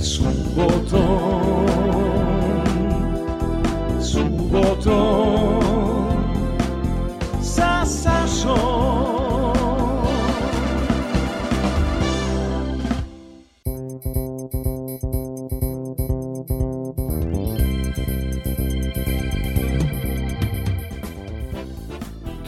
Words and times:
Sa. 0.00 0.34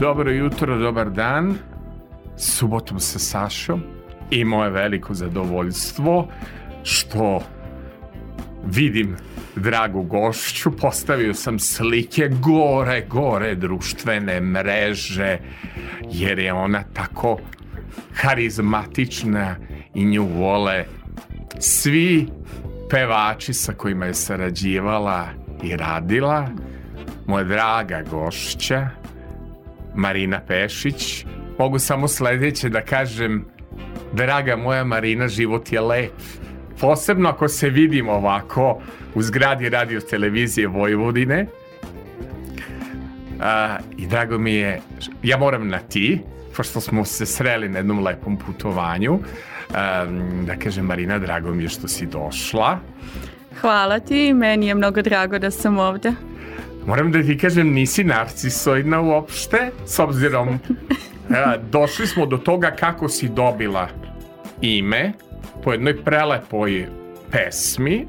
Dobro 0.07 0.31
jutro, 0.31 0.79
dobar 0.79 1.11
dan. 1.11 1.59
Subotom 2.37 3.01
sa 3.01 3.19
Sašom 3.19 3.83
i 4.31 4.45
moje 4.45 4.71
veliko 4.71 5.15
zadovoljstvo 5.15 6.29
što 6.87 7.43
vidim 8.67 9.17
dragu 9.57 10.03
gošću, 10.03 10.77
postavio 10.77 11.35
sam 11.35 11.59
slike 11.59 12.29
gore, 12.29 13.07
gore 13.09 13.55
društvene 13.55 14.41
mreže, 14.41 15.39
jer 16.11 16.39
je 16.39 16.53
ona 16.53 16.83
tako 16.93 17.39
harizmatična 18.15 19.57
i 19.95 20.05
nju 20.05 20.27
vole 20.27 20.85
svi 21.59 22.27
pevači 22.91 23.53
sa 23.53 23.73
kojima 23.73 24.07
je 24.07 24.15
sarađivala 24.15 25.29
i 25.63 25.77
radila. 25.77 26.49
Moja 27.27 27.45
draga 27.45 28.03
gošća, 28.11 28.89
Marina 29.95 30.41
Pešić. 30.49 31.25
Mogu 31.59 31.79
samo 31.79 32.09
sledeće 32.09 32.69
da 32.69 32.81
kažem, 32.81 33.45
draga 34.13 34.57
moja 34.57 34.85
Marina, 34.85 35.29
život 35.29 35.73
je 35.73 35.81
lep. 35.81 36.46
Posebno 36.81 37.29
ako 37.29 37.49
se 37.49 37.71
vidimo 37.71 38.13
ovako 38.13 38.81
u 39.15 39.23
zgradi 39.23 39.69
radio 39.69 40.01
televizije 40.01 40.69
Vojvodine. 40.69 41.47
A, 43.41 43.77
I 43.97 44.07
drago 44.07 44.39
mi 44.39 44.55
je, 44.55 44.81
ja 45.23 45.37
moram 45.37 45.69
na 45.69 45.79
ti, 45.79 46.21
pošto 46.57 46.81
smo 46.81 47.05
se 47.05 47.27
sreli 47.27 47.69
na 47.69 47.79
jednom 47.79 48.01
lepom 48.05 48.37
putovanju. 48.37 49.19
A, 49.75 50.07
da 50.47 50.57
kažem, 50.57 50.85
Marina, 50.85 51.19
drago 51.19 51.55
mi 51.55 51.63
je 51.63 51.69
što 51.69 51.89
si 51.89 52.07
došla. 52.07 52.79
Hvala 53.61 54.01
ti, 54.01 54.33
meni 54.33 54.67
je 54.67 54.75
mnogo 54.75 55.03
drago 55.03 55.39
da 55.39 55.51
sam 55.51 55.79
ovde. 55.79 56.13
Moram 56.87 57.13
da 57.13 57.23
ti 57.23 57.39
kažem, 57.39 57.73
nisi 57.73 58.05
narcisoidna 58.05 59.01
uopšte, 59.01 59.71
s 59.87 59.99
obzirom 59.99 60.59
došli 61.73 62.07
smo 62.07 62.27
do 62.27 62.37
toga 62.37 62.71
kako 62.71 63.09
si 63.09 63.29
dobila 63.29 63.89
ime 64.61 65.13
po 65.65 65.73
jednoj 65.73 66.05
prelepoj 66.05 66.87
pesmi, 67.31 68.07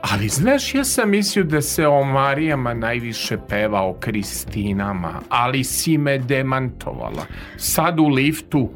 ali 0.00 0.28
znaš, 0.28 0.74
ja 0.74 0.84
sam 0.84 1.10
mislio 1.10 1.44
da 1.44 1.60
se 1.60 1.86
o 1.86 2.04
Marijama 2.04 2.74
najviše 2.74 3.38
peva 3.48 3.82
o 3.82 3.94
Kristinama, 3.94 5.20
ali 5.28 5.64
si 5.64 5.98
me 5.98 6.18
demantovala. 6.18 7.26
Sad 7.56 8.00
u 8.00 8.08
liftu 8.08 8.70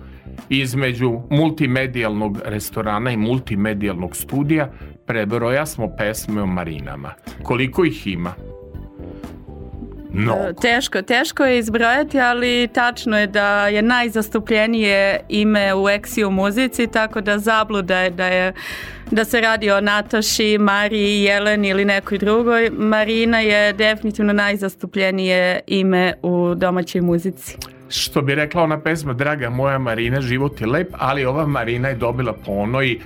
između 0.48 1.20
multimedijalnog 1.30 2.38
restorana 2.44 3.10
i 3.10 3.16
multimedijalnog 3.16 4.16
studija 4.16 4.70
prebroja 5.06 5.66
smo 5.66 5.96
pesme 5.96 6.42
o 6.42 6.46
Marinama. 6.46 7.14
Koliko 7.42 7.84
ih 7.84 8.06
ima? 8.06 8.34
Mnogo. 10.14 10.52
Teško, 10.52 11.02
teško 11.02 11.44
je 11.44 11.58
izbrojati, 11.58 12.20
ali 12.20 12.68
tačno 12.74 13.18
je 13.18 13.26
da 13.26 13.68
je 13.68 13.82
najzastupljenije 13.82 15.20
ime 15.28 15.74
u 15.74 15.78
Exio 15.78 16.30
muzici, 16.30 16.86
tako 16.86 17.20
da 17.20 17.38
zabluda 17.38 17.98
je 17.98 18.10
da 18.10 18.26
je 18.26 18.52
da 19.10 19.24
se 19.24 19.40
radi 19.40 19.70
o 19.70 19.80
Nataši, 19.80 20.58
Mariji, 20.58 21.22
Jeleni 21.22 21.68
ili 21.68 21.84
nekoj 21.84 22.18
drugoj. 22.18 22.70
Marina 22.70 23.40
je 23.40 23.72
definitivno 23.72 24.32
najzastupljenije 24.32 25.60
ime 25.66 26.14
u 26.22 26.54
domaćoj 26.54 27.00
muzici. 27.00 27.56
Što 27.88 28.22
bi 28.22 28.34
rekla 28.34 28.62
ona 28.62 28.80
pesma 28.80 29.12
Draga 29.12 29.50
moja 29.50 29.78
Marina, 29.78 30.20
život 30.20 30.60
je 30.60 30.66
lep, 30.66 30.88
ali 30.92 31.24
ova 31.24 31.46
Marina 31.46 31.88
je 31.88 31.94
dobila 31.94 32.32
po 32.32 32.52
onoj 32.52 32.98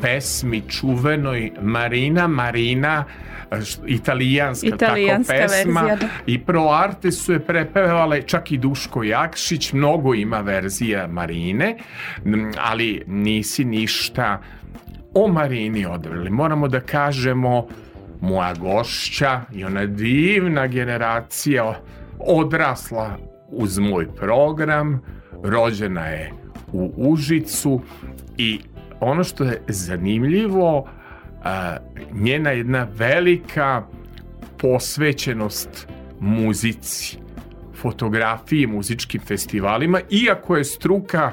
pesmi 0.00 0.62
čuvenoj 0.68 1.50
Marina, 1.60 2.26
Marina, 2.26 3.04
italijanska, 3.86 4.66
Italijanska 4.66 5.34
tako 5.34 5.52
pesma 5.52 5.80
verzija, 5.80 5.96
da. 5.96 6.08
i 6.26 6.38
Pro 6.44 6.68
Arte 6.68 7.12
su 7.12 7.32
je 7.32 7.40
prepevale 7.40 8.22
čak 8.22 8.52
i 8.52 8.58
Duško 8.58 9.02
Jakšić, 9.02 9.72
mnogo 9.72 10.14
ima 10.14 10.40
verzija 10.40 11.06
Marine, 11.06 11.76
ali 12.58 13.02
nisi 13.06 13.64
ništa 13.64 14.42
o 15.14 15.28
Marini 15.28 15.86
odvrli. 15.86 16.30
Moramo 16.30 16.68
da 16.68 16.80
kažemo 16.80 17.66
moja 18.20 18.54
gošća 18.54 19.40
i 19.52 19.64
ona 19.64 19.86
divna 19.86 20.66
generacija 20.66 21.80
odrasla 22.18 23.16
uz 23.48 23.78
moj 23.78 24.14
program, 24.14 25.02
rođena 25.42 26.06
je 26.06 26.32
u 26.72 26.92
Užicu 26.96 27.80
i 28.38 28.60
ono 29.00 29.24
što 29.24 29.44
je 29.44 29.62
zanimljivo, 29.68 30.88
njena 32.12 32.50
jedna 32.50 32.86
velika 32.96 33.82
posvećenost 34.58 35.88
muzici, 36.20 37.18
fotografiji, 37.74 38.66
muzičkim 38.66 39.20
festivalima, 39.20 40.00
iako 40.10 40.56
je 40.56 40.64
struka 40.64 41.32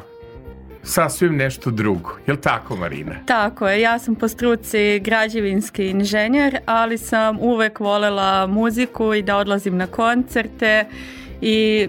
sasvim 0.83 1.35
nešto 1.35 1.71
drugo. 1.71 2.09
Je 2.27 2.33
li 2.33 2.41
tako, 2.41 2.75
Marina? 2.75 3.15
Tako 3.25 3.67
je, 3.67 3.81
ja 3.81 3.99
sam 3.99 4.15
po 4.15 4.27
struci 4.27 4.99
građevinski 4.99 5.87
inženjer, 5.87 6.57
ali 6.65 6.97
sam 6.97 7.37
uvek 7.39 7.79
volela 7.79 8.47
muziku 8.47 9.13
i 9.13 9.21
da 9.21 9.37
odlazim 9.37 9.77
na 9.77 9.87
koncerte 9.87 10.85
i 11.41 11.87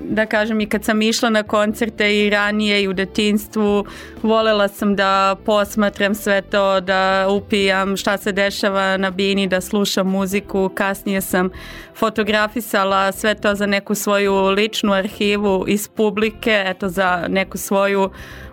da 0.00 0.26
kažem 0.26 0.60
i 0.60 0.66
kad 0.66 0.84
sam 0.84 1.02
išla 1.02 1.30
na 1.30 1.42
koncerte 1.42 2.18
i 2.18 2.30
ranije 2.30 2.82
i 2.82 2.88
u 2.88 2.92
detinstvu 2.92 3.84
volela 4.22 4.68
sam 4.68 4.96
da 4.96 5.36
posmatram 5.44 6.14
sve 6.14 6.42
to, 6.42 6.80
da 6.80 7.26
upijam 7.30 7.96
šta 7.96 8.18
se 8.18 8.32
dešava 8.32 8.96
na 8.96 9.10
bini, 9.10 9.46
da 9.46 9.60
slušam 9.60 10.10
muziku, 10.10 10.70
kasnije 10.74 11.20
sam 11.20 11.50
fotografisala 11.94 13.12
sve 13.12 13.34
to 13.34 13.54
za 13.54 13.66
neku 13.66 13.94
svoju 13.94 14.34
ličnu 14.44 14.92
arhivu 14.92 15.64
iz 15.68 15.88
publike, 15.88 16.62
eto 16.66 16.88
za 16.88 17.26
neku 17.28 17.58
svoju 17.58 18.10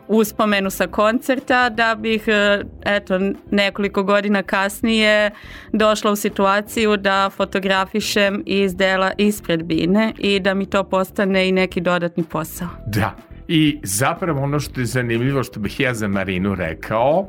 uspomenu 0.08 0.70
sa 0.70 0.88
koncerta 0.88 1.70
da 1.70 1.96
bih 1.96 2.24
e, 2.28 2.64
eto 2.86 3.20
nekoliko 3.52 4.04
godina 4.04 4.44
kasnije 4.44 5.32
došla 5.74 6.12
u 6.12 6.16
situaciju 6.16 6.98
da 6.98 7.30
fotografišem 7.30 8.44
iz 8.46 8.76
dela 8.76 9.12
ispred 9.18 9.64
bine 9.64 10.14
i 10.18 10.40
da 10.40 10.54
mi 10.54 10.66
to 10.66 10.84
postane 10.84 11.50
i 11.50 11.52
neki 11.52 11.82
dodatni 11.82 12.24
posao. 12.24 12.68
Da. 12.88 13.16
I 13.48 13.80
zapravo 13.84 14.42
ono 14.42 14.60
što 14.60 14.80
je 14.80 14.86
zanimljivo 14.86 15.44
što 15.44 15.60
bih 15.60 15.80
ja 15.80 15.94
za 15.94 16.08
Marinu 16.08 16.56
rekao, 16.56 17.28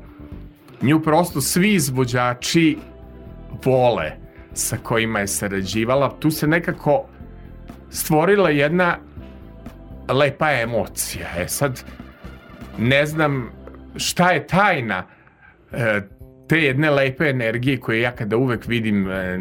nju 0.82 1.02
prosto 1.02 1.40
svi 1.40 1.74
izvođači 1.74 2.78
vole 3.64 4.12
sa 4.52 4.76
kojima 4.82 5.18
je 5.18 5.26
sarađivala. 5.26 6.16
Tu 6.20 6.30
se 6.30 6.46
nekako 6.46 7.04
stvorila 7.90 8.50
jedna 8.50 8.98
lepa 10.08 10.52
emocija. 10.52 11.26
E 11.38 11.48
sad, 11.48 11.84
ne 12.78 13.06
znam 13.06 13.50
šta 13.96 14.30
je 14.30 14.46
tajna 14.46 15.06
e, 15.72 16.00
te 16.48 16.62
jedne 16.62 16.90
lepe 16.90 17.24
energije 17.24 17.80
koje 17.80 18.00
ja 18.00 18.12
kada 18.12 18.36
uvek 18.36 18.66
vidim 18.66 19.10
e, 19.10 19.38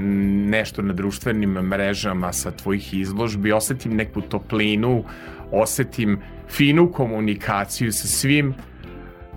nešto 0.49 0.81
na 0.81 0.93
društvenim 0.93 1.49
mrežama 1.49 2.33
sa 2.33 2.51
tvojih 2.51 2.93
izložbi, 2.93 3.51
osetim 3.51 3.95
neku 3.95 4.21
toplinu, 4.21 5.03
osetim 5.51 6.19
finu 6.49 6.91
komunikaciju 6.91 7.91
sa 7.91 8.07
svim 8.07 8.53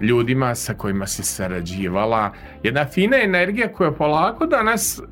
ljudima 0.00 0.54
sa 0.54 0.74
kojima 0.74 1.06
si 1.06 1.22
sarađivala. 1.22 2.32
Jedna 2.62 2.86
fina 2.86 3.16
energija 3.22 3.72
koja 3.72 3.92
polako 3.92 4.46
danas 4.46 4.98
uh, 4.98 5.06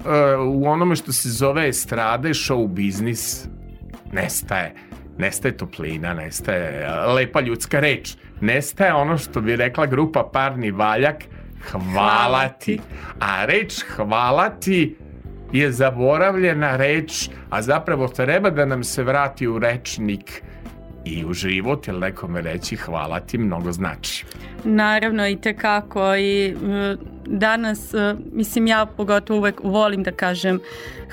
u 0.47 0.67
onome 0.67 0.97
što 0.97 1.13
se 1.13 1.29
zove 1.29 1.69
estrade, 1.69 2.29
show 2.29 2.69
biznis 2.69 3.49
nestaje. 4.13 4.75
Nestaje 5.19 5.57
toplina, 5.57 6.15
nestaje 6.15 6.89
lepa 7.15 7.41
ljudska 7.41 7.81
reč. 7.81 8.17
Nestaje 8.41 8.95
ono 8.95 9.19
što 9.19 9.41
bi 9.41 9.57
rekla 9.57 9.87
grupa 9.87 10.31
Parni 10.33 10.71
Valjak, 10.71 11.17
hvala 11.71 12.49
ti. 12.49 12.81
A 13.21 13.45
reč 13.45 13.85
hvala 13.97 14.51
ti 14.51 14.97
je 15.53 15.73
zaboravljena 15.73 16.77
reč, 16.77 17.29
a 17.51 17.63
zapravo 17.63 18.09
treba 18.09 18.51
da 18.51 18.65
nam 18.65 18.85
se 18.85 19.03
vrati 19.03 19.47
u 19.47 19.59
rečnik 19.59 20.43
i 21.07 21.25
u 21.25 21.33
život, 21.33 21.89
jer 21.89 21.97
nekome 21.97 22.43
reći 22.43 22.77
hvala 22.77 23.21
ti 23.21 23.39
mnogo 23.39 23.73
znači. 23.73 24.25
Naravno 24.65 25.29
i 25.29 25.37
tekako 25.37 26.17
i 26.17 26.55
danas, 27.27 27.95
e, 27.95 28.15
mislim 28.33 28.67
ja 28.67 28.87
pogotovo 28.87 29.39
uvek 29.39 29.61
volim 29.63 30.03
da 30.03 30.13
kažem 30.13 30.61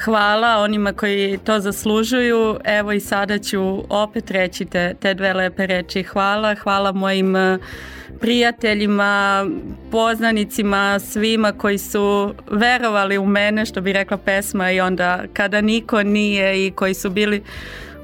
hvala 0.04 0.57
onima 0.57 0.94
koji 0.94 1.40
to 1.44 1.60
zaslužuju. 1.60 2.57
Evo 2.66 2.92
i 2.92 3.00
sada 3.00 3.40
ću 3.40 3.84
opet 3.90 4.31
reći 4.31 4.66
te, 4.66 4.95
te 5.00 5.13
dve 5.13 5.34
lepe 5.34 5.68
reči. 5.68 6.04
Hvala, 6.04 6.56
hvala 6.56 6.92
mojim 6.92 7.36
e, 7.36 7.57
prijateljima, 8.19 9.46
poznanicima, 9.92 11.00
svima 11.00 11.51
koji 11.51 11.78
su 11.78 12.34
verovali 12.51 13.18
u 13.18 13.25
mene, 13.25 13.66
što 13.66 13.81
bi 13.81 13.94
rekla 13.94 14.18
pesma 14.18 14.72
i 14.72 14.81
onda 14.81 15.24
kada 15.34 15.62
niko 15.62 16.04
nije 16.04 16.68
i 16.68 16.72
koji 16.72 16.94
su 16.94 17.10
bili 17.10 17.44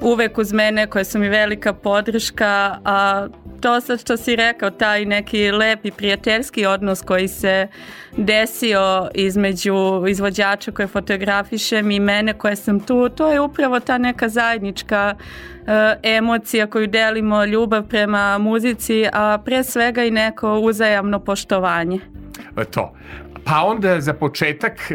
uvek 0.01 0.37
uz 0.37 0.53
mene, 0.53 0.87
koja 0.87 1.03
su 1.03 1.19
mi 1.19 1.29
velika 1.29 1.73
podrška, 1.73 2.79
a 2.85 3.27
to 3.61 3.81
sad 3.81 3.99
što 3.99 4.17
si 4.17 4.35
rekao, 4.35 4.69
taj 4.69 5.05
neki 5.05 5.51
lepi 5.51 5.91
prijateljski 5.91 6.65
odnos 6.65 7.01
koji 7.01 7.27
se 7.27 7.67
desio 8.17 9.09
između 9.13 10.05
izvođača 10.09 10.71
koje 10.71 10.87
fotografišem 10.87 11.91
i 11.91 11.99
mene 11.99 12.33
koje 12.33 12.55
sam 12.55 12.79
tu, 12.79 13.09
to 13.09 13.31
je 13.31 13.39
upravo 13.39 13.79
ta 13.79 13.97
neka 13.97 14.29
zajednička 14.29 15.15
uh, 15.17 15.67
emocija 16.03 16.67
koju 16.67 16.87
delimo, 16.87 17.45
ljubav 17.45 17.87
prema 17.87 18.37
muzici, 18.37 19.05
a 19.13 19.37
pre 19.45 19.63
svega 19.63 20.03
i 20.03 20.11
neko 20.11 20.59
uzajamno 20.59 21.19
poštovanje. 21.19 21.99
To. 22.71 22.93
Pa 23.43 23.63
onda 23.63 24.01
za 24.01 24.13
početak 24.13 24.91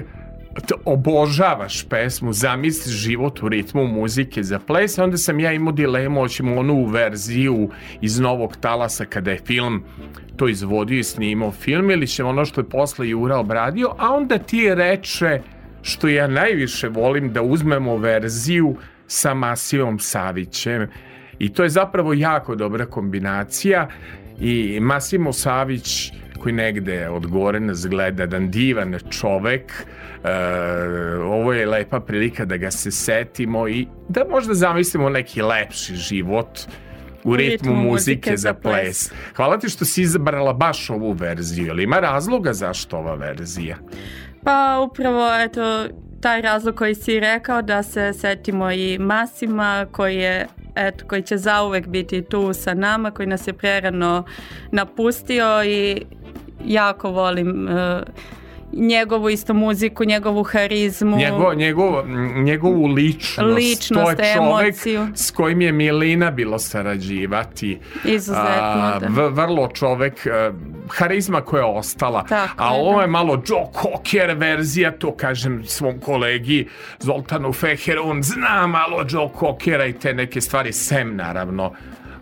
obožavaš 0.85 1.89
pesmu, 1.89 2.33
zamisli 2.33 2.93
život 2.93 3.43
u 3.43 3.49
ritmu 3.49 3.87
muzike 3.87 4.43
za 4.43 4.59
ples, 4.59 4.99
onda 4.99 5.17
sam 5.17 5.41
ja 5.41 5.53
imao 5.53 5.73
dilemu, 5.73 6.21
hoćemo 6.21 6.56
onu 6.56 6.85
verziju 6.85 7.71
iz 8.01 8.21
Novog 8.21 8.56
talasa 8.56 9.05
kada 9.05 9.31
je 9.31 9.39
film 9.47 9.85
to 10.37 10.49
izvodio 10.49 10.99
i 10.99 11.05
snimao 11.05 11.53
film 11.53 11.91
ili 11.91 12.06
ćemo 12.06 12.29
ono 12.29 12.45
što 12.45 12.61
je 12.61 12.69
posle 12.69 13.09
Jura 13.09 13.39
obradio, 13.39 13.95
a 13.99 14.15
onda 14.15 14.39
ti 14.39 14.75
reče 14.75 15.41
što 15.83 16.09
ja 16.09 16.27
najviše 16.27 16.89
volim 16.89 17.33
da 17.33 17.43
uzmemo 17.43 17.97
verziju 17.97 18.77
sa 19.07 19.35
Masivom 19.35 19.99
Savićem. 19.99 20.89
I 21.39 21.53
to 21.53 21.62
je 21.62 21.69
zapravo 21.69 22.12
jako 22.12 22.55
dobra 22.55 22.87
kombinacija 22.87 23.89
i 24.41 24.81
Masimo 24.81 25.33
Savić 25.33 26.12
koji 26.39 26.53
negde 26.53 27.09
od 27.09 27.27
gore 27.27 27.61
nas 27.61 27.87
gleda, 27.87 28.23
jedan 28.23 28.51
divan 28.51 28.99
čovek, 29.11 29.73
e, 30.25 30.29
ovo 31.17 31.53
je 31.53 31.67
lepa 31.67 32.01
prilika 32.01 32.45
da 32.45 32.57
ga 32.57 32.71
se 32.71 32.91
setimo 32.91 33.69
i 33.69 33.87
da 34.09 34.25
možda 34.31 34.55
zamislimo 34.55 35.09
neki 35.09 35.43
lepši 35.43 35.97
život 35.97 36.59
u 37.25 37.37
ritmu, 37.37 37.73
ritmu 37.73 37.91
muzike, 37.91 38.37
za 38.37 38.55
ples. 38.55 39.13
Hvala 39.37 39.59
ti 39.59 39.69
što 39.69 39.85
si 39.85 40.03
izabrala 40.03 40.53
baš 40.53 40.91
ovu 40.91 41.13
verziju, 41.13 41.71
ali 41.71 41.83
ima 41.83 42.01
razloga 42.01 42.53
zašto 42.53 42.97
ova 42.97 43.15
verzija? 43.15 43.77
Pa 44.45 44.87
upravo, 44.91 45.41
eto, 45.41 45.87
taj 46.21 46.41
razlog 46.41 46.75
koji 46.75 46.95
si 46.95 47.21
rekao 47.21 47.63
da 47.63 47.83
se 47.83 48.13
setimo 48.13 48.71
i 48.71 48.99
Masima 48.99 49.87
koji 49.93 50.17
je 50.17 50.47
eto, 50.75 51.05
koji 51.07 51.23
će 51.23 51.37
zauvek 51.37 51.87
biti 51.87 52.23
tu 52.23 52.53
sa 52.53 52.75
nama, 52.75 53.11
koji 53.11 53.27
nas 53.27 53.47
je 53.47 53.53
prerano 53.53 54.25
napustio 54.71 55.65
i 55.65 56.03
jako 56.64 57.11
volim 57.11 57.69
uh, 57.69 58.02
njegovu 58.76 59.31
isto 59.31 59.55
muziku, 59.55 60.05
njegovu 60.05 60.43
harizmu. 60.43 61.16
Njego, 61.16 61.55
njegov, 61.55 62.08
njegovu 62.37 62.87
ličnost. 62.87 63.56
Ličnost, 63.56 64.16
to 64.16 64.22
je 64.22 64.34
čovek 64.34 64.64
emociju. 64.64 65.06
s 65.14 65.31
kojim 65.31 65.61
je 65.61 65.72
Milina 65.72 66.31
bilo 66.31 66.58
sarađivati. 66.58 67.78
Izuzetno, 68.05 68.44
a, 68.44 68.99
da. 68.99 69.28
Vrlo 69.28 69.69
čovek, 69.69 70.26
a, 70.26 70.52
harizma 70.88 71.40
koja 71.40 71.61
je 71.61 71.78
ostala. 71.78 72.25
Tako 72.25 72.62
a 72.62 72.75
je, 72.75 72.81
ovo 72.81 72.96
da. 72.96 73.02
je 73.02 73.06
malo 73.06 73.43
Joe 73.46 73.66
Cocker 73.82 74.34
verzija, 74.37 74.90
to 74.99 75.14
kažem 75.16 75.64
svom 75.64 76.00
kolegi 76.00 76.69
Zoltanu 77.00 77.52
Feheru, 77.52 78.02
on 78.05 78.22
zna 78.22 78.66
malo 78.66 79.05
Joe 79.11 79.28
Cockera 79.38 79.87
i 79.87 79.93
te 79.93 80.14
neke 80.14 80.40
stvari, 80.40 80.72
sem 80.72 81.16
naravno. 81.16 81.72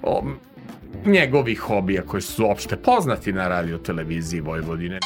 O, 0.02 0.22
njegovih 1.06 1.60
hobija 1.60 2.02
koji 2.02 2.22
su 2.22 2.50
opšte 2.50 2.76
poznati 2.76 3.32
na 3.32 3.48
radio 3.48 3.78
televiziji 3.78 4.40
Vojvodine. 4.40 4.98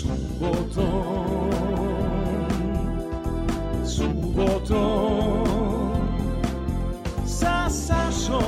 Subotom, 0.00 1.52
subotom, 3.84 5.44
sa 7.26 7.68
Sašom. 7.68 8.40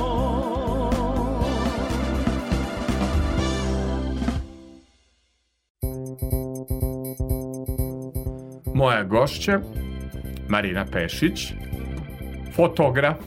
Moja 8.73 9.03
gošća, 9.03 9.59
Marina 10.49 10.85
Pešić, 10.85 11.53
fotograf 12.55 13.17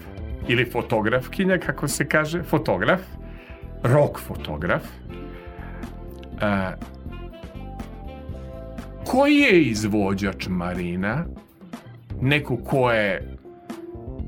ili 0.49 0.71
fotografkinja, 0.71 1.59
kako 1.59 1.89
se 1.89 2.09
kaže, 2.09 2.43
fotograf, 2.43 3.01
rock 3.83 4.19
fotograf. 4.19 4.83
Koji 9.17 9.37
je 9.37 9.63
izvođač 9.63 10.47
Marina? 10.49 11.25
Neko 12.21 12.57
ko 12.57 12.91
je 12.91 13.37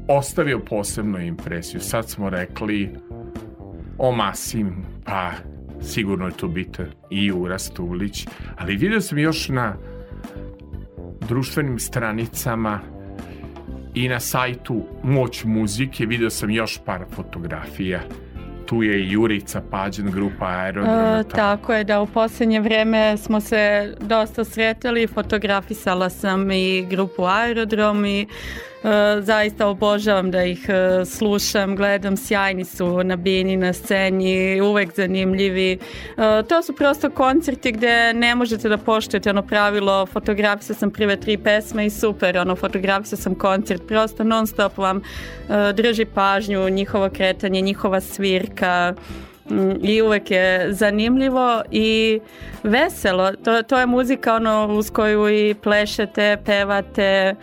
ostavio 0.09 0.59
posebnu 0.59 1.21
impresiju. 1.21 1.81
Sad 1.81 2.09
smo 2.09 2.31
rekli 2.31 2.91
o 3.99 4.13
Masim, 4.13 4.73
pa 5.05 5.33
sigurno 5.83 6.27
je 6.27 6.33
to 6.33 6.49
biti 6.49 6.83
i 7.11 7.27
Jura 7.27 7.59
Stulić, 7.59 8.27
ali 8.57 8.77
vidio 8.77 9.01
sam 9.01 9.19
još 9.19 9.49
na 9.49 9.77
društvenim 11.29 11.79
stranicama 11.79 12.81
i 13.95 14.09
na 14.09 14.21
sajtu 14.21 14.83
Moć 15.03 15.45
muzike 15.45 16.07
video 16.07 16.31
sam 16.31 16.51
još 16.51 16.81
par 16.85 17.05
fotografija. 17.15 18.01
Tu 18.69 18.83
je 18.83 19.01
i 19.01 19.11
Jurica 19.11 19.63
Pađen, 19.71 20.11
grupa 20.11 20.47
Aerodrom. 20.47 20.95
E, 20.95 21.25
tako 21.25 21.75
je 21.75 21.85
da 21.85 22.01
u 22.01 22.07
posljednje 22.07 22.61
vrijeme 22.61 23.17
smo 23.17 23.41
se 23.41 23.95
dosta 24.01 24.45
sretali, 24.45 25.07
fotografisala 25.07 26.11
sam 26.11 26.51
i 26.51 26.87
grupu 26.91 27.25
Aerodrom 27.25 28.05
i 28.05 28.27
zaista 29.21 29.67
obožavam 29.67 30.31
da 30.31 30.45
ih 30.45 30.69
e, 30.69 31.05
slušam, 31.05 31.77
gledam, 31.77 32.17
sjajni 32.17 32.65
su 32.65 33.05
na 33.05 33.17
bini, 33.17 33.57
na 33.57 33.73
sceni, 33.73 34.61
uvek 34.61 34.95
zanimljivi. 34.97 35.73
E, 35.73 35.79
to 36.49 36.63
su 36.63 36.77
prosto 36.77 37.11
koncerti 37.11 37.73
gdje 37.73 38.15
ne 38.15 38.35
možete 38.35 38.69
da 38.69 38.79
poštujete 38.79 39.31
ono 39.31 39.43
pravilo, 39.43 40.07
fotografisao 40.07 40.77
sam 40.77 40.91
prve 40.91 41.17
tri 41.17 41.37
pesme 41.39 41.87
i 41.87 41.91
super, 41.91 42.39
ono 42.39 42.57
fotografisao 42.57 43.17
sam 43.17 43.35
koncert, 43.35 43.83
prosto 43.89 44.25
non 44.25 44.47
stop 44.47 44.79
vam 44.79 44.97
e, 44.99 45.03
drži 45.73 46.05
pažnju, 46.05 46.69
njihovo 46.69 47.11
kretanje, 47.11 47.61
njihova 47.61 48.01
svirka, 48.01 48.95
i 49.83 50.03
uvek 50.03 50.31
je 50.31 50.73
zanimljivo 50.73 51.63
i 51.71 52.21
veselo. 52.63 53.33
To, 53.33 53.63
to 53.63 53.79
je 53.79 53.87
muzika 53.87 54.35
ono 54.35 54.67
uz 54.67 54.91
koju 54.91 55.29
i 55.29 55.55
plešete, 55.55 56.37
pevate, 56.45 57.35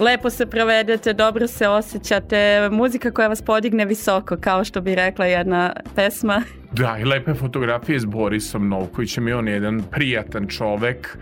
lepo 0.00 0.30
se 0.30 0.46
provedete, 0.46 1.12
dobro 1.12 1.46
se 1.46 1.68
osjećate, 1.68 2.68
muzika 2.72 3.10
koja 3.10 3.28
vas 3.28 3.42
podigne 3.42 3.84
visoko, 3.84 4.36
kao 4.40 4.64
što 4.64 4.80
bi 4.80 4.94
rekla 4.94 5.26
jedna 5.26 5.72
pesma. 5.96 6.42
Da, 6.72 6.96
i 7.00 7.04
lepe 7.04 7.34
fotografije 7.34 8.00
s 8.00 8.04
Borisom 8.04 8.68
Novkovićem 8.68 9.28
i 9.28 9.32
on 9.32 9.48
je 9.48 9.54
jedan 9.54 9.82
prijatan 9.90 10.46
čovek, 10.46 11.18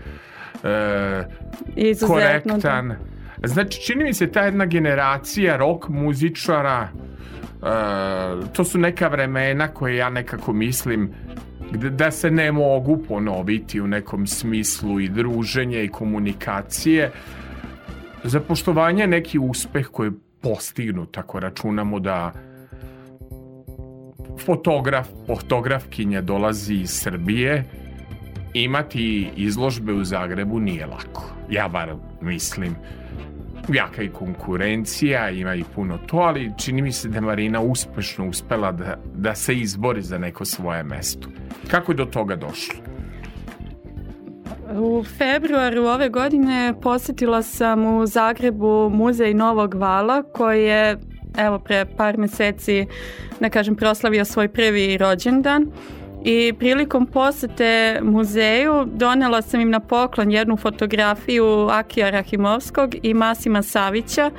e, 0.63 1.23
Izuzetno. 1.75 2.15
korektan. 2.15 2.95
Znači, 3.43 3.81
čini 3.81 4.03
mi 4.03 4.13
se 4.13 4.31
ta 4.31 4.41
jedna 4.41 4.65
generacija 4.65 5.57
rock 5.57 5.89
muzičara, 5.89 6.87
e, 6.87 7.67
to 8.53 8.63
su 8.63 8.77
neka 8.77 9.07
vremena 9.07 9.67
koje 9.67 9.95
ja 9.95 10.09
nekako 10.09 10.53
mislim 10.53 11.13
da 11.71 12.11
se 12.11 12.31
ne 12.31 12.51
mogu 12.51 13.03
ponoviti 13.07 13.81
u 13.81 13.87
nekom 13.87 14.27
smislu 14.27 14.99
i 14.99 15.09
druženja 15.09 15.81
i 15.81 15.87
komunikacije. 15.87 17.11
Za 18.23 18.39
poštovanje 18.39 19.03
je 19.03 19.07
neki 19.07 19.39
uspeh 19.39 19.87
koji 19.87 20.07
je 20.07 20.13
postignut, 20.41 21.17
ako 21.17 21.39
računamo 21.39 21.99
da 21.99 22.31
fotograf, 24.45 25.07
fotografkinja 25.27 26.21
dolazi 26.21 26.73
iz 26.73 26.89
Srbije, 26.89 27.63
imati 28.53 29.29
izložbe 29.35 29.93
u 29.93 30.03
Zagrebu 30.03 30.59
nije 30.59 30.85
lako. 30.85 31.23
Ja 31.49 31.67
bar 31.67 31.95
mislim. 32.21 32.75
Jaka 33.73 34.03
i 34.03 34.09
konkurencija, 34.09 35.29
ima 35.29 35.55
i 35.55 35.63
puno 35.75 35.97
to, 35.97 36.17
ali 36.17 36.51
čini 36.57 36.81
mi 36.81 36.91
se 36.91 37.09
da 37.09 37.21
Marina 37.21 37.61
uspešno 37.61 38.27
uspela 38.27 38.71
da, 38.71 38.97
da 39.15 39.35
se 39.35 39.55
izbori 39.55 40.01
za 40.01 40.17
neko 40.17 40.45
svoje 40.45 40.83
mesto. 40.83 41.29
Kako 41.67 41.91
je 41.91 41.95
do 41.95 42.05
toga 42.05 42.35
došlo? 42.35 42.98
U 44.77 45.03
februaru 45.17 45.83
ove 45.83 46.09
godine 46.09 46.73
posjetila 46.81 47.41
sam 47.41 47.85
u 47.85 48.05
Zagrebu 48.05 48.89
muzej 48.89 49.33
Novog 49.33 49.73
Vala 49.73 50.23
koji 50.23 50.63
je 50.63 50.97
evo 51.37 51.59
pre 51.59 51.85
par 51.97 52.17
mjeseci 52.17 52.85
da 53.39 53.49
kažem 53.49 53.75
proslavio 53.75 54.25
svoj 54.25 54.47
prvi 54.47 54.97
rođendan. 54.97 55.71
I 56.23 56.53
prilikom 56.59 57.05
posete 57.05 57.99
muzeju 58.03 58.85
donela 58.85 59.41
sam 59.41 59.61
im 59.61 59.69
na 59.69 59.79
poklon 59.79 60.31
jednu 60.31 60.57
fotografiju 60.57 61.67
Akija 61.71 62.09
Rahimovskog 62.09 62.95
i 63.03 63.13
Masima 63.13 63.61
Savića. 63.61 64.31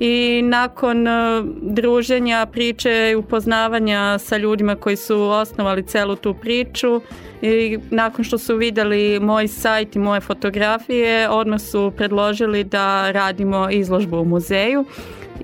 I 0.00 0.42
nakon 0.44 1.08
e, 1.08 1.42
druženja, 1.62 2.46
priče 2.52 3.10
i 3.12 3.14
upoznavanja 3.14 4.18
sa 4.18 4.36
ljudima 4.36 4.76
koji 4.76 4.96
su 4.96 5.22
osnovali 5.22 5.86
celu 5.86 6.16
tu 6.16 6.34
priču 6.34 7.00
i 7.42 7.78
nakon 7.90 8.24
što 8.24 8.38
su 8.38 8.56
vidjeli 8.56 9.20
moj 9.20 9.48
sajt 9.48 9.96
i 9.96 9.98
moje 9.98 10.20
fotografije, 10.20 11.28
odmah 11.28 11.60
su 11.60 11.92
predložili 11.96 12.64
da 12.64 13.10
radimo 13.10 13.70
izložbu 13.70 14.16
u 14.16 14.24
muzeju 14.24 14.84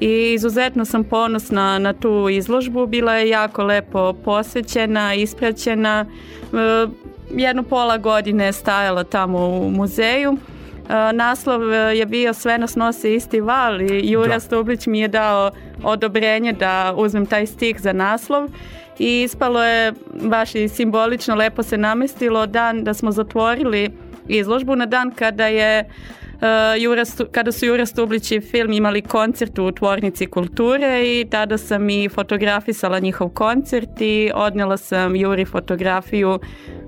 i 0.00 0.32
izuzetno 0.32 0.84
sam 0.84 1.04
ponosna 1.04 1.78
na 1.78 1.92
tu 1.92 2.28
izložbu. 2.28 2.86
Bila 2.86 3.14
je 3.14 3.28
jako 3.28 3.64
lepo 3.64 4.12
posvećena, 4.12 5.14
ispraćena. 5.14 6.06
E, 6.52 6.86
Jedno 7.30 7.62
pola 7.62 7.98
godine 7.98 8.44
je 8.44 8.52
stajala 8.52 9.04
tamo 9.04 9.46
u 9.46 9.70
muzeju. 9.70 10.36
E, 10.88 11.12
Naslov 11.12 11.72
je 11.72 12.06
bio 12.06 12.34
Sve 12.34 12.58
nas 12.58 12.76
nose 12.76 13.14
isti 13.14 13.40
val 13.40 13.80
i 13.80 14.10
Jura 14.10 14.34
Da. 14.34 14.40
Stublić 14.40 14.86
mi 14.86 15.00
je 15.00 15.08
dao 15.08 15.50
odobrenje 15.82 16.52
da 16.52 16.94
uzmem 16.96 17.26
taj 17.26 17.46
stih 17.46 17.80
za 17.80 17.92
naslov 17.92 18.48
i 18.98 19.22
ispalo 19.22 19.64
je 19.64 19.92
baš 20.22 20.54
i 20.54 20.68
simbolično 20.68 21.34
lepo 21.34 21.62
se 21.62 21.78
namestilo 21.78 22.46
dan 22.46 22.84
da 22.84 22.94
smo 22.94 23.12
zatvorili 23.12 23.90
izložbu 24.28 24.76
na 24.76 24.86
dan 24.86 25.10
kada 25.10 25.46
je 25.46 25.84
Uh, 26.36 26.82
Jura, 26.82 27.04
Stu- 27.04 27.26
kada 27.32 27.52
su 27.52 27.66
Jura 27.66 27.86
Stublić 27.86 28.32
i 28.32 28.40
film 28.40 28.72
imali 28.72 29.02
koncert 29.02 29.58
u 29.58 29.72
Tvornici 29.72 30.26
kulture 30.26 31.02
i 31.04 31.26
tada 31.30 31.58
sam 31.58 31.90
i 31.90 32.08
fotografisala 32.08 32.98
njihov 32.98 33.28
koncert 33.28 34.00
i 34.00 34.30
odnela 34.34 34.76
sam 34.76 35.16
Juri 35.16 35.44
fotografiju 35.44 36.38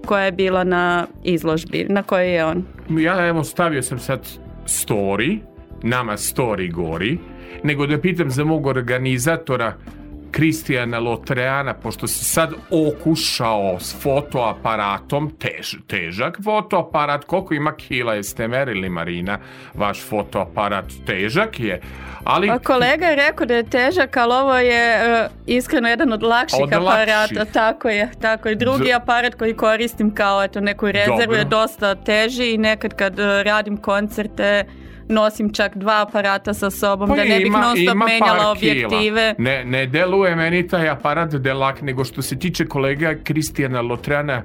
koja 0.06 0.24
je 0.24 0.32
bila 0.32 0.64
na 0.64 1.06
izložbi 1.24 1.86
na 1.88 2.02
kojoj 2.02 2.34
je 2.34 2.44
on. 2.44 2.64
Ja 2.90 3.26
evo 3.26 3.44
stavio 3.44 3.82
sam 3.82 3.98
sad 3.98 4.20
story, 4.66 5.38
nama 5.82 6.12
story 6.12 6.72
gori, 6.72 7.18
nego 7.62 7.86
da 7.86 8.00
pitam 8.00 8.30
za 8.30 8.44
mog 8.44 8.66
organizatora 8.66 9.74
Kristijana 10.30 10.98
Lotreana, 10.98 11.74
pošto 11.74 12.06
si 12.06 12.24
sad 12.24 12.50
okušao 12.70 13.76
s 13.80 13.96
fotoaparatom, 14.02 15.30
tež, 15.38 15.74
težak 15.86 16.38
fotoaparat, 16.44 17.24
koliko 17.24 17.54
ima 17.54 17.72
kila 17.72 18.14
jeste 18.14 18.48
merili 18.48 18.88
Marina, 18.88 19.38
vaš 19.74 20.02
fotoaparat 20.02 20.84
težak 21.06 21.60
je, 21.60 21.80
ali 22.24 22.48
Pa 22.48 22.58
kolega 22.58 23.06
je 23.06 23.16
rekao 23.16 23.46
da 23.46 23.54
je 23.54 23.62
težak, 23.62 24.16
ali 24.16 24.34
ovo 24.34 24.56
je 24.56 24.94
e, 24.94 25.28
iskreno 25.46 25.88
jedan 25.88 26.12
od 26.12 26.22
lakših 26.22 26.58
Od 26.62 26.72
aparata. 26.72 27.20
lakših. 27.20 27.38
Tako 27.52 27.88
je, 27.88 28.10
tako 28.20 28.48
je. 28.48 28.54
Drugi 28.54 28.84
Z- 28.84 28.94
aparat 28.94 29.34
koji 29.34 29.54
koristim 29.56 30.14
kao 30.14 30.42
eto, 30.44 30.60
neku 30.60 30.86
rezervu 30.86 31.18
Dobro. 31.20 31.36
je 31.36 31.44
dosta 31.44 31.94
teži 31.94 32.50
i 32.50 32.58
nekad 32.58 32.94
kad 32.94 33.18
e, 33.18 33.42
radim 33.42 33.76
koncerte 33.76 34.64
nosim 35.08 35.52
čak 35.52 35.76
dva 35.76 36.02
aparata 36.02 36.54
sa 36.54 36.70
sobom 36.70 37.08
da 37.16 37.24
ne 37.24 37.40
bih 37.40 37.52
non 37.52 37.76
stop 37.76 37.96
menjala 37.96 38.50
objektive. 38.50 39.34
Ne, 39.38 39.64
ne 39.64 39.86
deluje 39.86 40.36
meni 40.36 40.68
taj 40.68 40.88
aparat 40.88 41.34
delak, 41.34 41.82
nego 41.82 42.04
što 42.04 42.22
se 42.22 42.38
tiče 42.38 42.66
kolega 42.66 43.14
Kristijana 43.24 43.80
Lotrana, 43.80 44.42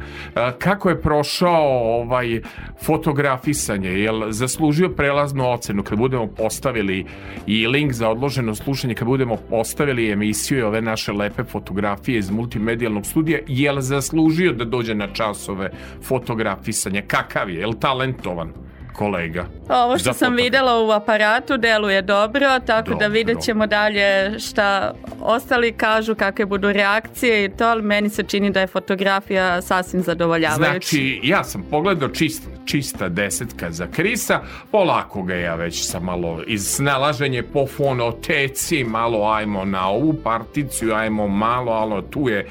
kako 0.58 0.90
je 0.90 1.02
prošao 1.02 2.02
ovaj 2.02 2.42
fotografisanje? 2.86 3.90
Jel 3.90 4.32
zaslužio 4.32 4.90
prelaznu 4.90 5.52
ocenu 5.52 5.84
kad 5.84 5.98
budemo 5.98 6.28
postavili 6.28 7.06
i 7.48 7.68
link 7.68 7.92
za 7.92 8.10
odloženo 8.10 8.56
slušanje, 8.56 8.96
kad 8.96 9.08
budemo 9.08 9.38
postavili 9.50 10.12
emisiju 10.12 10.60
i 10.60 10.62
ove 10.62 10.82
naše 10.82 11.12
lepe 11.12 11.44
fotografije 11.44 12.18
iz 12.18 12.32
multimedijalnog 12.32 13.06
studija, 13.06 13.40
jel 13.48 13.80
zaslužio 13.80 14.54
da 14.54 14.66
dođe 14.66 14.96
na 14.96 15.08
časove 15.08 15.72
fotografisanja? 16.04 17.02
Kakav 17.08 17.50
je? 17.50 17.60
Jel 17.60 17.74
talentovan 17.74 18.54
kolega? 18.94 19.46
Ovo 19.70 19.98
što 19.98 20.14
sam 20.14 20.36
vidjela 20.36 20.80
u 20.80 20.92
aparatu 20.92 21.58
deluje 21.58 22.02
dobro, 22.02 22.60
tako 22.66 22.90
da 22.90 22.96
Dobro. 22.96 23.10
vidjet 23.10 23.42
ćemo 23.42 23.68
dalje 23.68 24.40
šta 24.40 24.94
ostali 25.22 25.72
kažu, 25.72 26.16
kakve 26.16 26.46
budu 26.46 26.72
reakcije 26.72 27.46
i 27.46 27.50
to, 27.50 27.66
ali 27.66 27.82
meni 27.82 28.10
se 28.10 28.24
čini 28.24 28.52
da 28.52 28.60
je 28.60 28.68
fotografija 28.68 29.62
sasvim 29.62 30.02
zadovoljavajuća. 30.02 30.70
Znači, 30.70 31.20
ja 31.24 31.44
sam 31.44 31.66
pogledao 31.72 32.10
čist, 32.10 32.44
čista 32.66 33.10
desetka 33.10 33.72
za 33.72 33.88
Krisa, 33.88 34.42
polako 34.72 35.24
ga 35.24 35.36
ja 35.36 35.56
već 35.56 35.86
sam 35.86 36.04
malo 36.04 36.44
iz 36.48 36.68
snalaženje 36.68 37.44
po 37.44 37.68
fonoteci, 37.68 38.84
malo 38.84 39.28
ajmo 39.28 39.66
na 39.66 39.90
ovu 39.90 40.14
particiju, 40.24 40.94
ajmo 40.94 41.28
malo, 41.28 41.72
alo 41.72 42.02
tu 42.02 42.30
je 42.30 42.48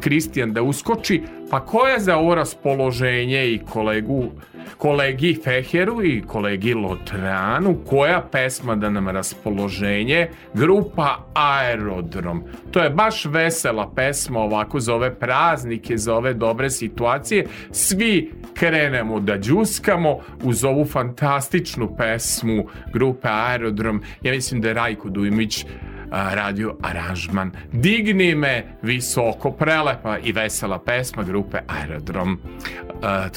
Kristijan 0.00 0.52
da 0.52 0.62
uskoči, 0.62 1.22
pa 1.50 1.60
ko 1.60 1.86
je 1.86 2.00
za 2.00 2.16
ovo 2.16 2.34
raspoloženje 2.34 3.46
i 3.46 3.60
kolegu 3.72 4.30
kolegi 4.78 5.38
Feheru 5.44 6.04
i 6.04 6.22
kolegi 6.26 6.74
Lotranu, 6.74 7.76
koja 7.88 8.20
pesma 8.32 8.76
da 8.76 8.90
nam 8.90 9.08
raspoloženje? 9.08 10.28
Grupa 10.54 11.26
Aerodrom. 11.34 12.42
To 12.70 12.82
je 12.82 12.90
baš 12.90 13.24
vesela 13.24 13.92
pesma 13.96 14.40
ovako 14.40 14.80
za 14.80 14.94
ove 14.94 15.14
praznike, 15.14 15.96
za 15.96 16.14
ove 16.14 16.34
dobre 16.34 16.70
situacije. 16.70 17.46
Svi 17.70 18.32
krenemo 18.54 19.20
da 19.20 19.38
džuskamo 19.38 20.18
uz 20.42 20.64
ovu 20.64 20.84
fantastičnu 20.84 21.96
pesmu 21.96 22.66
grupe 22.92 23.28
Aerodrom. 23.28 24.02
Ja 24.22 24.32
mislim 24.32 24.60
da 24.60 24.68
je 24.68 24.74
Rajko 24.74 25.08
Dujmić 25.08 25.66
radio 26.10 26.76
aranžman. 26.82 27.52
Digni 27.72 28.34
me 28.34 28.64
visoko, 28.82 29.52
prelepa 29.52 30.18
i 30.18 30.32
vesela 30.32 30.78
pesma 30.78 31.22
grupe 31.22 31.58
Aerodrom. 31.68 32.38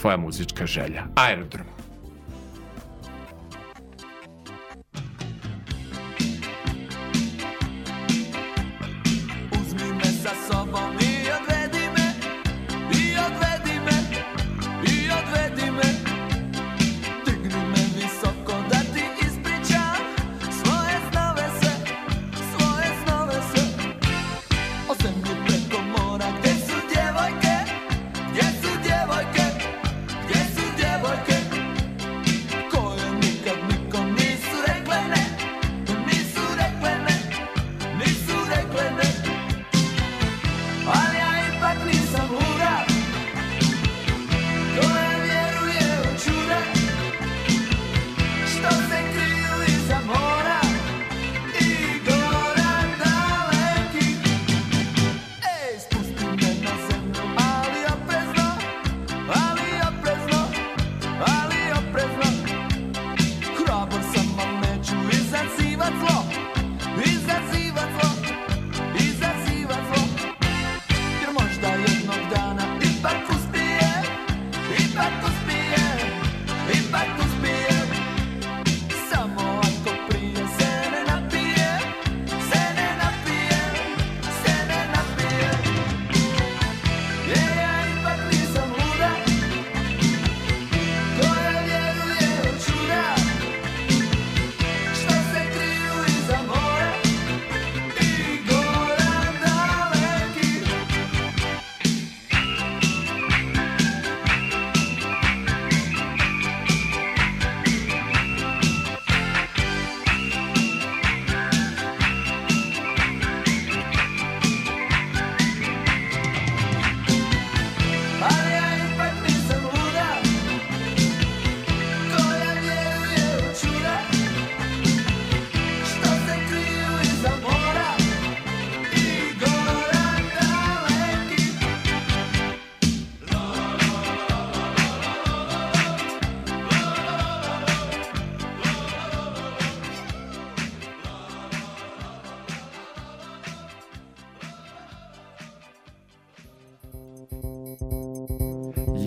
Tvoja 0.01 0.17
muzička 0.17 0.65
želja. 0.65 1.03
Aerodrom. 1.15 1.65
Uzmi 9.51 9.93
me 9.97 10.03
sa 10.03 10.33
sobom 10.47 11.02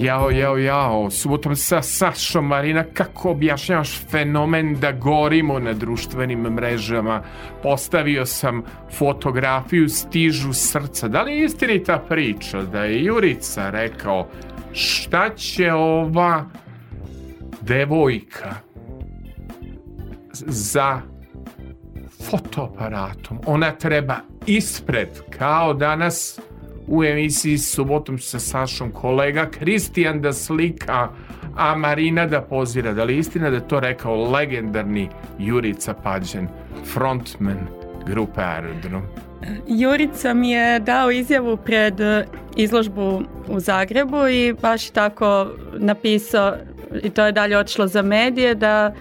Jao, 0.06 0.30
jao, 0.30 0.56
jao, 0.56 1.10
subotom 1.10 1.56
sa 1.56 1.82
Sašom 1.82 2.46
Marina, 2.46 2.84
kako 2.94 3.30
objašnjavaš 3.30 3.98
fenomen 4.10 4.76
da 4.80 4.92
gorimo 4.92 5.58
na 5.58 5.72
društvenim 5.72 6.40
mrežama? 6.40 7.22
Postavio 7.62 8.26
sam 8.26 8.62
fotografiju 8.98 9.88
stižu 9.88 10.52
srca. 10.52 11.08
Da 11.08 11.22
li 11.22 11.32
je 11.32 11.44
istinita 11.44 11.98
priča 12.08 12.62
da 12.62 12.84
je 12.84 13.04
Jurica 13.04 13.70
rekao 13.70 14.28
šta 14.72 15.34
će 15.34 15.72
ova 15.72 16.44
devojka 17.60 18.54
za 20.32 21.00
fotoaparatom? 22.30 23.40
Ona 23.46 23.72
treba 23.72 24.16
ispred, 24.46 25.08
kao 25.38 25.74
danas 25.74 26.40
u 26.86 27.04
emisiji 27.04 27.58
Subotom 27.58 28.18
sa 28.18 28.38
Sašom 28.38 28.92
kolega 28.92 29.50
Kristijan 29.50 30.20
da 30.20 30.32
slika, 30.32 31.08
a 31.56 31.74
Marina 31.76 32.26
da 32.26 32.40
pozira. 32.40 32.92
Da 32.92 33.04
li 33.04 33.12
je 33.14 33.18
istina 33.18 33.50
da 33.50 33.56
je 33.56 33.68
to 33.68 33.80
rekao 33.80 34.30
legendarni 34.30 35.08
Jurica 35.38 35.94
Pađen, 35.94 36.48
frontman 36.92 37.58
grupe 38.06 38.40
Aerodrom? 38.40 39.02
Jurica 39.66 40.34
mi 40.34 40.50
je 40.50 40.78
dao 40.78 41.10
izjavu 41.10 41.56
pred 41.56 41.94
izložbu 42.56 43.22
u 43.48 43.60
Zagrebu 43.60 44.28
i 44.28 44.54
baš 44.62 44.90
tako 44.90 45.46
napisao 45.78 46.56
i 47.02 47.10
to 47.10 47.26
je 47.26 47.32
dalje 47.32 47.58
otišlo 47.58 47.86
za 47.86 48.02
medije 48.02 48.54
da 48.54 48.92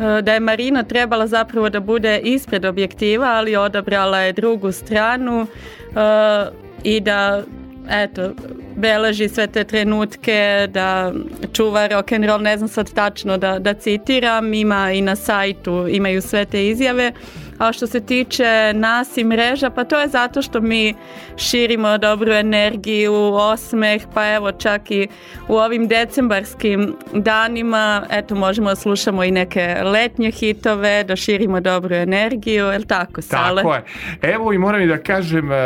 e, 0.00 0.22
da 0.22 0.32
je 0.32 0.40
Marina 0.40 0.82
trebala 0.82 1.26
zapravo 1.26 1.68
da 1.68 1.80
bude 1.80 2.18
ispred 2.18 2.64
objektiva, 2.64 3.26
ali 3.26 3.56
odabrala 3.56 4.18
je 4.18 4.32
drugu 4.32 4.72
stranu 4.72 5.46
e, 5.46 6.67
i 6.84 7.00
da 7.00 7.42
eto, 7.90 8.32
beleži 8.76 9.28
sve 9.28 9.46
te 9.46 9.64
trenutke, 9.64 10.68
da 10.70 11.12
čuva 11.52 11.86
rock 11.86 12.12
and 12.12 12.24
roll, 12.24 12.42
ne 12.42 12.56
znam 12.56 12.68
sad 12.68 12.92
tačno 12.92 13.38
da, 13.38 13.58
da 13.58 13.74
citiram, 13.74 14.54
ima 14.54 14.92
i 14.92 15.00
na 15.00 15.16
sajtu, 15.16 15.86
imaju 15.90 16.22
sve 16.22 16.44
te 16.44 16.68
izjave. 16.68 17.12
A 17.58 17.72
što 17.72 17.86
se 17.86 18.00
tiče 18.00 18.72
nas 18.74 19.16
i 19.16 19.24
mreža, 19.24 19.70
pa 19.70 19.84
to 19.84 20.00
je 20.00 20.08
zato 20.08 20.42
što 20.42 20.60
mi 20.60 20.94
širimo 21.36 21.98
dobru 21.98 22.32
energiju, 22.32 23.14
osmeh, 23.34 24.02
pa 24.14 24.34
evo 24.34 24.52
čak 24.52 24.90
i 24.90 25.08
u 25.48 25.54
ovim 25.54 25.88
decembarskim 25.88 26.96
danima, 27.12 28.02
eto 28.10 28.34
možemo 28.34 28.68
da 28.68 28.76
slušamo 28.76 29.24
i 29.24 29.30
neke 29.30 29.76
letnje 29.84 30.30
hitove, 30.30 31.04
da 31.04 31.16
širimo 31.16 31.60
dobru 31.60 31.94
energiju, 31.94 32.66
je 32.66 32.78
li 32.78 32.86
tako, 32.86 33.22
Sale? 33.22 33.62
Tako 33.62 33.74
je. 33.74 33.82
Evo 34.22 34.52
i 34.52 34.58
moram 34.58 34.82
i 34.82 34.86
da 34.86 34.98
kažem, 34.98 35.52
eh, 35.52 35.56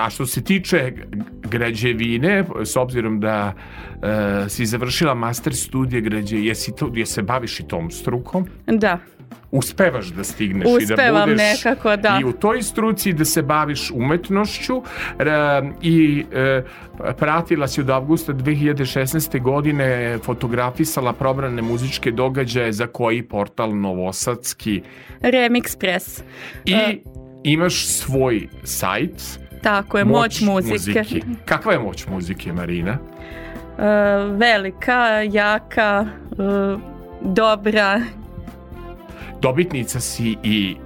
a 0.00 0.10
što 0.10 0.26
se 0.26 0.44
tiče 0.44 0.92
građevine, 1.50 2.44
s 2.64 2.76
obzirom 2.76 3.20
da 3.20 3.52
uh, 3.54 4.48
si 4.48 4.66
završila 4.66 5.14
master 5.14 5.54
studije 5.54 6.00
građe, 6.00 6.38
jesi 6.38 6.76
to, 6.76 6.90
je 6.94 7.06
se 7.06 7.22
baviš 7.22 7.60
i 7.60 7.68
tom 7.68 7.90
strukom? 7.90 8.46
Da. 8.66 8.98
Uspevaš 9.56 10.06
da 10.06 10.24
stigneš 10.24 10.66
Uspevam 10.66 11.28
i 11.30 11.32
da 11.32 11.32
budeš 11.32 11.64
nekako, 11.64 11.96
da. 11.96 12.18
i 12.20 12.24
u 12.24 12.32
toj 12.32 12.62
struci 12.62 13.12
da 13.12 13.24
se 13.24 13.42
baviš 13.42 13.90
umetnošću 13.90 14.82
e, 15.18 15.24
i 15.82 16.24
e, 16.32 16.62
pratila 17.18 17.68
si 17.68 17.80
od 17.80 17.90
avgusta 17.90 18.32
2016. 18.32 19.42
godine 19.42 20.18
fotografisala 20.24 21.12
probrane 21.12 21.62
muzičke 21.62 22.10
događaje 22.10 22.72
za 22.72 22.86
koji 22.86 23.22
portal 23.22 23.76
Novosadski 23.76 24.82
Remix 25.20 25.78
Press. 25.78 26.22
i 26.64 26.72
E. 26.72 26.96
imaš 27.44 27.86
svoj 27.86 28.48
sajt 28.64 29.44
Tako 29.62 29.98
je, 29.98 30.04
moć, 30.04 30.40
muzike. 30.40 31.04
Kakva 31.44 31.72
je 31.72 31.78
moć 31.78 32.06
muzike, 32.06 32.52
Marina? 32.52 32.98
E, 33.78 33.84
velika, 34.30 35.22
jaka, 35.30 36.06
e, 36.32 36.76
dobra. 37.20 38.00
Dobitnica 39.44 40.00
si 40.00 40.36
i 40.42 40.76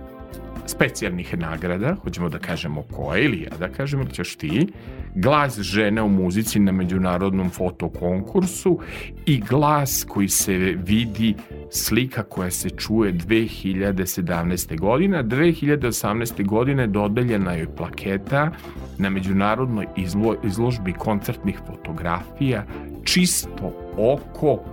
specijalnih 0.67 1.39
nagrada, 1.39 1.95
hoćemo 2.03 2.29
da 2.29 2.39
kažemo 2.39 2.83
koje 2.83 3.25
ili 3.25 3.43
ja 3.43 3.57
da 3.59 3.69
kažem 3.69 4.01
ili 4.01 4.11
ćeš 4.11 4.37
ti, 4.37 4.67
glas 5.15 5.61
žene 5.61 6.03
u 6.03 6.09
muzici 6.09 6.59
na 6.59 6.73
međunarodnom 6.73 7.51
fotokonkursu 7.51 8.79
i 9.27 9.41
glas 9.41 10.07
koji 10.09 10.29
se 10.29 10.55
vidi 10.77 11.35
slika 11.71 12.23
koja 12.23 12.51
se 12.51 12.71
čuje 12.71 13.13
2017. 13.13 14.79
godine. 14.79 15.25
2018. 15.25 16.47
godine 16.47 16.87
dodeljena 16.87 17.53
je 17.53 17.75
plaketa 17.77 18.51
na 18.99 19.11
međunarodnoj 19.11 19.87
izlo, 19.97 20.37
izložbi 20.45 20.93
koncertnih 20.93 21.59
fotografija 21.67 22.67
čisto 23.05 23.73
oko 23.97 24.65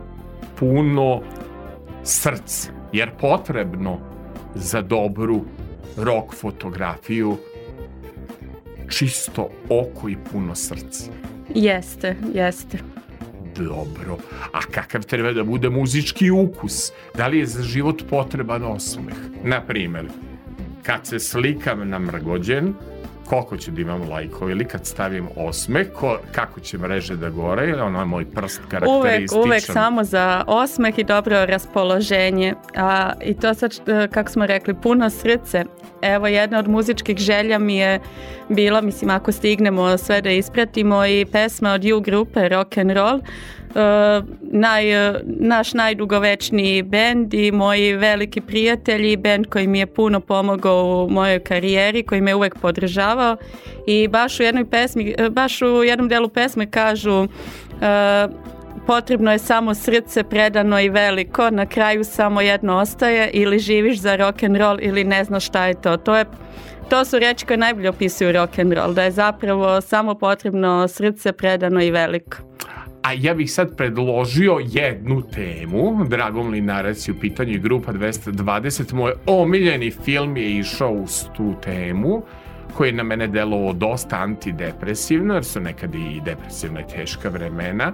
puno 0.59 1.21
srce, 2.03 2.71
jer 2.95 3.09
potrebno 3.21 3.99
za 4.55 4.81
dobru 4.81 5.41
rock 5.97 6.35
fotografiju 6.35 7.37
čisto 8.89 9.49
oko 9.69 10.09
i 10.09 10.15
puno 10.31 10.55
srce. 10.55 11.11
Jeste, 11.55 12.15
jeste. 12.33 12.77
Dobro. 13.55 14.17
A 14.51 14.61
kakav 14.71 15.03
treba 15.03 15.31
da 15.31 15.43
bude 15.43 15.69
muzički 15.69 16.31
ukus? 16.31 16.91
Da 17.17 17.27
li 17.27 17.39
je 17.39 17.45
za 17.45 17.63
život 17.63 18.03
potreban 18.09 18.63
osmeh? 18.63 19.15
Na 19.43 19.61
primjer, 19.61 20.05
kad 20.83 21.07
se 21.07 21.19
slikam 21.19 21.89
na 21.89 21.99
mrgođen, 21.99 22.73
koliko 23.25 23.57
ću 23.57 23.71
da 23.71 23.81
imam 23.81 24.09
lajkova 24.09 24.51
ili 24.51 24.65
kad 24.65 24.85
stavim 24.85 25.27
osmeh, 25.35 25.87
ko, 25.93 26.19
kako 26.31 26.59
će 26.59 26.77
mreže 26.77 27.15
da 27.15 27.29
gore, 27.29 27.69
ili 27.69 27.81
ono 27.81 27.99
je 27.99 28.05
moj 28.05 28.25
prst 28.31 28.59
Uvek, 28.59 28.71
karakterističan. 28.71 29.41
uvek 29.41 29.63
samo 29.63 30.03
za 30.03 30.43
osmeh 30.47 30.99
i 30.99 31.03
dobro 31.03 31.45
raspoloženje. 31.45 32.53
A, 32.75 33.13
I 33.23 33.33
to 33.33 33.53
sad, 33.53 33.71
e, 33.87 34.07
kako 34.07 34.29
smo 34.29 34.45
rekli, 34.45 34.73
puno 34.73 35.09
srce. 35.09 35.63
Evo, 36.01 36.27
jedna 36.27 36.59
od 36.59 36.67
muzičkih 36.67 37.17
želja 37.17 37.59
mi 37.59 37.77
je 37.77 37.99
bila, 38.49 38.81
mislim, 38.81 39.09
ako 39.09 39.31
stignemo 39.31 39.97
sve 39.97 40.21
da 40.21 40.29
ispratimo, 40.29 41.05
i 41.05 41.25
pesma 41.31 41.73
od 41.73 41.85
U 41.85 42.01
grupe 42.01 42.49
Rock 42.49 42.77
and 42.77 42.91
Roll. 42.91 43.19
E, 43.75 44.21
naj, 44.41 45.07
e, 45.07 45.21
naš 45.25 45.73
najdugovečniji 45.73 46.83
bend 46.83 47.33
i 47.33 47.51
moji 47.51 47.93
veliki 47.93 48.41
prijatelji, 48.41 49.17
bend 49.17 49.47
koji 49.47 49.67
mi 49.67 49.79
je 49.79 49.85
puno 49.85 50.19
pomogao 50.19 51.05
u 51.05 51.09
mojoj 51.09 51.39
karijeri, 51.39 52.03
koji 52.03 52.21
me 52.21 52.35
uvek 52.35 52.55
podržavao 52.61 53.37
i 53.87 54.07
baš 54.07 54.39
u 54.39 54.43
jednoj 54.43 54.65
pesmi, 54.69 55.15
e, 55.17 55.29
baš 55.29 55.61
u 55.61 55.83
jednom 55.83 56.09
delu 56.09 56.29
pesme 56.29 56.71
kažu 56.71 57.27
potrebno 58.87 59.31
je 59.31 59.39
samo 59.39 59.73
srce 59.73 60.23
predano 60.23 60.79
i 60.79 60.89
veliko, 60.89 61.49
na 61.49 61.65
kraju 61.65 62.03
samo 62.03 62.41
jedno 62.41 62.77
ostaje 62.77 63.29
ili 63.33 63.59
živiš 63.59 63.99
za 63.99 64.15
rock 64.15 64.43
and 64.43 64.57
roll 64.57 64.77
ili 64.81 65.03
ne 65.03 65.23
znaš 65.23 65.45
šta 65.45 65.65
je 65.65 65.81
to. 65.81 65.97
To 65.97 66.15
je 66.15 66.25
to 66.89 67.05
su 67.05 67.19
reči 67.19 67.45
koje 67.45 67.57
najbolje 67.57 67.89
opisuju 67.89 68.31
rock 68.31 68.59
and 68.59 68.73
roll, 68.73 68.93
da 68.93 69.03
je 69.03 69.11
zapravo 69.11 69.81
samo 69.81 70.15
potrebno 70.15 70.87
srce 70.87 71.31
predano 71.31 71.81
i 71.81 71.91
veliko. 71.91 72.37
A 73.03 73.13
ja 73.13 73.33
bih 73.33 73.51
sad 73.51 73.77
predložio 73.77 74.57
jednu 74.63 75.21
temu, 75.21 76.05
Dragom 76.09 76.49
Linarac 76.49 77.07
je 77.07 77.11
u 77.11 77.19
pitanju 77.19 77.59
grupa 77.61 77.93
220, 77.93 78.93
moj 78.93 79.13
omiljeni 79.25 79.91
film 79.91 80.37
je 80.37 80.57
išao 80.57 80.91
uz 80.91 81.23
tu 81.35 81.53
temu, 81.63 82.23
koji 82.73 82.89
je 82.89 82.93
na 82.93 83.03
mene 83.03 83.27
delovao 83.27 83.73
dosta 83.73 84.15
antidepresivno, 84.15 85.33
jer 85.33 85.43
su 85.43 85.59
nekad 85.59 85.95
i 85.95 86.21
depresivna 86.25 86.81
teška 86.81 87.29
vremena. 87.29 87.93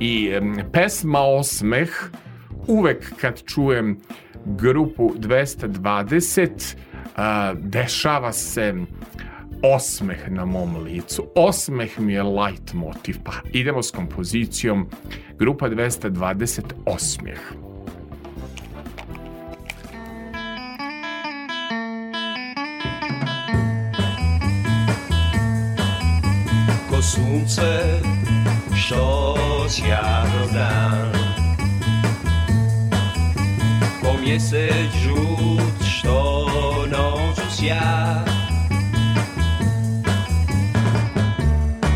I 0.00 0.30
pesma 0.72 1.20
Osmeh, 1.20 1.90
uvek 2.66 3.12
kad 3.20 3.42
čujem 3.44 3.98
grupu 4.44 5.12
220, 5.18 6.48
a, 6.48 6.91
dešava 7.54 8.32
se 8.32 8.74
osmeh 9.62 10.30
na 10.30 10.44
mom 10.44 10.76
licu. 10.76 11.26
Osmeh 11.34 11.98
mi 11.98 12.12
je 12.12 12.22
light 12.22 12.72
motiv. 12.72 13.16
Pa 13.24 13.32
idemo 13.52 13.82
s 13.82 13.90
kompozicijom 13.90 14.88
grupa 15.38 15.68
220 15.68 16.62
osmeh. 16.86 17.40
ko 26.90 27.02
sunce 27.02 28.00
što 28.76 29.36
sjajno 29.68 30.46
dan 30.52 31.12
ko 34.02 34.16
mjesec 34.20 34.92
žut 35.02 35.86
što 35.86 36.31
sja 37.62 38.24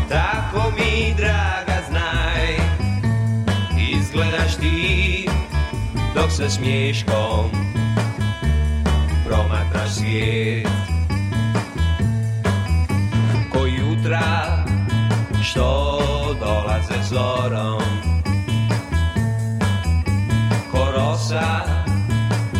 tako 0.09 0.71
mi 0.77 1.13
draga 1.17 1.81
znaj 1.89 2.57
izgledaš 3.77 4.55
ti 4.55 5.29
dok 6.15 6.31
se 6.31 6.49
smješkom 6.49 7.51
promatraš 9.25 9.89
svijet. 9.89 10.67
Ko 13.51 13.65
jutra 13.65 14.65
što 15.43 15.99
dolaze 16.39 17.03
zorom 17.09 17.81
ko 20.71 20.91
rosa 20.91 21.61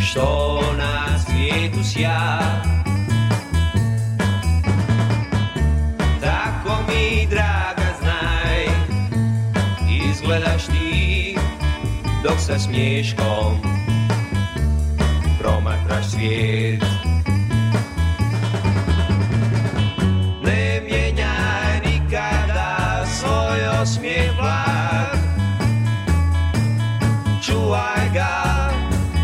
što 0.02 0.60
na 0.78 1.20
svijetu 1.20 1.84
sja 1.84 2.39
widok 12.28 12.40
ze 12.40 12.60
śmieszką 12.60 13.60
promach 15.40 15.88
nasz 15.90 16.12
świat 16.12 16.90
Nie 20.44 20.82
mieniaj 20.82 21.82
nikada 21.86 23.06
swój 23.06 23.68
ośmiech 23.82 24.36
blad 24.36 25.18
Czuwaj 27.42 28.12
ga, 28.13 28.70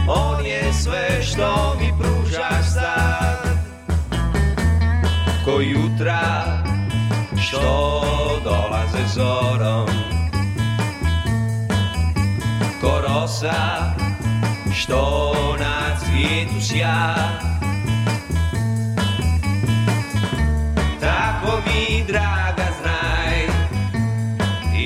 on 0.08 0.46
jest 0.46 0.84
sve, 0.84 1.24
što 1.24 1.76
mi 1.80 1.94
pružaš 2.00 2.66
sad 2.74 3.58
Ko 5.46 5.60
jutra, 5.62 6.64
što 7.38 8.02
dolaze 8.44 9.08
zorom 9.16 9.93
ko 13.44 13.50
rosa 13.50 13.94
što 14.74 15.34
na 15.60 15.98
cvijetu 16.00 16.62
sja 16.62 17.16
tako 21.02 21.62
mi 21.66 22.04
draga 22.08 22.68
znaj 22.82 23.48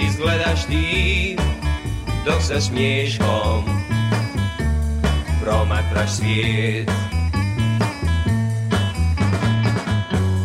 izgledaš 0.07 0.65
ti 0.65 1.37
dok 2.25 2.41
sa 2.41 2.61
smješkom 2.61 3.63
promatraš 5.43 6.11
svijet 6.11 6.91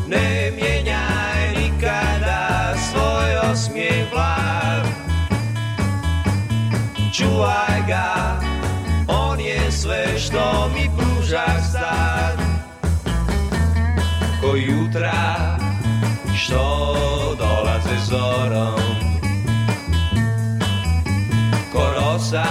Ne 0.09 0.42
Čuvaj 7.12 7.83
ga, 7.88 8.40
on 9.09 9.40
je 9.40 9.72
sve 9.72 10.18
što 10.18 10.70
mi 10.75 10.90
pružaš 10.98 11.72
sad. 11.72 12.38
Ko 14.40 14.57
jutra 14.57 15.59
što 16.37 16.87
dolaze 17.38 18.05
zorom. 18.11 18.81
Ko 21.72 21.87
rosa 21.94 22.44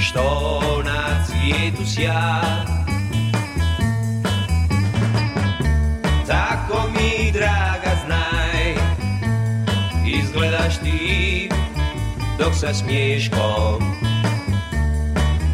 što 0.00 0.82
na 0.84 1.24
cvijetu 1.26 1.86
sja 1.86 2.75
dok 12.46 12.54
sa 12.54 12.74
smješkom 12.74 13.82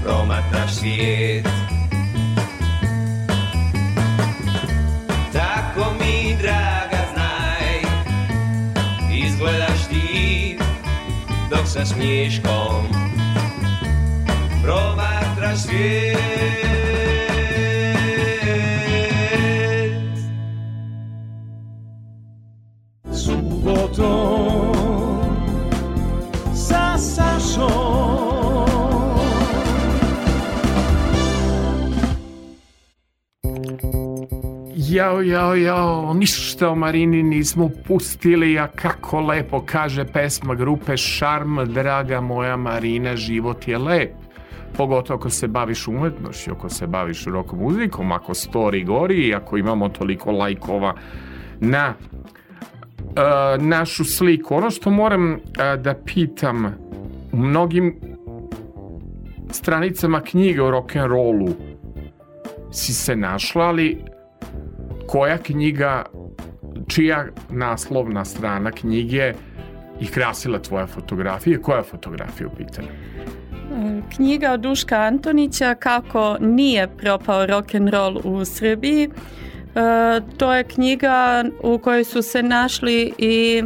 Promatraš 0.05 0.73
svijet 0.75 1.49
Tako 5.33 5.95
mi 5.99 6.37
draga 6.37 7.03
znaj 7.15 7.81
Izgledaš 9.27 9.87
ti 9.89 10.59
dok 11.51 11.67
sa 11.67 11.87
smješkom 11.87 12.87
Promatraš 14.63 15.59
svijet 15.59 16.19
Subotom 23.13 24.72
Jao, 34.93 35.23
jao, 35.23 35.55
jao, 35.55 36.15
ništa 36.15 36.71
o 36.71 36.75
Marini 36.75 37.23
nismo 37.23 37.71
pustili, 37.87 38.59
a 38.59 38.67
kako 38.67 39.21
lepo 39.21 39.63
kaže 39.67 40.05
pesma 40.05 40.55
grupe 40.55 40.97
Šarm, 40.97 41.59
draga 41.65 42.21
moja 42.21 42.57
Marina, 42.57 43.17
život 43.17 43.69
je 43.69 43.79
lep. 43.79 44.13
Pogotovo 44.77 45.19
ako 45.19 45.31
se 45.31 45.49
baviš 45.49 45.89
umetnošću, 45.89 46.51
ako 46.53 46.69
se 46.69 46.87
baviš 46.87 47.25
rock 47.25 47.53
muzikom, 47.53 48.13
ako 48.13 48.35
story 48.35 48.87
gori 48.87 49.35
ako 49.35 49.57
imamo 49.57 49.89
toliko 49.89 50.33
lajkova 50.33 50.95
na 51.61 51.95
e, 51.95 53.59
našu 53.59 54.05
sliku. 54.05 54.55
Ono 54.55 54.71
što 54.71 54.91
moram 54.91 55.33
e, 55.33 55.39
da 55.77 55.95
pitam, 55.95 56.75
u 57.33 57.37
mnogim 57.37 57.97
stranicama 59.51 60.21
knjige 60.21 60.63
o 60.63 60.71
rock'n'rollu 60.71 61.53
si 62.73 62.95
se 62.95 63.17
našla, 63.17 63.65
ali 63.65 64.12
koja 65.13 65.39
knjiga, 65.39 66.05
čija 66.89 67.27
naslovna 67.51 68.25
strana 68.25 68.71
knjige 68.71 69.35
i 70.01 70.07
krasila 70.07 70.59
tvoja 70.59 70.87
fotografija? 70.87 71.59
Koja 71.63 71.83
fotografija 71.83 72.47
u 72.47 72.57
pitanju? 72.57 72.89
Knjiga 74.17 74.53
od 74.53 74.61
Duška 74.61 74.97
Antonića 74.97 75.75
Kako 75.75 76.37
nije 76.41 76.89
propao 76.89 77.47
rock 77.47 77.75
and 77.75 77.89
roll 77.89 78.21
u 78.25 78.45
Srbiji. 78.45 79.05
E, 79.05 79.11
to 80.37 80.55
je 80.55 80.65
knjiga 80.65 81.45
u 81.63 81.79
kojoj 81.79 82.05
su 82.05 82.23
se 82.23 82.43
našli 82.43 83.13
i 83.19 83.63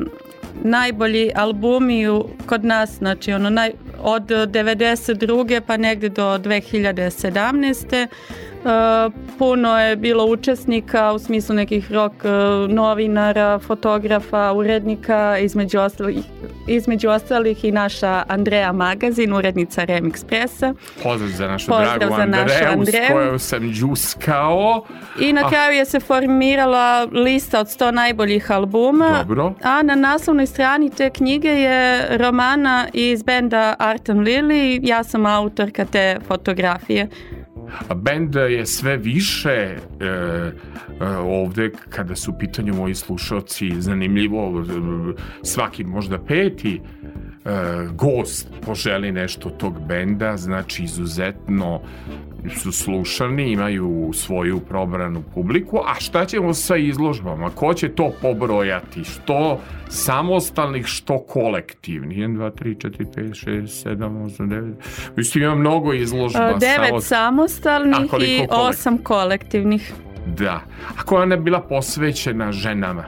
najbolji 0.63 1.31
albumi 1.35 2.05
kod 2.47 2.65
nas, 2.65 2.91
znači 2.99 3.33
ono 3.33 3.51
naj, 3.51 3.73
od 4.03 4.23
92. 4.23 5.61
pa 5.67 5.77
negde 5.77 6.09
do 6.09 6.39
2017. 6.39 8.07
Uh, 8.67 9.13
puno 9.39 9.81
je 9.81 9.97
bilo 9.97 10.25
učesnika 10.25 11.13
u 11.13 11.19
smislu 11.19 11.55
nekih 11.55 11.93
rock 11.93 12.15
uh, 12.25 12.71
novinara, 12.71 13.59
fotografa, 13.59 14.53
urednika, 14.53 15.39
između 15.39 15.81
ostalih, 15.81 16.25
između 16.67 17.09
ostalih 17.09 17.65
i 17.65 17.73
naša 17.73 18.25
Andreja 18.29 18.73
Magazin, 18.73 19.33
urednica 19.33 19.87
Remix 19.87 20.27
Pressa. 20.27 20.75
Pozdrav 21.03 21.31
za 21.31 21.49
našu 21.49 21.67
Pozdrav 21.67 21.99
dragu 21.99 22.15
za 22.17 22.27
našu 22.27 22.43
Andreju, 22.43 22.85
s 22.85 22.89
Andreju. 22.89 23.09
kojom 23.13 23.39
sam 23.39 23.73
džuskao. 23.73 24.87
I 25.21 25.33
na 25.33 25.49
kraju 25.49 25.79
je 25.79 25.85
se 25.85 26.01
formirala 26.01 27.09
lista 27.13 27.61
od 27.61 27.67
100 27.67 27.91
najboljih 27.91 28.51
albuma. 28.51 29.19
Dobro. 29.19 29.53
A 29.63 29.83
na 29.83 29.95
naslovnoj 29.95 30.47
strani 30.47 30.91
te 30.91 31.11
knjige 31.11 31.49
je 31.49 32.09
romana 32.19 32.89
iz 32.93 33.23
benda 33.23 33.75
Art 33.79 34.09
and 34.09 34.21
Lily. 34.21 34.79
Ja 34.83 35.05
sam 35.05 35.27
autorka 35.27 35.85
te 35.85 36.17
fotografije. 36.29 37.09
A 37.89 37.95
Bend 37.95 38.35
je 38.35 38.67
sve 38.67 38.97
više 38.97 39.51
e, 39.51 39.77
e, 40.01 40.53
ovde 41.17 41.71
kada 41.91 42.17
su 42.17 42.31
u 42.31 42.39
pitanju 42.39 42.75
moji 42.75 42.95
slušalci 42.95 43.81
zanimljivo 43.81 44.61
e, 44.61 44.65
svaki 45.43 45.85
možda 45.85 46.19
peti 46.19 46.81
gost 47.93 48.49
poželi 48.67 49.13
nešto 49.13 49.51
tog 49.51 49.81
benda 49.87 50.37
znači 50.37 50.83
izuzetno 50.83 51.81
su 52.55 52.73
slušani, 52.73 53.53
imaju 53.53 54.11
svoju 54.15 54.61
probranu 54.61 55.23
publiku, 55.35 55.81
a 55.87 55.95
šta 56.01 56.25
ćemo 56.25 56.55
sa 56.55 56.77
izložbama? 56.77 57.51
Ko 57.51 57.75
će 57.75 57.89
to 57.89 58.13
pobrojati? 58.23 59.05
Što 59.05 59.61
samostalnih, 59.89 60.87
što 60.87 61.19
kolektivnih? 61.19 62.19
1, 62.19 62.37
2, 62.37 62.51
3, 62.51 62.89
4, 62.89 63.05
5, 63.17 63.47
6, 63.47 63.89
7, 63.89 63.97
8, 64.39 64.49
9... 64.49 64.73
Mislim, 65.17 65.45
ima 65.45 65.55
mnogo 65.55 65.93
izložba. 65.93 66.53
Uh, 66.53 66.59
Devet 66.59 66.89
samo- 66.89 67.01
samostalnih 67.01 67.97
i 68.05 68.09
kolektivnih? 68.09 68.49
osam 68.51 68.99
kolektivnih. 68.99 69.93
Da. 70.27 70.61
A 70.99 71.03
koja 71.05 71.25
je 71.25 71.37
bila 71.37 71.61
posvećena 71.61 72.53
ženama? 72.53 73.05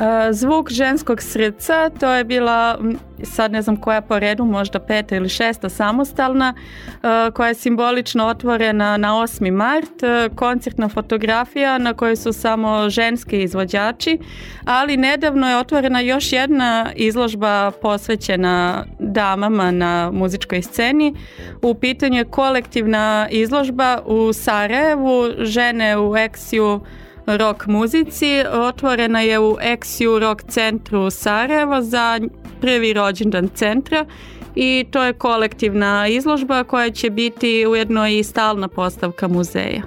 Uh, 0.00 0.06
Zvuk 0.32 0.70
ženskog 0.70 1.22
srca, 1.22 1.90
to 2.00 2.12
je 2.12 2.24
bila, 2.24 2.78
sad 3.22 3.52
ne 3.52 3.62
znam 3.62 3.76
koja 3.76 4.00
po 4.00 4.18
redu, 4.18 4.44
možda 4.44 4.78
peta 4.78 5.16
ili 5.16 5.28
šesta 5.28 5.68
samostalna, 5.68 6.54
uh, 6.54 7.34
koja 7.34 7.48
je 7.48 7.54
simbolično 7.54 8.26
otvorena 8.26 8.96
na 8.96 9.12
8. 9.12 9.50
mart, 9.50 10.02
uh, 10.02 10.36
koncertna 10.36 10.88
fotografija 10.88 11.78
na 11.78 11.94
kojoj 11.94 12.16
su 12.16 12.32
samo 12.32 12.90
ženski 12.90 13.42
izvođači, 13.42 14.18
ali 14.64 14.96
nedavno 14.96 15.50
je 15.50 15.56
otvorena 15.56 16.00
još 16.00 16.32
jedna 16.32 16.90
izložba 16.94 17.70
posvećena 17.82 18.84
damama 18.98 19.70
na 19.70 20.10
muzičkoj 20.12 20.62
sceni. 20.62 21.14
U 21.62 21.74
pitanju 21.74 22.18
je 22.18 22.24
kolektivna 22.24 23.28
izložba 23.30 24.02
u 24.06 24.32
Sarajevu, 24.32 25.30
žene 25.38 25.98
u 25.98 26.16
Eksiju 26.16 26.80
rock 27.26 27.66
muzici. 27.66 28.44
Otvorena 28.52 29.20
je 29.20 29.38
u 29.38 29.56
Exiu 29.60 30.18
Rock 30.18 30.42
centru 30.48 31.10
Sarajevo 31.10 31.82
za 31.82 32.20
prvi 32.60 32.92
rođendan 32.92 33.48
centra 33.54 34.06
i 34.54 34.86
to 34.90 35.02
je 35.02 35.12
kolektivna 35.12 36.08
izložba 36.08 36.64
koja 36.64 36.90
će 36.90 37.10
biti 37.10 37.66
ujedno 37.66 38.08
i 38.08 38.22
stalna 38.22 38.68
postavka 38.68 39.28
muzeja. 39.28 39.82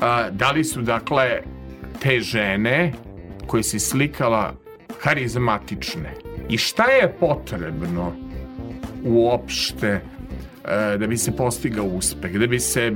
A, 0.00 0.30
da 0.30 0.50
li 0.50 0.64
su, 0.64 0.82
dakle, 0.82 1.42
te 2.00 2.20
žene 2.20 2.92
koje 3.46 3.62
si 3.62 3.78
slikala 3.78 4.54
harizmatične? 5.00 6.14
I 6.48 6.58
šta 6.58 6.84
je 6.84 7.12
potrebno 7.20 8.12
uopšte 9.04 10.00
da 10.98 11.06
bi 11.06 11.16
se 11.16 11.36
postigao 11.36 11.86
uspeh, 11.86 12.32
da 12.32 12.46
bi 12.46 12.60
se 12.60 12.86
e, 12.86 12.92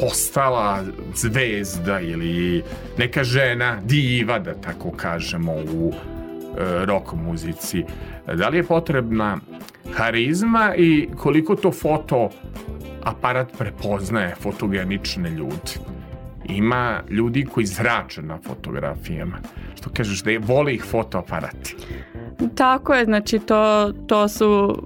postala 0.00 0.84
zvezda 1.14 2.00
ili 2.00 2.62
neka 2.98 3.24
žena, 3.24 3.80
diva 3.84 4.38
da 4.38 4.54
tako 4.54 4.90
kažemo 4.90 5.52
u 5.52 5.92
e, 5.92 6.84
rock 6.84 7.12
muzici. 7.12 7.84
Da 8.34 8.48
li 8.48 8.56
je 8.56 8.62
potrebna 8.62 9.38
harizma 9.92 10.74
i 10.76 11.08
koliko 11.16 11.56
to 11.56 11.72
foto 11.72 12.30
aparat 13.02 13.58
prepoznaje 13.58 14.34
fotogenične 14.34 15.30
ljude? 15.30 15.98
ima 16.48 17.02
ljudi 17.10 17.44
koji 17.44 17.66
zrače 17.66 18.22
na 18.22 18.38
fotografijama. 18.46 19.38
Što 19.74 19.90
kažeš 19.90 20.22
da 20.22 20.30
je, 20.30 20.38
vole 20.38 20.74
ih 20.74 20.84
fotoaparati. 20.84 21.76
Tako 22.54 22.94
je, 22.94 23.04
znači 23.04 23.38
to, 23.38 23.92
to 24.06 24.28
su 24.28 24.78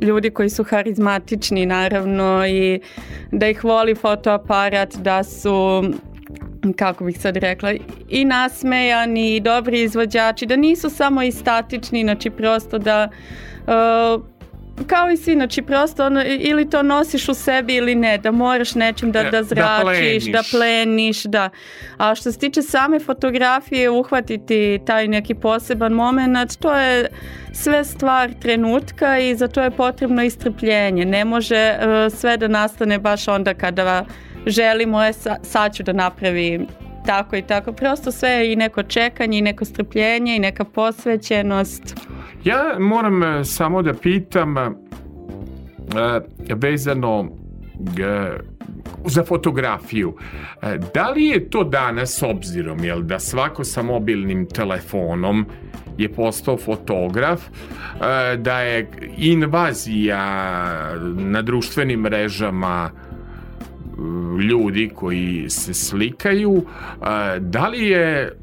ljudi 0.00 0.30
koji 0.30 0.50
su 0.50 0.64
harizmatični 0.64 1.66
naravno 1.66 2.46
i 2.46 2.80
da 3.32 3.48
ih 3.48 3.64
voli 3.64 3.94
fotoaparat, 3.94 4.96
da 4.96 5.24
su 5.24 5.84
kako 6.76 7.04
bih 7.04 7.20
sad 7.20 7.36
rekla, 7.36 7.72
i 8.08 8.24
nasmejani, 8.24 9.36
i 9.36 9.40
dobri 9.40 9.82
izvođači, 9.82 10.46
da 10.46 10.56
nisu 10.56 10.90
samo 10.90 11.22
i 11.22 11.32
statični, 11.32 12.02
znači 12.02 12.30
prosto 12.30 12.78
da 12.78 13.08
uh, 13.66 14.24
kao 14.86 15.10
i 15.10 15.16
svi, 15.16 15.34
znači 15.34 15.62
prosto 15.62 16.06
ono, 16.06 16.22
ili 16.38 16.70
to 16.70 16.82
nosiš 16.82 17.28
u 17.28 17.34
sebi 17.34 17.74
ili 17.74 17.94
ne, 17.94 18.18
da 18.18 18.30
moraš 18.30 18.74
nečim 18.74 19.12
da, 19.12 19.22
Da- 19.22 19.30
da 19.30 19.36
da 19.38 19.42
zračiš, 19.42 20.24
da 20.24 20.30
pleniš. 20.30 20.50
pleniš, 20.50 21.22
da. 21.24 21.50
A 21.98 22.14
što 22.14 22.32
se 22.32 22.38
tiče 22.38 22.62
same 22.62 23.00
fotografije, 23.00 23.90
uhvatiti 23.90 24.80
taj 24.86 25.08
neki 25.08 25.34
poseban 25.34 25.92
moment, 25.92 26.56
to 26.58 26.74
je 26.74 27.06
sve 27.52 27.84
stvar 27.84 28.30
trenutka 28.42 29.18
i 29.18 29.36
za 29.36 29.48
to 29.48 29.62
je 29.62 29.70
potrebno 29.70 30.22
istrpljenje. 30.24 31.04
Ne 31.04 31.24
može 31.24 31.56
e, 31.56 31.78
sve 32.10 32.36
da 32.36 32.48
nastane 32.48 32.98
baš 32.98 33.28
onda 33.28 33.54
kada 33.54 34.04
želimo, 34.46 35.02
je, 35.04 35.12
sa, 35.12 35.36
sad 35.42 35.74
ću 35.76 35.82
da 35.82 35.92
napravim 35.92 36.66
tako 37.06 37.36
i 37.36 37.42
tako. 37.42 37.72
Prosto 37.72 38.12
sve 38.12 38.30
je 38.30 38.52
i 38.52 38.56
neko 38.56 38.82
čekanje 38.82 39.38
i 39.38 39.42
neko 39.42 39.64
strpljenje 39.64 40.36
i 40.36 40.40
neka 40.40 40.64
posvećenost. 40.64 41.82
Ja 42.46 42.76
moram 42.78 43.22
e, 43.22 43.44
samo 43.44 43.82
da 43.82 43.94
pitam 43.94 44.58
e, 44.58 44.64
vezano 46.54 47.28
e, 47.98 48.38
za 49.04 49.24
fotografiju. 49.24 50.16
Da 50.94 51.10
li 51.10 51.24
je 51.24 51.50
to 51.50 51.64
danas 51.64 52.18
s 52.18 52.22
obzirom 52.22 52.84
jel, 52.84 53.02
da 53.02 53.18
svako 53.18 53.64
sa 53.64 53.82
mobilnim 53.82 54.46
telefonom 54.48 55.46
je 55.98 56.12
postao 56.12 56.56
fotograf, 56.56 57.42
da 58.38 58.60
je 58.60 58.90
invazija 59.16 60.24
na 61.16 61.42
društvenim 61.42 62.00
mrežama 62.00 62.90
ljudi 64.50 64.90
koji 64.94 65.50
se 65.50 65.74
slikaju, 65.74 66.64
da 67.40 67.68
li 67.68 67.86
je 67.86 68.36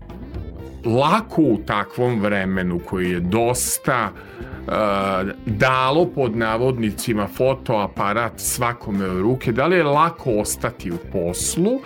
lako 0.85 1.41
u 1.41 1.57
takvom 1.65 2.19
vremenu 2.21 2.79
koji 2.79 3.11
je 3.11 3.19
dosta 3.19 4.11
uh, 4.11 4.73
dalo 5.45 6.05
pod 6.05 6.37
navodnicima 6.37 7.27
fotoaparat 7.27 8.33
svakome 8.37 9.09
u 9.09 9.21
ruke, 9.21 9.51
da 9.51 9.67
li 9.67 9.75
je 9.75 9.83
lako 9.83 10.31
ostati 10.31 10.91
u 10.91 10.97
poslu 11.11 11.79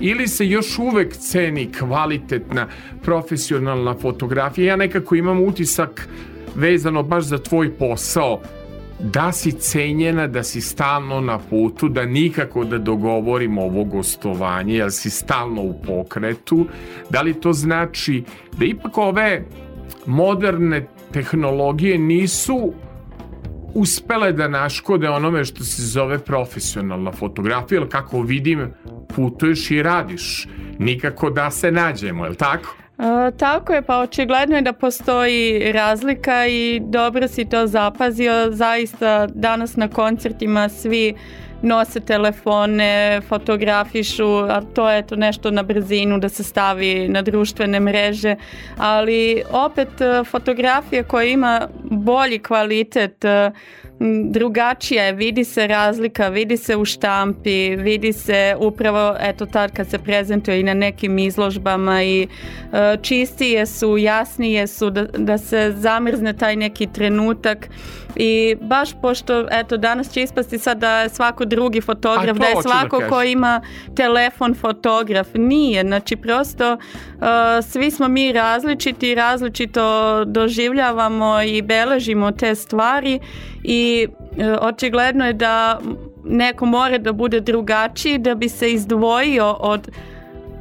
ili 0.00 0.28
se 0.28 0.46
još 0.46 0.78
uvek 0.78 1.16
ceni 1.16 1.72
kvalitetna 1.72 2.66
profesionalna 3.02 3.94
fotografija. 3.94 4.66
Ja 4.66 4.76
nekako 4.76 5.14
imam 5.14 5.42
utisak 5.42 6.08
vezano 6.54 7.02
baš 7.02 7.24
za 7.24 7.38
tvoj 7.38 7.72
posao 7.78 8.40
da 9.02 9.32
si 9.32 9.52
cenjena, 9.52 10.26
da 10.26 10.42
si 10.42 10.60
stalno 10.60 11.20
na 11.20 11.38
putu, 11.38 11.88
da 11.88 12.04
nikako 12.04 12.64
da 12.64 12.78
dogovorimo 12.78 13.62
ovo 13.62 13.84
gostovanje, 13.84 14.74
jer 14.74 14.92
si 14.92 15.10
stalno 15.10 15.62
u 15.62 15.74
pokretu. 15.86 16.66
Da 17.10 17.22
li 17.22 17.34
to 17.34 17.52
znači 17.52 18.24
da 18.58 18.64
ipak 18.64 18.98
ove 18.98 19.44
moderne 20.06 20.86
tehnologije 21.12 21.98
nisu 21.98 22.72
uspele 23.74 24.32
da 24.32 24.48
naškode 24.48 25.08
onome 25.08 25.44
što 25.44 25.64
se 25.64 25.82
zove 25.82 26.18
profesionalna 26.18 27.12
fotografija, 27.12 27.80
jer 27.80 27.88
kako 27.88 28.22
vidim, 28.22 28.70
putuješ 29.14 29.70
i 29.70 29.82
radiš. 29.82 30.48
Nikako 30.78 31.30
da 31.30 31.50
se 31.50 31.72
nađemo, 31.72 32.24
je 32.24 32.30
li 32.30 32.36
tako? 32.36 32.76
E, 33.02 33.30
tako 33.36 33.72
je, 33.72 33.82
pa 33.82 33.98
očigledno 33.98 34.56
je 34.56 34.62
da 34.62 34.72
postoji 34.72 35.72
razlika 35.72 36.46
i 36.46 36.80
dobro 36.84 37.28
si 37.28 37.44
to 37.44 37.66
zapazio. 37.66 38.50
Zaista 38.50 39.26
danas 39.26 39.76
na 39.76 39.88
koncertima 39.88 40.68
svi 40.68 41.14
nose 41.62 42.00
telefone, 42.00 43.20
fotografišu, 43.28 44.36
a 44.36 44.60
to 44.74 44.90
je 44.90 45.06
to 45.06 45.16
nešto 45.16 45.50
na 45.50 45.62
brzinu 45.62 46.18
da 46.18 46.28
se 46.28 46.44
stavi 46.44 47.08
na 47.08 47.22
društvene 47.22 47.80
mreže, 47.80 48.36
ali 48.76 49.42
opet 49.50 50.00
e, 50.00 50.24
fotografija 50.24 51.04
koja 51.04 51.24
ima 51.24 51.68
bolji 51.82 52.38
kvalitet, 52.38 53.24
e, 53.24 53.50
drugačija 54.30 55.04
je, 55.04 55.12
vidi 55.12 55.44
se 55.44 55.66
razlika, 55.66 56.28
vidi 56.28 56.56
se 56.56 56.76
u 56.76 56.84
štampi, 56.84 57.76
vidi 57.76 58.12
se 58.12 58.56
upravo 58.58 59.16
eto 59.20 59.46
tad 59.46 59.72
kad 59.72 59.90
se 59.90 59.98
prezentuje 59.98 60.60
i 60.60 60.62
na 60.62 60.74
nekim 60.74 61.18
izložbama 61.18 62.02
i 62.02 62.22
e, 62.72 62.96
čistije 63.02 63.66
su, 63.66 63.98
jasnije 63.98 64.66
su, 64.66 64.90
da, 64.90 65.02
da 65.04 65.38
se 65.38 65.72
zamrzne 65.76 66.32
taj 66.32 66.56
neki 66.56 66.86
trenutak. 66.86 67.68
I 68.16 68.56
baš 68.60 68.90
pošto 69.02 69.46
eto 69.50 69.76
danas 69.76 70.12
će 70.12 70.22
ispasti 70.22 70.58
sad 70.58 70.78
da 70.78 71.08
svako 71.08 71.44
drugi 71.54 71.80
fotograf, 71.80 72.36
to 72.36 72.42
da 72.42 72.46
je 72.46 72.54
da 72.54 72.62
svako 72.62 72.96
ko 72.96 73.08
kažem. 73.08 73.32
ima 73.32 73.60
telefon 73.96 74.54
fotograf, 74.54 75.28
nije, 75.34 75.82
znači 75.82 76.16
prosto 76.16 76.72
uh, 76.72 77.26
svi 77.62 77.90
smo 77.90 78.08
mi 78.08 78.32
različiti 78.32 79.14
različito 79.14 80.24
doživljavamo 80.24 81.42
i 81.42 81.62
beležimo 81.62 82.32
te 82.32 82.54
stvari 82.54 83.20
i 83.64 84.06
uh, 84.08 84.44
očigledno 84.60 85.26
je 85.26 85.32
da 85.32 85.80
neko 86.24 86.66
mora 86.66 86.98
da 86.98 87.12
bude 87.12 87.40
drugačiji 87.40 88.18
da 88.18 88.34
bi 88.34 88.48
se 88.48 88.72
izdvojio 88.72 89.56
od 89.60 89.88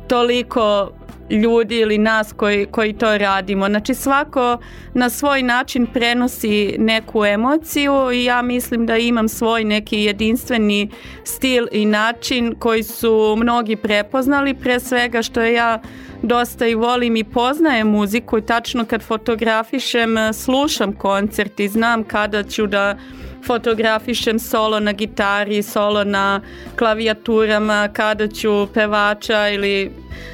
toliko 0.08 0.92
ljudi 1.32 1.78
ili 1.78 1.98
nas 1.98 2.34
koji, 2.34 2.66
koji 2.66 2.94
to 2.94 3.18
radimo. 3.18 3.68
Znači 3.70 3.94
svako 3.94 4.58
na 4.94 5.10
svoj 5.10 5.44
način 5.44 5.88
prenosi 5.94 6.76
neku 6.78 7.26
emociju 7.26 8.12
i 8.14 8.24
ja 8.24 8.42
mislim 8.42 8.86
da 8.86 8.98
imam 8.98 9.30
svoj 9.30 9.64
neki 9.64 9.98
jedinstveni 9.98 10.90
stil 11.24 11.68
i 11.72 11.86
način 11.86 12.56
koji 12.60 12.84
su 12.84 13.36
mnogi 13.38 13.76
prepoznali 13.76 14.54
pre 14.54 14.80
svega 14.80 15.22
što 15.22 15.42
ja 15.42 15.82
dosta 16.22 16.68
i 16.68 16.76
volim 16.76 17.16
i 17.16 17.24
poznajem 17.24 17.88
muziku 17.88 18.38
i 18.38 18.46
tačno 18.46 18.86
kad 18.86 19.02
fotografišem 19.02 20.16
slušam 20.34 20.94
koncert 20.94 21.60
i 21.60 21.68
znam 21.68 22.04
kada 22.04 22.44
ću 22.44 22.68
da 22.68 22.98
fotografišem 23.46 24.40
solo 24.40 24.80
na 24.80 24.94
gitari, 24.94 25.64
solo 25.64 26.04
na 26.04 26.42
klavijaturama, 26.76 27.90
kada 27.94 28.28
ću 28.28 28.68
pevača 28.74 29.50
ili 29.50 29.92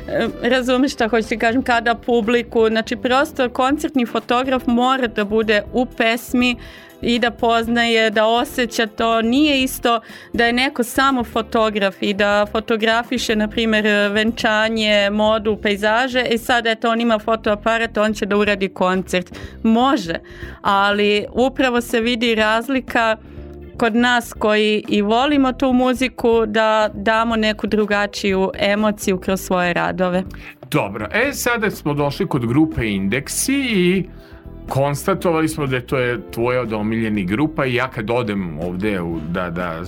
e, 0.07 0.27
razumeš 0.41 0.93
šta 0.93 1.07
hoću 1.07 1.27
ti 1.27 1.37
kažem, 1.37 1.63
kada 1.63 1.95
publiku, 1.95 2.67
znači 2.67 2.95
prosto 2.95 3.49
koncertni 3.49 4.05
fotograf 4.05 4.63
mora 4.65 5.07
da 5.07 5.25
bude 5.25 5.63
u 5.73 5.85
pesmi 5.85 6.55
i 7.01 7.19
da 7.19 7.31
poznaje, 7.31 8.09
da 8.09 8.25
osjeća 8.25 8.87
to. 8.87 9.21
Nije 9.21 9.63
isto 9.63 9.99
da 10.33 10.45
je 10.45 10.53
neko 10.53 10.83
samo 10.83 11.23
fotograf 11.23 11.95
i 12.01 12.13
da 12.13 12.45
fotografiše, 12.51 13.35
na 13.35 13.47
primjer, 13.47 13.85
venčanje, 14.11 15.09
modu, 15.09 15.57
pejzaže 15.61 16.25
i 16.31 16.37
sad 16.37 16.65
eto 16.67 16.89
on 16.89 17.01
ima 17.01 17.19
fotoaparat, 17.19 17.97
on 17.97 18.13
će 18.13 18.25
da 18.25 18.37
uradi 18.37 18.69
koncert. 18.69 19.39
Može, 19.63 20.15
ali 20.61 21.25
upravo 21.31 21.81
se 21.81 22.01
vidi 22.01 22.35
razlika 22.35 23.17
kod 23.77 23.95
nas 23.95 24.33
koji 24.33 24.83
i 24.87 25.01
volimo 25.01 25.53
tu 25.53 25.73
muziku 25.73 26.45
da 26.45 26.89
damo 26.93 27.35
neku 27.35 27.67
drugačiju 27.67 28.51
emociju 28.59 29.19
kroz 29.19 29.41
svoje 29.41 29.73
radove. 29.73 30.23
Dobro, 30.71 31.07
e 31.13 31.33
sada 31.33 31.71
smo 31.71 31.93
došli 31.93 32.27
kod 32.27 32.45
grupe 32.45 32.87
Indeksi 32.87 33.53
i 33.53 34.05
konstatovali 34.69 35.49
smo 35.49 35.67
da 35.67 35.81
to 35.81 35.97
je 35.97 36.31
tvoja 36.31 36.61
od 36.61 36.73
omiljenih 36.73 37.27
grupa 37.27 37.65
i 37.65 37.73
ja 37.73 37.89
kad 37.89 38.09
odem 38.09 38.59
ovde 38.59 39.01
u, 39.01 39.19
da, 39.29 39.49
da, 39.49 39.81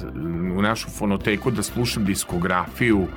u 0.58 0.62
našu 0.62 0.90
fonoteku 0.90 1.52
da 1.52 1.64
slušam 1.64 2.06
diskografiju 2.06 3.08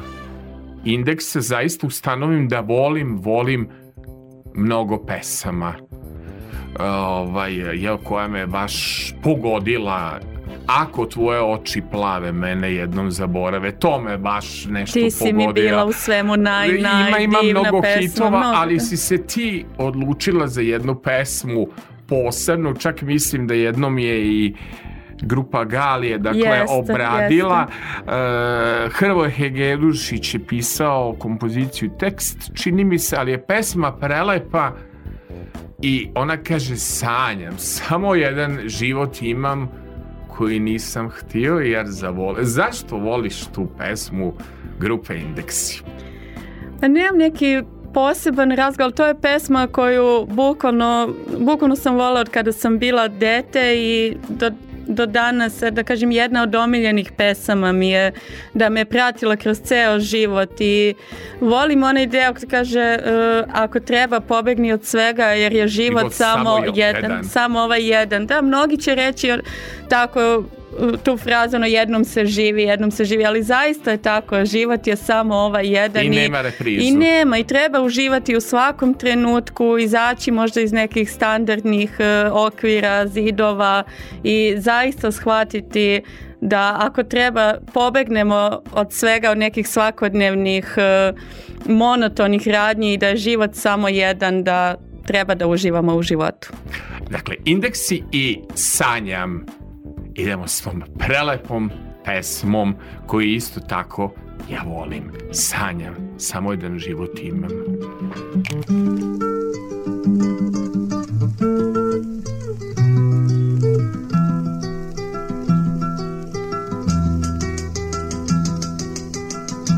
Indeksa, 0.85 1.41
zaista 1.41 1.87
ustanovim 1.87 2.49
da 2.49 2.61
volim, 2.61 3.19
volim 3.21 3.69
mnogo 4.55 5.05
pesama. 5.07 5.75
Ovaj, 6.81 7.55
jel, 7.55 7.97
koja 7.97 8.29
me 8.29 8.47
baš 8.47 8.75
pogodila 9.23 10.21
ako 10.67 11.07
tvoje 11.07 11.41
oči 11.43 11.83
plave 11.91 12.33
mene 12.33 12.75
jednom 12.75 13.11
zaborave, 13.11 13.73
to 13.73 14.01
me 14.01 14.19
baš 14.19 14.67
nešto 14.67 15.01
Ti 15.01 15.11
si 15.11 15.19
pogodila. 15.19 15.47
mi 15.47 15.53
bila 15.53 15.85
u 15.85 15.93
svemu 15.93 16.37
naj, 16.37 16.69
naj, 16.69 17.09
ima, 17.09 17.19
ima 17.19 17.39
mnogo 17.61 17.83
pesma, 17.83 18.01
hitova, 18.01 18.39
mnogo. 18.39 18.55
ali 18.57 18.81
si 18.81 18.97
se 18.97 19.27
ti 19.27 19.65
odlučila 19.79 20.47
za 20.47 20.61
jednu 20.61 20.95
pesmu 20.95 21.67
posebnu, 22.07 22.75
čak 22.75 23.03
mislim 23.03 23.47
da 23.47 23.55
jednom 23.55 23.99
je 23.99 24.27
i 24.27 24.55
grupa 25.23 25.65
Galije 25.65 26.19
dakle 26.19 26.41
Jeste, 26.41 26.75
obradila 26.75 27.67
uh, 27.67 28.93
Hrvoje 28.93 29.31
Hegedušić 29.31 30.35
je 30.35 30.47
pisao 30.47 31.17
kompoziciju 31.19 31.91
tekst 31.99 32.51
čini 32.55 32.85
mi 32.85 32.99
se, 32.99 33.17
ali 33.19 33.31
je 33.31 33.47
pesma 33.47 33.93
prelepa 33.93 34.73
i 35.83 36.09
ona 36.15 36.37
kaže 36.37 36.77
sanjam, 36.77 37.59
samo 37.59 38.15
jedan 38.15 38.59
život 38.67 39.23
imam 39.23 39.82
koji 40.37 40.61
nisam 40.61 41.11
htio 41.11 41.55
jer 41.55 41.87
zavole. 41.87 42.45
Zašto 42.45 42.97
voliš 42.97 43.47
tu 43.55 43.67
pesmu 43.79 44.33
grupe 44.79 45.15
Indeksi? 45.15 45.83
Pa 46.81 46.89
nemam 46.89 47.19
neki 47.19 47.63
poseban 47.95 48.51
razgovor, 48.51 48.93
to 48.93 49.07
je 49.07 49.21
pesma 49.21 49.67
koju 49.67 50.27
bukvalno, 50.31 51.09
bukvalno 51.39 51.77
sam 51.77 51.95
volila 51.95 52.21
od 52.21 52.29
kada 52.29 52.53
sam 52.53 52.79
bila 52.79 53.09
dete 53.09 53.75
i 53.77 54.17
do, 54.29 54.51
do 54.87 55.07
danas, 55.07 55.63
da 55.71 55.83
kažem, 55.83 56.11
jedna 56.11 56.43
od 56.43 56.55
omiljenih 56.55 57.13
pesama 57.17 57.73
mi 57.73 57.91
je 57.91 58.13
da 58.55 58.69
me 58.69 58.85
pratila 58.85 59.37
kroz 59.37 59.61
ceo 59.61 60.01
život 60.01 60.61
i 60.61 60.95
volim 61.41 61.83
onaj 61.83 62.07
deo 62.07 62.35
koji 62.35 62.49
kaže 62.49 62.99
uh, 62.99 63.51
ako 63.53 63.81
treba 63.81 64.21
pobegni 64.21 64.73
od 64.73 64.85
svega 64.85 65.25
jer 65.25 65.53
je 65.53 65.69
život 65.69 66.01
Život 66.01 66.13
samo, 66.13 66.45
samo 66.45 66.73
jedan, 66.75 67.03
jedan. 67.03 67.25
samo 67.25 67.61
ovaj 67.61 67.91
jedan. 67.93 68.27
Da, 68.27 68.43
mnogi 68.43 68.77
će 68.77 68.95
reći 68.95 69.33
tako 69.89 70.45
tu 71.05 71.17
frazu 71.17 71.57
ono 71.57 71.67
jednom 71.67 72.05
se 72.05 72.27
živi, 72.27 72.63
jednom 72.63 72.91
se 72.91 73.05
živi, 73.05 73.25
ali 73.25 73.43
zaista 73.43 73.91
je 73.91 74.03
tako, 74.03 74.45
život 74.45 74.87
je 74.87 74.97
samo 74.97 75.35
ovaj 75.35 75.67
jedan 75.67 76.05
I 76.05 76.09
nema 76.09 76.43
reprizu. 76.43 76.85
i 76.85 76.91
nema 76.91 77.39
i 77.39 77.45
treba 77.45 77.81
uživati 77.81 78.37
u 78.37 78.41
svakom 78.41 78.95
trenutku, 78.95 79.79
izaći 79.79 80.31
možda 80.31 80.61
iz 80.61 80.73
nekih 80.73 81.13
standardnih 81.13 81.97
e, 81.99 82.31
okvira, 82.33 83.07
zidova 83.07 83.83
i 84.25 84.55
zaista 84.59 85.13
shvatiti 85.13 86.03
da 86.41 86.77
ako 86.81 87.03
treba 87.03 87.55
pobegnemo 87.75 88.63
od 88.73 88.93
svega 88.93 89.31
od 89.31 89.39
nekih 89.39 89.69
svakodnevnih 89.69 90.75
e, 90.77 91.13
monotonih 91.67 92.49
radnji 92.49 92.93
i 92.93 92.99
da 92.99 93.09
je 93.09 93.17
život 93.17 93.51
samo 93.55 93.89
jedan 93.89 94.45
da 94.45 94.75
treba 95.07 95.35
da 95.35 95.47
uživamo 95.47 95.95
u 95.95 96.03
životu. 96.03 96.49
Dakle, 97.11 97.37
indeksi 97.45 98.03
i 98.13 98.39
sanjam. 98.55 99.47
Idemo 100.15 100.47
s 100.47 100.61
tom 100.61 100.83
prelepom 100.99 101.71
pesmom 102.05 102.75
koju 103.07 103.29
isto 103.29 103.61
tako 103.61 104.13
ja 104.51 104.63
volim. 104.67 105.13
Sanjam, 105.33 105.95
samo 106.19 106.53
jedan 106.53 106.79
život 106.79 107.19
imam. 107.23 107.51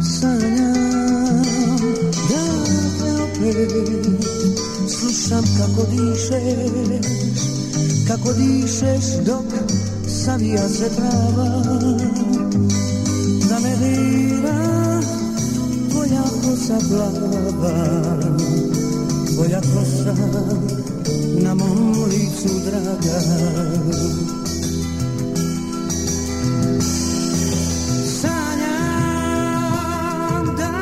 sanjam 0.03 0.75
da 3.43 3.67
te 3.67 3.85
slušam 4.89 5.45
kako 5.59 5.87
dišeš 5.91 7.25
kako 8.09 8.33
dišeš 8.33 9.05
dok 9.27 9.45
savija 10.25 10.69
se 10.69 10.89
trava 10.97 11.63
da 13.49 13.59
me 13.61 13.77
dira 13.77 15.01
tvoja 15.91 16.23
kosa 16.23 16.79
plava 16.89 17.75
tvoja 19.35 19.61
kosa 19.61 20.15
na 21.43 21.55
mom 21.55 21.93
licu 22.09 22.49
draga 22.65 23.21
Sanjam 28.21 29.37
da 30.57 30.75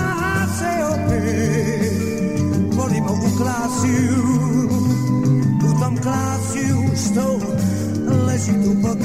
se 0.58 0.72
opet 0.94 1.92
volimo 2.74 3.12
u 3.12 3.36
klasiju 3.36 4.22
U 5.64 5.80
tom 5.80 5.96
klasiju 6.02 6.78
što 6.96 7.51
leži 8.42 8.64
tu 8.64 8.82
pod 8.82 8.98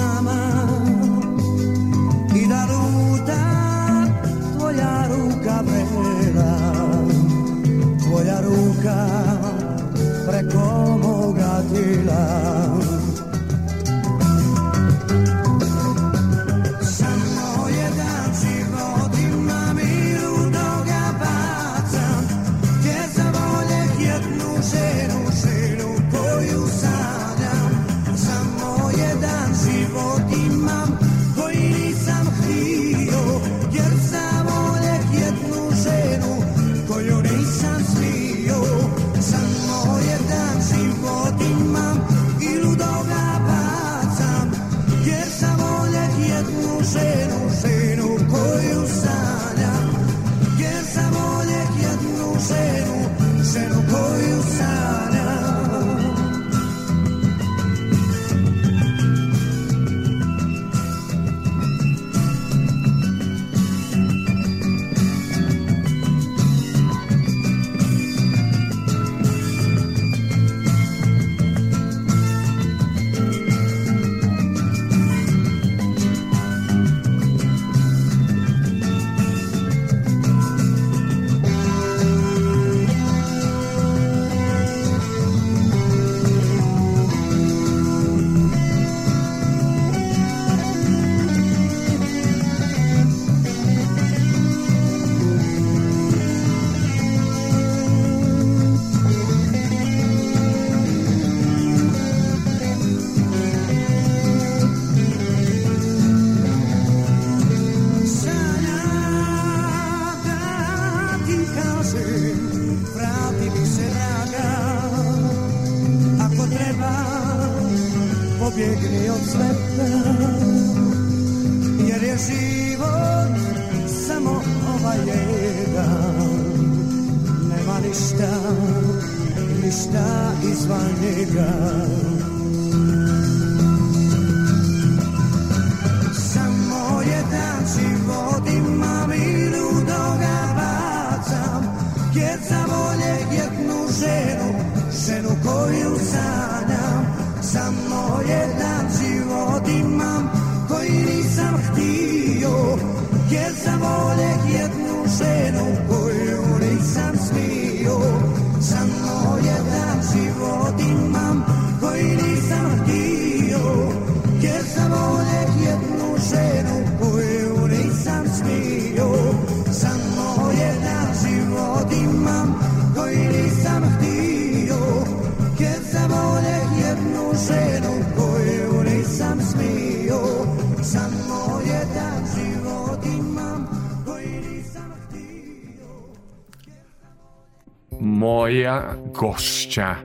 gošća 189.17 189.95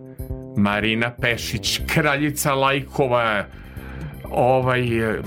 Marina 0.57 1.11
Pešić, 1.21 1.81
kraljica 1.87 2.55
lajkova, 2.55 3.45
ovaj, 4.31 4.83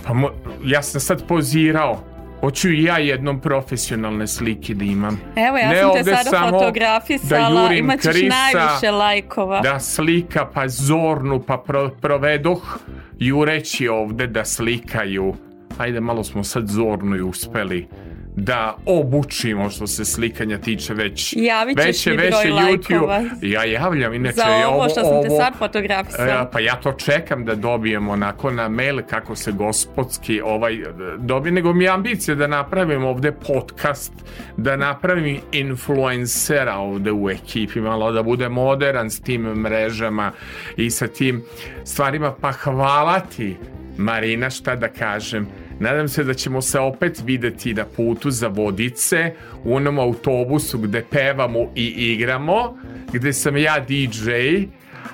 pa 0.08 0.14
mo, 0.14 0.30
ja 0.64 0.82
sam 0.82 1.02
sad 1.02 1.28
pozirao 1.28 2.16
Hoću 2.40 2.70
i 2.70 2.84
ja 2.84 2.98
jednom 2.98 3.40
profesionalne 3.40 4.28
slike 4.28 4.74
da 4.74 4.84
imam. 4.84 5.20
Evo, 5.36 5.58
ja 5.58 5.70
Ne 5.70 5.82
sam 5.82 5.94
te 5.94 6.04
sada 6.04 6.50
fotografisala, 6.50 7.50
da 7.50 7.62
jurim 7.62 7.86
imat 7.86 8.02
ćeš 8.02 8.12
Krisa, 8.12 8.36
najviše 8.36 8.92
lajkova. 8.92 9.62
Da 9.62 9.80
slika, 9.80 10.50
pa 10.54 10.68
zornu, 10.68 11.44
pa 11.48 11.58
pro, 11.58 11.90
provedoh 12.02 12.80
jureći 13.20 13.88
ovde 13.88 14.28
da 14.28 14.46
slikaju. 14.46 15.36
Ajde, 15.78 16.00
malo 16.00 16.24
smo 16.24 16.44
sad 16.44 16.68
zornu 16.68 17.16
i 17.16 17.22
uspeli 17.22 17.88
da 18.36 18.76
obučimo 18.86 19.70
što 19.70 19.88
se 19.88 20.06
slikanja 20.06 20.58
tiče 20.58 20.94
već 20.94 21.34
Javit 21.38 21.78
ćeš 21.78 21.86
veće, 21.86 22.10
mi 22.12 22.18
veće 22.18 22.30
broj 22.30 22.50
lajkova. 22.52 23.24
Ja 23.42 23.64
javljam, 23.64 24.14
inače 24.14 24.36
Za 24.36 24.44
je 24.44 24.68
ovo 24.68 24.90
što 24.90 25.02
sam 25.02 25.22
te 25.24 25.30
ovo- 25.30 25.42
sad 25.42 25.58
fotografisala. 25.58 26.42
E, 26.42 26.52
pa 26.52 26.60
ja 26.60 26.76
to 26.76 26.92
čekam 26.92 27.46
da 27.46 27.56
dobijem 27.56 28.10
onako 28.10 28.52
na 28.52 28.70
mail 28.70 29.02
kako 29.10 29.36
se 29.36 29.52
gospodski 29.52 30.42
ovaj 30.42 30.78
dobije, 31.18 31.52
nego 31.52 31.74
mi 31.74 31.84
je 31.84 31.90
ambicija 31.90 32.36
da 32.36 32.48
napravim 32.48 33.04
ovde 33.04 33.32
podcast, 33.32 34.14
da 34.58 34.76
napravim 34.76 35.40
influencera 35.52 36.76
ovde 36.78 37.12
u 37.12 37.30
ekipi, 37.30 37.82
malo 37.82 38.12
da 38.12 38.24
bude 38.24 38.50
modern 38.50 39.10
s 39.10 39.22
tim 39.22 39.42
mrežama 39.42 40.32
i 40.78 40.90
sa 40.90 41.08
tim 41.08 41.44
stvarima, 41.84 42.34
pa 42.42 42.52
hvala 42.52 43.20
ti 43.20 43.56
Marina, 43.98 44.50
šta 44.50 44.76
da 44.76 44.88
kažem. 44.88 45.48
Nadam 45.80 46.08
se 46.08 46.24
da 46.24 46.34
ćemo 46.34 46.62
se 46.62 46.80
opet 46.80 47.22
videti 47.26 47.74
na 47.74 47.86
putu 47.86 48.32
za 48.32 48.48
vodice 48.48 49.32
u 49.64 49.76
onom 49.76 50.00
autobusu 50.00 50.78
gde 50.78 51.06
pevamo 51.12 51.72
i 51.76 51.86
igramo, 51.86 52.78
gde 53.14 53.34
sam 53.34 53.58
ja 53.58 53.80
DJ, 53.80 54.32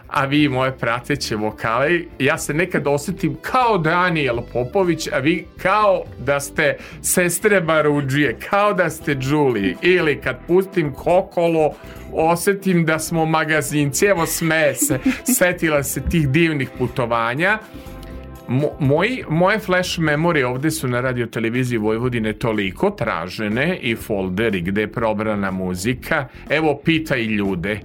a 0.08 0.26
vi 0.26 0.50
moje 0.50 0.78
prateće 0.78 1.36
vokale. 1.36 2.00
Ja 2.20 2.38
se 2.38 2.54
nekad 2.54 2.88
osetim 2.88 3.38
kao 3.42 3.78
Daniel 3.78 4.38
Popović, 4.54 5.08
a 5.14 5.18
vi 5.18 5.48
kao 5.58 6.04
da 6.20 6.40
ste 6.40 6.78
sestre 7.02 7.62
Baruđije, 7.62 8.38
kao 8.50 8.74
da 8.74 8.90
ste 8.90 9.18
Julie. 9.22 9.76
Ili 9.82 10.22
kad 10.22 10.38
pustim 10.48 10.94
kokolo, 10.94 11.74
osetim 12.14 12.86
da 12.86 13.00
smo 13.00 13.26
magazinci. 13.26 14.06
Evo 14.06 14.26
smeje 14.26 14.76
se, 14.76 15.00
setila 15.38 15.84
se 15.84 16.02
tih 16.10 16.30
divnih 16.30 16.70
putovanja. 16.78 17.60
Mo, 18.52 18.70
moje 19.30 19.60
flash 19.60 20.00
memorije 20.00 20.48
ovde 20.48 20.72
su 20.72 20.88
na 20.88 21.02
radio 21.02 21.26
televiziji 21.26 21.78
Vojvodine 21.78 22.34
toliko 22.34 22.90
tražene 22.90 23.78
i 23.82 23.96
folderi 23.96 24.62
gde 24.62 24.82
je 24.82 24.92
probrana 24.92 25.52
muzika. 25.52 26.28
Evo, 26.50 26.82
pitaj 26.86 27.22
ljude. 27.22 27.80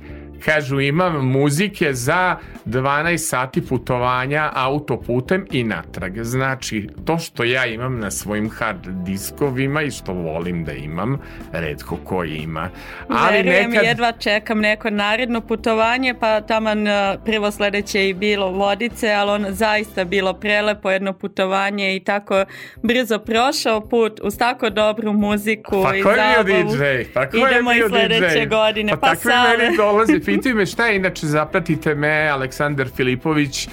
Kažu, 0.45 0.81
imam 0.81 1.29
muzike 1.31 1.93
za 1.93 2.37
12 2.67 3.17
sati 3.17 3.67
putovanja 3.67 4.51
autoputem 4.55 5.47
i 5.51 5.65
natrag. 5.65 6.23
Znači, 6.23 6.89
to 7.05 7.19
što 7.19 7.45
ja 7.45 7.67
imam 7.67 7.99
na 7.99 8.11
svojim 8.11 8.51
hard 8.51 8.87
diskovima 8.87 9.83
i 9.83 9.91
što 9.91 10.13
volim 10.13 10.65
da 10.65 10.73
imam, 10.73 11.19
redko 11.53 11.97
ko 11.97 12.25
ima. 12.25 12.71
Ali 13.09 13.37
Verujem, 13.37 13.71
nekad... 13.71 13.85
jedva 13.85 14.13
čekam 14.13 14.61
neko 14.61 14.91
naredno 14.91 15.41
putovanje, 15.41 16.15
pa 16.21 16.41
taman 16.41 16.89
e, 16.89 17.19
prvo 17.25 17.51
sledeće 17.51 18.09
i 18.09 18.15
bilo 18.15 18.51
vodice, 18.51 19.13
ali 19.13 19.31
ono 19.31 19.53
zaista 19.53 20.05
bilo 20.05 20.35
prelepo 20.35 20.91
jedno 20.91 21.13
putovanje 21.13 21.97
i 21.97 22.01
tako 22.01 22.45
brzo 22.83 23.19
prošao 23.19 23.81
put 23.81 24.21
uz 24.23 24.39
tako 24.39 24.71
dobru 24.71 25.13
muziku 25.13 25.83
Pa 25.83 25.97
i 25.97 26.03
ko 26.03 26.11
je 26.11 26.45
bio 26.45 26.57
zabavu. 26.57 26.77
DJ? 26.77 27.13
Pa 27.15 27.29
ko 27.31 27.37
je 27.37 27.51
Idemo 27.51 27.73
i 27.73 27.75
bio 27.75 27.89
sledeće 27.89 28.41
DJ? 28.41 28.47
godine, 28.47 28.93
Pa, 28.93 28.97
pa 28.97 29.07
takvi 29.07 29.31
Sale. 29.31 29.59
meni 29.59 29.77
dolaze. 29.77 30.21
Pitaju 30.27 30.57
me 30.57 30.67
šta 30.67 30.87
je, 30.87 30.97
inače 30.97 31.27
zapratite 31.27 31.95
me, 31.95 32.29
Aleksandar 32.29 32.89
Filipović, 32.97 33.69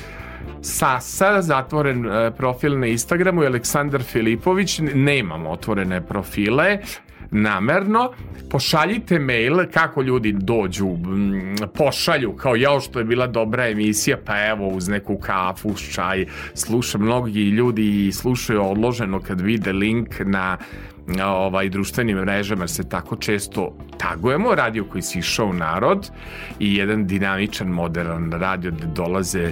Sasa, 0.62 1.42
zatvoren 1.42 2.06
e, 2.06 2.32
profil 2.32 2.80
na 2.80 2.88
Instagramu 2.88 3.44
i 3.44 3.46
Aleksandar 3.46 4.04
Filipović, 4.04 4.80
nemam 4.94 5.48
otvorene 5.48 6.02
profile, 6.08 6.78
namerno, 7.32 8.12
pošaljite 8.50 9.20
mail 9.20 9.58
kako 9.74 10.02
ljudi 10.02 10.32
dođu, 10.32 10.90
pošalju 11.74 12.36
kao 12.36 12.56
ja 12.56 12.80
što 12.80 13.00
je 13.00 13.06
bila 13.06 13.28
dobra 13.28 13.68
emisija, 13.70 14.18
pa 14.26 14.46
evo 14.48 14.68
uz 14.68 14.88
neku 14.88 15.18
kafu, 15.18 15.70
uz 15.70 15.82
čaj, 15.94 16.26
slušam 16.54 17.02
mnogi 17.02 17.50
ljudi 17.50 18.08
i 18.08 18.12
slušaju 18.12 18.62
odloženo 18.64 19.20
kad 19.20 19.42
vide 19.42 19.74
link 19.74 20.10
na, 20.20 20.58
ovaj 21.26 21.70
društvenim 21.70 22.18
mrežama 22.18 22.62
jer 22.62 22.70
se 22.70 22.90
tako 22.90 23.16
često 23.16 23.78
tagujemo 23.98 24.56
radio 24.56 24.86
koji 24.86 25.02
si 25.02 25.20
išao 25.20 25.46
u 25.46 25.54
narod 25.54 26.12
i 26.60 26.76
jedan 26.76 27.08
dinamičan 27.08 27.68
modern 27.68 28.32
radio 28.32 28.72
gde 28.72 28.88
dolaze 28.88 29.52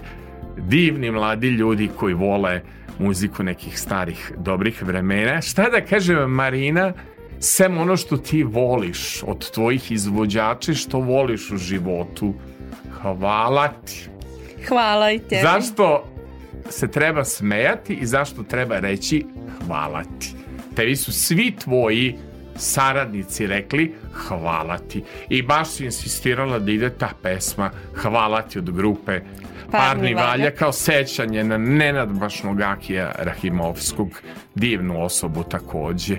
divni 0.57 1.11
mladi 1.11 1.47
ljudi 1.47 1.89
koji 1.97 2.13
vole 2.13 2.61
muziku 2.99 3.43
nekih 3.43 3.79
starih 3.79 4.31
dobrih 4.37 4.83
vremena 4.83 5.41
šta 5.41 5.69
da 5.69 5.81
kažem 5.81 6.31
Marina 6.31 6.93
sem 7.39 7.77
ono 7.77 7.97
što 7.97 8.17
ti 8.17 8.43
voliš 8.43 9.23
od 9.23 9.51
tvojih 9.51 9.91
izvođača 9.91 10.73
što 10.73 10.99
voliš 10.99 11.51
u 11.51 11.57
životu 11.57 12.33
hvala 13.01 13.67
ti 13.67 14.11
Hvala 14.67 15.11
i 15.11 15.19
tebi. 15.19 15.41
Zašto 15.41 16.03
se 16.69 16.91
treba 16.91 17.23
smejati 17.23 17.93
i 17.93 18.05
zašto 18.05 18.43
treba 18.43 18.79
reći 18.79 19.25
hvala 19.65 20.03
ti. 20.03 20.40
Tebi 20.81 20.95
su 20.95 21.11
svi 21.11 21.55
tvoji 21.55 22.15
saradnici 22.55 23.47
rekli 23.47 23.95
hvala 24.13 24.77
ti. 24.77 25.03
I 25.29 25.41
baš 25.41 25.69
si 25.69 25.85
insistirala 25.85 26.59
da 26.59 26.71
ide 26.71 26.89
ta 26.89 27.09
pesma 27.23 27.71
hvala 27.95 28.41
ti 28.41 28.59
od 28.59 28.71
grupe 28.71 29.19
Parni 29.71 30.13
Valja 30.13 30.27
Valjak. 30.27 30.55
kao 30.55 30.71
sećanje 30.71 31.43
na 31.43 31.57
nenadbašnog 31.57 32.61
Akija 32.61 33.11
Rahimovskog, 33.19 34.09
divnu 34.55 35.03
osobu 35.03 35.43
takođe. 35.43 36.17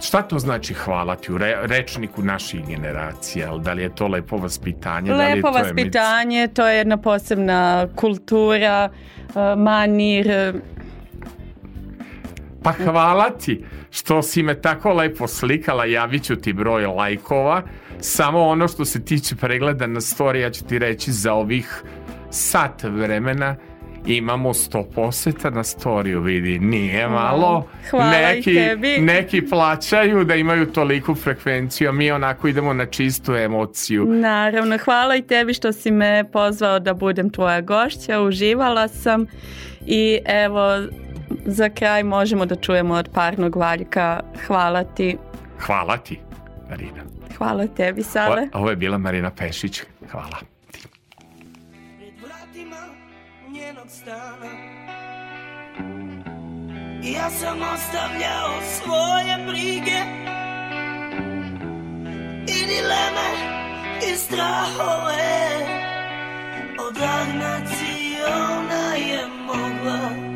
Šta 0.00 0.22
to 0.22 0.38
znači 0.38 0.74
hvala 0.74 1.16
ti 1.16 1.32
u 1.32 1.38
re, 1.38 1.56
rečniku 1.62 2.22
naših 2.22 2.66
generacija? 2.66 3.56
Da 3.56 3.72
li 3.72 3.82
je 3.82 3.94
to 3.94 4.08
lepo 4.08 4.36
vaspitanje? 4.36 5.10
da 5.10 5.16
li 5.16 5.22
je 5.24 5.34
Lepo 5.34 5.48
to 5.48 5.54
vaspitanje, 5.54 6.48
to 6.48 6.66
je 6.66 6.76
jedna 6.76 6.96
posebna 6.96 7.88
kultura, 7.96 8.88
e, 8.88 9.56
manir, 9.56 10.54
Pa 12.64 12.72
hvala 12.72 13.30
ti 13.30 13.64
što 13.90 14.22
si 14.22 14.42
me 14.42 14.60
tako 14.60 14.92
lepo 14.92 15.26
slikala, 15.26 15.84
javit 15.84 16.22
ću 16.24 16.36
ti 16.36 16.52
broj 16.52 16.86
lajkova. 16.86 17.62
Samo 18.00 18.40
ono 18.40 18.68
što 18.68 18.84
se 18.84 19.04
tiče 19.04 19.36
pregleda 19.36 19.86
na 19.86 20.00
story, 20.00 20.36
ja 20.36 20.50
ću 20.50 20.64
ti 20.64 20.78
reći 20.78 21.12
za 21.12 21.32
ovih 21.32 21.82
sat 22.30 22.82
vremena 22.82 23.56
imamo 24.06 24.54
100 24.54 24.84
poseta 24.94 25.50
na 25.50 25.64
storiju, 25.64 26.20
vidi, 26.20 26.58
nije 26.58 27.08
malo. 27.08 27.68
Hvala 27.90 28.10
neki, 28.10 28.54
tebi. 28.54 28.98
neki 28.98 29.46
plaćaju 29.46 30.24
da 30.24 30.34
imaju 30.34 30.66
toliku 30.66 31.14
frekvenciju, 31.14 31.88
a 31.88 31.92
mi 31.92 32.10
onako 32.10 32.48
idemo 32.48 32.72
na 32.72 32.86
čistu 32.86 33.34
emociju. 33.34 34.06
Naravno, 34.06 34.78
hvala 34.78 35.16
i 35.16 35.22
tebi 35.22 35.54
što 35.54 35.72
si 35.72 35.90
me 35.90 36.24
pozvao 36.32 36.80
da 36.80 36.94
budem 36.94 37.30
tvoja 37.30 37.60
gošća, 37.60 38.20
uživala 38.20 38.88
sam 38.88 39.26
i 39.86 40.18
evo 40.26 40.78
za 41.46 41.68
kraj 41.68 42.02
možemo 42.02 42.46
da 42.46 42.54
čujemo 42.56 42.94
od 42.94 43.08
parnog 43.14 43.56
valjka. 43.56 44.20
Hvala 44.46 44.84
ti, 44.84 45.16
Hvala 45.58 45.96
ti, 45.96 46.20
Marina. 46.70 47.02
hvala 47.38 47.66
tebi 47.66 48.02
Sale. 48.02 48.42
O, 48.52 48.58
ovo 48.58 48.70
je 48.70 48.76
bila 48.76 48.98
Marina 48.98 49.30
Pešić. 49.30 49.82
Hvala. 50.10 50.38
pred 51.98 52.14
vratima 52.22 52.76
njenog 53.50 53.86
stana 53.88 54.50
Ja 57.04 57.30
sam 57.30 57.58
ostavljao 57.74 58.50
svoje 58.62 59.46
brige 59.46 60.00
I 62.48 62.66
dileme 62.66 63.30
i 64.02 64.16
strahove 64.16 65.34
Odagnati 66.80 68.16
ona 68.26 68.94
je 68.94 69.20
mogla 69.46 70.33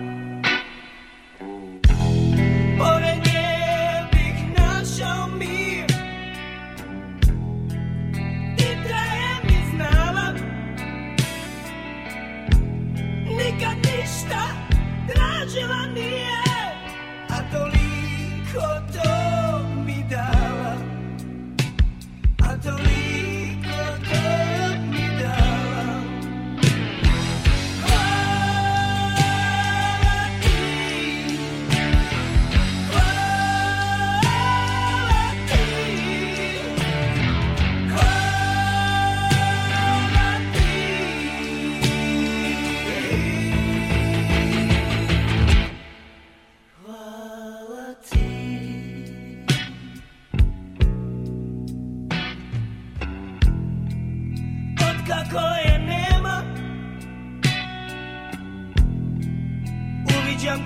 ništa 14.28 14.44
tražila 15.08 15.87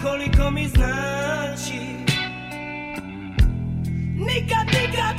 koliko 0.02 0.50
mi 0.50 0.68
znači. 0.68 1.80
Nikad, 4.16 4.66
nikad, 4.66 5.16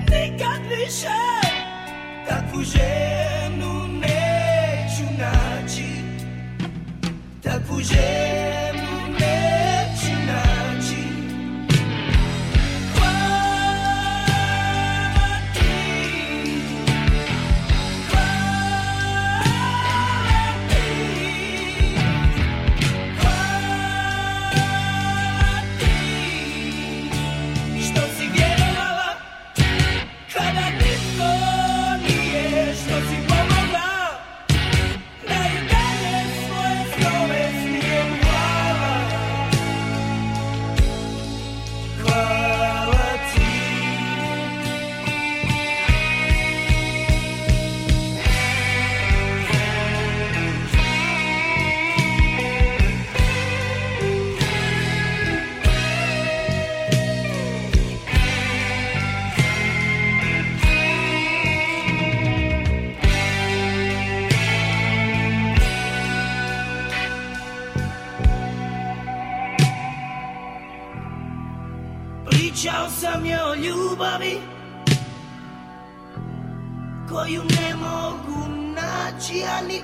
nikad 0.00 0.60
više 0.78 1.18
Takvu 2.28 2.62
ženu 2.62 3.88
neću 4.00 5.04
naći. 5.18 5.88
Takvu 7.42 7.80
ženu 7.80 8.77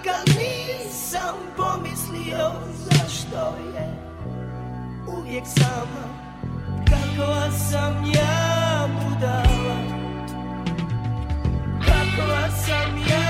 nikad 0.04 0.36
nisam 0.38 1.34
pomislio 1.56 2.50
Zašto 2.78 3.56
je 3.74 3.88
uvijek 5.18 5.44
sama 5.46 6.24
Kakva 6.88 7.50
sam 7.70 8.04
ja 8.14 8.88
budala. 8.94 9.76
Kakva 11.86 12.48
sam 12.66 12.98
ja 13.10 13.23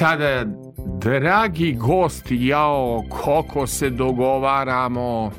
Sada, 0.00 0.44
dragi 1.00 1.72
gosti, 1.72 2.46
jao, 2.46 3.04
koliko 3.08 3.66
se 3.66 3.90
dogovaramo, 3.90 5.32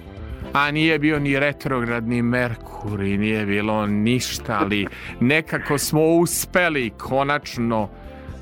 a 0.53 0.71
nije 0.71 0.99
bio 0.99 1.19
ni 1.19 1.39
retrogradni 1.39 2.21
Merkur 2.21 3.01
i 3.01 3.17
nije 3.17 3.45
bilo 3.45 3.85
ništa, 3.85 4.57
ali 4.61 4.87
nekako 5.19 5.77
smo 5.77 6.01
uspeli 6.05 6.89
konačno 6.89 7.89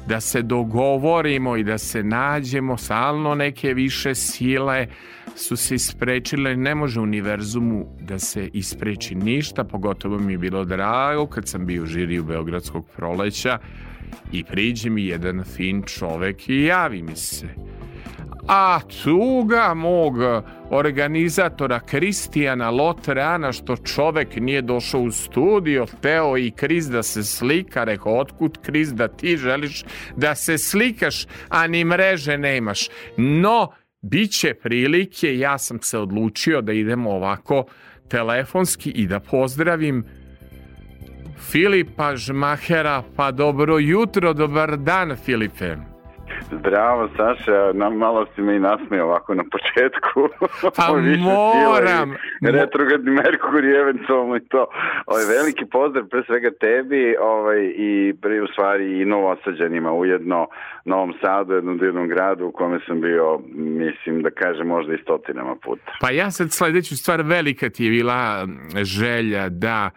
da 0.08 0.20
se 0.22 0.42
dogovorimo 0.42 1.58
i 1.58 1.64
da 1.64 1.78
se 1.78 2.04
nađemo, 2.04 2.78
stalno 2.78 3.36
neke 3.36 3.74
više 3.74 4.16
sile 4.16 4.88
su 5.36 5.58
se 5.58 5.76
isprečile, 5.76 6.56
ne 6.56 6.76
može 6.76 7.00
univerzumu 7.00 7.86
da 8.02 8.20
se 8.20 8.50
ispreči 8.54 9.16
ništa, 9.16 9.64
pogotovo 9.64 10.20
mi 10.20 10.34
je 10.34 10.38
bilo 10.38 10.66
drago 10.66 11.28
kad 11.28 11.48
sam 11.48 11.66
bio 11.66 11.84
u 11.84 11.86
žiriju 11.86 12.24
Beogradskog 12.24 12.86
proleća 12.96 13.60
i 14.32 14.44
priđe 14.44 14.90
mi 14.90 15.06
jedan 15.06 15.44
fin 15.44 15.84
čovek 15.84 16.50
i 16.50 16.64
javi 16.64 17.02
mi 17.02 17.16
se. 17.16 17.48
A 18.48 18.80
tuga 19.04 19.74
mog 19.74 20.16
organizatora 20.70 21.80
Kristijana 21.80 22.70
Lotreana 22.70 23.52
što 23.52 23.76
čovek 23.76 24.36
nije 24.36 24.62
došao 24.62 25.02
u 25.02 25.12
studio, 25.12 25.86
teo 26.02 26.38
i 26.38 26.52
Kris 26.52 26.86
da 26.86 27.04
se 27.04 27.24
slika, 27.24 27.84
rekao, 27.84 28.20
otkud 28.20 28.58
Kris 28.62 28.90
da 28.90 29.08
ti 29.08 29.38
želiš 29.38 29.84
da 30.16 30.36
se 30.36 30.58
slikaš, 30.58 31.26
a 31.50 31.68
ni 31.68 31.84
mreže 31.86 32.38
nemaš. 32.38 32.90
No, 33.18 33.72
bit 34.02 34.32
će 34.32 34.54
prilike, 34.54 35.38
ja 35.38 35.58
sam 35.58 35.82
se 35.82 35.98
odlučio 35.98 36.62
da 36.62 36.74
idemo 36.74 37.12
ovako 37.12 37.66
telefonski 38.08 38.90
i 38.90 39.08
da 39.08 39.20
pozdravim 39.20 40.04
Filipa 41.40 42.16
Žmahera, 42.16 43.04
pa 43.16 43.32
dobro 43.32 43.78
jutro, 43.80 44.34
dobar 44.34 44.78
dan 44.78 45.16
Filipe. 45.26 45.76
Zdravo, 46.52 47.10
Saša, 47.18 47.74
nam, 47.74 47.98
malo 47.98 48.26
si 48.36 48.42
me 48.42 48.56
i 48.56 48.60
nasmeo 48.60 49.06
ovako 49.06 49.34
na 49.34 49.44
početku. 49.52 50.30
Pa 50.78 50.88
moram. 51.18 52.16
Retrogradni 52.42 53.12
Merkur 53.12 53.66
i 53.66 53.72
eventualno 53.72 54.36
i 54.36 54.40
to. 54.40 54.66
Ovaj, 55.06 55.26
veliki 55.26 55.66
pozdrav 55.66 56.06
pre 56.06 56.24
svega 56.24 56.50
tebi 56.60 57.16
ovaj, 57.22 57.74
i 57.76 58.14
pre 58.22 58.42
u 58.42 58.48
stvari 58.48 59.02
i 59.02 59.06
novosađanima 59.06 59.92
ujedno 59.92 60.48
Novom 60.86 61.14
Sadu, 61.22 61.54
jednom 61.54 61.78
divnom 61.78 62.08
gradu 62.08 62.46
u 62.46 62.52
kome 62.52 62.80
sam 62.88 63.02
bio, 63.02 63.40
mislim 63.56 64.22
da 64.22 64.30
kažem, 64.30 64.68
možda 64.68 64.94
i 64.94 65.02
stotinama 65.04 65.56
puta. 65.56 65.92
Pa 66.02 66.12
ja 66.12 66.32
sad 66.32 66.52
sledeću 66.52 66.98
stvar, 66.98 67.22
velika 67.22 67.70
ti 67.70 67.86
je 67.86 67.92
bila 67.92 68.48
želja 68.84 69.50
da 69.50 69.90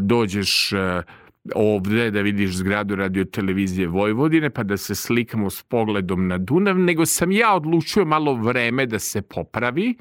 dođeš 0.00 0.72
e, 0.72 1.02
ovde 1.54 2.10
da 2.10 2.20
vidiš 2.20 2.56
zgradu 2.56 2.96
radio 2.96 3.24
televizije 3.24 3.88
Vojvodine 3.88 4.50
pa 4.50 4.62
da 4.62 4.76
se 4.76 4.94
slikamo 4.94 5.50
s 5.50 5.62
pogledom 5.62 6.28
na 6.28 6.38
Dunav, 6.38 6.78
nego 6.78 7.06
sam 7.06 7.32
ja 7.32 7.54
odlučio 7.54 8.04
malo 8.04 8.34
vreme 8.34 8.86
da 8.86 8.98
se 8.98 9.22
popravi, 9.22 9.94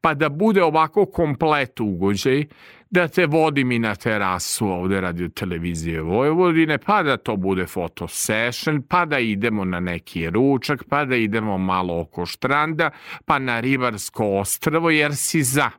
pa 0.00 0.14
da 0.14 0.28
bude 0.28 0.62
ovako 0.62 1.06
komplet 1.06 1.80
ugođaj, 1.80 2.44
da 2.90 3.08
te 3.08 3.26
vodim 3.26 3.72
i 3.72 3.78
na 3.78 3.94
terasu 3.94 4.68
ovde 4.68 5.00
radio 5.00 5.28
televizije 5.28 6.02
Vojvodine, 6.02 6.78
pa 6.78 7.02
da 7.02 7.16
to 7.16 7.36
bude 7.36 7.66
foto 7.66 8.08
session, 8.08 8.82
pa 8.82 9.04
da 9.04 9.18
idemo 9.18 9.64
na 9.64 9.80
neki 9.80 10.30
ručak, 10.30 10.84
pa 10.88 11.04
da 11.04 11.16
idemo 11.16 11.58
malo 11.58 12.00
oko 12.00 12.26
štranda, 12.26 12.90
pa 13.24 13.38
na 13.38 13.60
Ribarsko 13.60 14.26
ostrvo, 14.26 14.90
jer 14.90 15.16
si 15.16 15.42
za 15.42 15.70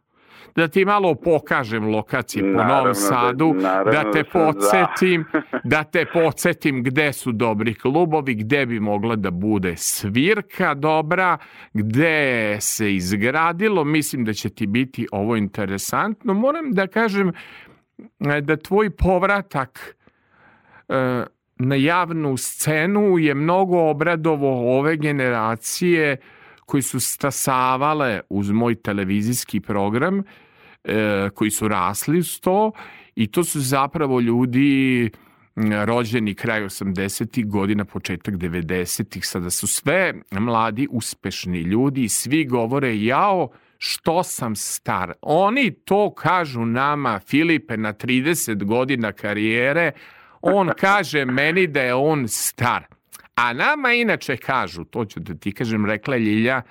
da 0.58 0.68
ti 0.68 0.86
malo 0.86 1.16
pokažem 1.16 1.86
lokacije 1.86 2.41
po 2.43 2.47
Naravno 2.47 2.74
Novom 2.74 2.88
da- 2.88 2.93
Sadu, 2.93 3.53
da 3.86 4.12
te 4.12 4.24
da 4.24 4.30
sam 4.32 4.41
za. 4.43 4.51
podsjetim, 4.51 5.26
da 5.64 5.84
te 5.84 6.05
podsjetim 6.05 6.84
gde 6.84 7.14
su 7.14 7.32
dobri 7.32 7.74
klubovi, 7.74 8.36
gde 8.36 8.66
bi 8.66 8.80
mogla 8.80 9.16
da 9.16 9.32
bude 9.32 9.74
svirka 9.78 10.74
dobra, 10.74 11.38
gde 11.74 12.58
se 12.60 12.95
izgradilo, 12.95 13.84
mislim 13.84 14.26
da 14.26 14.34
će 14.34 14.49
ti 14.49 14.68
biti 14.68 15.08
ovo 15.12 15.36
interesantno. 15.36 16.34
Moram 16.34 16.72
da 16.72 16.88
kažem 16.88 17.32
e, 18.20 18.41
da 18.41 18.58
tvoj 18.58 18.89
povratak 18.89 19.97
e, 20.89 21.24
na 21.55 21.76
javnu 21.76 22.38
scenu 22.38 23.18
je 23.18 23.34
mnogo 23.36 23.89
obradovo 23.89 24.80
ove 24.80 24.97
generacije 24.97 26.18
koji 26.66 26.84
su 26.84 26.99
stasavale 26.99 28.22
uz 28.30 28.51
moj 28.51 28.76
televizijski 28.76 29.60
program, 29.60 30.24
e, 30.88 31.30
koji 31.36 31.52
su 31.52 31.68
rasli 31.68 32.20
uz 32.20 32.40
to 32.40 32.72
i 33.16 33.28
to 33.28 33.44
su 33.44 33.60
zapravo 33.60 34.20
ljudi 34.20 35.10
rođeni 35.86 36.36
kraj 36.36 36.62
80. 36.62 37.48
godina, 37.48 37.86
početak 37.86 38.36
90. 38.36 39.24
Sada 39.24 39.50
su 39.50 39.68
sve 39.68 40.14
mladi, 40.32 40.88
uspešni 40.92 41.62
ljudi 41.62 42.04
i 42.04 42.10
svi 42.10 42.46
govore 42.46 43.02
jao, 43.02 43.50
što 43.78 44.24
sam 44.24 44.56
star. 44.56 45.14
Oni 45.22 45.72
to 45.72 46.14
kažu 46.14 46.66
nama, 46.66 47.20
Filipe, 47.20 47.78
na 47.78 47.94
30 47.94 48.64
godina 48.64 49.12
karijere, 49.12 49.92
on 50.42 50.72
kaže 50.80 51.26
meni 51.26 51.68
da 51.68 51.82
je 51.82 51.94
on 51.94 52.28
star. 52.28 52.84
A 53.36 53.54
nama 53.54 53.94
inače 53.94 54.38
kažu, 54.38 54.84
to 54.84 55.06
ću 55.06 55.20
da 55.20 55.36
ti 55.36 55.52
kažem, 55.52 55.86
rekla 55.86 56.18
Ljilja 56.18 56.62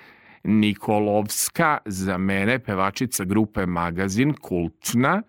Nikolovska, 0.46 1.78
za 1.84 2.18
mene 2.18 2.58
pevačica 2.58 3.24
grupe 3.24 3.66
Magazin, 3.66 4.32
kultna, 4.32 5.22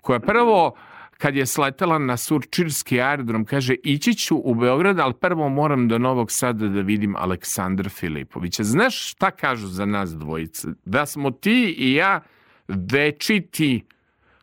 koja 0.00 0.20
prvo 0.20 0.76
kad 1.18 1.36
je 1.36 1.46
sletela 1.46 1.98
na 1.98 2.16
Surčirski 2.16 3.00
aerodrom, 3.00 3.44
kaže, 3.44 3.74
ići 3.84 4.14
ću 4.14 4.36
u 4.44 4.54
Beograd, 4.54 4.98
ali 4.98 5.14
prvo 5.14 5.48
moram 5.48 5.88
do 5.88 5.98
Novog 5.98 6.30
Sada 6.30 6.68
da 6.68 6.80
vidim 6.80 7.16
Aleksandra 7.16 7.90
Filipovića. 7.90 8.62
Znaš 8.62 9.10
šta 9.10 9.30
kažu 9.30 9.66
za 9.66 9.86
nas 9.86 10.10
dvojice? 10.10 10.68
Da 10.84 11.06
smo 11.06 11.30
ti 11.30 11.74
i 11.78 11.94
ja 11.94 12.20
večiti 12.68 13.84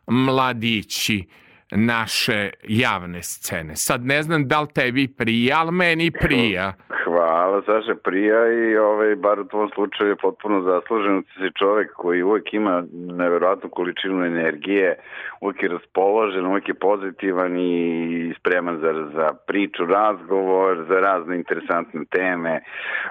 mladići 0.06 1.26
naše 1.70 2.50
javne 2.68 3.22
scene. 3.22 3.76
Sad 3.76 4.04
ne 4.04 4.22
znam 4.22 4.48
da 4.48 4.60
li 4.60 4.68
tebi 4.74 5.08
prija, 5.08 5.58
ali 5.58 5.72
meni 5.72 6.10
prija. 6.10 6.74
Hvala, 7.14 7.62
Saša, 7.62 7.94
prija 7.94 8.52
i 8.52 8.76
ovaj, 8.76 9.14
bar 9.14 9.40
u 9.40 9.44
tvom 9.48 9.68
slučaju 9.74 10.10
je 10.10 10.16
potpuno 10.16 10.62
zasluženo. 10.62 11.22
Ti 11.22 11.28
si 11.38 11.58
čovek 11.58 11.92
koji 11.92 12.22
uvek 12.22 12.54
ima 12.54 12.82
neverovatnu 12.92 13.70
količinu 13.70 14.24
energije, 14.24 14.98
uvek 15.40 15.62
je 15.62 15.68
raspoložen, 15.68 16.46
uvek 16.46 16.68
je 16.68 16.74
pozitivan 16.74 17.58
i 17.58 18.34
spreman 18.38 18.78
za, 18.78 18.92
za 19.14 19.28
priču, 19.46 19.86
razgovor, 19.86 20.84
za 20.88 20.94
razne 20.94 21.36
interesantne 21.36 22.04
teme. 22.10 22.60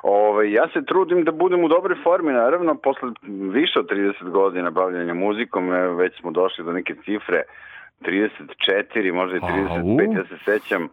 Ovaj, 0.03 0.51
ja 0.53 0.67
se 0.73 0.85
trudim 0.85 1.23
da 1.23 1.31
budem 1.31 1.63
u 1.63 1.67
dobroj 1.67 1.97
formi, 2.03 2.33
naravno, 2.33 2.75
posle 2.75 3.09
više 3.53 3.79
od 3.79 3.89
30 3.89 4.29
godina 4.29 4.69
bavljanja 4.69 5.13
muzikom, 5.13 5.73
evo, 5.73 5.95
već 5.95 6.19
smo 6.19 6.31
došli 6.31 6.65
do 6.65 6.71
neke 6.71 6.95
cifre 6.95 7.41
34, 8.01 9.13
možda 9.13 9.37
i 9.37 9.39
35, 9.39 10.17
ja 10.17 10.23
se 10.23 10.37
sećam 10.45 10.89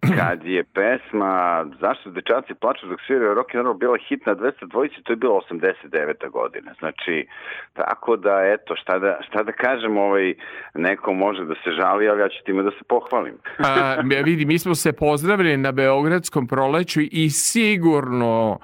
kad 0.00 0.44
je 0.44 0.64
pesma 0.64 1.66
Zašto 1.80 2.10
dečaci 2.10 2.54
plaču 2.54 2.86
dok 2.86 3.00
sviraju 3.06 3.34
rock 3.34 3.54
and 3.54 3.64
roll 3.64 3.76
bila 3.76 3.98
hit 4.08 4.26
na 4.26 4.34
220, 4.34 5.02
to 5.04 5.12
je 5.12 5.16
bilo 5.16 5.40
89. 5.50 6.30
godine. 6.30 6.72
Znači, 6.78 7.26
tako 7.72 8.16
da, 8.16 8.40
eto, 8.44 8.76
šta 8.76 8.98
da, 8.98 9.18
šta 9.28 9.42
da 9.42 9.52
kažem, 9.52 9.96
ovaj, 9.96 10.34
neko 10.74 11.12
može 11.12 11.44
da 11.44 11.54
se 11.54 11.70
žali, 11.80 12.08
ali 12.08 12.20
ja 12.20 12.28
ću 12.28 12.44
time 12.44 12.62
da 12.62 12.70
se 12.70 12.84
pohvalim. 12.88 13.34
A, 13.68 13.96
vidi, 14.24 14.44
mi 14.44 14.58
smo 14.58 14.74
se 14.74 14.92
pozdravili 14.92 15.56
na 15.56 15.72
Beogradskom 15.72 16.46
proleću 16.46 17.00
i 17.00 17.30
sigurno 17.30 18.58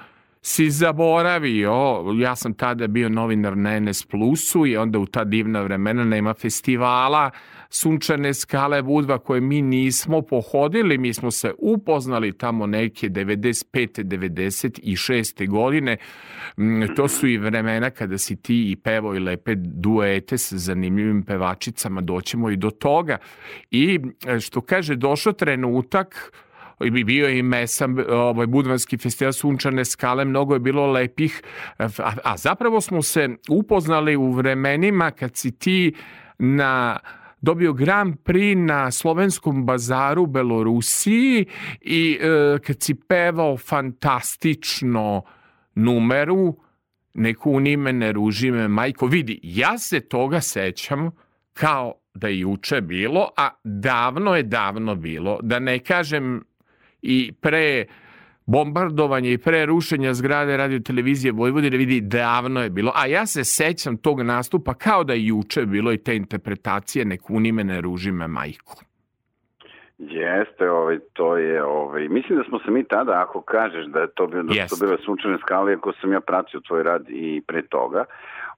si 0.47 0.71
zaboravio, 0.71 2.05
ja 2.21 2.37
sam 2.37 2.55
tada 2.55 2.87
bio 2.87 3.09
novinar 3.09 3.57
na 3.57 3.81
NS 3.81 4.07
Plusu 4.07 4.67
i 4.67 4.77
onda 4.77 4.99
u 4.99 5.07
ta 5.07 5.25
divna 5.25 5.63
vremena 5.63 6.05
nema 6.05 6.35
festivala 6.35 7.31
Sunčane 7.71 8.35
skale 8.35 8.83
Budva 8.83 9.19
koje 9.19 9.41
mi 9.41 9.63
nismo 9.63 10.23
pohodili, 10.23 10.99
mi 10.99 11.15
smo 11.15 11.31
se 11.31 11.53
upoznali 11.59 12.39
tamo 12.39 12.67
neke 12.67 13.09
95. 13.09 14.05
96. 14.05 15.49
godine, 15.49 15.97
Mm, 16.57 16.83
to 16.97 17.09
su 17.09 17.29
i 17.29 17.39
vremena 17.39 17.91
kada 17.91 18.19
si 18.19 18.37
ti 18.37 18.71
i 18.71 18.77
pevo 18.77 19.15
i 19.15 19.19
lepe 19.19 19.55
duete 19.55 20.39
sa 20.39 20.57
zanimljivim 20.57 21.23
pevačicama, 21.23 22.01
doćemo 22.01 22.51
i 22.51 22.57
do 22.57 22.71
toga. 22.71 23.19
I 23.71 24.01
e, 24.27 24.41
što 24.41 24.61
kaže, 24.61 24.97
došao 24.97 25.33
trenutak, 25.33 26.33
i 26.81 27.05
bio 27.05 27.29
je 27.29 27.39
i 27.39 27.43
mesam, 27.43 27.97
ovaj 28.09 28.47
budvanski 28.47 28.97
festival 28.99 29.33
Sunčane 29.33 29.85
skale, 29.85 30.25
mnogo 30.25 30.55
je 30.55 30.61
bilo 30.61 30.87
lepih, 30.87 31.43
a, 31.79 31.89
a 32.25 32.37
zapravo 32.37 32.81
smo 32.81 33.03
se 33.03 33.29
upoznali 33.49 34.17
u 34.17 34.33
vremenima 34.33 35.11
kad 35.11 35.37
si 35.37 35.59
ti 35.59 35.95
na 36.39 36.99
dobio 37.45 37.73
Grand 37.73 38.15
Prix 38.25 38.55
na 38.67 38.91
slovenskom 38.91 39.67
bazaru 39.67 40.23
u 40.23 40.27
Belorusiji 40.27 41.47
i 41.81 42.19
e, 42.21 42.59
kad 42.59 42.83
si 42.83 42.95
pevao 42.95 43.57
fantastično 43.57 45.23
numeru, 45.75 46.57
neku 47.15 47.61
ni 47.61 47.77
me 47.77 47.93
ne 47.93 48.13
ruži 48.13 48.51
me 48.51 48.69
majko. 48.69 49.07
Vidi, 49.07 49.41
ja 49.43 49.79
se 49.79 50.01
toga 50.01 50.41
sećam 50.41 51.11
kao 51.53 51.95
da 52.15 52.29
je 52.29 52.39
juče 52.39 52.81
bilo, 52.81 53.29
a 53.37 53.49
davno 53.65 54.37
je 54.37 54.43
davno 54.43 54.95
bilo. 54.95 55.39
Da 55.43 55.59
ne 55.59 55.79
kažem 55.79 56.43
i 57.05 57.33
pre 57.41 57.85
bombardovanja 58.47 59.31
i 59.31 59.39
pre 59.39 59.67
rušenja 59.67 60.15
zgrade 60.15 60.57
radio 60.57 60.79
televizije 60.79 61.33
Vojvodine 61.33 61.77
vidi 61.77 62.01
davno 62.01 62.63
je 62.63 62.71
bilo. 62.71 62.93
A 62.95 63.07
ja 63.07 63.27
se 63.27 63.45
sećam 63.45 63.97
tog 63.97 64.21
nastupa 64.21 64.75
kao 64.75 65.05
da 65.05 65.13
je 65.13 65.27
juče 65.27 65.67
bilo 65.67 65.93
i 65.93 65.99
te 65.99 66.17
interpretacije 66.17 67.05
ne 67.05 67.19
kuni 67.19 67.53
me, 67.53 67.65
ne 67.65 67.81
ruži 67.81 68.13
me 68.13 68.29
majku. 68.29 68.83
Jeste, 69.99 70.71
ovaj, 70.71 70.99
to 71.13 71.37
je, 71.37 71.65
ovaj, 71.65 72.09
mislim 72.09 72.39
da 72.39 72.45
smo 72.45 72.59
se 72.59 72.71
mi 72.71 72.85
tada, 72.85 73.23
ako 73.29 73.43
kažeš 73.43 73.87
da 73.87 74.01
je 74.01 74.09
to, 74.15 74.27
bilo, 74.27 74.43
da 74.43 74.55
Jeste. 74.55 74.77
to 74.77 74.87
bile 74.87 74.99
sunčane 75.05 75.39
skale, 75.39 75.75
ako 75.75 75.93
sam 75.93 76.13
ja 76.13 76.21
pratio 76.21 76.61
tvoj 76.61 76.83
rad 76.83 77.05
i 77.09 77.43
pre 77.47 77.63
toga, 77.63 78.05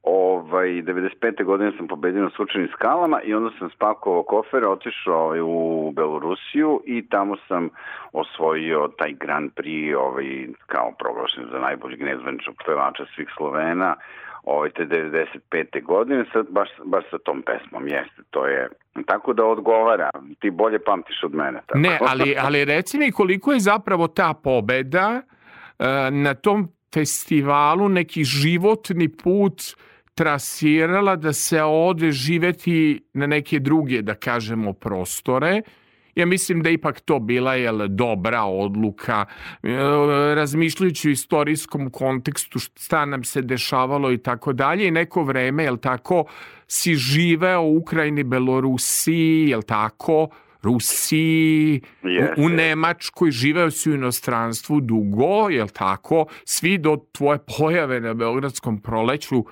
ovaj, 0.06 0.68
95. 0.68 1.44
godine 1.44 1.72
sam 1.76 1.88
pobedio 1.88 2.22
na 2.22 2.30
sunčanim 2.36 2.68
skalama 2.72 3.20
i 3.22 3.34
onda 3.34 3.50
sam 3.58 3.70
spakovao 3.70 4.22
kofere, 4.22 4.66
otišao 4.66 5.34
u 5.44 5.92
Belorusiju 5.96 6.82
i 6.84 7.08
tamo 7.08 7.36
sam 7.48 7.68
osvojio 8.12 8.88
taj 8.98 9.12
Grand 9.12 9.50
Prix, 9.56 9.96
ovaj, 9.96 10.46
kao 10.66 10.92
proglašen 10.98 11.44
za 11.52 11.58
najboljeg 11.58 12.02
nezvaničnog 12.02 12.56
pevača 12.66 13.04
svih 13.14 13.28
Slovena, 13.36 13.94
ovaj, 14.44 14.70
te 14.70 14.86
95. 14.86 15.82
godine, 15.82 16.24
sad, 16.32 16.46
baš, 16.50 16.68
baš 16.84 17.04
sa 17.10 17.18
tom 17.18 17.42
pesmom, 17.42 17.88
jeste, 17.88 18.22
to 18.30 18.46
je, 18.46 18.68
tako 19.06 19.32
da 19.32 19.44
odgovara, 19.44 20.10
ti 20.40 20.50
bolje 20.50 20.78
pamtiš 20.78 21.22
od 21.24 21.34
mene. 21.34 21.60
Tako. 21.66 21.78
Ne, 21.78 21.98
ali, 22.00 22.36
ali 22.38 22.64
reci 22.64 22.98
mi 22.98 23.12
koliko 23.12 23.52
je 23.52 23.60
zapravo 23.60 24.08
ta 24.08 24.34
pobeda 24.44 25.22
e, 25.78 26.10
na 26.10 26.34
tom 26.34 26.68
festivalu 26.94 27.88
neki 27.88 28.24
životni 28.24 29.08
put 29.08 29.62
trasirala 30.16 31.16
da 31.16 31.32
se 31.32 31.62
ode 31.62 32.12
živeti 32.12 33.04
na 33.14 33.26
neke 33.26 33.58
druge, 33.58 34.02
da 34.02 34.14
kažemo, 34.14 34.72
prostore. 34.72 35.62
Ja 36.14 36.26
mislim 36.26 36.62
da 36.62 36.68
je 36.68 36.74
ipak 36.74 37.00
to 37.00 37.18
bila 37.18 37.54
jel, 37.54 37.88
dobra 37.88 38.42
odluka, 38.42 39.24
e, 39.62 39.68
razmišljajući 40.34 41.08
u 41.08 41.12
istorijskom 41.12 41.90
kontekstu 41.90 42.58
šta 42.58 43.04
nam 43.04 43.24
se 43.24 43.42
dešavalo 43.42 44.12
i 44.12 44.18
tako 44.18 44.52
dalje 44.52 44.88
i 44.88 44.90
neko 44.90 45.24
vreme, 45.24 45.64
jel 45.64 45.76
tako, 45.76 46.24
si 46.66 46.94
živeo 46.94 47.60
u 47.60 47.76
Ukrajini, 47.76 48.24
Belorusiji, 48.24 49.48
jel 49.48 49.62
tako, 49.62 50.28
Rusiji, 50.62 51.80
u, 52.02 52.06
u 52.06 52.10
Jeste. 52.10 52.56
Nemačkoj, 52.56 53.30
živeo 53.30 53.70
si 53.70 53.90
u 53.90 53.94
inostranstvu 53.94 54.80
dugo, 54.80 55.48
jel 55.50 55.68
tako, 55.68 56.26
svi 56.44 56.78
do 56.78 56.96
tvoje 57.12 57.38
pojave 57.58 58.00
na 58.00 58.14
Beogradskom 58.14 58.80
proleću 58.80 59.44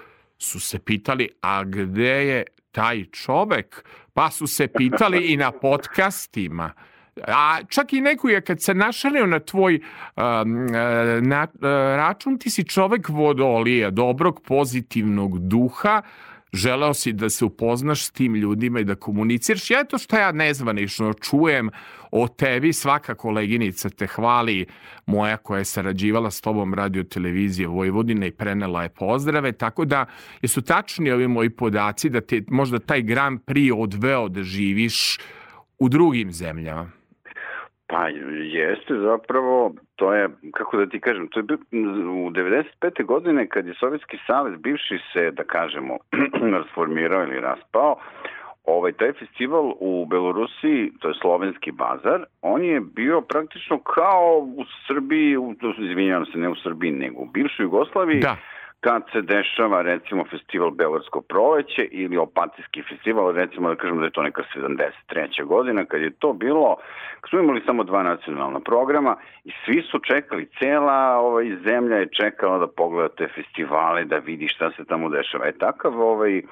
su 0.45 0.61
se 0.61 0.79
pitali, 0.79 1.29
a 1.41 1.65
gde 1.65 2.27
je 2.27 2.45
taj 2.73 3.05
čovek? 3.05 3.85
pa 4.15 4.31
su 4.31 4.47
se 4.47 4.69
pitali 4.69 5.33
i 5.33 5.37
na 5.37 5.53
podcastima. 5.53 6.73
A 7.27 7.59
čak 7.69 7.93
i 7.93 8.01
neko 8.01 8.29
je 8.29 8.41
kad 8.41 8.63
se 8.63 8.75
našalio 8.75 9.27
na 9.27 9.41
tvoj 9.41 9.81
um, 10.17 10.67
na, 11.21 11.47
račun, 11.97 12.39
ti 12.39 12.51
si 12.51 12.65
čovek 12.65 13.09
vodolija, 13.09 13.91
dobrog, 13.91 14.41
pozitivnog 14.47 15.39
duha, 15.39 16.03
želeo 16.55 16.95
si 16.95 17.13
da 17.13 17.31
se 17.31 17.45
upoznaš 17.45 18.05
s 18.07 18.11
tim 18.11 18.35
ljudima 18.35 18.81
i 18.81 18.85
da 18.85 18.95
komuniciraš. 18.95 19.71
Ja 19.71 19.85
to 19.85 19.99
što 19.99 20.17
ja 20.17 20.33
nezvanično 20.33 21.13
čujem 21.13 21.71
o 22.11 22.29
tebi, 22.29 22.73
svaka 22.73 23.15
koleginica 23.15 23.89
te 23.91 24.07
hvali, 24.07 24.67
moja 25.07 25.37
koja 25.37 25.59
je 25.59 25.65
sarađivala 25.65 26.31
s 26.31 26.41
tobom 26.41 26.75
radio 26.75 27.05
televizije 27.05 27.69
Vojvodine 27.69 28.27
i 28.27 28.33
prenela 28.33 28.83
je 28.83 28.89
pozdrave, 28.89 29.53
tako 29.53 29.85
da 29.85 30.07
jesu 30.43 30.63
tačni 30.63 31.11
ovi 31.11 31.29
moji 31.29 31.51
podaci 31.51 32.11
da 32.11 32.21
te 32.21 32.43
možda 32.49 32.79
taj 32.79 33.03
Grand 33.03 33.41
Prix 33.47 33.73
odveo 33.77 34.29
da 34.29 34.43
živiš 34.43 35.19
u 35.79 35.89
drugim 35.89 36.33
zemljama. 36.33 36.91
Pa 37.87 38.09
jeste 38.53 38.95
zapravo, 38.95 39.75
to 39.97 40.15
je, 40.15 40.29
kako 40.55 40.77
da 40.77 40.87
ti 40.87 41.01
kažem, 41.01 41.29
to 41.29 41.39
je 41.39 41.43
bio 41.43 41.59
u 42.13 42.31
95. 42.31 43.05
godine 43.05 43.49
kad 43.49 43.67
je 43.67 43.75
Sovjetski 43.75 44.19
savez 44.27 44.59
bivši 44.59 44.99
se, 45.13 45.31
da 45.31 45.45
kažemo, 45.45 45.97
rasformirao 46.57 47.23
ili 47.23 47.41
raspao, 47.41 47.97
ovaj, 48.65 48.93
taj 48.93 49.13
festival 49.13 49.73
u 49.81 50.07
Belorusiji, 50.07 50.93
to 51.01 51.09
je 51.09 51.15
slovenski 51.21 51.73
bazar, 51.73 52.25
on 52.43 52.65
je 52.65 52.81
bio 52.81 53.21
praktično 53.21 53.79
kao 53.79 54.39
u 54.57 54.65
Srbiji, 54.87 55.37
u, 55.37 55.55
izvinjavam 55.79 56.27
se, 56.27 56.39
ne 56.39 56.49
u 56.49 56.55
Srbiji, 56.55 56.91
nego 56.91 57.21
u 57.21 57.27
bivšoj 57.27 57.65
Jugoslaviji, 57.65 58.21
da 58.21 58.37
kad 58.85 59.03
se 59.13 59.21
dešava 59.23 59.83
recimo 59.83 60.25
festival 60.31 60.71
Belarsko 60.71 61.21
proleće 61.21 61.83
ili 61.91 62.17
Opatijski 62.17 62.83
festival, 62.83 63.33
recimo 63.33 63.69
da 63.69 63.77
kažemo 63.77 64.01
da 64.01 64.07
je 64.07 64.11
to 64.11 64.23
neka 64.23 64.43
73. 64.57 65.45
godina, 65.45 65.85
kad 65.85 66.01
je 66.01 66.11
to 66.11 66.33
bilo, 66.33 66.77
kad 67.21 67.31
smo 67.31 67.39
imali 67.41 67.63
samo 67.67 67.85
dva 67.85 68.03
nacionalna 68.03 68.61
programa 68.61 69.17
i 69.45 69.51
svi 69.65 69.83
su 69.91 69.99
čekali, 69.99 70.49
cela 70.59 71.19
ovaj, 71.19 71.47
zemlja 71.67 71.97
je 71.97 72.13
čekala 72.21 72.59
da 72.59 72.67
pogleda 72.67 73.09
te 73.09 73.29
festivale, 73.35 74.05
da 74.05 74.17
vidi 74.17 74.49
šta 74.49 74.71
se 74.77 74.85
tamo 74.85 75.09
dešava. 75.09 75.47
E 75.47 75.59
takav 75.59 76.01
ovaj, 76.01 76.43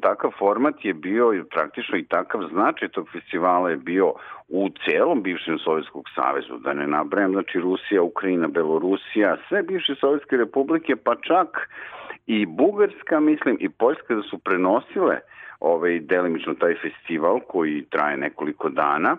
takav 0.00 0.30
format 0.38 0.84
je 0.84 0.94
bio 0.94 1.32
i 1.34 1.44
praktično 1.44 1.98
i 1.98 2.04
takav 2.04 2.40
značaj 2.52 2.88
tog 2.88 3.08
festivala 3.12 3.70
je 3.70 3.76
bio 3.76 4.12
u 4.48 4.68
celom 4.84 5.22
bivšem 5.22 5.58
Sovjetskog 5.58 6.04
savezu, 6.14 6.58
da 6.58 6.74
ne 6.74 6.86
nabrajam, 6.86 7.32
znači 7.32 7.60
Rusija, 7.60 8.02
Ukrajina, 8.02 8.48
Belorusija, 8.48 9.36
sve 9.48 9.62
bivše 9.62 9.94
Sovjetske 9.94 10.36
republike, 10.36 10.96
pa 10.96 11.14
čak 11.14 11.68
i 12.26 12.46
Bugarska, 12.46 13.20
mislim, 13.20 13.56
i 13.60 13.68
Poljska 13.68 14.14
da 14.14 14.22
su 14.22 14.38
prenosile 14.38 15.18
ovaj, 15.60 16.00
delimično 16.00 16.54
taj 16.54 16.74
festival 16.74 17.40
koji 17.40 17.84
traje 17.90 18.16
nekoliko 18.16 18.68
dana, 18.68 19.16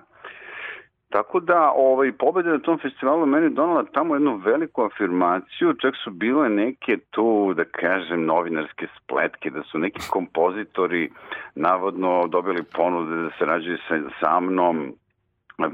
Tako 1.15 1.39
da 1.39 1.71
ovaj, 1.75 2.11
pobeda 2.11 2.49
na 2.49 2.59
tom 2.59 2.77
festivalu 2.79 3.25
meni 3.25 3.49
donala 3.49 3.83
tamo 3.83 4.15
jednu 4.15 4.35
veliku 4.45 4.83
afirmaciju, 4.83 5.73
čak 5.73 5.93
su 6.03 6.11
bile 6.11 6.49
neke 6.49 6.97
tu, 7.11 7.53
da 7.53 7.63
kažem, 7.63 8.25
novinarske 8.25 8.87
spletke, 8.97 9.49
da 9.49 9.63
su 9.63 9.79
neki 9.79 10.01
kompozitori 10.09 11.09
navodno 11.55 12.27
dobili 12.27 12.63
ponude 12.63 13.21
da 13.21 13.29
se 13.37 13.45
rađaju 13.45 13.77
sa, 13.87 13.95
sa 14.19 14.39
mnom, 14.39 14.93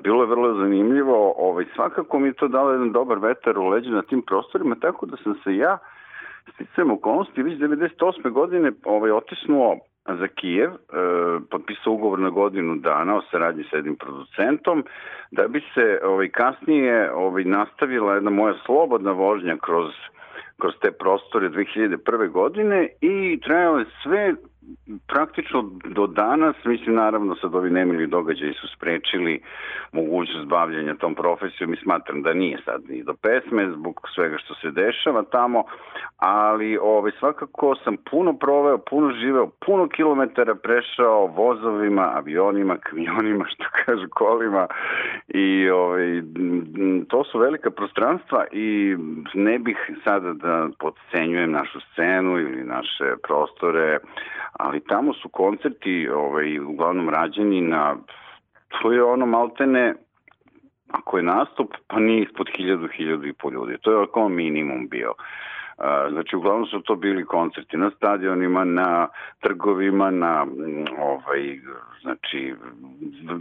Bilo 0.03 0.23
je 0.23 0.27
vrlo 0.27 0.53
zanimljivo, 0.53 1.33
ovaj, 1.37 1.65
svakako 1.75 2.19
mi 2.19 2.27
je 2.27 2.33
to 2.33 2.47
dalo 2.47 2.71
jedan 2.71 2.91
dobar 2.91 3.17
vetar 3.17 3.57
u 3.57 3.67
leđu 3.67 3.91
na 3.91 4.01
tim 4.01 4.21
prostorima, 4.21 4.75
tako 4.75 5.05
da 5.05 5.17
sam 5.23 5.35
se 5.43 5.55
ja 5.55 5.77
sticam 6.53 6.91
okolnosti 6.91 7.43
već 7.43 7.59
98. 7.59 8.31
godine 8.31 8.71
ovaj, 8.85 9.11
otisnuo 9.11 9.77
za 10.05 10.27
Kijev, 10.27 10.69
e, 10.69 10.75
potpisao 11.49 11.93
ugovor 11.93 12.19
na 12.19 12.29
godinu 12.29 12.75
dana 12.75 13.17
o 13.17 13.21
saradnji 13.31 13.63
sa 13.69 13.75
jednim 13.75 13.95
producentom, 13.95 14.83
da 15.31 15.47
bi 15.47 15.61
se 15.73 15.99
ovaj, 16.03 16.29
kasnije 16.29 17.11
ovaj, 17.13 17.43
nastavila 17.43 18.13
jedna 18.13 18.29
moja 18.29 18.53
slobodna 18.65 19.11
vožnja 19.11 19.57
kroz 19.57 19.91
kroz 20.61 20.73
te 20.81 20.91
prostore 20.91 21.49
2001. 21.49 22.29
godine 22.31 22.89
i 23.01 23.39
trajalo 23.43 23.79
je 23.79 23.85
sve 24.03 24.33
praktično 25.07 25.70
do 25.86 26.07
danas, 26.07 26.55
mislim 26.66 26.95
naravno 26.95 27.36
sad 27.36 27.55
ovi 27.55 27.70
nemili 27.70 28.07
događaji 28.07 28.53
su 28.53 28.68
sprečili 28.76 29.41
mogućnost 29.91 30.47
bavljanja 30.47 30.95
tom 30.95 31.16
profesijom 31.16 31.74
i 31.74 31.78
smatram 31.84 32.22
da 32.22 32.34
nije 32.34 32.57
sad 32.66 32.82
ni 32.89 33.03
do 33.03 33.14
pesme 33.14 33.72
zbog 33.72 34.01
svega 34.16 34.38
što 34.38 34.53
se 34.53 34.72
dešava 34.72 35.24
tamo, 35.24 35.64
ali 36.18 36.78
ovaj, 36.78 37.12
svakako 37.20 37.76
sam 37.84 37.97
puno 38.12 38.34
proveo, 38.34 38.78
puno 38.78 39.14
živeo, 39.14 39.49
puno 39.66 39.88
kilometara 39.88 40.55
prešao 40.55 41.28
vozovima, 41.28 42.12
avionima, 42.16 42.78
kamionima, 42.78 43.45
što 43.53 43.64
kažu 43.86 44.07
kolima 44.09 44.68
i 45.28 45.70
ovaj, 45.70 46.22
to 47.07 47.24
su 47.24 47.39
velika 47.39 47.72
prostranstva 47.72 48.45
i 48.51 48.97
ne 49.34 49.59
bih 49.59 49.78
sada 50.03 50.34
da 50.34 50.70
podcenjujem 50.80 51.51
našu 51.51 51.80
scenu 51.80 52.39
ili 52.39 52.64
naše 52.64 53.16
prostore, 53.28 53.99
ali 54.53 54.79
tamo 54.79 55.13
su 55.13 55.29
koncerti 55.29 56.09
ovaj, 56.09 56.59
uglavnom 56.59 57.09
rađeni 57.09 57.61
na, 57.61 57.95
to 58.81 58.91
je 58.91 59.03
ono 59.03 59.25
maltene, 59.25 59.93
ako 60.91 61.17
je 61.17 61.23
nastup, 61.23 61.73
pa 61.87 61.99
nije 61.99 62.23
ispod 62.23 62.49
hiljadu, 62.57 62.87
hiljadu 62.87 63.27
i 63.27 63.33
po 63.33 63.49
ljudi. 63.49 63.77
To 63.81 64.01
je 64.01 64.07
kao 64.13 64.29
minimum 64.29 64.87
bio. 64.89 65.13
Znači, 66.11 66.36
uglavnom 66.36 66.65
su 66.65 66.82
to 66.82 66.95
bili 66.95 67.25
koncerti 67.25 67.77
na 67.77 67.91
stadionima, 67.97 68.63
na 68.63 69.07
trgovima, 69.39 70.11
na 70.11 70.45
ovaj, 70.99 71.59
znači, 72.01 72.53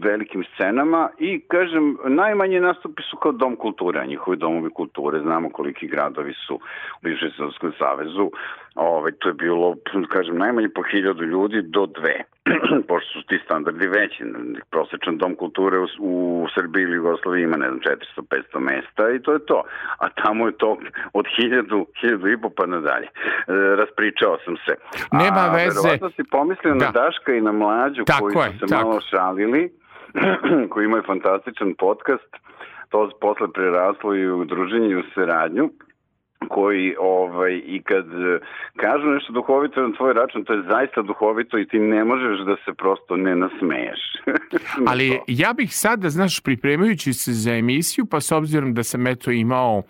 velikim 0.02 0.44
scenama 0.54 1.08
i, 1.18 1.40
kažem, 1.40 1.96
najmanje 2.04 2.60
nastupi 2.60 3.02
su 3.10 3.16
kao 3.16 3.32
dom 3.32 3.56
kulture, 3.56 4.00
a 4.00 4.06
njihovi 4.06 4.36
domovi 4.36 4.70
kulture, 4.70 5.20
znamo 5.20 5.50
koliki 5.50 5.86
gradovi 5.86 6.34
su 6.46 6.54
u 6.54 6.60
Bivšem 7.02 7.30
Sovjetskom 7.36 7.72
savezu, 7.78 8.30
ovaj, 8.74 9.12
to 9.12 9.28
je 9.28 9.34
bilo, 9.34 9.76
kažem, 10.08 10.38
najmanje 10.38 10.68
po 10.68 10.82
hiljadu 10.82 11.24
ljudi 11.24 11.62
do 11.62 11.86
dve, 11.86 12.24
pošto 12.88 13.10
su 13.12 13.26
ti 13.26 13.40
standardi 13.44 13.86
veći. 13.86 14.24
Prosečan 14.70 15.18
dom 15.18 15.34
kulture 15.34 15.78
u, 15.78 15.86
u 15.98 16.46
Srbiji 16.54 16.82
ili 16.82 16.96
Jugoslaviji 16.96 17.42
ima, 17.42 17.56
ne 17.56 17.68
znam, 17.68 17.80
400-500 18.16 18.58
mesta 18.58 19.10
i 19.10 19.22
to 19.22 19.32
je 19.32 19.46
to. 19.46 19.62
A 19.98 20.08
tamo 20.08 20.46
je 20.46 20.52
to 20.52 20.78
od 21.12 21.26
hiljadu, 21.36 21.86
hiljadu 22.00 22.28
i 22.28 22.40
po 22.40 22.50
pa 22.56 22.66
nadalje. 22.66 23.06
E, 23.06 23.12
raspričao 23.76 24.38
sam 24.44 24.56
se. 24.56 24.74
Nema 25.12 25.42
A, 25.48 25.54
veze. 25.54 25.80
Verovatno 25.80 26.10
si 26.10 26.22
pomislio 26.30 26.74
da. 26.74 26.84
na 26.84 26.90
Daška 26.90 27.32
i 27.34 27.40
na 27.40 27.52
Mlađu 27.52 28.04
tako 28.04 28.28
koji 28.34 28.52
su 28.52 28.58
se 28.58 28.66
tako. 28.66 28.88
malo 28.88 29.00
šalili, 29.00 29.72
koji 30.70 30.84
imaju 30.84 31.02
fantastičan 31.06 31.74
podcast. 31.74 32.30
To 32.88 33.10
posle 33.20 33.52
preraslo 33.52 34.14
i 34.14 34.30
u 34.30 34.44
druženje 34.44 34.88
i 34.88 34.96
u 34.96 35.02
saradnju 35.14 35.70
koji 36.48 36.94
ovaj 36.98 37.62
i 37.66 37.82
kad 37.82 38.04
kažu 38.76 39.06
nešto 39.06 39.32
duhovito 39.32 39.88
na 39.88 39.96
tvoj 39.96 40.12
račun, 40.12 40.44
to 40.44 40.52
je 40.52 40.62
zaista 40.62 41.02
duhovito 41.02 41.58
i 41.58 41.68
ti 41.68 41.78
ne 41.78 42.04
možeš 42.04 42.38
da 42.46 42.56
se 42.64 42.74
prosto 42.74 43.16
ne 43.16 43.36
nasmeješ. 43.36 44.00
Ali 44.90 45.20
ja 45.26 45.52
bih 45.52 45.76
sada, 45.76 46.10
znaš, 46.10 46.40
pripremajući 46.40 47.12
se 47.12 47.32
za 47.32 47.52
emisiju, 47.52 48.06
pa 48.06 48.20
s 48.20 48.32
obzirom 48.32 48.74
da 48.74 48.82
sam 48.82 49.06
eto 49.06 49.30
imao 49.30 49.82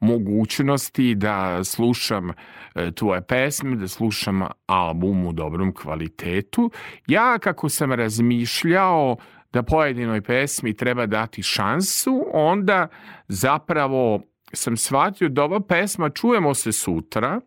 mogućnosti 0.00 1.14
da 1.14 1.64
slušam 1.64 2.30
e, 2.30 2.90
tvoje 2.90 3.22
pesme, 3.22 3.76
da 3.76 3.88
slušam 3.88 4.42
album 4.66 5.26
u 5.26 5.32
dobrom 5.32 5.74
kvalitetu. 5.74 6.70
Ja 7.06 7.38
kako 7.38 7.68
sam 7.68 7.92
razmišljao 7.92 9.16
da 9.52 9.62
pojedinoj 9.62 10.20
pesmi 10.20 10.76
treba 10.76 11.06
dati 11.06 11.42
šansu, 11.42 12.26
onda 12.32 12.88
zapravo 13.28 14.20
sam 14.56 14.76
shvatio 14.76 15.28
da 15.28 15.44
ova 15.44 15.60
pesma 15.60 16.10
Čujemo 16.10 16.54
se 16.54 16.72
sutra, 16.72 17.40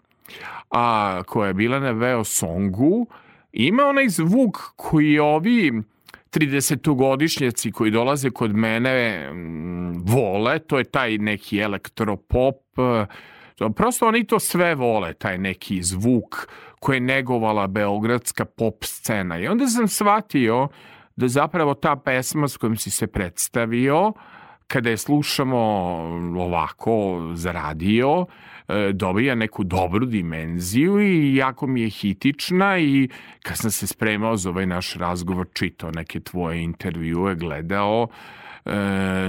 a 0.71 1.23
koja 1.27 1.47
je 1.47 1.53
bila 1.53 1.79
na 1.79 1.91
Veo 1.91 2.23
Songu, 2.23 3.07
ima 3.51 3.83
onaj 3.83 4.07
zvuk 4.07 4.57
koji 4.75 5.19
ovi 5.19 5.81
30-godišnjaci 6.31 7.71
koji 7.71 7.91
dolaze 7.91 8.29
kod 8.29 8.55
mene 8.55 9.29
mm, 9.33 10.03
vole, 10.05 10.59
to 10.59 10.77
je 10.77 10.83
taj 10.83 11.17
neki 11.17 11.59
elektropop, 11.59 12.55
prosto 13.75 14.07
oni 14.07 14.23
to 14.23 14.39
sve 14.39 14.75
vole, 14.75 15.13
taj 15.13 15.37
neki 15.37 15.83
zvuk 15.83 16.47
koji 16.79 16.95
je 16.95 17.01
negovala 17.01 17.67
beogradska 17.67 18.45
pop 18.45 18.83
scena. 18.83 19.39
I 19.39 19.47
onda 19.47 19.67
sam 19.67 19.87
shvatio 19.87 20.67
da 21.15 21.27
zapravo 21.27 21.73
ta 21.73 21.95
pesma 21.95 22.47
s 22.47 22.57
kojom 22.57 22.77
si 22.77 22.91
se 22.91 23.07
predstavio, 23.07 24.13
kada 24.69 24.89
je 24.89 24.97
slušamo 24.97 25.57
ovako 26.37 27.21
za 27.33 27.51
radio, 27.51 28.25
e, 28.67 28.91
dobija 28.93 29.35
neku 29.35 29.63
dobru 29.63 30.05
dimenziju 30.05 30.99
i 31.01 31.35
jako 31.35 31.67
mi 31.67 31.81
je 31.81 31.89
hitična 31.89 32.79
i 32.79 33.09
kad 33.43 33.57
sam 33.57 33.71
se 33.71 33.87
spremao 33.87 34.37
za 34.37 34.49
ovaj 34.49 34.65
naš 34.65 34.93
razgovor, 34.93 35.47
čitao 35.53 35.91
neke 35.91 36.19
tvoje 36.19 36.63
intervjue, 36.63 37.35
gledao, 37.35 38.07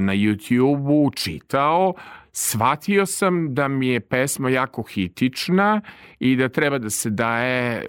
na 0.00 0.14
YouTube-u, 0.14 1.10
čitao, 1.10 1.94
shvatio 2.32 3.06
sam 3.06 3.54
da 3.54 3.68
mi 3.68 3.88
je 3.88 4.00
pesma 4.00 4.50
jako 4.50 4.82
hitična 4.82 5.80
i 6.18 6.36
da 6.36 6.48
treba 6.48 6.78
da 6.78 6.90
se 6.90 7.10
daje 7.10 7.76
e, 7.76 7.84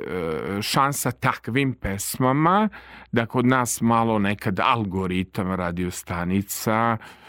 šansa 0.62 1.12
takvim 1.12 1.74
pesmama, 1.74 2.70
da 3.12 3.26
kod 3.26 3.46
nas 3.46 3.82
malo 3.82 4.20
nekad 4.20 4.60
algoritam 4.60 5.52
radiostanica, 5.52 6.98
e, 7.00 7.21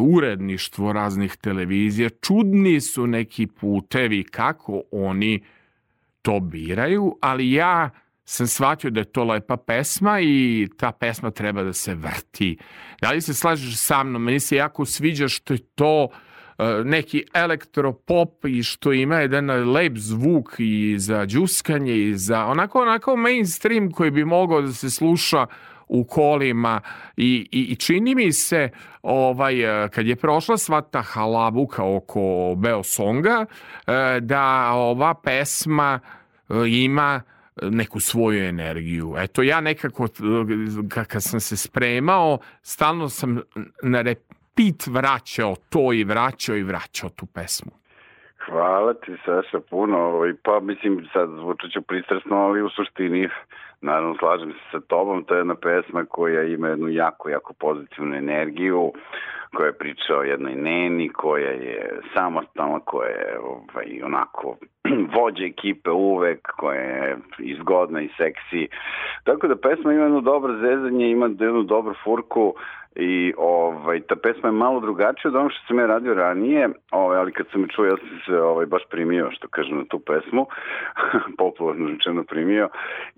uredništvo 0.00 0.92
raznih 0.92 1.36
televizija, 1.36 2.10
čudni 2.10 2.80
su 2.80 3.06
neki 3.06 3.46
putevi 3.46 4.24
kako 4.24 4.82
oni 4.92 5.40
to 6.22 6.40
biraju, 6.40 7.16
ali 7.20 7.52
ja 7.52 7.90
sam 8.24 8.46
shvatio 8.46 8.90
da 8.90 9.00
je 9.00 9.12
to 9.12 9.24
lepa 9.24 9.56
pesma 9.56 10.20
i 10.20 10.68
ta 10.76 10.92
pesma 10.92 11.30
treba 11.30 11.62
da 11.62 11.72
se 11.72 11.94
vrti. 11.94 12.56
Da 13.00 13.10
li 13.10 13.20
se 13.20 13.34
slažeš 13.34 13.76
sa 13.76 14.04
mnom? 14.04 14.22
Meni 14.22 14.40
se 14.40 14.56
jako 14.56 14.84
sviđa 14.84 15.28
što 15.28 15.54
je 15.54 15.58
to 15.74 16.08
e, 16.58 16.64
neki 16.84 17.24
elektropop 17.34 18.44
i 18.44 18.62
što 18.62 18.92
ima 18.92 19.16
jedan 19.16 19.70
lep 19.72 19.96
zvuk 19.96 20.54
i 20.58 20.94
za 20.98 21.26
džuskanje 21.26 21.96
i 21.96 22.14
za 22.14 22.46
onako, 22.46 22.82
onako 22.82 23.16
mainstream 23.16 23.90
koji 23.90 24.10
bi 24.10 24.24
mogao 24.24 24.62
da 24.62 24.72
se 24.72 24.90
sluša 24.90 25.46
u 25.90 26.04
kolima 26.04 26.80
i, 27.16 27.48
i, 27.52 27.60
i 27.72 27.76
čini 27.76 28.14
mi 28.14 28.32
se 28.32 28.68
ovaj, 29.02 29.84
e, 29.84 29.88
kad 29.88 30.06
je 30.06 30.16
prošla 30.16 30.56
sva 30.56 30.80
ta 30.80 31.02
halabuka 31.02 31.84
oko 31.84 32.54
Beosonga 32.56 33.46
e, 33.46 34.20
da 34.20 34.72
ova 34.74 35.14
pesma 35.14 36.00
ima 36.66 37.20
neku 37.62 38.00
svoju 38.00 38.44
energiju. 38.44 39.14
Eto, 39.18 39.42
ja 39.42 39.60
nekako, 39.60 40.06
kad 41.08 41.22
sam 41.22 41.40
se 41.40 41.56
spremao, 41.56 42.38
stalno 42.62 43.08
sam 43.08 43.40
na 43.82 44.02
repit 44.02 44.86
vraćao 44.86 45.54
to 45.70 45.92
i 45.92 46.04
vraćao 46.04 46.56
i 46.56 46.62
vraćao 46.62 47.10
tu 47.10 47.26
pesmu. 47.26 47.72
Hvala 48.46 48.94
ti, 48.94 49.16
Saša, 49.24 49.60
puno. 49.70 49.98
Ovaj, 49.98 50.32
pa, 50.42 50.60
mislim, 50.60 51.08
sad 51.12 51.28
zvučat 51.28 51.70
ću 51.70 51.82
pristrasno, 51.82 52.36
ali 52.36 52.62
u 52.62 52.68
suštini, 52.68 53.28
naravno, 53.82 54.16
slažem 54.18 54.52
se 54.52 54.58
sa 54.70 54.80
tobom. 54.80 55.24
To 55.24 55.34
je 55.34 55.38
jedna 55.38 55.54
pesma 55.54 56.04
koja 56.04 56.42
ima 56.42 56.68
jednu 56.68 56.88
jako, 56.88 57.28
jako 57.28 57.52
pozitivnu 57.52 58.16
energiju 58.16 58.92
koja 59.54 59.66
je 59.66 59.78
priča 59.78 60.16
o 60.18 60.22
jednoj 60.22 60.54
neni, 60.54 61.08
koja 61.08 61.50
je 61.50 62.00
samostalna, 62.14 62.80
koja 62.80 63.08
je 63.08 63.38
ovaj, 63.38 64.02
onako 64.04 64.56
vođa 65.16 65.44
ekipe 65.44 65.90
uvek, 65.90 66.48
koja 66.56 66.80
je 66.80 67.16
izgodna 67.38 68.00
i 68.02 68.08
seksi. 68.16 68.68
Tako 69.24 69.48
da 69.48 69.56
pesma 69.56 69.92
ima 69.92 70.02
jedno 70.02 70.20
dobro 70.20 70.52
zezanje, 70.52 71.10
ima 71.10 71.26
jednu 71.26 71.62
dobru 71.62 71.94
furku 72.04 72.54
i 72.96 73.32
ovaj, 73.38 74.00
ta 74.00 74.16
pesma 74.16 74.48
je 74.48 74.52
malo 74.52 74.80
drugačija 74.80 75.28
od 75.28 75.36
onog 75.36 75.50
što 75.52 75.66
sam 75.66 75.78
ja 75.78 75.86
radio 75.86 76.14
ranije, 76.14 76.68
ovaj, 76.90 77.18
ali 77.18 77.32
kad 77.32 77.46
sam 77.52 77.62
je 77.62 77.68
čuo 77.68 77.84
ja 77.84 77.96
sam 77.96 78.18
se 78.26 78.40
ovaj, 78.40 78.66
baš 78.66 78.82
primio, 78.90 79.30
što 79.30 79.48
kažem, 79.48 79.78
na 79.78 79.84
tu 79.84 79.98
pesmu, 79.98 80.46
popularno 81.38 81.88
rečeno 81.88 82.24
primio 82.24 82.68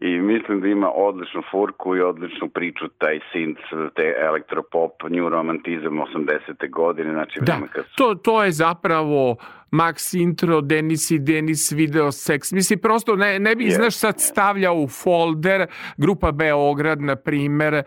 i 0.01 0.19
mislim 0.19 0.61
da 0.61 0.69
ima 0.69 0.91
odličnu 0.95 1.43
furku 1.51 1.97
i 1.97 2.01
odličnu 2.01 2.49
priču, 2.49 2.89
taj 2.89 3.21
synth, 3.35 3.91
te 3.95 4.15
elektropop, 4.21 5.03
new 5.11 5.29
romantizam 5.29 6.01
80. 6.15 6.71
godine, 6.71 7.13
znači 7.13 7.41
da, 7.41 7.59
kad 7.73 7.85
su... 7.85 7.97
to, 7.97 8.15
to 8.15 8.45
je 8.45 8.51
zapravo 8.51 9.37
Max 9.73 10.15
Intro, 10.15 10.61
Denis 10.61 11.11
i 11.11 11.19
Denis 11.19 11.73
Video 11.73 12.13
Sex. 12.13 12.53
Mislim, 12.55 12.79
prosto 12.79 13.17
ne, 13.17 13.39
ne 13.39 13.55
bih, 13.55 13.69
yes, 13.69 13.77
znaš, 13.77 13.97
sad 13.97 14.21
stavljao 14.21 14.77
u 14.77 14.89
folder 14.89 15.67
grupa 15.97 16.33
Beograd, 16.33 17.01
na 17.01 17.17
primer, 17.17 17.75
e, 17.75 17.83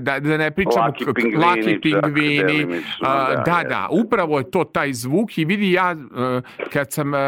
da, 0.00 0.20
da 0.20 0.36
ne 0.36 0.50
pričamo 0.50 0.86
Laki 0.86 1.04
pingvini, 1.14 1.44
Laki 1.44 1.80
pingvini 1.80 2.66
da, 3.00 3.32
da, 3.36 3.42
da, 3.46 3.68
da, 3.68 3.88
upravo 3.90 4.38
je 4.38 4.50
to 4.50 4.64
taj 4.64 4.92
zvuk 4.92 5.38
i 5.38 5.44
vidi 5.44 5.72
ja 5.72 5.92
e, 5.92 6.40
kad 6.72 6.92
sam 6.92 7.14
e, 7.14 7.18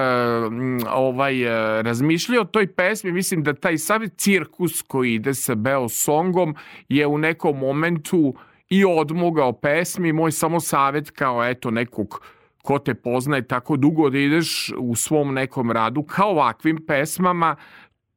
ovaj 0.92 1.44
razmišljao 1.82 2.42
o 2.42 2.44
toj 2.44 2.66
pesmi, 2.66 3.12
mislim 3.12 3.42
da 3.42 3.54
taj 3.54 3.78
sav 3.78 4.00
cirkus 4.16 4.82
koji 4.82 5.14
ide 5.14 5.34
sa 5.34 5.54
Beo 5.54 5.88
Songom 5.88 6.54
je 6.88 7.06
u 7.06 7.18
nekom 7.18 7.58
momentu 7.58 8.34
i 8.68 8.84
odmogao 8.84 9.52
pesmi, 9.52 10.12
moj 10.12 10.32
samo 10.32 10.60
savet 10.60 11.10
kao 11.10 11.44
eto 11.44 11.70
nekog 11.70 12.20
ko 12.62 12.78
te 12.78 12.94
poznaje 12.94 13.46
tako 13.48 13.76
dugo 13.76 14.10
da 14.10 14.18
ideš 14.18 14.72
u 14.78 14.94
svom 14.96 15.34
nekom 15.34 15.70
radu 15.70 16.02
kao 16.02 16.30
ovakvim 16.30 16.86
pesmama 16.86 17.56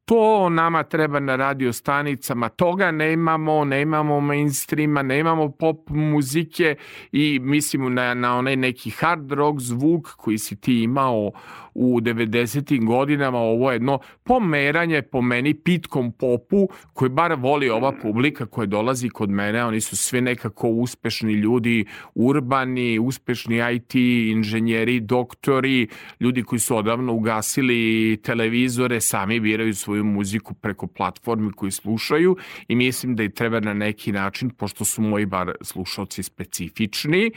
to 0.06 0.50
nama 0.50 0.84
treba 0.84 1.20
na 1.20 1.36
radio 1.36 1.74
stanicama, 1.74 2.50
toga 2.50 2.92
nemamo, 2.92 3.66
nemamo 3.66 4.22
mainstreama, 4.22 5.02
nemamo 5.02 5.50
pop 5.50 5.90
muzike 5.90 6.76
i 7.12 7.40
mislimo 7.40 7.90
na, 7.90 8.14
na 8.14 8.38
onaj 8.38 8.56
neki 8.56 8.90
hard 8.90 9.32
rock 9.32 9.60
zvuk 9.60 10.08
koji 10.18 10.38
si 10.38 10.56
ti 10.56 10.84
imao 10.84 11.32
u 11.74 12.00
90. 12.02 12.86
godinama, 12.86 13.38
ovo 13.38 13.72
je 13.72 13.76
jedno 13.76 14.00
pomeranje 14.24 15.02
po 15.02 15.22
meni 15.22 15.54
pitkom 15.54 16.12
popu 16.12 16.70
koji 16.94 17.10
bar 17.10 17.34
voli 17.34 17.70
ova 17.70 17.92
publika 18.02 18.46
koja 18.46 18.66
dolazi 18.66 19.10
kod 19.10 19.30
mene, 19.30 19.66
oni 19.66 19.82
su 19.82 19.98
sve 19.98 20.22
nekako 20.22 20.68
uspešni 20.68 21.34
ljudi, 21.34 21.86
urbani, 22.16 23.00
uspešni 23.00 23.76
IT 23.76 23.96
inženjeri, 23.96 25.00
doktori, 25.00 25.88
ljudi 26.20 26.44
koji 26.44 26.60
su 26.60 26.78
odavno 26.78 27.14
ugasili 27.14 28.18
televizore, 28.24 29.02
sami 29.02 29.40
biraju 29.40 29.76
svoju 29.94 30.04
muziku 30.04 30.54
preko 30.54 30.88
platformi 30.88 31.52
koju 31.52 31.72
slušaju 31.72 32.38
i 32.68 32.76
mislim 32.76 33.16
da 33.16 33.24
i 33.24 33.30
treba 33.30 33.60
na 33.60 33.74
neki 33.74 34.12
način, 34.12 34.50
pošto 34.50 34.86
su 34.86 35.02
moji 35.02 35.26
bar 35.26 35.52
slušalci 35.62 36.24
specifični, 36.24 37.32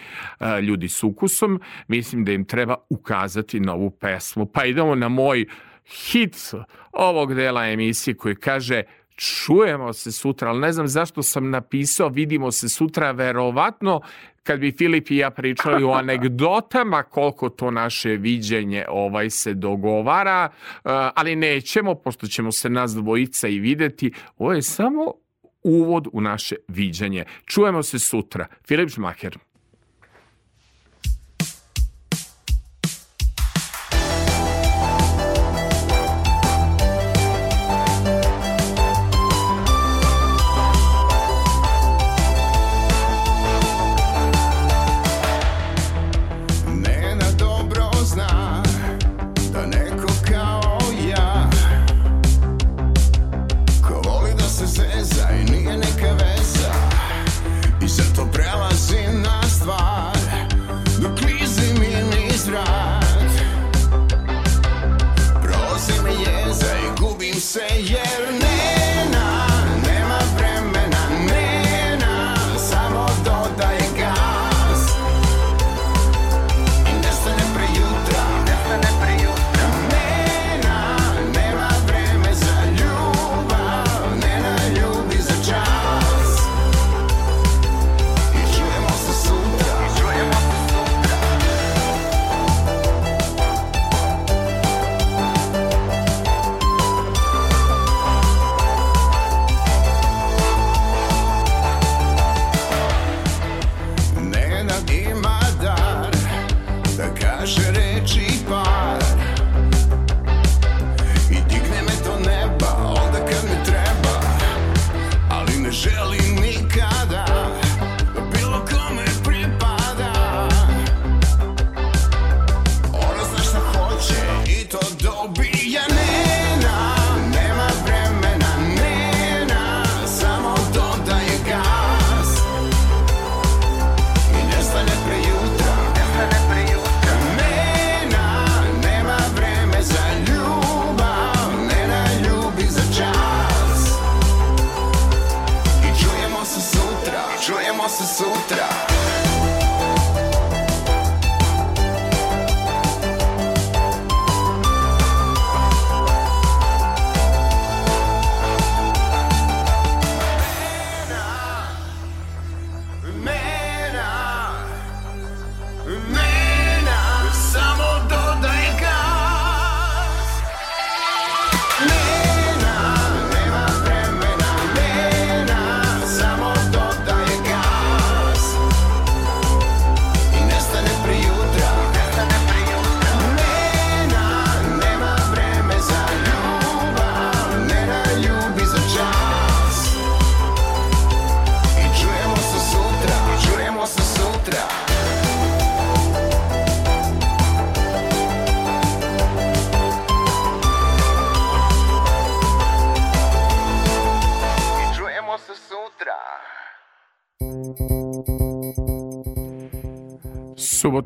ljudi 0.63 0.89
s 0.89 1.03
ukusom, 1.05 1.61
mislim 1.89 2.25
da 2.25 2.33
im 2.33 2.45
treba 2.45 2.77
ukazati 2.89 3.61
novu 3.61 3.91
pesmu 3.91 4.17
pesmu, 4.17 4.47
pa 4.47 4.65
idemo 4.65 4.95
na 4.95 5.09
moj 5.09 5.47
hit 5.85 6.37
ovog 6.93 7.35
dela 7.35 7.67
emisije 7.67 8.17
koji 8.17 8.37
kaže 8.37 8.83
čujemo 9.17 9.93
se 9.93 10.13
sutra, 10.13 10.51
ali 10.51 10.61
ne 10.61 10.73
znam 10.73 10.89
zašto 10.89 11.23
sam 11.23 11.51
napisao 11.51 12.09
vidimo 12.09 12.53
se 12.53 12.69
sutra, 12.69 13.13
verovatno 13.13 14.01
kad 14.47 14.61
bi 14.61 14.73
Filip 14.73 15.11
i 15.11 15.17
ja 15.17 15.31
pričali 15.31 15.85
o 15.85 15.91
anegdotama 15.91 17.03
koliko 17.03 17.49
to 17.49 17.71
naše 17.71 18.11
viđenje 18.11 18.85
ovaj 18.89 19.31
se 19.31 19.55
dogovara, 19.55 20.49
ali 21.15 21.37
nećemo, 21.37 21.95
pošto 21.95 22.27
ćemo 22.27 22.53
se 22.53 22.71
nas 22.71 22.95
dvojica 22.95 23.49
i 23.49 23.59
videti, 23.59 24.13
ovo 24.39 24.53
je 24.53 24.63
samo 24.63 25.13
uvod 25.63 26.09
u 26.13 26.21
naše 26.21 26.57
viđenje. 26.69 27.25
Čujemo 27.45 27.83
se 27.83 27.99
sutra. 27.99 28.47
Filip 28.67 28.89
Žmaker. 28.89 29.39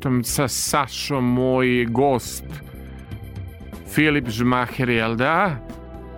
Subotom 0.01 0.23
sa 0.23 0.47
Sašom, 0.47 1.23
moj 1.33 1.85
gost 1.89 2.45
Filip 3.93 4.29
Žmaher, 4.29 4.89
jel 4.89 5.15
da? 5.15 5.57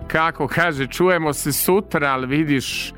Kako 0.08 0.48
kaže, 0.48 0.86
čujemo 0.86 1.32
se 1.32 1.52
sutra, 1.52 2.12
ali 2.12 2.26
vidiš, 2.26 2.92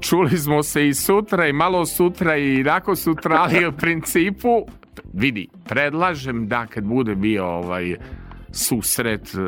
čuli 0.00 0.38
smo 0.38 0.62
se 0.62 0.88
i 0.88 0.94
sutra 0.94 1.48
i 1.48 1.52
malo 1.52 1.86
sutra 1.86 2.36
i 2.36 2.62
nakon 2.62 2.96
sutra, 2.96 3.36
ali 3.40 3.66
u 3.66 3.72
principu, 3.72 4.66
vidi, 5.12 5.48
predlažem 5.68 6.46
da 6.48 6.66
kad 6.66 6.84
bude 6.84 7.14
bio 7.14 7.46
ovaj 7.46 7.96
susret 8.52 9.34
e, 9.34 9.40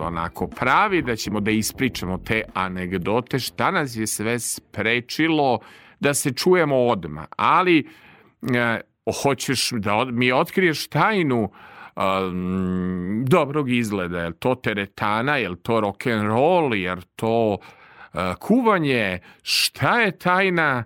onako 0.00 0.46
pravi, 0.46 1.02
da 1.02 1.16
ćemo 1.16 1.40
da 1.40 1.50
ispričamo 1.50 2.18
te 2.18 2.42
anegdote, 2.54 3.38
šta 3.38 3.70
nas 3.70 3.96
je 3.96 4.06
sve 4.06 4.38
sprečilo 4.38 5.58
da 6.00 6.14
se 6.14 6.32
čujemo 6.32 6.76
odma. 6.76 7.26
Ali 7.36 7.86
e, 8.54 8.80
hoćeš 9.12 9.70
da 9.70 10.04
mi 10.04 10.32
otkriješ 10.32 10.88
tajnu 10.88 11.50
um, 11.96 13.24
dobrog 13.28 13.70
izgleda, 13.70 14.20
je 14.20 14.32
to 14.32 14.54
teretana, 14.54 15.36
je 15.36 15.56
to 15.62 15.80
rock 15.80 16.06
and 16.06 16.22
roll, 16.22 16.74
je 16.74 16.96
to 17.16 17.58
uh, 17.58 18.20
kuvanje, 18.40 19.18
šta 19.42 20.00
je 20.00 20.18
tajna 20.18 20.84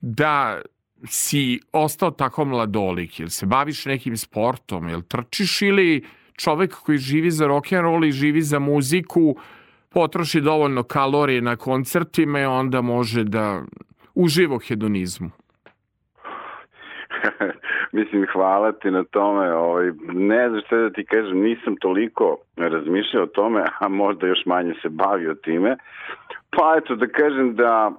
da 0.00 0.60
si 1.06 1.60
ostao 1.72 2.10
tako 2.10 2.44
mladolik, 2.44 3.20
jel 3.20 3.28
se 3.28 3.46
baviš 3.46 3.84
nekim 3.84 4.16
sportom, 4.16 4.88
jel 4.88 5.02
trčiš 5.02 5.62
ili 5.62 6.04
čovek 6.36 6.74
koji 6.74 6.98
živi 6.98 7.30
za 7.30 7.46
rock 7.46 7.72
and 7.72 7.82
roll 7.82 8.04
i 8.04 8.12
živi 8.12 8.42
za 8.42 8.58
muziku 8.58 9.36
potroši 9.88 10.40
dovoljno 10.40 10.82
kalorije 10.82 11.40
na 11.40 11.56
koncertima 11.56 12.40
i 12.40 12.44
onda 12.44 12.80
može 12.80 13.24
da 13.24 13.62
uživa 14.14 14.58
hedonizmu. 14.58 15.30
Mislim, 17.98 18.26
hvala 18.32 18.72
ti 18.72 18.90
na 18.90 19.04
tome. 19.04 19.52
Ovaj, 19.52 19.92
ne 20.12 20.48
znam 20.48 20.60
šta 20.66 20.76
da 20.76 20.90
ti 20.90 21.04
kažem, 21.04 21.40
nisam 21.40 21.76
toliko 21.76 22.36
razmišljao 22.56 23.22
o 23.22 23.34
tome, 23.34 23.64
a 23.80 23.88
možda 23.88 24.26
još 24.26 24.46
manje 24.46 24.74
se 24.82 24.88
bavio 24.88 25.34
time. 25.34 25.76
Pa 26.50 26.74
eto, 26.78 26.94
da 26.94 27.06
kažem 27.06 27.54
da 27.54 27.92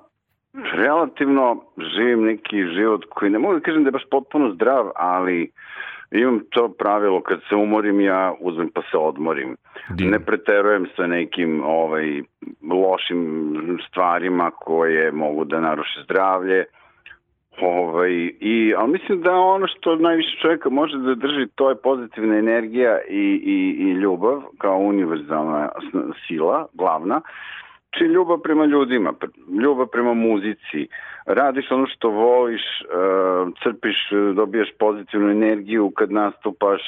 relativno 0.53 1.63
živim 1.95 2.23
neki 2.23 2.63
život 2.75 3.05
koji 3.09 3.31
ne 3.31 3.39
mogu 3.39 3.53
da 3.53 3.59
kažem 3.59 3.83
da 3.83 3.87
je 3.87 3.91
baš 3.91 4.05
potpuno 4.11 4.53
zdrav, 4.53 4.91
ali 4.95 5.51
imam 6.11 6.39
to 6.49 6.69
pravilo 6.69 7.21
kad 7.21 7.39
se 7.49 7.55
umorim 7.55 8.01
ja 8.01 8.33
uzmem 8.39 8.69
pa 8.73 8.81
se 8.81 8.97
odmorim. 8.97 9.57
Divno. 9.89 10.11
Ne 10.11 10.25
preterujem 10.25 10.87
sa 10.95 11.07
nekim 11.07 11.63
ovaj 11.65 12.21
lošim 12.71 13.53
stvarima 13.87 14.51
koje 14.51 15.11
mogu 15.11 15.45
da 15.45 15.59
naruše 15.59 16.01
zdravlje. 16.03 16.65
Ovaj, 17.61 18.11
i, 18.39 18.73
ali 18.77 18.91
mislim 18.91 19.21
da 19.21 19.31
ono 19.31 19.67
što 19.67 19.95
najviše 19.95 20.37
čovjeka 20.41 20.69
može 20.69 20.97
da 20.97 21.15
drži 21.15 21.47
to 21.55 21.69
je 21.69 21.75
pozitivna 21.75 22.37
energija 22.37 22.99
i, 23.09 23.41
i, 23.45 23.75
i 23.79 23.91
ljubav 23.91 24.41
kao 24.57 24.77
univerzalna 24.77 25.69
sila, 26.27 26.65
glavna. 26.73 27.21
Či 27.97 28.03
ljubav 28.03 28.37
prema 28.37 28.65
ljudima, 28.65 29.13
ljubav 29.61 29.87
prema 29.87 30.13
muzici, 30.13 30.87
radiš 31.25 31.71
ono 31.71 31.87
što 31.87 32.09
voliš, 32.09 32.61
e, 32.61 32.85
crpiš, 33.63 34.09
dobijaš 34.35 34.69
pozitivnu 34.79 35.31
energiju 35.31 35.91
kad 35.95 36.11
nastupaš, 36.11 36.81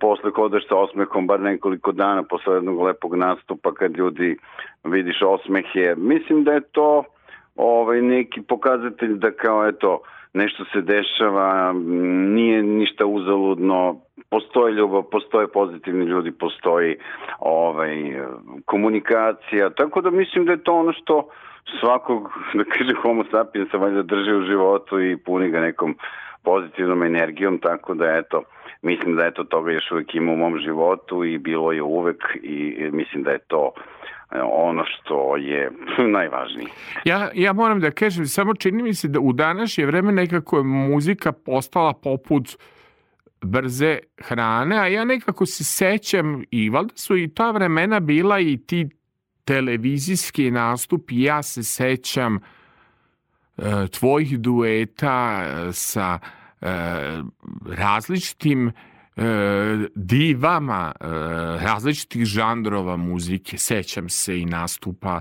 posle 0.00 0.30
hodaš 0.30 0.68
sa 0.68 0.76
osmehom 0.76 1.26
bar 1.26 1.40
nekoliko 1.40 1.92
dana 1.92 2.22
posle 2.22 2.54
jednog 2.54 2.80
lepog 2.80 3.14
nastupa 3.14 3.74
kad 3.74 3.96
ljudi 3.96 4.36
vidiš 4.84 5.22
osmehe. 5.22 5.94
Mislim 5.96 6.44
da 6.44 6.52
je 6.52 6.60
to 6.60 7.04
ovaj 7.56 8.02
neki 8.02 8.42
pokazatelj 8.42 9.14
da 9.14 9.30
kao 9.30 9.68
eto 9.68 10.00
nešto 10.32 10.64
se 10.72 10.80
dešava, 10.80 11.72
nije 12.34 12.62
ništa 12.62 13.06
uzaludno, 13.06 14.00
postoji 14.30 14.74
ljubav, 14.74 15.02
postoje 15.02 15.48
pozitivni 15.48 16.04
ljudi, 16.04 16.32
postoji 16.32 16.96
ovaj 17.38 17.96
komunikacija, 18.64 19.70
tako 19.70 20.00
da 20.00 20.10
mislim 20.10 20.44
da 20.44 20.52
je 20.52 20.62
to 20.62 20.74
ono 20.74 20.92
što 20.92 21.28
svakog, 21.80 22.30
da 22.58 22.64
kaže 22.64 22.94
homo 23.02 23.24
sapiensa 23.30 23.76
valjda 23.76 24.02
drži 24.02 24.32
u 24.32 24.46
životu 24.46 25.00
i 25.00 25.16
puni 25.16 25.50
ga 25.50 25.60
nekom 25.60 25.96
pozitivnom 26.42 27.02
energijom, 27.02 27.58
tako 27.58 27.94
da 27.94 28.16
eto, 28.16 28.42
mislim 28.82 29.16
da 29.16 29.26
eto 29.26 29.44
toga 29.44 29.72
još 29.72 29.90
uvek 29.92 30.14
ima 30.14 30.32
u 30.32 30.36
mom 30.36 30.58
životu 30.58 31.24
i 31.24 31.38
bilo 31.38 31.72
je 31.72 31.82
uvek 31.82 32.24
i 32.42 32.88
mislim 32.92 33.22
da 33.22 33.30
je 33.30 33.38
to 33.38 33.72
ono 34.52 34.84
što 34.84 35.36
je 35.36 35.70
najvažnije. 36.16 36.68
Ja, 37.04 37.30
ja 37.34 37.52
moram 37.52 37.80
da 37.80 37.90
kažem, 37.90 38.26
samo 38.26 38.54
čini 38.54 38.82
mi 38.82 38.94
se 38.94 39.08
da 39.08 39.20
u 39.20 39.32
današnje 39.32 39.86
vreme 39.86 40.12
nekako 40.12 40.56
je 40.56 40.64
muzika 40.64 41.32
postala 41.32 41.92
poput 41.92 42.58
brze 43.42 43.98
hrane, 44.18 44.78
a 44.78 44.86
ja 44.86 45.04
nekako 45.04 45.46
se 45.46 45.64
sećam 45.64 46.44
i 46.50 46.70
valjda 46.70 46.96
su 46.96 47.16
i 47.16 47.34
ta 47.34 47.50
vremena 47.50 48.00
bila 48.00 48.40
i 48.40 48.56
ti 48.66 48.88
televizijski 49.44 50.50
nastupi, 50.50 51.22
ja 51.22 51.42
se 51.42 51.62
sećam 51.62 52.36
e, 52.36 52.40
tvojih 53.90 54.38
dueta 54.38 55.42
e, 55.42 55.72
sa 55.72 56.18
e, 56.60 56.66
različitim 57.66 58.72
divama 59.94 60.92
e, 61.00 61.04
različitih 61.64 62.24
žanrova 62.24 62.96
muzike. 62.96 63.58
Sećam 63.58 64.08
se 64.08 64.40
i 64.40 64.44
nastupa 64.44 65.20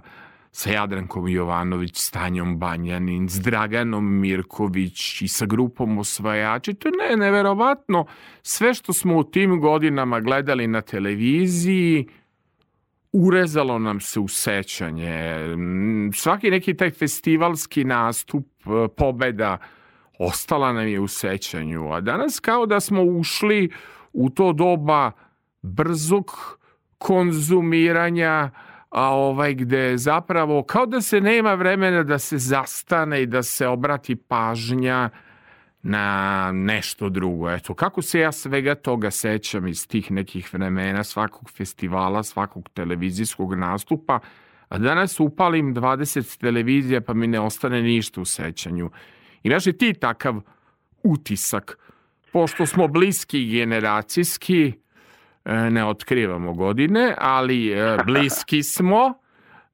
sa 0.51 0.71
Jadrankom 0.71 1.27
Jovanović, 1.27 1.97
Stanjom 1.97 2.57
Banjanin, 2.59 3.29
s 3.29 3.39
Draganom 3.39 4.19
Mirković 4.19 5.21
i 5.21 5.27
sa 5.27 5.45
grupom 5.45 5.97
Osvajači. 5.97 6.73
To 6.73 6.87
je 6.87 6.93
ne, 7.09 7.25
neverovatno. 7.25 8.05
Sve 8.41 8.73
što 8.73 8.93
smo 8.93 9.17
u 9.17 9.23
tim 9.23 9.59
godinama 9.59 10.19
gledali 10.19 10.67
na 10.67 10.81
televiziji, 10.81 12.07
urezalo 13.11 13.79
nam 13.79 13.99
se 13.99 14.19
u 14.19 14.27
sećanje. 14.27 15.39
Svaki 16.13 16.49
neki 16.49 16.73
taj 16.73 16.91
festivalski 16.91 17.83
nastup, 17.83 18.47
e, 18.65 18.87
pobeda, 18.97 19.57
ostala 20.19 20.73
nam 20.73 20.87
je 20.87 20.99
u 20.99 21.07
sećanju. 21.07 21.93
A 21.93 22.01
danas 22.01 22.39
kao 22.39 22.65
da 22.65 22.79
smo 22.79 23.03
ušli 23.03 23.71
u 24.13 24.29
to 24.29 24.53
doba 24.53 25.11
brzog 25.61 26.57
konzumiranja, 26.97 28.49
a 28.89 29.09
ovaj 29.09 29.53
gde 29.53 29.97
zapravo 29.97 30.63
kao 30.63 30.85
da 30.85 31.01
se 31.01 31.21
nema 31.21 31.53
vremena 31.53 32.03
da 32.03 32.19
se 32.19 32.37
zastane 32.37 33.21
i 33.21 33.25
da 33.25 33.43
se 33.43 33.67
obrati 33.67 34.15
pažnja 34.15 35.09
na 35.81 36.51
nešto 36.51 37.09
drugo. 37.09 37.49
Eto, 37.49 37.73
kako 37.73 38.01
se 38.01 38.19
ja 38.19 38.31
svega 38.31 38.75
toga 38.75 39.11
sećam 39.11 39.67
iz 39.67 39.87
tih 39.87 40.11
nekih 40.11 40.53
vremena, 40.53 41.03
svakog 41.03 41.49
festivala, 41.49 42.23
svakog 42.23 42.69
televizijskog 42.69 43.53
nastupa, 43.53 44.19
a 44.69 44.77
danas 44.77 45.19
upalim 45.19 45.75
20 45.75 46.39
televizija 46.39 47.01
pa 47.01 47.13
mi 47.13 47.27
ne 47.27 47.39
ostane 47.39 47.81
ništa 47.81 48.21
u 48.21 48.25
sećanju. 48.25 48.89
Imaš 49.43 49.65
li 49.65 49.77
ti 49.77 49.93
takav 49.93 50.41
utisak? 51.03 51.77
Pošto 52.31 52.65
smo 52.65 52.87
bliski 52.87 53.45
generacijski, 53.45 54.73
e, 55.45 55.53
ne 55.53 55.85
otkrivamo 55.85 56.53
godine, 56.53 57.15
ali 57.17 57.71
e, 57.71 57.97
bliski 58.05 58.63
smo, 58.63 59.13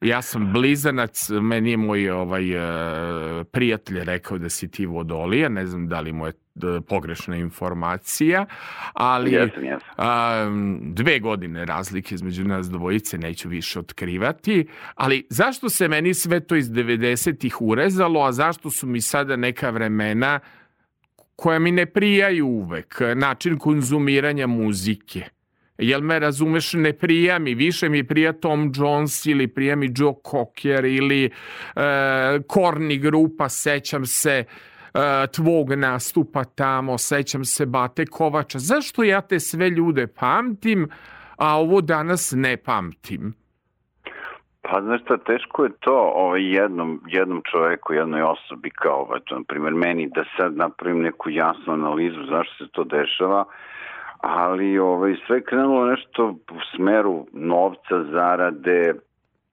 Ja 0.06 0.22
sam 0.22 0.54
blizanac, 0.54 1.30
meni 1.30 1.72
je 1.72 1.78
moj 1.78 2.10
ovaj, 2.10 2.52
e, 2.52 3.44
prijatelj 3.44 4.04
rekao 4.04 4.38
da 4.38 4.50
si 4.50 4.72
ti 4.72 4.86
vodolija, 4.86 5.50
ne 5.50 5.68
znam 5.68 5.88
da 5.88 6.00
li 6.00 6.12
mu 6.12 6.26
je 6.26 6.30
e, 6.32 6.82
pogrešna 6.88 7.36
informacija, 7.36 8.46
ali 8.94 9.32
Jesam, 9.32 9.64
jesam. 9.64 9.90
a, 9.98 10.46
dve 10.82 11.20
godine 11.20 11.66
razlike 11.66 12.16
između 12.16 12.44
nas 12.44 12.70
dvojice 12.70 13.18
neću 13.18 13.50
više 13.50 13.80
otkrivati, 13.80 14.68
ali 14.96 15.28
zašto 15.30 15.70
se 15.70 15.88
meni 15.88 16.14
sve 16.14 16.40
to 16.40 16.56
iz 16.56 16.70
90-ih 16.70 17.62
urezalo, 17.62 18.22
a 18.22 18.32
zašto 18.32 18.72
su 18.72 18.88
mi 18.88 19.02
sada 19.02 19.36
neka 19.36 19.70
vremena 19.70 20.40
koja 21.36 21.60
mi 21.60 21.72
ne 21.72 21.86
prijaju 21.86 22.48
uvek, 22.48 23.02
način 23.16 23.58
konzumiranja 23.58 24.48
muzike. 24.48 25.35
Jel 25.78 26.02
me 26.02 26.20
razumeš, 26.20 26.74
ne 26.74 26.94
prija 26.94 27.40
mi, 27.40 27.56
više 27.56 27.90
mi 27.90 28.04
prija 28.08 28.34
Tom 28.34 28.72
Jones 28.76 29.26
ili 29.26 29.48
prija 29.48 29.76
mi 29.76 29.94
Joe 29.98 30.14
Cocker 30.32 30.86
ili 30.86 31.26
e, 31.26 31.32
Korni 32.48 32.98
grupa, 32.98 33.50
sećam 33.50 34.06
se 34.06 34.44
e, 34.94 35.28
tvog 35.28 35.74
nastupa 35.74 36.44
tamo, 36.44 36.98
sećam 36.98 37.46
se 37.46 37.66
Bate 37.66 38.06
Kovača. 38.06 38.60
Zašto 38.60 39.04
ja 39.04 39.22
te 39.22 39.40
sve 39.40 39.70
ljude 39.70 40.08
pamtim, 40.08 40.90
a 41.38 41.60
ovo 41.60 41.82
danas 41.82 42.34
ne 42.36 42.58
pamtim? 42.58 43.34
Pa 44.62 44.82
znaš 44.82 45.02
šta, 45.02 45.18
teško 45.18 45.64
je 45.64 45.72
to 45.80 46.12
ovaj, 46.16 46.56
jednom, 46.56 47.02
jednom 47.08 47.42
čoveku, 47.52 47.94
jednoj 47.94 48.22
osobi 48.22 48.70
kao, 48.70 49.02
ovaj, 49.02 49.20
na 49.32 49.44
primjer, 49.48 49.74
meni 49.74 50.10
da 50.16 50.24
sad 50.38 50.56
napravim 50.58 51.02
neku 51.02 51.30
jasnu 51.30 51.74
analizu 51.74 52.26
zašto 52.30 52.66
se 52.66 52.72
to 52.72 52.84
dešava, 52.84 53.46
ali 54.28 54.80
ovaj, 54.80 55.16
sve 55.28 55.42
krenulo 55.42 55.86
nešto 55.86 56.30
u 56.30 56.60
smeru 56.76 57.26
novca, 57.34 58.04
zarade, 58.12 58.94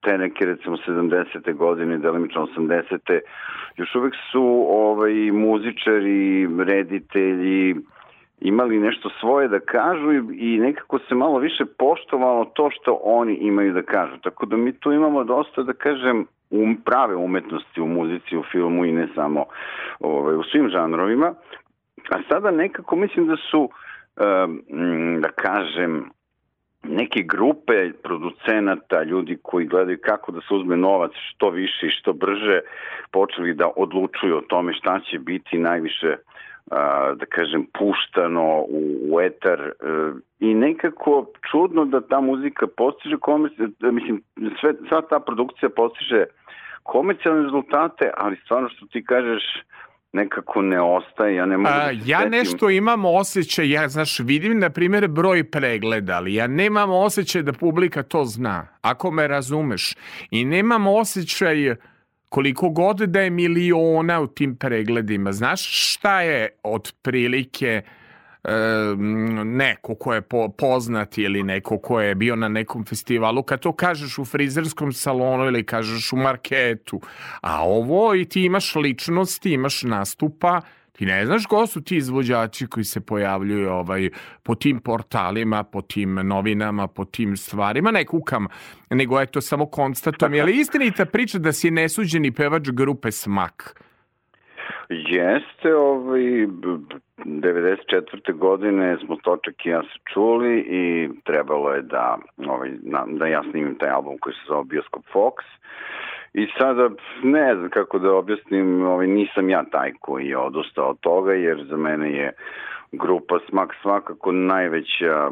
te 0.01 0.19
neke 0.19 0.47
recimo 0.47 0.77
70. 0.87 1.55
godine, 1.55 1.99
delimično 1.99 2.49
80. 2.57 3.21
još 3.77 3.95
uvek 3.95 4.15
su 4.33 4.67
ovaj, 4.69 5.13
muzičari, 5.33 6.49
reditelji, 6.65 7.77
imali 8.41 8.79
nešto 8.79 9.11
svoje 9.21 9.49
da 9.49 9.61
kažu 9.61 10.13
i, 10.33 10.59
nekako 10.59 10.99
se 10.99 11.15
malo 11.15 11.39
više 11.39 11.65
poštovalo 11.79 12.45
to 12.45 12.71
što 12.71 13.01
oni 13.03 13.35
imaju 13.35 13.73
da 13.73 13.83
kažu. 13.83 14.17
Tako 14.23 14.47
da 14.47 14.57
mi 14.57 14.73
tu 14.73 14.93
imamo 14.93 15.25
dosta, 15.25 15.63
da 15.63 15.73
kažem, 15.73 16.27
um, 16.51 16.77
prave 16.85 17.17
umetnosti 17.17 17.81
u 17.81 17.87
muzici, 17.87 18.37
u 18.37 18.43
filmu 18.53 18.85
i 18.85 18.93
ne 18.93 19.09
samo 19.15 19.45
ovaj, 20.01 20.37
u 20.37 20.43
svim 20.43 20.69
žanrovima. 20.69 21.35
A 22.11 22.23
sada 22.29 22.51
nekako 22.51 22.97
mislim 22.97 23.27
da 23.27 23.37
su, 23.37 23.61
um, 23.61 23.71
da 25.21 25.29
kažem, 25.29 26.11
neke 26.83 27.23
grupe 27.23 27.93
producenata, 28.03 29.03
ljudi 29.03 29.39
koji 29.43 29.67
gledaju 29.67 29.99
kako 30.03 30.33
da 30.33 30.41
se 30.41 30.55
uzme 30.55 30.77
novac 30.77 31.13
što 31.15 31.51
više 31.51 31.87
i 31.87 31.91
što 31.91 32.13
brže, 32.13 32.61
počeli 33.11 33.55
da 33.55 33.71
odlučuju 33.77 34.37
o 34.37 34.41
tome 34.49 34.73
šta 34.75 35.01
će 35.11 35.19
biti 35.19 35.59
najviše 35.59 36.17
da 37.17 37.27
kažem, 37.29 37.67
puštano 37.79 38.65
u, 39.11 39.21
etar. 39.21 39.61
E, 39.61 39.73
i 40.41 40.55
nekako 40.55 41.27
čudno 41.51 41.85
da 41.85 42.01
ta 42.01 42.21
muzika 42.21 42.67
postiže 42.77 43.17
komercijalne, 43.17 43.75
mislim, 43.81 44.23
sve, 44.61 44.75
sva 44.89 45.03
ta 45.03 45.21
produkcija 45.21 45.69
postiže 45.77 46.25
komercijalne 46.83 47.43
rezultate, 47.43 48.11
ali 48.17 48.37
stvarno 48.45 48.69
što 48.69 48.87
ti 48.87 49.05
kažeš, 49.05 49.43
nekako 50.13 50.63
ne 50.63 50.81
ostaje, 50.81 51.35
ja 51.37 51.47
ne 51.47 51.57
mogu 51.57 51.69
A, 51.69 51.79
da 51.79 52.01
se 52.01 52.11
ja 52.11 52.19
setim. 52.19 52.31
nešto 52.31 52.71
imam 52.71 53.05
osjećaj, 53.05 53.71
ja 53.71 53.89
znaš, 53.89 54.19
vidim 54.19 54.59
na 54.59 54.71
primjer 54.71 55.09
broj 55.09 55.51
pregleda, 55.51 56.17
ali 56.17 56.35
ja 56.35 56.47
nemam 56.47 56.91
osjećaj 56.91 57.43
da 57.43 57.53
publika 57.53 58.03
to 58.03 58.25
zna, 58.25 58.67
ako 58.81 59.11
me 59.11 59.29
razumeš. 59.29 59.95
I 60.31 60.45
nemam 60.45 60.87
osjećaj 60.87 61.75
koliko 62.29 62.69
god 62.69 62.97
da 62.97 63.21
je 63.21 63.31
miliona 63.31 64.21
u 64.21 64.27
tim 64.27 64.57
pregledima. 64.57 65.33
Znaš 65.33 65.93
šta 65.93 66.21
je 66.21 66.49
otprilike 66.63 67.83
neko 69.45 69.95
ko 69.95 70.15
je 70.15 70.21
po, 70.21 70.49
poznat 70.49 71.19
ili 71.19 71.43
neko 71.43 71.79
ko 71.79 72.01
je 72.01 72.15
bio 72.15 72.37
na 72.37 72.49
nekom 72.49 72.85
festivalu, 72.85 73.43
kad 73.43 73.61
to 73.61 73.73
kažeš 73.73 74.19
u 74.19 74.25
frizerskom 74.25 74.93
salonu 74.93 75.45
ili 75.45 75.67
kažeš 75.67 76.13
u 76.13 76.17
marketu, 76.17 77.01
a 77.41 77.65
ovo 77.65 78.15
i 78.15 78.25
ti 78.25 78.45
imaš 78.45 78.75
ličnosti, 78.75 79.53
imaš 79.53 79.83
nastupa, 79.83 80.61
ti 80.93 81.07
ne 81.07 81.27
znaš 81.27 81.47
ko 81.47 81.67
su 81.67 81.81
ti 81.81 81.97
izvođači 81.97 82.67
koji 82.67 82.85
se 82.85 83.01
pojavljuju 83.01 83.71
ovaj, 83.71 84.11
po 84.43 84.55
tim 84.55 84.81
portalima, 84.81 85.65
po 85.65 85.83
tim 85.83 86.15
novinama, 86.15 86.87
po 86.87 87.05
tim 87.05 87.37
stvarima, 87.37 87.91
ne 87.91 88.05
kukam, 88.05 88.47
nego 88.91 89.21
eto 89.21 89.41
samo 89.41 89.67
konstatujem. 89.67 90.35
Je 90.35 90.45
li 90.45 90.61
istinita 90.61 91.05
priča 91.05 91.39
da 91.39 91.53
si 91.53 91.71
nesuđeni 91.71 92.33
pevač 92.33 92.69
grupe 92.71 93.11
Smak? 93.11 93.83
Jeste, 94.93 95.75
ovaj, 95.75 96.47
b- 96.47 96.79
b- 96.79 96.97
94. 97.25 98.33
godine 98.33 98.97
smo 99.05 99.17
Točak 99.17 99.67
i 99.67 99.69
ja 99.69 99.83
se 99.83 99.99
čuli 100.13 100.59
i 100.59 101.09
trebalo 101.25 101.71
je 101.73 101.83
da, 101.83 102.19
ovaj, 102.47 102.71
da 103.07 103.27
ja 103.27 103.43
snimim 103.51 103.75
taj 103.75 103.91
album 103.91 104.19
koji 104.21 104.35
se 104.35 104.41
zove 104.49 104.65
Bioskop 104.65 105.05
Fox. 105.15 105.33
I 106.35 106.47
sada 106.59 106.91
ne 107.23 107.57
znam 107.57 107.71
kako 107.71 107.99
da 107.99 108.15
objasnim, 108.15 108.87
ovaj, 108.87 109.07
nisam 109.07 109.49
ja 109.49 109.65
taj 109.73 109.93
koji 110.01 110.27
je 110.27 110.39
odustao 110.39 110.91
od 110.91 111.01
toga, 111.01 111.33
jer 111.33 111.65
za 111.71 111.77
mene 111.77 112.13
je 112.13 112.33
grupa 112.93 113.39
Smak 113.49 113.75
svakako 113.83 114.33
najveća 114.33 115.31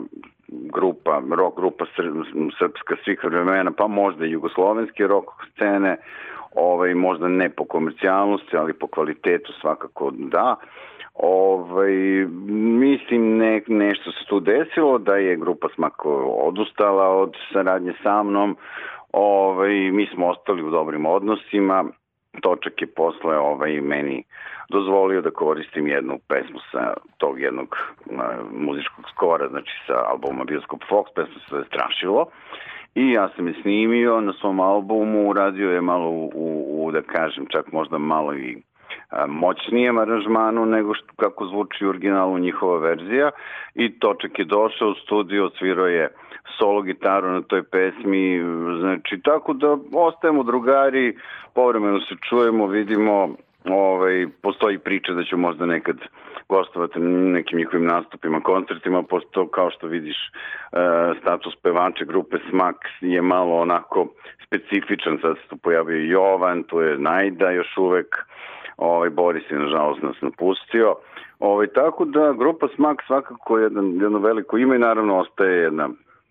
grupa, 0.48 1.22
rock 1.30 1.56
grupa 1.56 1.84
sr- 1.96 2.50
srpska 2.58 2.96
svih 3.04 3.24
vremena, 3.24 3.70
pa 3.70 3.86
možda 3.86 4.26
i 4.26 4.30
jugoslovenske 4.30 5.06
rock 5.06 5.28
scene, 5.54 5.96
ovaj, 6.54 6.94
možda 6.94 7.28
ne 7.28 7.50
po 7.50 7.64
komercijalnosti, 7.64 8.56
ali 8.56 8.72
po 8.72 8.86
kvalitetu 8.86 9.52
svakako 9.60 10.10
da. 10.14 10.56
Ovaj, 11.14 11.92
mislim 12.80 13.38
ne, 13.38 13.62
nešto 13.66 14.12
se 14.12 14.24
tu 14.28 14.40
desilo, 14.40 14.98
da 14.98 15.16
je 15.16 15.36
grupa 15.36 15.68
Smak 15.74 16.06
odustala 16.26 17.08
od 17.08 17.36
saradnje 17.52 17.92
sa 18.02 18.22
mnom, 18.22 18.56
ovaj, 19.12 19.74
mi 19.74 20.06
smo 20.06 20.26
ostali 20.28 20.62
u 20.62 20.70
dobrim 20.70 21.06
odnosima, 21.06 21.84
Točak 22.42 22.82
je 22.82 22.86
posle 22.86 23.38
ovaj, 23.38 23.80
meni 23.80 24.24
dozvolio 24.68 25.20
da 25.20 25.30
koristim 25.30 25.88
jednu 25.88 26.18
pesmu 26.28 26.58
sa 26.72 26.94
tog 27.18 27.40
jednog 27.40 27.76
a, 28.18 28.36
muzičkog 28.52 29.04
skora, 29.14 29.48
znači 29.48 29.72
sa 29.86 29.94
albuma 30.10 30.44
Bioskop 30.44 30.80
Fox, 30.90 31.04
pesma 31.14 31.40
se 31.48 31.66
Strašilo. 31.66 32.26
I 32.94 33.10
ja 33.10 33.28
sam 33.36 33.48
je 33.48 33.54
snimio 33.62 34.20
na 34.20 34.32
svom 34.32 34.60
albumu, 34.60 35.28
uradio 35.28 35.70
je 35.70 35.80
malo 35.80 36.08
u, 36.08 36.30
u, 36.34 36.86
u 36.86 36.92
da 36.92 37.02
kažem, 37.02 37.46
čak 37.50 37.72
možda 37.72 37.98
malo 37.98 38.34
i 38.34 38.62
moćnijem 39.28 39.98
aranžmanu 39.98 40.66
nego 40.66 40.94
što, 40.94 41.06
kako 41.16 41.46
zvuči 41.46 41.86
u 41.86 41.88
originalu 41.88 42.38
njihova 42.38 42.78
verzija. 42.78 43.30
I 43.74 43.98
Točak 43.98 44.38
je 44.38 44.44
došao 44.44 44.88
u 44.88 44.94
studio, 44.94 45.44
odsvirao 45.46 45.86
je 45.86 46.08
solo 46.58 46.82
gitaru 46.82 47.30
na 47.30 47.42
toj 47.42 47.62
pesmi, 47.62 48.40
znači 48.80 49.20
tako 49.24 49.52
da 49.52 49.76
ostajemo 49.92 50.42
drugari, 50.42 51.16
povremeno 51.54 52.00
se 52.00 52.14
čujemo, 52.28 52.66
vidimo, 52.66 53.28
ovaj, 53.64 54.26
postoji 54.42 54.78
priča 54.78 55.12
da 55.12 55.24
ću 55.24 55.36
možda 55.36 55.66
nekad 55.66 55.96
gostovati 56.48 56.98
na 56.98 57.32
nekim 57.32 57.58
njihovim 57.58 57.86
nastupima, 57.86 58.40
koncertima, 58.40 59.02
posto 59.02 59.48
kao 59.48 59.70
što 59.70 59.86
vidiš 59.86 60.16
e, 60.16 60.76
status 61.20 61.56
pevača 61.62 62.04
grupe 62.04 62.36
Smak 62.50 62.76
je 63.00 63.22
malo 63.22 63.60
onako 63.60 64.06
specifičan, 64.46 65.18
sad 65.22 65.36
se 65.36 65.48
tu 65.48 65.56
pojavio 65.56 66.12
Jovan, 66.12 66.62
tu 66.62 66.80
je 66.80 66.98
Najda 66.98 67.50
još 67.50 67.76
uvek, 67.76 68.16
ovaj, 68.76 69.10
Boris 69.10 69.50
je 69.50 69.58
nažalost 69.58 70.02
nas 70.02 70.16
napustio, 70.20 70.94
ovaj, 71.38 71.66
tako 71.66 72.04
da 72.04 72.32
grupa 72.32 72.68
Smak 72.74 73.02
svakako 73.06 73.58
je 73.58 73.62
jedan, 73.62 73.86
jedno 74.00 74.18
veliko 74.18 74.58
ime 74.58 74.76
i 74.76 74.78
naravno 74.78 75.18
ostaje 75.18 75.62
jedna 75.62 75.88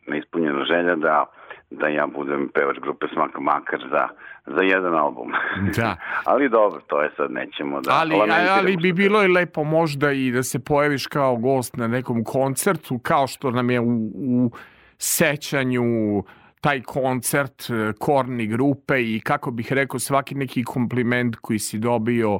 neispunjena 0.07 0.65
želja 0.65 0.95
da 0.95 1.25
da 1.71 1.87
ja 1.87 2.07
budem 2.07 2.49
pevač 2.53 2.77
grupe 2.81 3.05
Smak 3.13 3.39
makar 3.39 3.79
za, 3.91 4.07
za 4.55 4.61
jedan 4.61 4.95
album. 4.95 5.31
Da. 5.77 5.95
ali 6.31 6.49
dobro, 6.49 6.81
to 6.87 7.01
je 7.01 7.11
sad 7.17 7.31
nećemo 7.31 7.81
da 7.81 7.91
Ali, 7.93 8.15
ali 8.51 8.77
bi 8.77 8.89
što- 8.89 8.95
bilo 8.95 9.23
i 9.23 9.27
lepo 9.27 9.63
možda 9.63 10.11
i 10.11 10.31
da 10.31 10.43
se 10.43 10.59
pojaviš 10.59 11.07
kao 11.07 11.35
gost 11.35 11.77
na 11.77 11.87
nekom 11.87 12.23
koncertu, 12.23 12.99
kao 12.99 13.27
što 13.27 13.51
nam 13.51 13.69
je 13.69 13.79
u, 13.79 13.93
u 14.15 14.51
sećanju 14.97 16.23
taj 16.61 16.81
koncert 16.81 17.69
e, 17.69 17.93
Korni 17.99 18.47
grupe 18.47 19.01
i 19.01 19.19
kako 19.19 19.51
bih 19.51 19.73
rekao 19.73 19.99
svaki 19.99 20.35
neki 20.35 20.63
kompliment 20.63 21.35
koji 21.35 21.59
si 21.59 21.79
dobio 21.79 22.39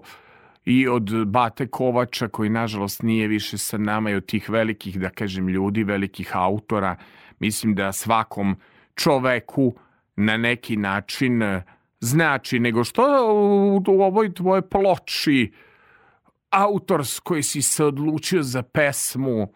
i 0.65 0.87
od 0.87 1.27
Bate 1.27 1.67
Kovača 1.67 2.27
koji 2.27 2.49
nažalost 2.49 3.03
nije 3.03 3.27
više 3.27 3.57
sa 3.57 3.77
nama 3.77 4.09
i 4.09 4.15
od 4.15 4.25
tih 4.25 4.49
velikih 4.49 4.99
da 4.99 5.09
kažem 5.09 5.47
ljudi, 5.47 5.83
velikih 5.83 6.35
autora 6.35 6.95
mislim 7.39 7.75
da 7.75 7.91
svakom 7.91 8.55
čoveku 8.99 9.73
na 10.15 10.37
neki 10.37 10.77
način 10.77 11.43
e, 11.43 11.63
znači 11.99 12.59
nego 12.59 12.83
što 12.83 13.03
u, 13.33 13.83
u 13.87 14.01
ovoj 14.01 14.33
tvojoj 14.33 14.61
ploči 14.61 15.51
autorskoj 16.49 17.43
si 17.43 17.61
se 17.61 17.85
odlučio 17.85 18.43
za 18.43 18.63
pesmu 18.63 19.53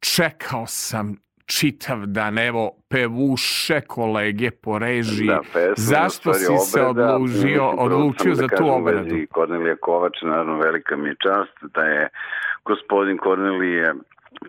čekao 0.00 0.66
sam 0.66 1.16
čitav 1.46 2.06
dan, 2.06 2.38
evo, 2.38 2.70
pevuše 2.88 3.80
kolege 3.80 4.50
po 4.50 4.78
režiji. 4.78 5.26
Da, 5.26 5.40
pesma, 5.52 5.74
Zašto 5.76 6.34
si 6.34 6.44
stvari 6.44 6.58
se 6.58 6.70
sam 6.70 6.86
odlučio 7.78 8.30
da 8.30 8.34
za 8.34 8.42
tu 8.42 8.48
kažem 8.50 8.66
u 8.66 8.74
obradu? 8.74 9.16
Kornelija 9.30 9.76
Kovač, 9.76 10.22
naravno 10.22 10.58
velika 10.58 10.96
mi 10.96 11.08
je 11.08 11.16
čast 11.22 11.74
da 11.74 11.80
je 11.80 12.08
gospodin 12.64 13.18
Kornelije 13.18 13.94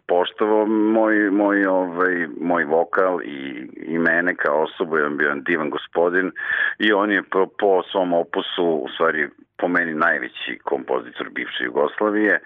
poštovao 0.08 0.66
moj, 0.66 1.30
moj, 1.32 1.66
ovaj, 1.66 2.28
moj 2.42 2.64
vokal 2.64 3.22
i, 3.22 3.68
i 3.76 3.98
mene 3.98 4.36
kao 4.36 4.64
osobu, 4.64 4.98
je 4.98 5.06
on 5.06 5.18
bio 5.18 5.36
divan 5.36 5.70
gospodin 5.70 6.32
i 6.80 6.94
on 6.94 7.12
je 7.12 7.24
po, 7.24 7.48
po 7.60 7.84
svom 7.92 8.14
opusu, 8.14 8.66
u 8.66 8.88
stvari 8.94 9.30
po 9.58 9.68
meni 9.68 9.94
najveći 9.94 10.60
kompozitor 10.64 11.30
bivše 11.30 11.64
Jugoslavije. 11.64 12.40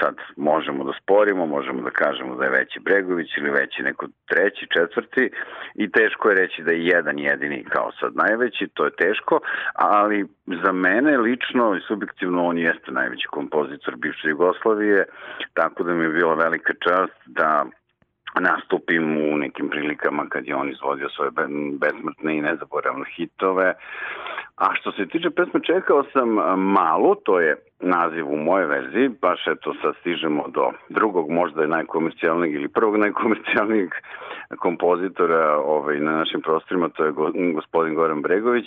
Sad 0.00 0.14
možemo 0.36 0.84
da 0.84 0.92
sporimo, 1.02 1.46
možemo 1.46 1.82
da 1.82 1.90
kažemo 1.90 2.36
da 2.36 2.44
je 2.44 2.50
veći 2.50 2.80
Bregović 2.80 3.36
ili 3.36 3.50
veći 3.50 3.82
neko 3.82 4.06
treći, 4.26 4.66
četvrti 4.76 5.30
i 5.74 5.90
teško 5.90 6.28
je 6.28 6.36
reći 6.36 6.62
da 6.62 6.72
je 6.72 6.86
jedan 6.86 7.18
jedini 7.18 7.64
kao 7.64 7.92
sad 8.00 8.12
najveći, 8.16 8.68
to 8.74 8.84
je 8.84 8.96
teško, 8.96 9.40
ali 9.74 10.26
za 10.46 10.72
mene 10.72 11.18
lično 11.18 11.76
i 11.76 11.80
subjektivno 11.88 12.46
on 12.46 12.58
jeste 12.58 12.92
najveći 12.92 13.28
kompozitor 13.28 13.96
bivše 13.96 14.28
Jugoslavije, 14.28 15.04
tako 15.54 15.82
da 15.82 15.94
mi 15.94 16.04
je 16.04 16.08
bila 16.08 16.34
velika 16.34 16.72
čast 16.80 17.18
da 17.26 17.64
nastupim 18.40 19.16
u 19.32 19.36
nekim 19.36 19.68
prilikama 19.68 20.28
kad 20.28 20.46
je 20.46 20.56
on 20.56 20.70
izvodio 20.70 21.08
svoje 21.08 21.30
be- 21.30 21.78
besmrtne 21.80 22.36
i 22.36 22.42
nezaboravne 22.42 23.04
hitove. 23.16 23.74
A 24.56 24.74
što 24.74 24.92
se 24.92 25.06
tiče 25.06 25.30
pesme 25.30 25.60
Čekao 25.62 26.04
sam 26.12 26.28
malo, 26.56 27.14
to 27.14 27.40
je 27.40 27.56
naziv 27.80 28.28
u 28.28 28.36
moje 28.36 28.66
verziji, 28.66 29.08
baš 29.08 29.46
eto 29.46 29.74
sad 29.82 29.94
stižemo 30.00 30.44
do 30.48 30.70
drugog, 30.88 31.30
možda 31.30 31.62
je 31.62 31.68
najkomercijalnijeg 31.68 32.54
ili 32.54 32.68
prvog 32.68 32.96
najkomercijalnijeg 32.96 33.90
kompozitora 34.58 35.56
ovaj, 35.56 36.00
na 36.00 36.12
našim 36.12 36.40
prostorima, 36.40 36.88
to 36.88 37.04
je 37.04 37.12
go, 37.12 37.30
gospodin 37.54 37.94
Goran 37.94 38.22
Bregović. 38.22 38.66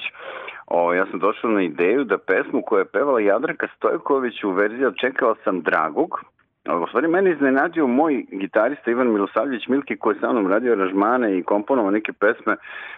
O, 0.67 0.93
ja 0.93 1.05
sam 1.05 1.19
došao 1.19 1.51
na 1.51 1.61
ideju 1.61 2.03
da 2.03 2.17
pesmu 2.17 2.61
koju 2.61 2.79
je 2.79 2.85
pevala 2.85 3.19
Jadranka 3.19 3.67
Stojković 3.75 4.43
u 4.43 4.51
verziji 4.51 4.97
Čekao 5.01 5.35
sam 5.43 5.61
Dragog, 5.61 6.19
u 6.65 6.87
stvari, 6.87 7.07
mene 7.07 7.31
iznenadio 7.31 7.87
moj 7.87 8.25
gitarista 8.31 8.91
Ivan 8.91 9.13
Milosavljević 9.13 9.67
Milki 9.67 9.97
koji 9.97 10.15
sa 10.19 10.31
mnom 10.31 10.47
radio 10.47 10.71
aranžmane 10.73 11.37
i 11.37 11.43
komponovao 11.43 11.91
neke 11.91 12.13
pesme 12.13 12.55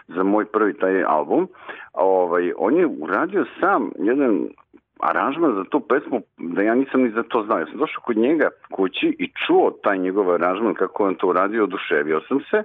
za 0.08 0.22
moj 0.22 0.44
prvi 0.44 0.74
taj 0.74 1.04
album. 1.04 1.48
Ovaj, 1.92 2.52
on 2.58 2.76
je 2.76 2.86
uradio 2.86 3.44
sam 3.60 3.90
jedan 3.98 4.48
aranžman 5.10 5.54
za 5.54 5.64
tu 5.64 5.80
pesmu 5.80 6.22
da 6.38 6.62
ja 6.62 6.74
nisam 6.74 7.02
ni 7.02 7.10
za 7.10 7.22
to 7.22 7.42
znao. 7.42 7.58
Ja 7.58 7.66
sam 7.66 7.78
došao 7.78 8.02
kod 8.04 8.16
njega 8.16 8.48
kući 8.72 9.16
i 9.18 9.32
čuo 9.46 9.70
taj 9.82 9.98
njegov 9.98 10.30
aranžman 10.32 10.74
kako 10.74 11.04
on 11.04 11.14
to 11.14 11.28
uradio, 11.28 11.64
oduševio 11.64 12.20
sam 12.28 12.40
se. 12.50 12.62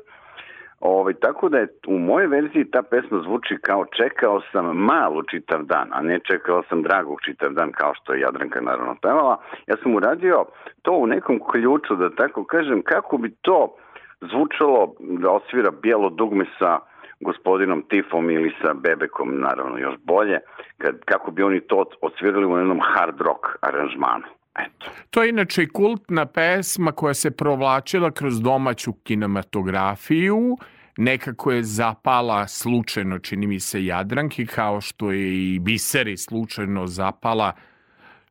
Ovaj, 0.80 1.14
tako 1.14 1.50
da 1.50 1.58
je 1.58 1.68
u 1.88 1.98
mojoj 2.00 2.28
verziji 2.28 2.72
ta 2.72 2.82
pesma 2.82 3.22
zvuči 3.24 3.58
kao 3.62 3.86
čekao 3.86 4.42
sam 4.52 4.66
malu 4.66 5.24
čitav 5.24 5.64
dan, 5.64 5.88
a 5.92 6.02
ne 6.02 6.20
čekao 6.20 6.64
sam 6.70 6.84
dragog 6.84 7.22
čitav 7.26 7.50
dan 7.50 7.72
kao 7.72 7.94
što 7.94 8.14
je 8.14 8.20
Jadranka 8.20 8.62
naravno 8.62 8.96
pevala. 9.02 9.38
Ja 9.68 9.76
sam 9.84 9.96
uradio 9.96 10.46
to 10.82 10.92
u 10.92 11.08
nekom 11.08 11.40
ključu, 11.52 11.96
da 11.96 12.10
tako 12.10 12.44
kažem, 12.44 12.82
kako 12.82 13.18
bi 13.18 13.36
to 13.42 13.76
zvučalo 14.22 14.94
da 15.00 15.32
osvira 15.32 15.72
bijelo 15.82 16.10
dugme 16.10 16.46
sa 16.60 16.80
gospodinom 17.20 17.84
Tifom 17.90 18.30
ili 18.30 18.52
sa 18.62 18.74
Bebekom, 18.74 19.40
naravno 19.40 19.78
još 19.78 19.96
bolje, 20.04 20.40
kad, 20.78 20.96
kako 21.06 21.32
bi 21.32 21.44
oni 21.44 21.62
to 21.62 21.86
odsvirali 22.02 22.46
u 22.46 22.58
jednom 22.58 22.80
hard 22.82 23.22
rock 23.22 23.46
aranžmanu. 23.62 24.26
Eto. 24.56 24.92
To 25.10 25.24
je 25.24 25.30
inače 25.30 25.68
kultna 25.68 26.26
pesma 26.26 26.92
koja 26.92 27.14
se 27.14 27.32
provlačila 27.32 28.12
kroz 28.12 28.42
domaću 28.42 28.94
kinematografiju, 28.94 30.58
nekako 30.98 31.52
je 31.52 31.64
zapala 31.64 32.48
slučajno, 32.48 33.20
čini 33.20 33.48
mi 33.48 33.60
se, 33.60 33.86
Jadranki, 33.86 34.46
kao 34.46 34.82
što 34.82 35.12
je 35.12 35.54
i 35.54 35.60
Biseri 35.60 36.18
slučajno 36.18 36.88
zapala 36.88 37.52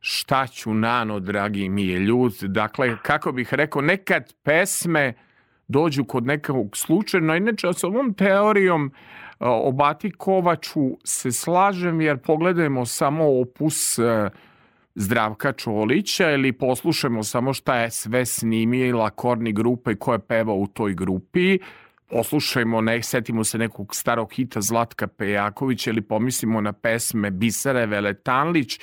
šta 0.01 0.47
ću 0.47 0.73
nano, 0.73 1.19
dragi 1.19 1.69
mi 1.69 1.87
je 1.87 1.99
ljud. 1.99 2.33
Dakle, 2.41 2.97
kako 3.01 3.31
bih 3.31 3.53
rekao, 3.53 3.81
nekad 3.81 4.33
pesme 4.43 5.13
dođu 5.69 6.03
kod 6.03 6.25
nekog 6.25 6.77
slučajno. 6.77 7.35
Inače, 7.35 7.73
sa 7.73 7.87
ovom 7.87 8.13
teorijom 8.13 8.91
o 9.39 9.71
Bati 9.71 10.11
Kovaču 10.11 10.97
se 11.03 11.31
slažem, 11.31 12.01
jer 12.01 12.17
pogledajmo 12.17 12.85
samo 12.85 13.41
opus 13.41 13.99
Zdravka 14.95 15.51
Čolića 15.51 16.31
ili 16.31 16.53
poslušamo 16.53 17.23
samo 17.23 17.53
šta 17.53 17.75
je 17.75 17.91
sve 17.91 18.25
snimila 18.25 19.09
Korni 19.09 19.53
grupa 19.53 19.91
i 19.91 19.95
ko 19.95 20.13
je 20.13 20.19
pevao 20.19 20.55
u 20.55 20.67
toj 20.67 20.93
grupi, 20.93 21.59
poslušajmo, 22.09 22.81
ne, 22.81 23.01
setimo 23.01 23.43
se 23.43 23.57
nekog 23.57 23.95
starog 23.95 24.33
hita 24.33 24.61
Zlatka 24.61 25.07
Pejakovića 25.07 25.89
ili 25.89 26.01
pomislimo 26.01 26.61
na 26.61 26.73
pesme 26.73 27.31
Bisare 27.31 27.85
Veletanlić, 27.85 28.79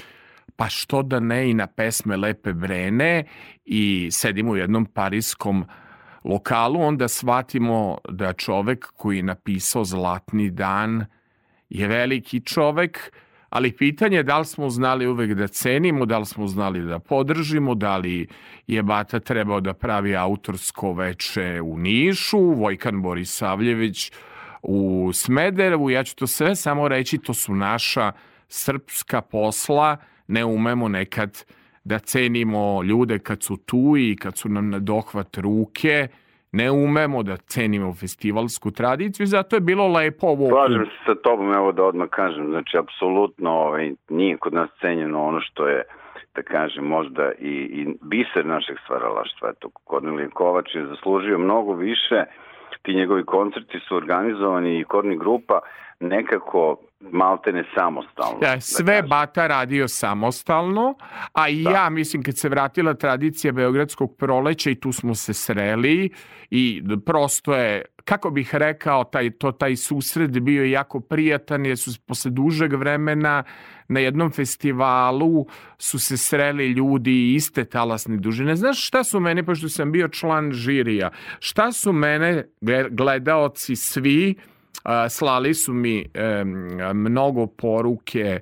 pa 0.57 0.69
što 0.69 1.03
da 1.03 1.21
ne 1.21 1.51
i 1.51 1.55
na 1.55 1.67
pesme 1.67 2.17
Lepe 2.17 2.53
Brene 2.53 3.25
i 3.65 4.09
sedimo 4.13 4.53
u 4.53 4.57
jednom 4.57 4.87
parijskom 4.87 5.65
lokalu, 6.27 6.81
onda 6.81 7.09
shvatimo 7.09 7.99
da 8.09 8.33
čovek 8.33 8.87
koji 8.97 9.17
je 9.17 9.23
napisao 9.23 9.85
Zlatni 9.85 10.51
dan 10.51 11.07
je 11.71 11.89
veliki 11.89 12.41
čovek, 12.41 13.13
ali 13.49 13.73
pitanje 13.73 14.17
je 14.17 14.23
da 14.23 14.39
li 14.39 14.45
smo 14.45 14.71
znali 14.71 15.07
uvek 15.07 15.35
da 15.35 15.47
cenimo, 15.47 16.07
da 16.07 16.19
li 16.19 16.27
smo 16.27 16.47
znali 16.47 16.83
da 16.83 16.99
podržimo, 16.99 17.75
da 17.75 17.97
li 17.97 18.29
je 18.67 18.83
Bata 18.83 19.21
trebao 19.21 19.61
da 19.61 19.75
pravi 19.75 20.17
autorsko 20.17 20.93
veče 20.93 21.61
u 21.61 21.79
Nišu, 21.79 22.39
Vojkan 22.39 23.03
Borisavljević 23.03 24.13
u 24.63 25.11
Smederevu, 25.15 25.91
ja 25.91 26.05
ću 26.05 26.17
to 26.17 26.27
sve 26.27 26.57
samo 26.57 26.89
reći, 26.89 27.19
to 27.19 27.35
su 27.35 27.55
naša 27.55 28.13
srpska 28.49 29.21
posla, 29.21 29.97
ne 30.27 30.45
umemo 30.45 30.89
nekad 30.89 31.45
da 31.87 31.99
cenimo 31.99 32.83
ljude 32.83 33.19
kad 33.19 33.43
su 33.43 33.57
tu 33.57 33.95
i 33.99 34.17
kad 34.17 34.37
su 34.37 34.49
nam 34.49 34.71
na 34.71 34.79
dohvat 34.79 35.39
ruke, 35.39 36.09
ne 36.53 36.71
umemo 36.71 37.23
da 37.23 37.37
cenimo 37.37 37.95
festivalsku 37.95 38.71
tradiciju, 38.71 39.27
zato 39.27 39.57
je 39.57 39.61
bilo 39.61 39.89
lepo 39.89 40.27
ovo 40.27 40.49
Slažem 40.49 40.85
se 40.85 41.05
sa 41.07 41.15
tobom, 41.15 41.53
evo 41.53 41.73
da 41.73 41.85
odmah 41.85 42.09
kažem, 42.09 42.47
znači 42.51 42.79
apsolutno 42.79 43.51
ovaj, 43.51 43.93
nije 44.09 44.37
kod 44.37 44.55
nas 44.55 44.71
cenjeno 44.81 45.25
ono 45.25 45.41
što 45.41 45.67
je 45.67 45.83
da 46.35 46.43
kažem, 46.43 46.85
možda 46.85 47.33
i, 47.39 47.55
i 47.79 47.87
biser 48.03 48.47
našeg 48.47 48.77
stvaralaštva. 48.85 49.51
Eto, 49.51 49.69
Kornelije 49.85 50.29
Kovač 50.31 50.75
je 50.75 50.87
zaslužio 50.87 51.39
mnogo 51.39 51.73
više, 51.75 52.25
ti 52.83 52.95
njegovi 52.95 53.25
koncerti 53.25 53.79
su 53.89 53.97
organizovani 53.97 54.81
i 54.81 54.85
Korni 54.85 55.17
grupa 55.17 55.61
nekako 56.01 56.77
maltene 57.01 57.65
samostalno. 57.75 58.39
Ja, 58.43 58.61
sve 58.61 59.03
da 59.03 59.09
Bata 59.09 59.47
radio 59.47 59.89
samostalno, 59.89 60.95
a 61.33 61.49
i 61.49 61.63
da. 61.63 61.71
ja 61.71 61.91
mislim 61.91 62.23
kad 62.23 62.39
se 62.39 62.49
vratila 62.49 62.95
tradicija 62.95 63.53
Beogradskog 63.53 64.17
proleća 64.17 64.71
i 64.71 64.75
tu 64.75 64.93
smo 64.93 65.15
se 65.15 65.35
sreli 65.35 66.11
i 66.51 66.83
prosto 67.07 67.55
je 67.55 67.85
kako 68.05 68.31
bih 68.31 68.55
rekao, 68.55 69.05
taj, 69.05 69.31
to, 69.31 69.53
taj 69.53 69.77
susret 69.77 70.31
bio 70.31 70.63
je 70.63 70.71
jako 70.71 71.01
prijatan 71.01 71.67
jer 71.67 71.79
su 71.79 71.91
posle 72.07 72.31
dužeg 72.31 72.75
vremena 72.75 73.45
na 73.89 74.01
jednom 74.01 74.31
festivalu 74.31 75.47
su 75.79 75.99
se 75.99 76.17
sreli 76.17 76.69
ljudi 76.69 77.35
iste 77.35 77.65
talasne 77.65 78.17
dužine. 78.17 78.57
Znaš 78.57 78.87
šta 78.87 79.05
su 79.05 79.21
mene, 79.21 79.43
pošto 79.43 79.69
sam 79.69 79.93
bio 79.93 80.09
član 80.09 80.53
žirija, 80.53 81.11
šta 81.39 81.73
su 81.73 81.93
mene 81.93 82.45
gledaoci 82.91 83.77
svi 83.77 84.35
slali 85.11 85.55
su 85.55 85.73
mi 85.73 86.05
mnogo 86.95 87.47
poruke 87.47 88.41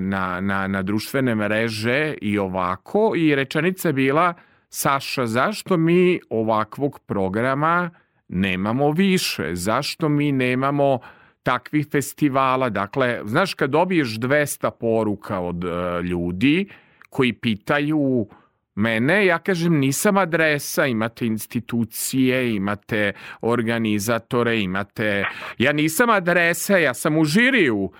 na, 0.00 0.40
na, 0.40 0.66
na 0.66 0.82
društvene 0.82 1.34
mreže 1.34 2.14
i 2.20 2.38
ovako 2.38 3.12
i 3.16 3.34
rečenica 3.34 3.88
je 3.88 3.92
bila 3.92 4.34
Saša, 4.74 5.26
zašto 5.26 5.76
mi 5.76 6.20
ovakvog 6.30 6.98
programa 6.98 7.90
nemamo 8.28 8.90
više? 8.90 9.50
Zašto 9.54 10.08
mi 10.08 10.32
nemamo 10.32 10.98
takvih 11.42 11.86
festivala? 11.90 12.68
Dakle, 12.68 13.20
znaš, 13.24 13.54
kad 13.54 13.70
dobiješ 13.70 14.08
200 14.08 14.70
poruka 14.70 15.40
od 15.40 15.64
uh, 15.64 15.70
ljudi 16.04 16.68
koji 17.10 17.32
pitaju 17.32 18.26
Mene, 18.74 19.26
ja 19.26 19.38
kažem, 19.38 19.78
nisam 19.78 20.16
adresa, 20.16 20.86
imate 20.86 21.26
institucije, 21.26 22.54
imate 22.54 23.12
organizatore, 23.40 24.60
imate... 24.60 25.24
Ja 25.58 25.72
nisam 25.72 26.10
adresa, 26.10 26.76
ja 26.76 26.94
sam 26.94 27.18
u 27.18 27.24
žiriju. 27.24 27.90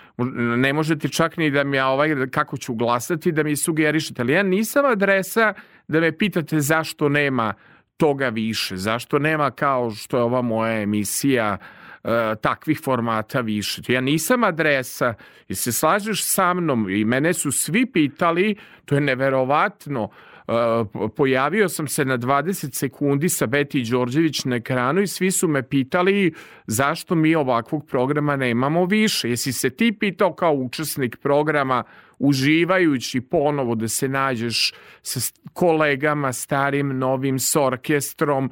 Ne 0.56 0.72
možete 0.72 1.08
čak 1.08 1.36
ni 1.36 1.50
da 1.50 1.64
mi 1.64 1.76
ja 1.76 1.88
ovaj, 1.88 2.30
kako 2.30 2.56
ću 2.56 2.74
glasati, 2.74 3.32
da 3.32 3.42
mi 3.42 3.56
sugerišete. 3.56 4.22
Ali 4.22 4.32
ja 4.32 4.42
nisam 4.42 4.84
adresa 4.86 5.54
da 5.88 6.00
me 6.00 6.18
pitate 6.18 6.60
zašto 6.60 7.08
nema 7.08 7.54
toga 7.96 8.28
više, 8.28 8.76
zašto 8.76 9.18
nema 9.18 9.50
kao 9.50 9.90
što 9.90 10.16
je 10.16 10.22
ova 10.22 10.42
moja 10.42 10.80
emisija 10.80 11.58
e, 12.04 12.34
takvih 12.40 12.80
formata 12.84 13.40
više. 13.40 13.82
Ja 13.88 14.00
nisam 14.00 14.44
adresa 14.44 15.14
i 15.48 15.54
se 15.54 15.72
slažeš 15.72 16.24
sa 16.24 16.54
mnom 16.54 16.90
i 16.90 17.04
mene 17.04 17.34
su 17.34 17.52
svi 17.52 17.86
pitali, 17.86 18.56
to 18.84 18.94
je 18.94 19.00
neverovatno, 19.00 20.10
Uh, 20.46 21.10
pojavio 21.16 21.68
sam 21.68 21.88
se 21.88 22.04
na 22.04 22.18
20 22.18 22.74
sekundi 22.74 23.28
sa 23.28 23.46
Beti 23.46 23.82
Đorđević 23.82 24.44
na 24.44 24.56
ekranu 24.56 25.00
i 25.00 25.06
svi 25.06 25.30
su 25.30 25.48
me 25.48 25.62
pitali 25.62 26.34
zašto 26.66 27.14
mi 27.14 27.34
ovakvog 27.34 27.86
programa 27.86 28.36
nemamo 28.36 28.84
više. 28.84 29.30
Jesi 29.30 29.52
se 29.52 29.70
ti 29.70 29.92
pitao 30.00 30.34
kao 30.34 30.52
učesnik 30.52 31.16
programa 31.22 31.84
uživajući 32.18 33.20
ponovo 33.20 33.74
da 33.74 33.88
se 33.88 34.08
nađeš 34.08 34.72
sa 35.02 35.20
kolegama 35.52 36.32
starim, 36.32 36.98
novim, 36.98 37.38
s 37.38 37.56
orkestrom, 37.56 38.50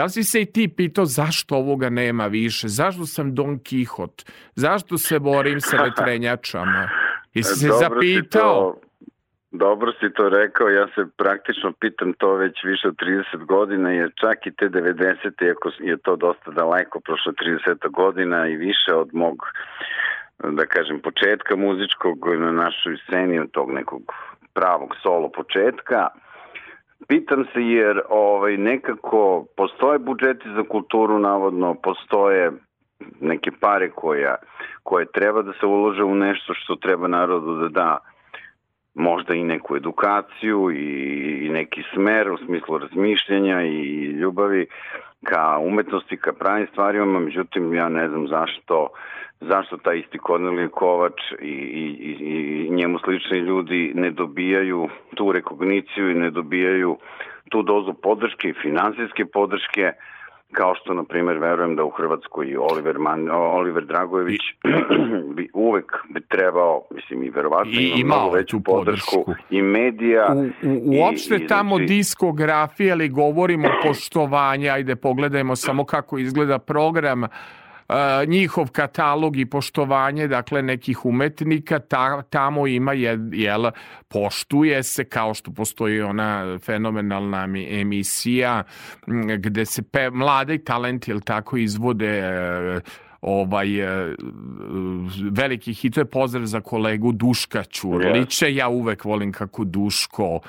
Da 0.00 0.04
li 0.04 0.10
si 0.10 0.24
se 0.24 0.40
i 0.42 0.52
ti 0.52 0.68
pitao 0.76 1.04
zašto 1.04 1.54
ovoga 1.56 1.88
nema 1.90 2.26
više? 2.26 2.68
Zašto 2.68 3.06
sam 3.06 3.34
Don 3.34 3.58
Kihot? 3.58 4.22
Zašto 4.54 4.98
se 4.98 5.18
borim 5.18 5.60
sa 5.60 5.76
vetrenjačama? 5.84 6.88
Jesi 7.34 7.54
se 7.60 7.68
Dobro 7.68 8.02
si 8.02 8.14
zapitao? 8.14 8.72
to- 8.72 8.80
Dobro 9.50 9.92
si 9.92 10.12
to 10.16 10.28
rekao, 10.28 10.68
ja 10.68 10.86
se 10.94 11.02
praktično 11.16 11.72
pitam 11.72 12.12
to 12.12 12.34
već 12.34 12.64
više 12.64 12.88
od 12.88 12.96
30 12.96 13.44
godina, 13.46 13.90
jer 13.90 14.10
čak 14.20 14.46
i 14.46 14.50
te 14.50 14.68
90. 14.68 15.46
iako 15.46 15.70
je 15.80 15.96
to 15.96 16.16
dosta 16.16 16.50
daleko, 16.50 17.00
prošlo 17.00 17.32
30 17.32 17.90
godina 17.90 18.48
i 18.48 18.56
više 18.56 18.94
od 18.94 19.08
mog, 19.12 19.36
da 20.38 20.66
kažem, 20.66 21.00
početka 21.00 21.56
muzičkog 21.56 22.18
na 22.38 22.52
našoj 22.52 22.96
sceni, 23.04 23.38
od 23.38 23.50
tog 23.50 23.70
nekog 23.70 24.02
pravog 24.54 24.96
solo 25.02 25.28
početka, 25.28 26.08
Pitam 27.08 27.44
se 27.52 27.60
jer 27.62 28.00
ovaj 28.08 28.56
nekako 28.56 29.46
postoje 29.56 29.98
budžeti 29.98 30.48
za 30.56 30.62
kulturu 30.68 31.18
navodno, 31.18 31.74
postoje 31.74 32.52
neke 33.20 33.50
pare 33.60 33.90
koja, 33.90 34.34
koje 34.82 35.06
treba 35.12 35.42
da 35.42 35.52
se 35.60 35.66
ulože 35.66 36.04
u 36.04 36.14
nešto 36.14 36.54
što 36.54 36.76
treba 36.76 37.08
narodu 37.08 37.54
da 37.56 37.68
da 37.68 37.98
možda 38.94 39.34
i 39.34 39.44
neku 39.44 39.76
edukaciju 39.76 40.70
i, 40.70 41.46
i 41.46 41.48
neki 41.48 41.82
smer 41.94 42.30
u 42.30 42.36
smislu 42.36 42.78
razmišljanja 42.78 43.62
i 43.62 44.04
ljubavi 44.04 44.66
ka 45.24 45.58
umetnosti, 45.58 46.16
ka 46.16 46.32
pravim 46.32 46.66
stvarima, 46.72 47.20
međutim 47.20 47.74
ja 47.74 47.88
ne 47.88 48.08
znam 48.08 48.28
zašto 48.28 48.88
zašto 49.40 49.76
taj 49.76 49.98
isti 49.98 50.18
Kornelije 50.18 50.68
Kovač 50.68 51.20
i, 51.40 51.46
i, 51.46 51.86
i, 52.00 52.66
i 52.66 52.70
njemu 52.70 52.98
slični 52.98 53.38
ljudi 53.38 53.92
ne 53.94 54.10
dobijaju 54.10 54.88
tu 55.14 55.32
rekogniciju 55.32 56.10
i 56.10 56.14
ne 56.14 56.30
dobijaju 56.30 56.98
tu 57.50 57.62
dozu 57.62 57.92
podrške 57.92 58.48
i 58.48 58.54
finansijske 58.62 59.24
podrške 59.24 59.92
kao 60.52 60.74
što, 60.74 60.94
na 60.94 61.04
primjer, 61.04 61.38
verujem 61.38 61.76
da 61.76 61.84
u 61.84 61.90
Hrvatskoj 61.90 62.56
Oliver, 62.56 62.98
Man, 62.98 63.30
Oliver 63.30 63.84
Dragojević 63.84 64.40
bi 65.36 65.48
uvek 65.54 65.92
bi 66.08 66.20
trebao, 66.20 66.82
mislim, 66.90 67.22
i 67.22 67.30
verovatno 67.30 67.72
I 67.72 67.84
ima 67.86 67.96
imao 67.96 68.18
mnogo 68.18 68.36
veću 68.36 68.60
podršku, 68.60 69.10
podršku. 69.16 69.42
i 69.50 69.62
medija. 69.62 70.34
U, 70.34 70.40
u, 70.40 70.94
i- 70.94 71.00
uopšte 71.00 71.36
i, 71.36 71.46
tamo 71.46 71.76
znači, 71.76 71.88
diskografije, 71.88 72.92
ali 72.92 73.08
govorimo 73.08 73.68
o 73.68 73.86
poštovanju, 73.86 74.70
ajde 74.70 74.96
pogledajmo 74.96 75.56
samo 75.56 75.84
kako 75.84 76.18
izgleda 76.18 76.58
program, 76.58 77.22
Uh, 77.22 77.28
njihov 78.26 78.70
katalog 78.70 79.36
i 79.36 79.46
poštovanje 79.46 80.28
dakle 80.28 80.62
nekih 80.62 81.06
umetnika 81.06 81.78
ta, 81.78 82.22
tamo 82.22 82.66
ima 82.66 82.92
je, 82.92 83.18
jel 83.32 83.70
poštuje 84.08 84.82
se 84.82 85.04
kao 85.04 85.34
što 85.34 85.50
postoji 85.50 86.00
ona 86.02 86.58
fenomenalna 86.58 87.46
mi- 87.46 87.80
emisija 87.80 88.62
gde 89.38 89.64
se 89.66 89.82
pe, 89.82 90.10
mlade 90.10 90.58
talenti 90.58 91.10
jel 91.10 91.20
tako 91.20 91.56
izvode 91.56 92.18
e, 92.18 92.80
ovaj 93.20 93.80
e, 93.80 94.14
veliki 95.30 95.74
hit. 95.74 95.94
To 95.94 96.00
je 96.00 96.04
pozdrav 96.04 96.44
za 96.44 96.60
kolegu 96.60 97.12
Duška 97.12 97.64
Ćurlića. 97.64 98.46
Ja 98.46 98.68
uvek 98.68 99.04
volim 99.04 99.32
kako 99.32 99.64
Duško 99.64 100.40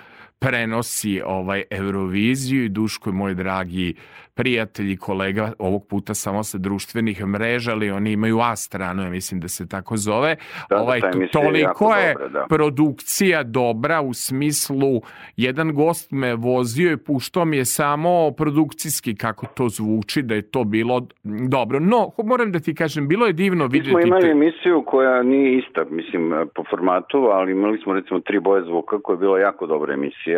prenosi 0.42 1.22
ovaj 1.26 1.64
Euroviziju 1.70 2.66
i 2.66 2.70
Duško 2.70 3.10
je 3.10 3.14
moj 3.14 3.34
dragi 3.34 3.94
prijatelj 4.34 4.92
i 4.92 4.98
kolega 4.98 5.52
ovog 5.60 5.88
puta 5.90 6.14
samo 6.14 6.44
sa 6.44 6.58
društvenih 6.58 7.26
mreža, 7.26 7.72
ali 7.72 7.92
oni 7.92 8.12
imaju 8.12 8.40
A 8.40 8.56
stranu, 8.56 9.04
ja 9.04 9.10
mislim 9.10 9.40
da 9.40 9.48
se 9.48 9.70
tako 9.70 9.98
zove. 9.98 10.36
Da, 10.70 10.76
da, 10.76 10.82
ovaj, 10.82 11.00
to- 11.00 11.10
toliko 11.32 11.96
je 11.96 12.14
dobra, 12.14 12.28
da. 12.28 12.46
produkcija 12.50 13.44
dobra 13.44 14.02
u 14.02 14.14
smislu 14.14 15.02
jedan 15.38 15.74
gost 15.74 16.12
me 16.12 16.36
vozio 16.36 16.92
i 16.92 16.98
puštao 16.98 17.46
mi 17.46 17.58
je 17.58 17.66
samo 17.66 18.32
produkcijski 18.38 19.16
kako 19.16 19.46
to 19.46 19.70
zvuči, 19.70 20.22
da 20.22 20.36
je 20.36 20.42
to 20.42 20.64
bilo 20.64 21.08
dobro. 21.50 21.80
No, 21.80 22.12
moram 22.24 22.52
da 22.52 22.60
ti 22.60 22.76
kažem, 22.76 23.08
bilo 23.08 23.26
je 23.28 23.34
divno 23.34 23.68
Mi 23.68 23.70
smo 23.70 23.74
vidjeti 23.74 24.08
imali 24.08 24.22
te... 24.22 24.32
emisiju 24.32 24.84
koja 24.86 25.24
nije 25.24 25.58
ista, 25.58 25.86
mislim, 25.90 26.34
po 26.56 26.64
formatu, 26.70 27.18
ali 27.18 27.52
imali 27.52 27.80
smo 27.84 27.94
recimo 27.94 28.20
tri 28.20 28.40
boje 28.40 28.64
zvuka 28.64 29.00
koja 29.02 29.14
je 29.14 29.20
bila 29.20 29.40
jako 29.40 29.68
dobra 29.68 29.94
emisija 29.94 30.31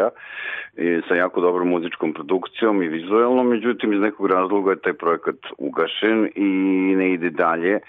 i 0.78 1.02
sa 1.07 1.15
jako 1.15 1.41
dobrom 1.41 1.70
muzičkom 1.70 2.14
produkcijom 2.14 2.84
i 2.84 2.88
vizualno, 2.88 3.44
međutim 3.44 3.94
iz 3.94 3.99
nekog 3.99 4.28
razloga 4.28 4.72
je 4.72 4.82
taj 4.82 4.94
projekat 4.94 5.36
ugašen 5.57 6.30
i 6.36 6.49
ne 6.95 7.14
ide 7.14 7.30
dalje 7.30 7.80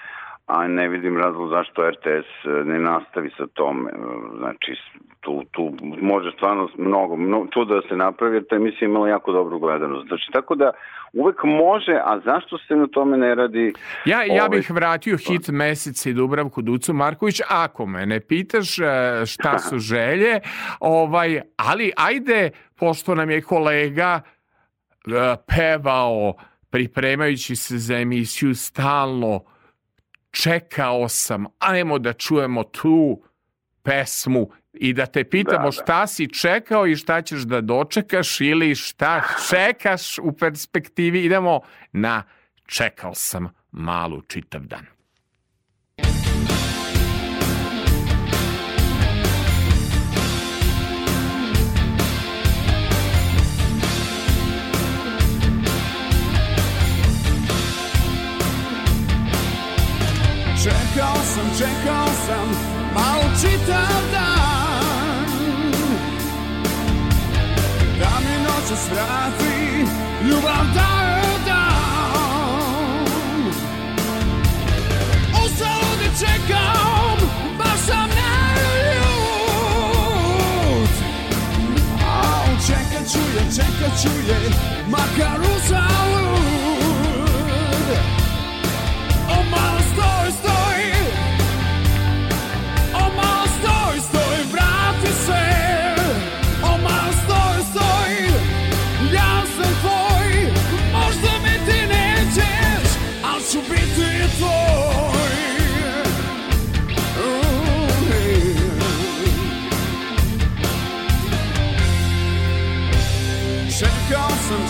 a 0.46 0.66
ne 0.68 0.88
vidim 0.88 1.18
razlog 1.18 1.48
zašto 1.48 1.90
RTS 1.90 2.28
ne 2.64 2.78
nastavi 2.78 3.30
sa 3.36 3.46
tom, 3.46 3.88
e, 3.88 3.90
znači 4.38 4.74
tu, 5.20 5.42
tu 5.50 5.72
može 6.00 6.30
stvarno 6.30 6.68
mnogo, 6.76 7.16
mnogo 7.16 7.46
tu 7.46 7.64
da 7.64 7.80
se 7.88 7.96
napravi, 7.96 8.36
jer 8.36 8.44
ta 8.44 8.56
emisija 8.56 8.86
je 8.86 8.90
imala 8.90 9.08
jako 9.08 9.32
dobru 9.32 9.58
gledanost. 9.58 10.08
Znači, 10.08 10.32
tako 10.32 10.54
da 10.54 10.70
uvek 11.14 11.44
može, 11.44 11.92
a 12.04 12.20
zašto 12.24 12.58
se 12.58 12.74
na 12.74 12.86
tome 12.86 13.16
ne 13.16 13.34
radi? 13.34 13.72
Ja, 14.04 14.22
ja 14.22 14.44
Ovaj, 14.44 14.58
bih 14.58 14.70
vratio 14.70 15.16
hit 15.16 15.48
meseca 15.48 16.10
i 16.10 16.12
Dubravku 16.12 16.62
Ducu 16.62 16.92
Marković, 16.92 17.40
ako 17.48 17.86
me 17.86 18.06
ne 18.06 18.20
pitaš 18.20 18.78
e, 18.78 18.82
šta 19.26 19.58
su 19.68 19.78
želje, 19.78 20.40
ovaj, 20.80 21.40
ali 21.56 21.92
ajde, 21.96 22.50
pošto 22.76 23.14
nam 23.14 23.30
je 23.30 23.42
kolega 23.42 24.20
e, 24.20 25.36
pevao 25.56 26.34
pripremajući 26.70 27.56
se 27.56 27.78
za 27.78 27.96
emisiju 27.96 28.54
stalno 28.54 29.44
čekao 30.30 31.08
sam, 31.08 31.46
ajmo 31.58 31.98
da 31.98 32.12
čujemo 32.12 32.64
tu 32.64 33.22
pesmu 33.82 34.50
i 34.74 34.92
da 34.92 35.06
te 35.06 35.24
pitamo 35.24 35.58
Da, 35.58 35.64
da. 35.64 35.72
šta 35.72 36.06
si 36.06 36.28
čekao 36.28 36.86
i 36.86 36.96
šta 36.96 37.22
ćeš 37.22 37.40
da 37.40 37.60
dočekaš 37.60 38.40
ili 38.40 38.74
šta 38.74 39.22
čekaš 39.50 40.18
u 40.18 40.32
perspektivi. 40.32 41.24
Idemo 41.24 41.60
na 41.92 42.22
čekao 42.66 43.14
sam 43.14 43.48
malu 43.72 44.22
čitav 44.22 44.60
dan. 44.60 44.86
Čekao 60.62 61.16
sam, 61.16 61.50
čekao 61.58 62.06
sam, 62.06 62.48
malo 62.94 63.22
čitav 63.40 64.02
dan 64.12 64.43
mi 68.64 68.70
noće 68.70 68.82
svrati, 68.82 69.86
ljubav 70.28 70.64
da 70.74 70.88
joj 71.04 71.38
dam 71.46 73.04
Ustao 75.44 75.96
da 75.98 76.08
čekam, 76.18 77.18
baš 77.58 77.78
sam 77.86 78.08
naljut 78.08 78.94
Au, 82.06 82.56
čekat 82.66 83.04
ću 83.12 83.18
je, 83.18 83.42
čekat 83.56 84.02
ću 84.02 84.08
je, 84.28 84.40
makar 84.90 85.40
uzalud 85.40 86.83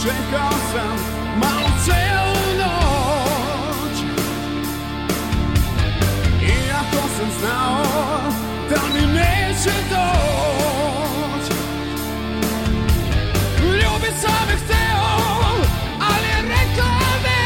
Čekao 0.05 0.51
sam, 0.73 0.97
Malo 1.37 1.69
celu 1.85 2.59
noć. 2.59 3.97
Iako 6.43 7.09
sam 7.17 7.31
znao 7.41 7.85
da 8.71 8.81
mi 8.95 9.07
neće 9.07 9.71
doć. 9.91 11.57
Ljubit 13.63 14.21
sam 14.21 14.49
je 14.51 14.57
hteo, 14.57 15.15
ali 16.01 16.27
je 16.29 16.43
rekla 16.43 16.91
ne. 17.23 17.45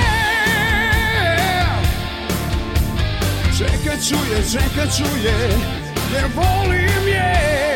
Čuje, 4.09 4.43
čeka 4.53 4.87
čuje 4.97 5.49
Jer 6.15 6.25
volim 6.37 7.09
je 7.09 7.68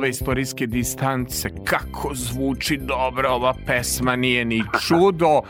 ove 0.00 0.08
istorijske 0.08 0.66
distance, 0.66 1.48
kako 1.64 2.14
zvuči 2.14 2.76
dobro 2.76 3.28
ova 3.28 3.54
pesma, 3.66 4.16
nije 4.16 4.44
ni 4.44 4.62
čudo. 4.86 5.40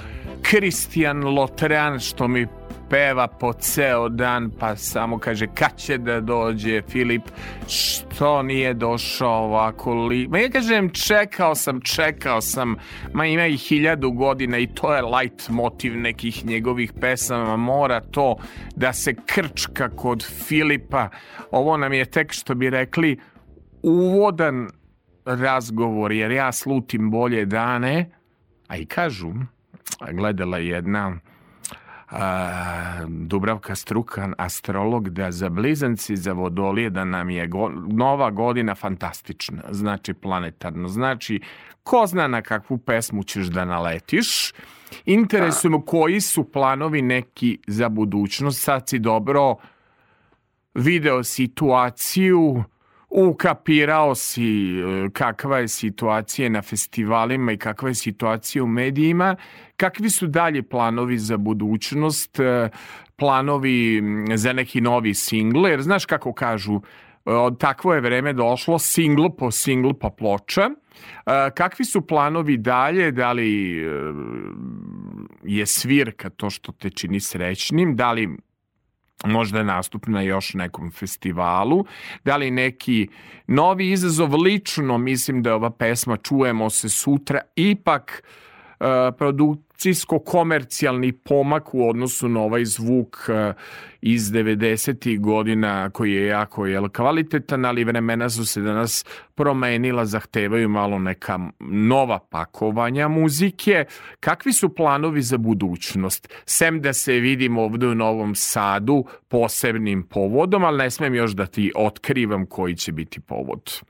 Kristijan 0.43 1.25
Lotrean 1.25 2.01
što 2.01 2.29
mi 2.29 2.47
peva 2.91 3.27
po 3.27 3.53
ceo 3.53 4.09
dan, 4.09 4.51
pa 4.59 4.77
samo 4.77 5.19
kaže 5.19 5.47
kad 5.55 5.77
će 5.77 5.99
da 5.99 6.21
dođe 6.21 6.83
Filip, 6.83 7.23
što 7.69 8.43
nije 8.43 8.75
došao 8.75 9.45
ovako 9.45 9.95
li... 9.95 10.29
Ma 10.29 10.39
ja 10.39 10.51
kažem, 10.51 10.91
čekao 10.91 11.55
sam, 11.55 11.81
čekao 11.81 12.41
sam, 12.41 12.77
ma 13.13 13.27
ima 13.27 13.47
i 13.47 13.57
hiljadu 13.57 14.11
godina 14.11 14.59
i 14.59 14.67
to 14.67 14.95
je 14.95 15.03
light 15.03 15.49
motiv 15.49 15.97
nekih 15.97 16.47
njegovih 16.47 16.93
pesama, 17.01 17.57
mora 17.57 18.01
to 18.01 18.37
da 18.77 18.93
se 18.93 19.15
krčka 19.27 19.89
kod 19.89 20.27
Filipa. 20.47 21.09
Ovo 21.51 21.77
nam 21.77 21.93
je 21.93 22.05
tek 22.05 22.33
što 22.33 22.55
bi 22.55 22.71
rekli 22.71 23.19
uvodan 23.83 24.69
razgovor, 25.25 26.13
jer 26.13 26.31
ja 26.31 26.53
slutim 26.53 27.11
bolje 27.11 27.47
dane, 27.47 28.11
a 28.69 28.77
i 28.77 28.87
kažu, 28.87 29.33
gledala 30.13 30.59
je 30.59 30.69
jedna 30.69 31.13
a, 32.11 33.07
Dubravka 33.09 33.75
Strukan, 33.75 34.35
astrolog, 34.39 35.11
da 35.11 35.31
za 35.31 35.49
blizanci, 35.49 36.17
za 36.17 36.33
vodolije, 36.33 36.91
da 36.91 37.05
nam 37.05 37.31
je 37.31 37.47
go, 37.47 37.69
nova 37.89 38.31
godina 38.31 38.75
fantastična, 38.75 39.63
znači 39.71 40.15
planetarno, 40.15 40.89
znači 40.89 41.41
ko 41.83 42.07
zna 42.07 42.27
na 42.27 42.43
kakvu 42.43 42.79
pesmu 42.79 43.23
ćeš 43.23 43.47
da 43.47 43.65
naletiš, 43.65 44.53
interesujemo 45.05 45.85
koji 45.85 46.21
su 46.21 46.53
planovi 46.53 47.03
neki 47.03 47.59
za 47.67 47.89
budućnost, 47.89 48.63
sad 48.63 48.89
si 48.89 48.99
dobro 48.99 49.57
video 50.75 51.25
situaciju, 51.25 52.65
ukapirao 53.11 54.15
si 54.15 54.81
e, 54.81 55.09
kakva 55.13 55.59
je 55.59 55.69
situacija 55.69 56.49
na 56.49 56.63
festivalima 56.63 57.53
i 57.53 57.57
kakva 57.57 57.89
je 57.89 57.95
situacija 57.95 58.65
u 58.65 58.67
medijima, 58.67 59.37
kakvi 59.77 60.11
su 60.11 60.27
dalje 60.27 60.63
planovi 60.63 61.19
za 61.19 61.37
budućnost, 61.37 62.41
e, 62.41 62.69
planovi 63.17 64.03
za 64.35 64.53
neki 64.53 64.81
novi 64.81 65.15
single, 65.15 65.71
jer 65.71 65.83
znaš 65.83 66.07
kako 66.07 66.33
kažu, 66.33 66.81
e, 67.27 67.33
od 67.33 67.59
takvo 67.59 67.95
je 67.95 68.01
vreme 68.01 68.33
došlo, 68.33 68.79
single 68.79 69.37
po 69.39 69.51
single 69.51 69.93
pa 70.01 70.11
ploča. 70.11 70.71
Kakvi 71.55 71.85
su 71.85 72.07
planovi 72.07 72.57
dalje, 72.57 73.11
da 73.11 73.33
li 73.33 73.77
je 75.43 75.67
svirka 75.67 76.31
to 76.31 76.51
što 76.51 76.73
te 76.73 76.91
čini 76.91 77.21
srećnim, 77.21 77.97
da 77.97 78.13
li 78.13 78.37
možda 79.25 79.63
nastup 79.63 80.07
na 80.07 80.23
još 80.23 80.55
nekom 80.55 80.91
festivalu, 80.91 81.85
da 82.25 82.37
li 82.37 82.51
neki 82.51 83.09
novi 83.47 83.91
izazov? 83.91 84.35
Lično, 84.35 84.99
mislim 84.99 85.43
da 85.43 85.51
je 85.51 85.55
ova 85.55 85.71
pesma 85.71 86.17
Čujemo 86.17 86.71
se 86.71 86.89
sutra, 86.89 87.41
ipak 87.57 88.23
uh, 88.81 88.87
produkcijsko-komercijalni 89.81 91.13
pomak 91.13 91.75
u 91.75 91.89
odnosu 91.89 92.29
na 92.29 92.41
ovaj 92.41 92.65
zvuk 92.65 93.17
uh, 93.29 93.55
iz 94.01 94.23
90. 94.23 95.21
godina 95.21 95.91
koji 95.91 96.13
je 96.13 96.27
jako 96.27 96.67
jel, 96.67 96.89
kvalitetan, 96.89 97.65
ali 97.65 97.85
vremena 97.85 98.31
su 98.31 98.47
se 98.47 98.61
danas 98.61 99.05
promenila, 99.35 100.07
zahtevaju 100.07 100.69
malo 100.69 100.99
neka 100.99 101.39
nova 101.61 102.19
pakovanja 102.19 103.09
muzike. 103.09 103.85
Kakvi 104.21 104.53
su 104.53 104.75
planovi 104.75 105.23
za 105.23 105.39
budućnost? 105.39 106.29
Sem 106.45 106.81
da 106.81 106.93
se 106.93 107.13
vidimo 107.13 107.63
ovde 107.63 107.87
u 107.87 107.95
Novom 107.95 108.35
Sadu 108.35 109.05
posebnim 109.29 110.03
povodom, 110.03 110.65
ali 110.65 110.79
ne 110.79 110.91
smem 110.91 111.15
još 111.15 111.31
da 111.31 111.47
ti 111.47 111.73
otkrivam 111.75 112.47
koji 112.47 112.77
će 112.77 112.93
biti 112.93 113.21
povod. 113.21 113.81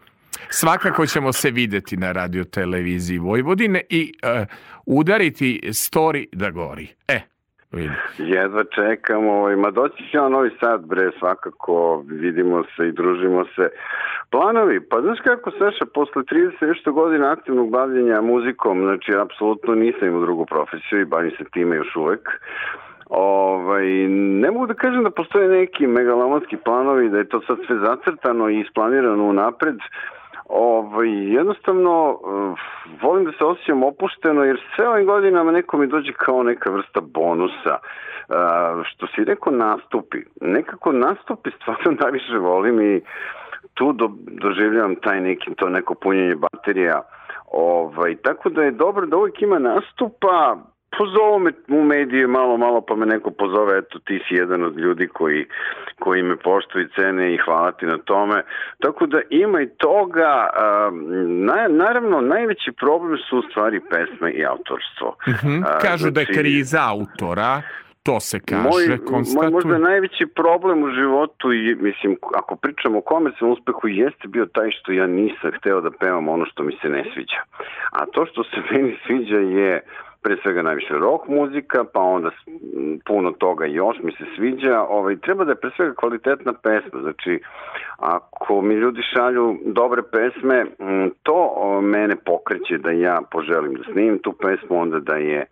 Svakako 0.48 1.06
ćemo 1.06 1.32
se 1.32 1.50
videti 1.50 1.96
na 1.96 2.12
radio 2.12 2.44
televiziji 2.44 3.18
Vojvodine 3.18 3.82
i 3.88 4.12
uh, 4.40 4.46
udariti 4.86 5.61
story 5.65 6.27
da 6.32 6.51
gori. 6.51 6.89
E, 7.09 7.20
vidi. 7.73 7.94
Jedva 8.19 8.65
čekam, 8.65 9.28
ovaj, 9.28 9.57
ma 9.57 9.70
doći 9.70 10.11
će 10.11 10.20
on 10.20 10.32
Novi 10.32 10.51
Sad, 10.61 10.86
bre, 10.86 11.11
svakako, 11.19 12.05
vidimo 12.07 12.65
se 12.77 12.89
i 12.89 12.93
družimo 12.93 13.44
se. 13.44 13.69
Planovi, 14.31 14.81
pa 14.81 15.01
znaš 15.01 15.19
kako, 15.24 15.51
Saša, 15.51 15.85
posle 15.94 16.23
30 16.23 16.66
nešto 16.66 16.93
godina 16.93 17.32
aktivnog 17.32 17.70
bavljenja 17.70 18.20
muzikom, 18.20 18.82
znači, 18.82 19.12
apsolutno 19.16 19.74
nisam 19.74 20.09
imao 20.09 20.20
drugu 20.20 20.47
profesiju 20.47 21.01
i 21.01 21.05
bavim 21.05 21.31
se 21.31 21.44
time 21.52 21.77
još 21.77 21.97
uvek. 21.97 22.28
Ovaj, 23.11 23.86
ne 24.43 24.51
mogu 24.51 24.66
da 24.66 24.74
kažem 24.74 25.02
da 25.02 25.11
postoje 25.11 25.48
neki 25.48 25.86
megalomanski 25.86 26.57
planovi, 26.57 27.11
da 27.11 27.19
je 27.19 27.28
to 27.28 27.40
sad 27.47 27.59
sve 27.66 27.77
zacrtano 27.78 28.48
i 28.48 28.61
isplanirano 28.61 29.24
u 29.24 29.32
napred. 29.32 29.77
Ovaj, 30.52 31.09
jednostavno, 31.35 32.10
uh, 32.10 32.59
volim 33.02 33.24
da 33.24 33.32
se 33.32 33.44
osjećam 33.44 33.82
opušteno, 33.82 34.44
jer 34.44 34.60
sve 34.77 34.89
ovim 34.89 35.06
godinama 35.06 35.52
neko 35.52 35.77
mi 35.78 35.86
dođe 35.86 36.12
kao 36.12 36.43
neka 36.43 36.70
vrsta 36.70 37.01
bonusa. 37.01 37.78
Uh, 37.78 38.85
što 38.85 39.06
si 39.06 39.24
rekao, 39.24 39.52
nastupi. 39.52 40.18
Nekako 40.40 40.93
nastupi 40.93 41.51
stvarno 41.51 41.93
najviše 42.02 42.39
volim 42.39 42.81
i 42.81 43.01
tu 43.74 43.93
do, 43.93 44.10
doživljavam 44.27 44.94
taj 44.94 45.20
neki, 45.20 45.55
to 45.55 45.68
neko 45.68 45.94
punjenje 45.94 46.35
baterija. 46.35 47.02
Ovaj, 47.52 48.16
tako 48.16 48.48
da 48.48 48.62
je 48.62 48.70
dobro 48.70 49.06
da 49.06 49.16
uvijek 49.16 49.43
ima 49.43 49.59
nastupa, 49.59 50.56
pozovu 50.98 51.38
me 51.38 51.52
u 51.68 51.84
medije 51.84 52.26
malo, 52.26 52.56
malo 52.56 52.80
pa 52.80 52.94
me 52.96 53.06
neko 53.06 53.30
pozove, 53.30 53.78
eto 53.78 53.98
ti 53.98 54.20
si 54.28 54.34
jedan 54.34 54.64
od 54.64 54.78
ljudi 54.78 55.08
koji, 55.08 55.46
koji 55.98 56.22
me 56.22 56.36
poštuju 56.36 56.84
i 56.84 56.88
cene 57.00 57.34
i 57.34 57.38
hvala 57.44 57.72
ti 57.72 57.86
na 57.86 57.98
tome. 57.98 58.42
Tako 58.78 59.06
da 59.06 59.20
ima 59.30 59.60
i 59.60 59.68
toga, 59.68 60.48
a, 60.56 60.90
na, 61.26 61.68
naravno 61.68 62.20
najveći 62.20 62.72
problem 62.72 63.18
su 63.28 63.38
u 63.38 63.42
stvari 63.42 63.80
pesme 63.90 64.30
i 64.30 64.44
autorstvo. 64.44 65.16
Mhm. 65.28 65.62
A, 65.64 65.78
Kažu 65.78 66.10
da 66.10 66.20
je 66.20 66.24
znači, 66.24 66.38
kriza 66.38 66.80
autora, 66.88 67.62
to 68.02 68.20
se 68.20 68.40
kaže, 68.40 68.62
Moj, 68.62 68.88
moj 68.88 69.04
konstatuje. 69.04 69.50
možda 69.50 69.78
najveći 69.78 70.26
problem 70.26 70.82
u 70.82 70.90
životu, 70.90 71.52
i, 71.52 71.74
mislim, 71.74 72.16
ako 72.34 72.56
pričamo 72.56 72.98
o 72.98 73.00
komercijalnom 73.00 73.58
uspehu, 73.58 73.88
jeste 73.88 74.28
bio 74.28 74.46
taj 74.46 74.70
što 74.70 74.92
ja 74.92 75.06
nisam 75.06 75.50
hteo 75.58 75.80
da 75.80 75.90
pevam 75.90 76.28
ono 76.28 76.46
što 76.46 76.62
mi 76.62 76.72
se 76.82 76.88
ne 76.88 77.04
sviđa. 77.14 77.40
A 77.90 78.06
to 78.06 78.26
što 78.26 78.44
se 78.44 78.56
meni 78.70 78.98
sviđa 79.06 79.36
je 79.36 79.80
pre 80.22 80.36
svega 80.42 80.62
najviše 80.62 80.94
rock 80.94 81.28
muzika, 81.28 81.84
pa 81.92 82.01
onda 82.01 82.30
puno 83.06 83.32
toga 83.32 83.66
još 83.66 83.97
mi 84.02 84.12
se 84.12 84.24
sviđa. 84.36 84.82
Ovaj, 84.82 85.16
treba 85.16 85.44
da 85.44 85.52
je 85.52 85.60
pre 85.60 85.70
svega 85.76 85.94
kvalitetna 85.94 86.52
pesma, 86.52 87.01
znači 87.01 87.42
ako 87.97 88.62
mi 88.62 88.74
ljudi 88.74 89.02
šalju 89.14 89.59
dobre 89.64 90.02
pesme, 90.02 90.66
to 91.22 91.80
mene 91.82 92.16
pokreće 92.16 92.78
da 92.78 92.90
ja 92.90 93.20
poželim 93.30 93.74
da 93.74 93.92
snimim 93.92 94.18
tu 94.18 94.32
pesmu, 94.32 94.80
onda 94.80 95.01
da 95.01 95.16
je 95.16 95.44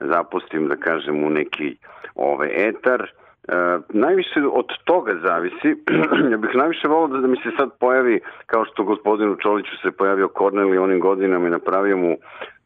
zapustim, 0.00 0.68
da 0.68 0.76
kažem, 0.76 1.24
u 1.24 1.30
neki 1.30 1.76
ovaj, 2.14 2.48
etar. 2.68 3.12
E, 3.48 3.78
najviše 3.88 4.40
od 4.52 4.66
toga 4.84 5.12
zavisi. 5.26 5.68
ja 6.32 6.36
bih 6.36 6.50
najviše 6.54 6.88
volao 6.88 7.08
da, 7.08 7.18
da 7.18 7.26
mi 7.26 7.36
se 7.36 7.50
sad 7.58 7.68
pojavi, 7.80 8.20
kao 8.46 8.64
što 8.64 8.84
gospodinu 8.84 9.36
Čoliću 9.36 9.76
se 9.82 9.90
pojavio 9.90 10.28
Korneli 10.28 10.78
onim 10.78 11.00
godinama 11.00 11.46
i 11.46 11.50
napravio 11.50 11.96
mu 11.96 12.16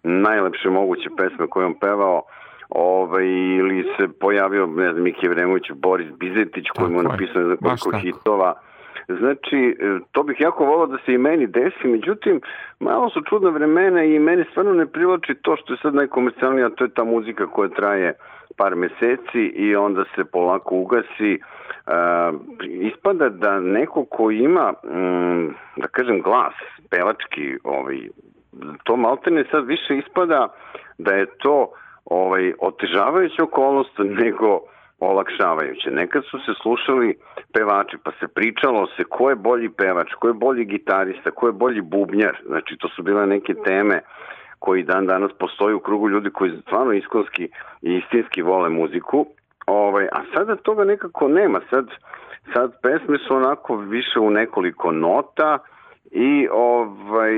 najlepše 0.02 0.70
moguće 0.70 1.09
pesme 1.16 1.46
koje 1.46 1.66
on 1.66 1.74
pevao, 1.80 2.22
ovaj, 2.68 3.26
ili 3.59 3.84
se 3.96 4.09
pojavio, 4.20 4.66
ne 4.66 4.92
znam, 4.92 5.02
Miki 5.02 5.28
Vremović, 5.28 5.70
Boris 5.74 6.09
Bizetić, 6.18 6.66
koji 6.76 6.90
mu 6.90 6.98
je 6.98 7.09
napisao 7.09 7.56
Baš 7.60 7.80
koliko 7.80 7.98
hitova. 7.98 8.54
Znači, 9.09 9.76
e, 9.80 9.98
to 10.12 10.22
bih 10.22 10.36
jako 10.40 10.64
volao 10.64 10.86
da 10.86 10.98
se 11.06 11.12
i 11.14 11.18
meni 11.18 11.46
desi, 11.46 11.84
međutim, 11.88 12.40
malo 12.80 13.10
su 13.10 13.20
čudna 13.28 13.50
vremena 13.50 14.04
i 14.04 14.18
meni 14.18 14.44
stvarno 14.50 14.72
ne 14.72 14.86
privlači 14.86 15.34
to 15.42 15.56
što 15.56 15.72
je 15.72 15.78
sad 15.82 15.94
najkomercijalnija, 15.94 16.70
to 16.70 16.84
je 16.84 16.90
ta 16.90 17.04
muzika 17.04 17.46
koja 17.46 17.68
traje 17.68 18.14
par 18.56 18.76
meseci 18.76 19.42
i 19.54 19.76
onda 19.76 20.04
se 20.14 20.24
polako 20.24 20.76
ugasi. 20.76 21.32
E, 21.32 21.40
ispada 22.70 23.28
da 23.28 23.60
neko 23.60 24.04
ko 24.04 24.30
ima, 24.30 24.72
mm, 24.84 25.46
da 25.76 25.88
kažem, 25.88 26.20
glas, 26.22 26.54
pevački, 26.90 27.56
ovaj, 27.64 27.98
to 28.84 28.96
maltene 28.96 29.44
sad 29.50 29.66
više 29.66 29.96
ispada 29.98 30.48
da 30.98 31.14
je 31.14 31.26
to 31.26 31.72
ovaj 32.04 32.52
otežavajuća 32.60 33.42
okolnost 33.42 33.98
nego 33.98 34.60
olakšavajuće. 34.98 35.90
Nekad 35.90 36.22
su 36.30 36.38
se 36.38 36.52
slušali 36.62 37.16
pevači, 37.52 37.96
pa 38.04 38.10
se 38.20 38.28
pričalo 38.28 38.86
se 38.96 39.04
ko 39.04 39.30
je 39.30 39.36
bolji 39.36 39.68
pevač, 39.68 40.12
ko 40.18 40.28
je 40.28 40.34
bolji 40.34 40.64
gitarista, 40.64 41.30
ko 41.30 41.46
je 41.46 41.52
bolji 41.52 41.80
bubnjar. 41.80 42.36
Znači, 42.46 42.76
to 42.76 42.88
su 42.88 43.02
bile 43.02 43.26
neke 43.26 43.54
teme 43.54 44.00
koji 44.64 44.82
dan 44.82 45.06
danas 45.06 45.32
postoji 45.39 45.74
u 45.74 45.80
krugu 45.80 46.09
ljudi 46.09 46.30
koji 46.30 46.51
stvarno 46.66 46.93
iskonski 46.93 47.48
i 47.82 47.94
istinski 47.94 48.43
vole 48.43 48.68
muziku. 48.68 49.26
Ovaj, 49.66 50.05
a 50.12 50.20
sada 50.34 50.56
toga 50.56 50.84
nekako 50.84 51.28
nema. 51.28 51.60
Sad, 51.70 51.86
sad 52.55 52.72
pesme 52.82 53.18
su 53.18 53.34
onako 53.34 53.76
više 53.76 54.20
u 54.20 54.30
nekoliko 54.30 54.93
nota 54.93 55.59
i 56.10 56.48
ovaj 56.52 57.32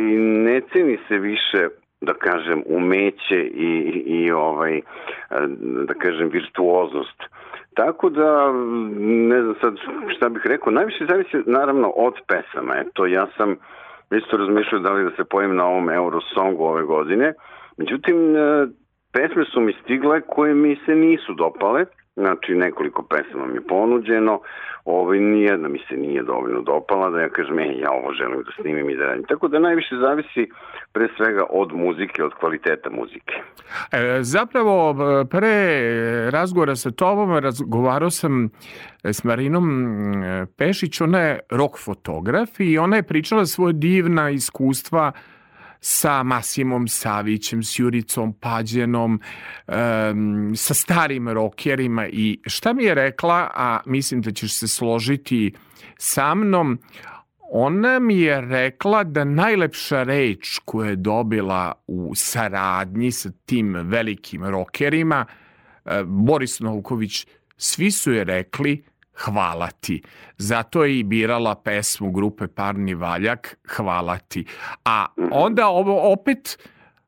ne 0.47 0.61
ceni 0.73 0.99
se 1.09 1.19
više 1.19 1.69
da 2.01 2.15
kažem 2.15 2.63
umeće 2.67 3.41
i, 3.41 4.03
i 4.07 4.31
ovaj 4.31 4.81
da 5.89 5.95
kažem 5.95 6.29
virtuoznost. 6.29 7.23
Tako 7.75 8.11
da 8.11 8.53
ne 9.31 9.43
znam 9.43 9.55
sad 9.61 9.75
šta 10.17 10.29
bih 10.29 10.43
rekao, 10.45 10.73
najviše 10.73 11.07
zavisi 11.11 11.37
naravno 11.47 11.89
od 11.89 12.15
pesama. 12.27 12.75
Eto 12.77 13.07
ja 13.07 13.27
sam 13.37 13.57
isto 14.11 14.37
razmišljao 14.37 14.81
da 14.81 14.93
li 14.93 15.05
da 15.05 15.11
se 15.11 15.25
pojavim 15.25 15.57
na 15.57 15.67
ovom 15.67 15.91
Eurosongu 15.91 16.65
ove 16.65 16.83
godine. 16.83 17.33
Međutim, 17.77 18.37
e, 18.37 18.67
pesme 19.13 19.45
su 19.45 19.61
mi 19.61 19.73
stigle 19.83 20.21
koje 20.21 20.55
mi 20.55 20.77
se 20.87 20.95
nisu 20.95 21.35
dopale, 21.35 21.85
znači 22.17 22.55
nekoliko 22.55 23.03
pesama 23.03 23.47
mi 23.47 23.55
je 23.55 23.67
ponuđeno, 23.67 24.41
ovaj, 24.85 25.19
nijedna 25.19 25.69
mi 25.69 25.79
se 25.89 25.97
nije 25.97 26.23
dovoljno 26.23 26.61
dopala 26.61 27.11
da 27.11 27.21
ja 27.21 27.29
kažem, 27.29 27.59
e, 27.59 27.79
ja 27.79 27.91
ovo 27.91 28.13
želim 28.13 28.43
da 28.43 28.63
snimim 28.63 28.91
i 28.91 28.97
da 28.97 29.05
radim. 29.05 29.25
Tako 29.25 29.49
da 29.49 29.59
najviše 29.59 29.97
zavisi 29.97 30.51
pre 30.93 31.09
svega 31.17 31.45
od 31.51 31.73
muzike, 31.73 32.25
od 32.25 32.33
kvaliteta 32.41 32.91
muzike. 32.91 33.35
E, 33.93 34.19
Zapravo, 34.23 34.95
pre 35.31 35.81
razgovora 36.31 36.77
sa 36.77 36.91
tobom 36.91 37.39
razgovarao 37.39 38.11
sam 38.11 38.45
e, 38.45 38.49
s 39.13 39.25
Marinom 39.25 39.67
e, 40.25 40.47
Pešić, 40.59 41.01
ona 41.01 41.21
je 41.21 41.41
rock 41.51 41.79
fotograf 41.85 42.49
i 42.59 42.79
ona 42.79 42.97
je 42.97 43.03
pričala 43.03 43.47
svoje 43.47 43.73
divna 43.73 44.31
iskustva 44.31 45.13
sa 45.87 46.23
Masimom 46.23 46.89
Savićem, 46.89 47.63
s 47.63 47.79
Juricom 47.79 48.33
Pađenom, 48.33 49.21
em, 49.69 50.53
sa 50.57 50.75
starim 50.75 51.29
rokerima 51.29 52.09
i 52.09 52.41
šta 52.47 52.73
mi 52.73 52.85
je 52.85 52.95
rekla, 52.95 53.51
a 53.55 53.81
mislim 53.87 54.23
da 54.23 54.33
ćeš 54.33 54.59
se 54.59 54.69
složiti 54.69 55.53
sa 55.99 56.35
mnom, 56.35 56.79
ona 57.51 57.99
mi 57.99 58.21
je 58.21 58.41
rekla 58.41 59.05
da 59.05 59.25
najlepša 59.25 60.03
reč 60.03 60.61
koju 60.65 60.91
je 60.91 60.97
dobila 60.97 61.73
u 61.87 62.13
saradnji 62.15 63.13
sa 63.13 63.31
tim 63.47 63.75
velikim 63.75 64.45
rokerima, 64.45 65.27
e, 65.85 66.03
Boris 66.05 66.61
Novković, 66.61 67.27
svi 67.57 67.91
su 67.91 68.13
je 68.13 68.25
rekli 68.25 68.85
hvala 69.17 69.71
ti. 69.71 70.03
Zato 70.39 70.85
je 70.85 70.99
i 70.99 71.03
birala 71.03 71.55
pesmu 71.55 72.11
grupe 72.11 72.47
Parni 72.47 72.95
Valjak 72.95 73.57
Hvala 73.69 74.19
ti. 74.19 74.45
A 74.85 75.07
onda 75.31 75.69
ovo 75.69 76.13
opet 76.13 76.59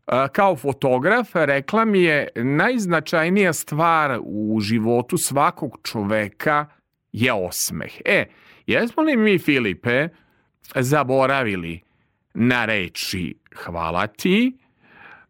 e, 0.06 0.28
kao 0.32 0.56
fotograf 0.56 1.28
rekla 1.34 1.84
mi 1.84 2.02
je 2.02 2.28
najznačajnija 2.36 3.52
stvar 3.52 4.18
u 4.22 4.60
životu 4.60 5.18
svakog 5.18 5.78
čoveka 5.82 6.66
je 7.12 7.32
osmeh. 7.32 7.92
E, 8.04 8.24
jesmo 8.66 9.02
li 9.02 9.16
mi, 9.16 9.38
Filipe, 9.38 10.08
zaboravili 10.74 11.80
na 12.34 12.64
reči 12.64 13.34
hvala 13.54 14.06
ti, 14.06 14.58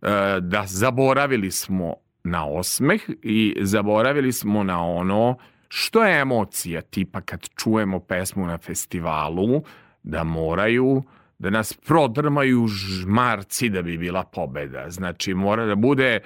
e, 0.03 0.07
da 0.41 0.65
zaboravili 0.67 1.51
smo 1.51 1.95
na 2.25 2.47
osmeh 2.47 3.03
i 3.23 3.57
zaboravili 3.61 4.33
smo 4.33 4.63
na 4.63 4.87
ono 4.87 5.37
što 5.69 6.05
je 6.05 6.21
emocija, 6.21 6.81
tipa 6.81 7.21
kad 7.21 7.49
čujemo 7.49 8.01
pesmu 8.01 8.47
na 8.47 8.59
festivalu, 8.59 9.63
da 10.03 10.25
moraju 10.25 11.03
da 11.39 11.51
nas 11.51 11.73
prodrmaju 11.73 12.67
žmarci 12.69 13.69
da 13.69 13.83
bi 13.83 13.99
bila 13.99 14.25
pobeda. 14.25 14.91
Znači, 14.91 15.35
mora 15.35 15.67
da 15.67 15.75
bude 15.75 16.21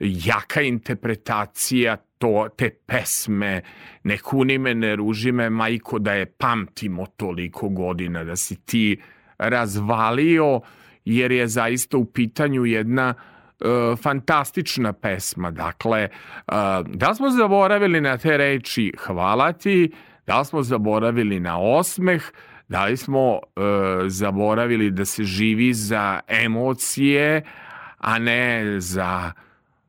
jaka 0.00 0.60
interpretacija 0.60 1.96
to, 2.18 2.48
te 2.56 2.70
pesme, 2.70 3.60
ne 4.04 4.18
kuni 4.18 4.58
me, 4.58 4.74
ne 4.74 4.96
ruži 4.96 5.32
me, 5.32 5.50
majko, 5.50 5.98
da 5.98 6.12
je 6.12 6.26
pamtimo 6.26 7.06
toliko 7.06 7.68
godina, 7.68 8.24
da 8.24 8.36
si 8.36 8.56
ti 8.56 9.00
razvalio, 9.38 10.60
jer 11.04 11.32
je 11.32 11.46
zaista 11.48 11.96
u 11.96 12.04
pitanju 12.04 12.64
jedna 12.64 13.14
e, 13.18 13.35
fantastična 14.02 14.92
pesma. 14.92 15.50
Dakle, 15.50 16.00
e, 16.00 16.10
da 16.86 17.14
smo 17.14 17.30
zaboravili 17.30 18.00
na 18.00 18.16
te 18.18 18.36
reči 18.36 18.92
hvala 18.98 19.52
ti, 19.52 19.92
da 20.26 20.44
smo 20.44 20.62
zaboravili 20.62 21.40
na 21.40 21.58
osmeh, 21.58 22.22
da 22.68 22.84
li 22.84 22.96
smo 22.96 23.40
e, 23.56 23.60
zaboravili 24.08 24.90
da 24.90 25.04
se 25.04 25.24
živi 25.24 25.74
za 25.74 26.20
emocije, 26.28 27.42
a 27.98 28.18
ne 28.18 28.80
za 28.80 29.32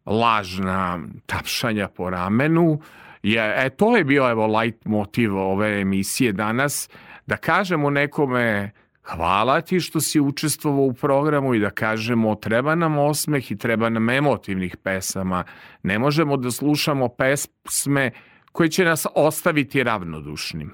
lažna 0.06 1.00
tapšanja 1.26 1.88
po 1.88 2.10
ramenu. 2.10 2.80
Je, 3.24 3.66
e, 3.66 3.70
to 3.70 3.98
je 3.98 4.04
bio 4.04 4.30
evo 4.30 4.60
light 4.60 4.86
motiv 4.86 5.38
ove 5.38 5.82
emisije 5.82 6.32
danas, 6.32 6.90
da 7.26 7.38
kažemo 7.38 7.90
nekome 7.90 8.72
hvala 9.16 9.62
ti 9.62 9.80
što 9.80 10.00
si 10.00 10.20
učestvovao 10.20 10.84
u 10.84 10.94
programu 10.94 11.54
i 11.54 11.60
da 11.60 11.70
kažemo 11.70 12.36
treba 12.36 12.76
nam 12.76 12.98
osmeh 12.98 13.52
i 13.52 13.58
treba 13.58 13.90
nam 13.90 14.10
emotivnih 14.10 14.78
pesama. 14.84 15.44
Ne 15.84 16.00
možemo 16.00 16.38
da 16.38 16.52
slušamo 16.52 17.10
pesme 17.10 18.12
koje 18.52 18.70
će 18.70 18.86
nas 18.86 19.08
ostaviti 19.16 19.84
ravnodušnim. 19.84 20.72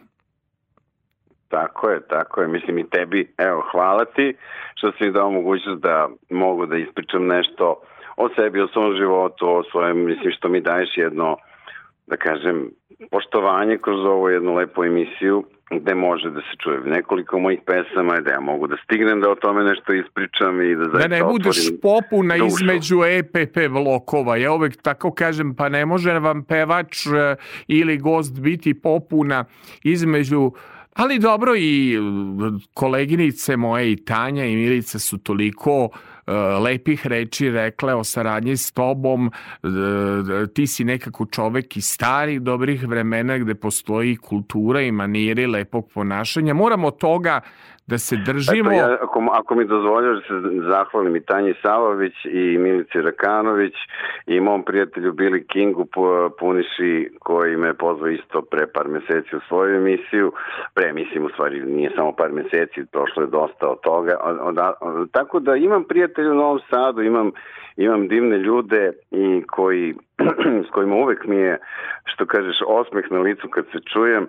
Tako 1.47 1.89
je, 1.89 2.07
tako 2.07 2.41
je. 2.41 2.47
Mislim 2.47 2.77
i 2.77 2.89
tebi, 2.89 3.33
evo, 3.37 3.63
hvala 3.71 4.05
ti 4.05 4.35
što 4.75 4.91
si 4.91 5.11
dao 5.11 5.31
mogućnost 5.31 5.81
da 5.81 6.09
mogu 6.29 6.65
da 6.65 6.77
ispričam 6.77 7.27
nešto 7.27 7.81
o 8.17 8.29
sebi, 8.35 8.61
o 8.61 8.67
svom 8.67 8.95
životu, 8.97 9.49
o 9.49 9.63
svojem, 9.71 10.05
mislim 10.05 10.31
što 10.31 10.49
mi 10.49 10.61
daješ 10.61 10.97
jedno, 10.97 11.37
da 12.07 12.17
kažem, 12.17 12.69
poštovanje 13.11 13.77
kroz 13.77 14.05
ovu 14.05 14.29
jednu 14.29 14.55
lepu 14.55 14.83
emisiju 14.83 15.43
gde 15.71 15.95
može 15.95 16.29
da 16.29 16.41
se 16.41 16.57
čuje 16.63 16.79
nekoliko 16.85 17.39
mojih 17.39 17.59
pesama, 17.65 18.19
da 18.19 18.31
ja 18.31 18.39
mogu 18.39 18.67
da 18.67 18.75
stignem 18.83 19.21
da 19.21 19.29
o 19.29 19.35
tome 19.35 19.63
nešto 19.63 19.93
ispričam 19.93 20.61
i 20.61 20.75
da 20.75 20.83
Da 20.83 20.89
zaista 20.89 21.07
ne 21.07 21.23
budeš 21.23 21.57
popuna 21.81 22.37
dušu. 22.37 22.47
između 22.47 22.99
EPP 23.03 23.57
blokova. 23.69 24.37
Ja 24.37 24.51
uvek 24.53 24.81
tako 24.81 25.11
kažem, 25.11 25.55
pa 25.55 25.69
ne 25.69 25.85
može 25.85 26.19
vam 26.19 26.43
pevač 26.43 27.05
e, 27.05 27.35
ili 27.67 27.97
gost 27.97 28.39
biti 28.41 28.81
popuna 28.81 29.45
između 29.83 30.51
Ali 30.95 31.19
dobro 31.19 31.55
i 31.55 31.95
e, 31.95 31.99
koleginice 32.73 33.57
moje 33.57 33.91
i 33.91 34.05
Tanja 34.05 34.45
i 34.45 34.55
Milica 34.55 34.99
su 34.99 35.17
toliko 35.17 35.89
e, 35.93 36.12
lepih 36.59 37.07
reči 37.07 37.49
rekle 37.49 37.93
o 37.95 38.03
saradnji 38.03 38.57
s 38.57 38.71
tobom. 38.71 39.31
E, 39.63 39.67
ti 40.53 40.67
si 40.67 40.83
nekako 40.83 41.25
čovek 41.25 41.77
iz 41.77 41.85
starih 41.85 42.41
dobrih 42.41 42.87
vremena 42.87 43.37
gde 43.37 43.55
postoji 43.55 44.15
kultura 44.15 44.81
i 44.81 44.91
maniri 44.91 45.47
lepog 45.47 45.89
ponašanja. 45.93 46.53
Moramo 46.53 46.91
toga 46.91 47.41
da 47.87 47.97
se 47.97 48.15
držimo. 48.25 48.71
Eto, 48.71 48.79
ja, 48.79 48.97
ako, 49.01 49.27
ako 49.31 49.55
mi 49.55 49.65
dozvoljaš 49.65 50.17
da 50.29 50.41
se 50.41 50.69
zahvalim 50.69 51.15
i 51.15 51.25
Tanji 51.25 51.53
Savović 51.61 52.13
i 52.25 52.57
Milici 52.57 53.01
Rakanović 53.01 53.73
i 54.27 54.39
mom 54.39 54.63
prijatelju 54.63 55.13
Billy 55.13 55.47
Kingu 55.47 55.85
Pu- 55.85 56.29
Puniši 56.39 57.09
koji 57.19 57.57
me 57.57 57.73
pozvao 57.73 58.09
isto 58.09 58.41
pre 58.41 58.67
par 58.67 58.87
meseci 58.87 59.35
u 59.35 59.39
svoju 59.47 59.75
emisiju. 59.75 60.31
Pre 60.73 60.93
mislim 60.93 61.25
u 61.25 61.29
stvari 61.29 61.61
nije 61.61 61.91
samo 61.95 62.11
par 62.11 62.31
meseci, 62.31 62.85
prošlo 62.91 63.23
je 63.23 63.27
dosta 63.27 63.67
od 63.67 63.79
toga. 63.81 64.17
Od, 64.23 64.37
od, 64.41 64.57
od, 64.81 65.11
tako 65.11 65.39
da 65.39 65.55
imam 65.55 65.83
prijatelja 65.83 66.31
u 66.31 66.35
Novom 66.35 66.59
Sadu, 66.69 67.01
imam 67.01 67.31
imam 67.77 68.07
divne 68.07 68.37
ljude 68.37 68.91
i 69.11 69.43
koji 69.47 69.93
s 70.67 70.69
kojima 70.73 70.95
uvek 70.95 71.25
mi 71.25 71.35
je 71.35 71.57
što 72.05 72.25
kažeš 72.25 72.55
osmeh 72.67 73.05
na 73.11 73.19
licu 73.19 73.47
kad 73.49 73.65
se 73.71 73.79
čujem 73.93 74.27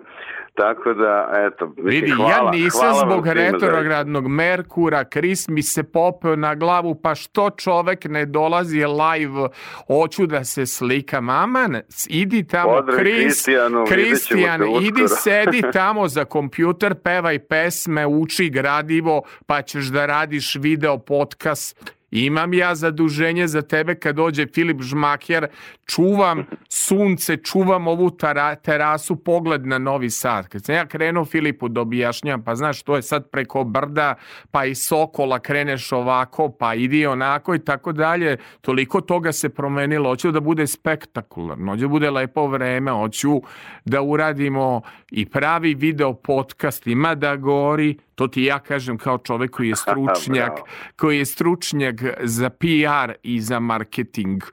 tako 0.55 0.93
da 0.93 1.31
eto 1.37 1.73
Vidi, 1.77 2.11
hvala, 2.11 2.31
ja 2.31 2.51
nisam 2.51 2.81
hvala 2.81 3.05
zbog 3.05 3.27
retrogradnog 3.27 4.27
Merkura, 4.27 5.03
Kris 5.03 5.47
mi 5.47 5.63
se 5.63 5.83
popeo 5.83 6.35
na 6.35 6.55
glavu, 6.55 6.95
pa 7.03 7.15
što 7.15 7.49
čovek 7.49 8.05
ne 8.05 8.25
dolazi 8.25 8.77
live, 8.77 9.47
hoću 9.87 10.25
da 10.25 10.43
se 10.43 10.65
slika. 10.65 11.21
Maman, 11.21 11.81
idi 12.09 12.47
tamo, 12.47 12.75
Pozdrav 12.75 12.97
Kris, 12.99 13.45
Kristijan, 13.89 14.61
idi 14.81 15.07
sedi 15.07 15.61
tamo 15.73 16.07
za 16.07 16.25
kompjuter, 16.25 16.95
pevaj 17.03 17.39
pesme, 17.39 18.07
uči 18.07 18.49
gradivo, 18.49 19.21
pa 19.45 19.61
ćeš 19.61 19.85
da 19.85 20.05
radiš 20.05 20.55
video 20.55 20.97
podcast. 20.97 21.94
Imam 22.11 22.53
ja 22.53 22.75
zaduženje 22.75 23.47
za 23.47 23.61
tebe 23.61 23.95
kad 23.95 24.15
dođe 24.15 24.47
Filip 24.47 24.81
Žmakjer, 24.81 25.47
čuvam 25.85 26.45
sunce, 26.69 27.37
čuvam 27.37 27.87
ovu 27.87 28.09
tara, 28.09 28.55
terasu, 28.55 29.15
pogled 29.15 29.65
na 29.65 29.77
Novi 29.77 30.09
Sad. 30.09 30.47
Kad 30.47 30.65
sam 30.65 30.75
ja 30.75 30.85
krenuo 30.85 31.25
Filipu 31.25 31.69
da 31.69 31.81
objašnjam, 31.81 32.43
pa 32.43 32.55
znaš, 32.55 32.83
to 32.83 32.95
je 32.95 33.01
sad 33.01 33.29
preko 33.29 33.63
brda, 33.63 34.15
pa 34.51 34.65
i 34.65 34.75
Sokola 34.75 35.39
kreneš 35.39 35.91
ovako, 35.91 36.49
pa 36.49 36.75
idi 36.75 37.05
onako 37.05 37.55
i 37.55 37.59
tako 37.59 37.91
dalje. 37.91 38.37
Toliko 38.61 39.01
toga 39.01 39.31
se 39.31 39.49
promenilo. 39.49 40.09
Hoću 40.09 40.31
da 40.31 40.39
bude 40.39 40.67
spektakularno, 40.67 41.71
hoću 41.71 41.81
da 41.81 41.87
bude 41.87 42.11
lepo 42.11 42.47
vreme, 42.47 42.91
hoću 42.91 43.41
da 43.85 44.01
uradimo 44.01 44.81
i 45.15 45.25
pravi 45.25 45.73
video 45.73 46.13
podcast, 46.13 46.87
ima 46.87 47.15
da 47.15 47.35
gori, 47.35 47.97
to 48.15 48.27
ti 48.27 48.43
ja 48.43 48.59
kažem 48.59 48.97
kao 48.97 49.17
čovek 49.17 49.51
koji 49.51 49.69
je 49.69 49.75
stručnjak, 49.85 50.51
koji 50.95 51.17
je 51.17 51.25
stručnjak 51.25 51.95
za 52.23 52.49
PR 52.49 53.13
i 53.23 53.41
za 53.41 53.59
marketing. 53.59 54.43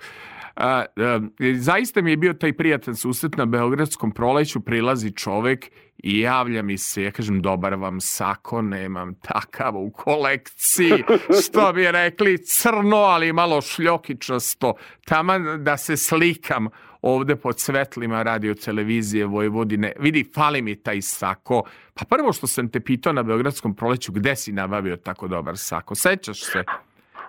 A, 0.56 0.84
a, 0.96 1.20
zaista 1.58 2.02
mi 2.02 2.10
je 2.10 2.16
bio 2.16 2.32
taj 2.32 2.52
prijatan 2.52 2.96
susret 2.96 3.36
na 3.36 3.46
Beogradskom 3.46 4.12
proleću, 4.12 4.60
prilazi 4.60 5.12
čovek 5.12 5.70
i 6.02 6.20
javlja 6.20 6.62
mi 6.62 6.78
se, 6.78 7.02
ja 7.02 7.10
kažem, 7.10 7.42
dobar 7.42 7.74
vam 7.74 8.00
sako, 8.00 8.62
nemam 8.62 9.14
takav 9.14 9.76
u 9.76 9.90
kolekciji, 9.90 11.04
što 11.42 11.72
bi 11.72 11.92
rekli, 11.92 12.38
crno, 12.38 12.96
ali 12.96 13.32
malo 13.32 13.60
šljokičasto, 13.60 14.74
taman 15.04 15.64
da 15.64 15.76
se 15.76 15.96
slikam 15.96 16.68
ovde 17.02 17.36
pod 17.36 17.60
svetlima 17.60 18.22
radio 18.22 18.54
televizije 18.54 19.26
Vojvodine. 19.26 19.92
Vidi, 19.98 20.30
fali 20.34 20.62
mi 20.62 20.76
taj 20.76 21.02
sako. 21.02 21.62
Pa 21.94 22.04
prvo 22.16 22.32
što 22.32 22.46
sam 22.46 22.68
te 22.68 22.80
pitao 22.80 23.12
na 23.12 23.22
Beogradskom 23.22 23.74
proleću, 23.74 24.12
gde 24.12 24.36
si 24.36 24.52
nabavio 24.52 24.96
tako 24.96 25.28
dobar 25.28 25.58
sako? 25.58 25.94
Sećaš 25.94 26.44
se? 26.44 26.64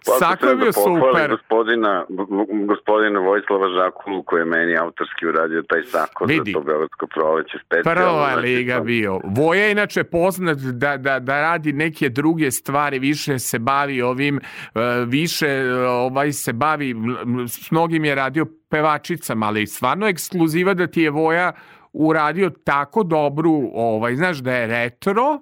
Pa 0.05 0.11
Sako 0.19 0.45
je 0.45 0.55
bio 0.55 0.71
super. 0.73 1.29
Gospodina, 1.29 2.05
gospodina 2.67 3.19
Vojislava 3.19 3.69
Žakulu 3.69 4.23
koji 4.23 4.41
je 4.41 4.45
meni 4.45 4.77
autorski 4.77 5.25
uradio 5.27 5.61
taj 5.61 5.83
sako 5.83 6.25
Vidi. 6.25 6.51
za 6.51 6.59
to 6.59 6.63
Beogradsko 6.63 7.07
proleće 7.07 7.57
specijalno. 7.65 8.01
Prva 8.01 8.31
znači, 8.33 8.47
liga 8.47 8.77
to- 8.77 8.83
bio. 8.83 9.19
Voja 9.23 9.63
je 9.65 9.71
inače 9.71 10.03
poznat 10.03 10.57
da, 10.57 10.97
da, 10.97 11.19
da 11.19 11.41
radi 11.41 11.73
neke 11.73 12.09
druge 12.09 12.51
stvari, 12.51 12.99
više 12.99 13.39
se 13.39 13.59
bavi 13.59 14.01
ovim, 14.01 14.37
e, 14.37 14.79
više 15.07 15.73
ovaj 15.87 16.31
se 16.31 16.53
bavi, 16.53 16.95
s 17.47 17.71
mnogim 17.71 18.05
je 18.05 18.15
radio 18.15 18.45
pevačicama, 18.73 19.45
ali 19.45 19.67
stvarno 19.67 20.07
ekskluziva 20.07 20.73
da 20.73 20.87
ti 20.87 21.01
je 21.01 21.09
Voja 21.09 21.51
uradio 21.93 22.49
tako 22.49 23.03
dobru, 23.03 23.69
ovaj, 23.73 24.15
znaš 24.15 24.37
da 24.37 24.55
je 24.55 24.67
retro, 24.67 25.39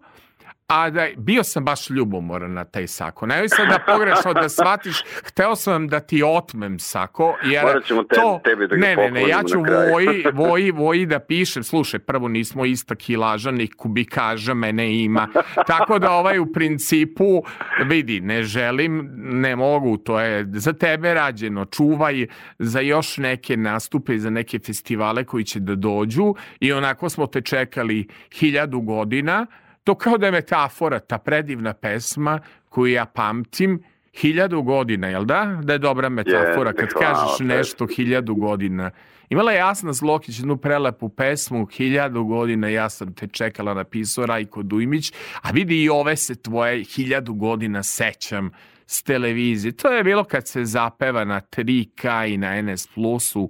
a 0.71 0.89
da 0.89 1.07
bio 1.17 1.43
sam 1.43 1.65
baš 1.65 1.89
ljubomoran 1.89 2.53
na 2.53 2.63
taj 2.63 2.87
sako. 2.87 3.25
Ne 3.25 3.49
sad 3.49 3.67
da 3.67 3.79
pogrešno 3.93 4.33
da 4.33 4.49
shvatiš, 4.49 5.03
hteo 5.23 5.55
sam 5.55 5.87
da 5.87 5.99
ti 5.99 6.23
otmem 6.25 6.79
sako, 6.79 7.37
jer 7.43 7.63
Morat 7.63 7.85
ćemo 7.85 8.03
te- 8.03 8.15
to... 8.15 8.39
tebi 8.43 8.67
da 8.67 8.75
ne, 8.75 8.95
ne, 8.95 9.11
ne, 9.11 9.27
ja 9.27 9.43
ću 9.43 9.59
voji, 9.59 10.25
voji, 10.47 10.71
voji 10.71 11.05
da 11.05 11.19
pišem, 11.19 11.63
slušaj, 11.63 11.99
prvo 11.99 12.27
nismo 12.27 12.65
ista 12.65 12.95
kilaža, 12.95 13.51
ni 13.51 13.67
kubikaža 13.67 14.53
mene 14.53 15.03
ima. 15.03 15.27
Tako 15.67 15.99
da 15.99 16.11
ovaj 16.11 16.39
u 16.39 16.51
principu, 16.53 17.43
vidi, 17.85 18.19
ne 18.19 18.43
želim, 18.43 19.09
ne 19.15 19.55
mogu, 19.55 19.97
to 19.97 20.19
je 20.19 20.47
za 20.53 20.73
tebe 20.73 21.13
rađeno, 21.13 21.65
čuvaj 21.65 22.25
za 22.59 22.79
još 22.79 23.17
neke 23.17 23.57
nastupe 23.57 24.17
za 24.17 24.29
neke 24.29 24.59
festivale 24.59 25.23
koji 25.23 25.43
će 25.43 25.59
da 25.59 25.75
dođu. 25.75 26.35
I 26.59 26.73
onako 26.73 27.09
smo 27.09 27.27
te 27.27 27.41
čekali 27.41 28.07
hiljadu 28.31 28.81
godina, 28.81 29.47
to 29.83 29.95
kao 29.95 30.17
da 30.17 30.25
je 30.25 30.31
metafora, 30.31 30.99
ta 30.99 31.17
predivna 31.17 31.73
pesma 31.73 32.39
koju 32.69 32.93
ja 32.93 33.05
pamtim, 33.05 33.83
hiljadu 34.13 34.61
godina, 34.61 35.07
jel 35.07 35.25
da? 35.25 35.59
Da 35.63 35.73
je 35.73 35.79
dobra 35.79 36.09
metafora 36.09 36.73
kad 36.73 36.89
kažeš 36.89 37.39
nešto 37.39 37.87
hiljadu 37.87 38.35
godina. 38.35 38.91
Imala 39.29 39.51
je 39.51 39.57
Jasna 39.57 39.93
Zlokić 39.93 40.39
jednu 40.39 40.57
prelepu 40.57 41.09
pesmu, 41.09 41.65
hiljadu 41.65 42.23
godina 42.23 42.69
ja 42.69 42.89
sam 42.89 43.13
te 43.13 43.27
čekala, 43.27 43.73
napisao 43.73 44.25
Rajko 44.25 44.63
Dujmić, 44.63 45.13
a 45.41 45.51
vidi 45.51 45.83
i 45.83 45.89
ove 45.89 46.15
se 46.15 46.35
tvoje 46.35 46.83
hiljadu 46.83 47.33
godina 47.33 47.83
sećam 47.83 48.51
s 48.85 49.03
televizije. 49.03 49.71
To 49.71 49.87
je 49.87 50.03
bilo 50.03 50.23
kad 50.23 50.47
se 50.47 50.65
zapeva 50.65 51.25
na 51.25 51.41
3K 51.41 52.33
i 52.33 52.37
na 52.37 52.61
NS 52.61 52.87
Plusu, 52.87 53.49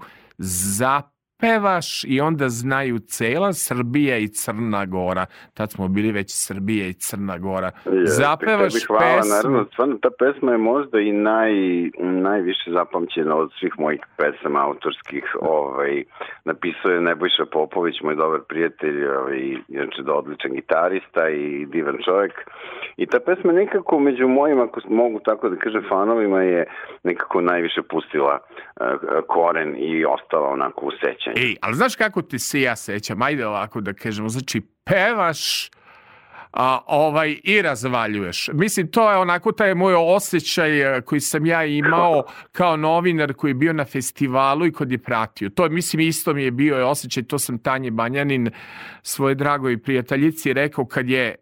zapevaš 1.42 2.04
i 2.04 2.22
onda 2.22 2.50
znaju 2.50 3.00
cela 3.00 3.54
Srbija 3.54 4.18
i 4.18 4.28
Crna 4.28 4.86
Gora. 4.86 5.26
Tad 5.54 5.72
smo 5.72 5.88
bili 5.88 6.12
već 6.12 6.32
Srbija 6.32 6.88
i 6.88 6.94
Crna 6.94 7.38
Gora. 7.38 7.72
Jeste, 7.86 8.24
Zapevaš 8.24 8.74
tebi 8.74 8.86
hvala, 8.88 9.18
pesmu. 9.18 9.36
naravno, 9.36 9.66
stvarno 9.74 9.98
ta 10.02 10.10
pesma 10.20 10.52
je 10.52 10.58
možda 10.58 11.00
i 11.00 11.12
naj, 11.12 11.54
najviše 12.00 12.72
zapamćena 12.72 13.36
od 13.36 13.52
svih 13.60 13.74
mojih 13.80 14.02
pesama 14.18 14.66
autorskih. 14.66 15.36
Ovaj, 15.42 16.04
napisao 16.46 16.92
je 16.92 17.02
Nebojša 17.02 17.46
Popović, 17.52 18.02
moj 18.02 18.16
dobar 18.16 18.40
prijatelj, 18.48 19.06
ovaj, 19.06 19.56
inače 19.68 20.02
da 20.04 20.14
odličan 20.14 20.52
gitarista 20.52 21.30
i 21.30 21.66
divan 21.66 21.98
čovjek. 22.06 22.34
I 22.98 23.06
ta 23.06 23.20
pesma 23.20 23.52
nekako 23.52 24.00
među 24.00 24.28
mojim, 24.28 24.60
ako 24.62 24.80
mogu 24.90 25.20
tako 25.20 25.50
da 25.50 25.56
kažem, 25.56 25.84
fanovima 25.90 26.42
je 26.42 26.66
nekako 27.04 27.42
najviše 27.42 27.82
pustila 27.82 28.40
uh, 28.40 28.88
koren 29.28 29.76
i 29.78 30.06
ostala 30.06 30.48
onako 30.50 30.86
u 30.86 30.92
sećanju. 30.92 31.31
Ej, 31.36 31.56
ali 31.62 31.76
znaš 31.76 31.96
kako 31.96 32.22
ti 32.22 32.40
se 32.40 32.62
ja 32.62 32.76
sećam? 32.76 33.22
Ajde 33.22 33.48
ovako 33.48 33.82
da 33.82 33.94
kažemo. 33.94 34.30
Znači, 34.30 34.62
pevaš 34.84 35.70
a, 36.54 36.80
ovaj, 36.88 37.40
i 37.44 37.62
razvaljuješ. 37.62 38.50
Mislim, 38.54 38.88
to 38.88 39.12
je 39.12 39.18
onako 39.18 39.52
taj 39.52 39.76
moj 39.76 39.96
osjećaj 39.98 40.98
e, 40.98 41.02
koji 41.02 41.22
sam 41.22 41.46
ja 41.46 41.66
imao 41.66 42.24
kao 42.52 42.78
novinar 42.78 43.34
koji 43.34 43.52
je 43.52 43.56
bio 43.56 43.74
na 43.74 43.86
festivalu 43.86 44.66
i 44.66 44.72
kod 44.72 44.92
je 44.92 44.98
pratio. 44.98 45.50
To, 45.50 45.70
mislim, 45.70 46.00
isto 46.00 46.34
mi 46.34 46.44
je 46.44 46.52
bio 46.52 46.90
osjećaj, 46.90 47.24
to 47.24 47.40
sam 47.40 47.60
Tanje 47.60 47.92
Banjanin 47.92 48.50
svoje 49.02 49.36
dragoj 49.36 49.78
prijateljici 49.78 50.54
rekao 50.54 50.86
kad 50.86 51.10
je 51.10 51.36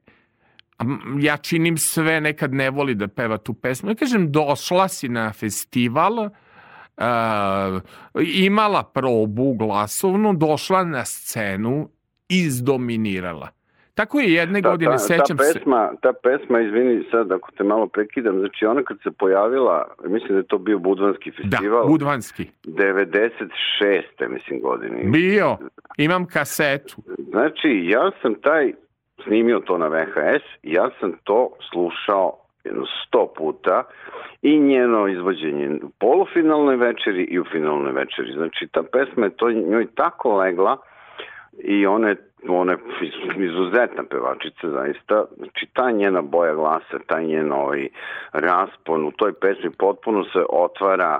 ja 1.20 1.38
činim 1.38 1.78
sve, 1.78 2.22
nekad 2.22 2.54
ne 2.54 2.70
voli 2.70 2.96
da 2.96 3.08
peva 3.08 3.38
tu 3.38 3.54
pesmu. 3.54 3.90
Ja 3.90 3.96
kažem, 3.96 4.32
došla 4.32 4.88
si 4.88 5.10
na 5.10 5.34
festival, 5.34 6.30
imala 8.46 8.84
probu 8.84 9.54
glasovnu, 9.54 10.34
došla 10.34 10.84
na 10.84 11.06
scenu, 11.06 11.90
izdominirala. 12.30 13.48
Tako 13.94 14.20
je 14.20 14.34
jedne 14.34 14.62
Ta, 14.62 14.70
godine, 14.70 14.92
ta, 14.92 14.98
sećam 14.98 15.38
ta 15.38 15.44
se. 15.44 15.54
pesma, 15.54 15.92
ta 16.02 16.14
pesma, 16.24 16.62
izvini 16.62 17.04
sad 17.12 17.32
ako 17.32 17.52
te 17.52 17.64
malo 17.64 17.88
prekidam, 17.88 18.40
znači 18.40 18.66
ona 18.66 18.84
kad 18.84 18.98
se 19.04 19.12
pojavila, 19.12 19.88
mislim 20.06 20.30
da 20.30 20.38
je 20.38 20.48
to 20.48 20.58
bio 20.58 20.80
Budvanski 20.80 21.32
Da, 21.32 21.58
festival, 21.58 21.88
Budvanski. 21.88 22.46
96. 22.64 23.50
mislim 24.30 24.60
godine. 24.62 25.04
Bio, 25.04 25.58
imam 25.98 26.26
kasetu. 26.26 26.96
Znači, 27.30 27.82
ja 27.84 28.12
sam 28.22 28.36
taj, 28.36 28.74
snimio 29.24 29.60
to 29.60 29.78
na 29.78 29.88
VHS, 29.88 30.44
ja 30.64 30.90
sam 31.00 31.14
to 31.24 31.50
slušao 31.72 32.34
jedno 32.64 32.86
sto 33.08 33.34
puta 33.38 33.84
i 34.42 34.60
njeno 34.60 35.08
izvođenje 35.08 35.70
u 35.84 35.90
polufinalnoj 36.00 36.76
večeri 36.76 37.24
i 37.24 37.40
u 37.40 37.46
finalnoj 37.52 37.92
večeri. 37.92 38.34
Znači, 38.34 38.68
ta 38.72 38.84
pesma 38.84 39.26
je 39.26 39.38
to 39.38 39.52
njoj 39.52 39.88
tako 39.96 40.38
legla 40.38 40.78
i 41.58 41.86
ona 41.86 42.10
je 42.10 42.16
ona 42.48 42.72
je 42.72 42.78
iz- 43.02 43.44
izuzetna 43.44 44.04
pevačica 44.04 44.70
zaista, 44.70 45.26
znači 45.38 45.68
ta 45.74 45.92
njena 45.92 46.22
boja 46.22 46.54
glasa, 46.56 47.00
taj 47.08 47.26
njen 47.26 47.52
ovaj 47.52 47.88
raspon 48.32 49.06
u 49.06 49.12
toj 49.12 49.34
pesmi 49.34 49.70
potpuno 49.78 50.24
se 50.24 50.40
otvara 50.50 51.20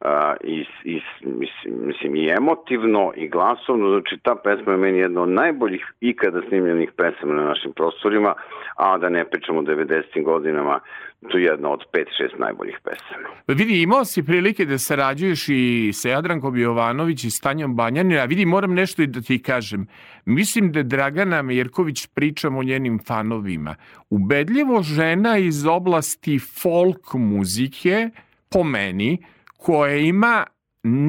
a, 0.00 0.34
i, 0.44 0.64
i, 0.84 1.00
mislim, 1.24 1.74
mislim, 1.86 2.16
i 2.16 2.28
emotivno 2.28 3.12
i 3.16 3.28
glasovno, 3.28 3.90
znači 3.90 4.18
ta 4.22 4.34
pesma 4.44 4.72
je 4.72 4.78
meni 4.78 4.98
jedna 4.98 5.22
od 5.22 5.28
najboljih 5.28 5.92
ikada 6.00 6.40
snimljenih 6.48 6.90
pesama 6.96 7.34
na 7.34 7.42
našim 7.42 7.72
prostorima, 7.72 8.34
a 8.76 8.98
da 8.98 9.08
ne 9.08 9.24
pričamo 9.24 9.58
o 9.58 9.62
90. 9.62 10.24
godinama, 10.24 10.80
to 11.28 11.38
je 11.38 11.44
jedna 11.44 11.70
od 11.70 11.80
5-6 11.92 12.04
najboljih 12.38 12.78
pesama. 12.84 13.28
Vidi, 13.46 13.82
imao 13.82 14.04
si 14.04 14.22
prilike 14.22 14.64
da 14.64 14.78
sarađuješ 14.78 15.48
i 15.48 15.90
sa 15.92 16.08
Jadrankom 16.08 16.56
Jovanović 16.56 17.24
i 17.24 17.30
Stanjom 17.30 17.76
Banjanina. 17.76 18.24
Vidi, 18.24 18.46
moram 18.46 18.74
nešto 18.74 19.02
i 19.02 19.06
da 19.06 19.20
ti 19.20 19.42
kažem. 19.42 19.86
Mislim 20.24 20.72
da 20.72 20.82
Dragana 20.82 21.42
Mirković 21.42 22.06
pričam 22.06 22.56
o 22.56 22.62
njenim 22.62 22.98
fanovima. 23.06 23.74
Ubedljivo 24.10 24.82
žena 24.82 25.38
iz 25.38 25.66
oblasti 25.66 26.38
folk 26.38 27.14
muzike, 27.14 28.10
po 28.50 28.64
meni, 28.64 29.18
koja 29.60 29.96
ima 29.96 30.46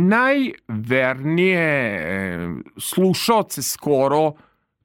najvernije 0.10 1.60
e, 1.60 2.49
slušaoce 2.78 3.61
skoro 3.61 4.34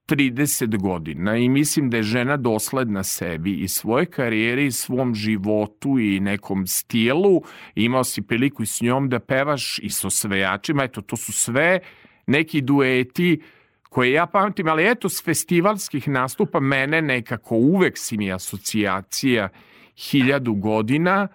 30 0.08 0.80
godina 0.80 1.36
i 1.36 1.48
mislim 1.48 1.90
da 1.90 1.96
je 1.96 2.02
žena 2.02 2.36
dosledna 2.36 3.02
sebi 3.02 3.52
i 3.52 3.68
svoje 3.68 4.06
karijere 4.06 4.66
i 4.66 4.72
svom 4.72 5.14
životu 5.14 5.98
i 5.98 6.20
nekom 6.20 6.66
stilu. 6.66 7.42
Imao 7.74 8.04
si 8.04 8.22
priliku 8.22 8.62
i 8.62 8.66
s 8.66 8.80
njom 8.80 9.08
da 9.08 9.18
pevaš 9.18 9.78
i 9.78 9.90
sa 9.90 10.06
osvajačima. 10.06 10.84
Eto, 10.84 11.00
to 11.00 11.16
su 11.16 11.32
sve 11.32 11.80
neki 12.26 12.60
dueti 12.60 13.42
koje 13.82 14.12
ja 14.12 14.26
pamtim, 14.26 14.68
ali 14.68 14.90
eto, 14.90 15.08
s 15.08 15.24
festivalskih 15.24 16.08
nastupa 16.08 16.60
mene 16.60 17.02
nekako 17.02 17.54
uvek 17.54 17.98
si 17.98 18.16
mi 18.16 18.32
asocijacija 18.32 19.48
hiljadu 19.96 20.54
godina, 20.54 21.28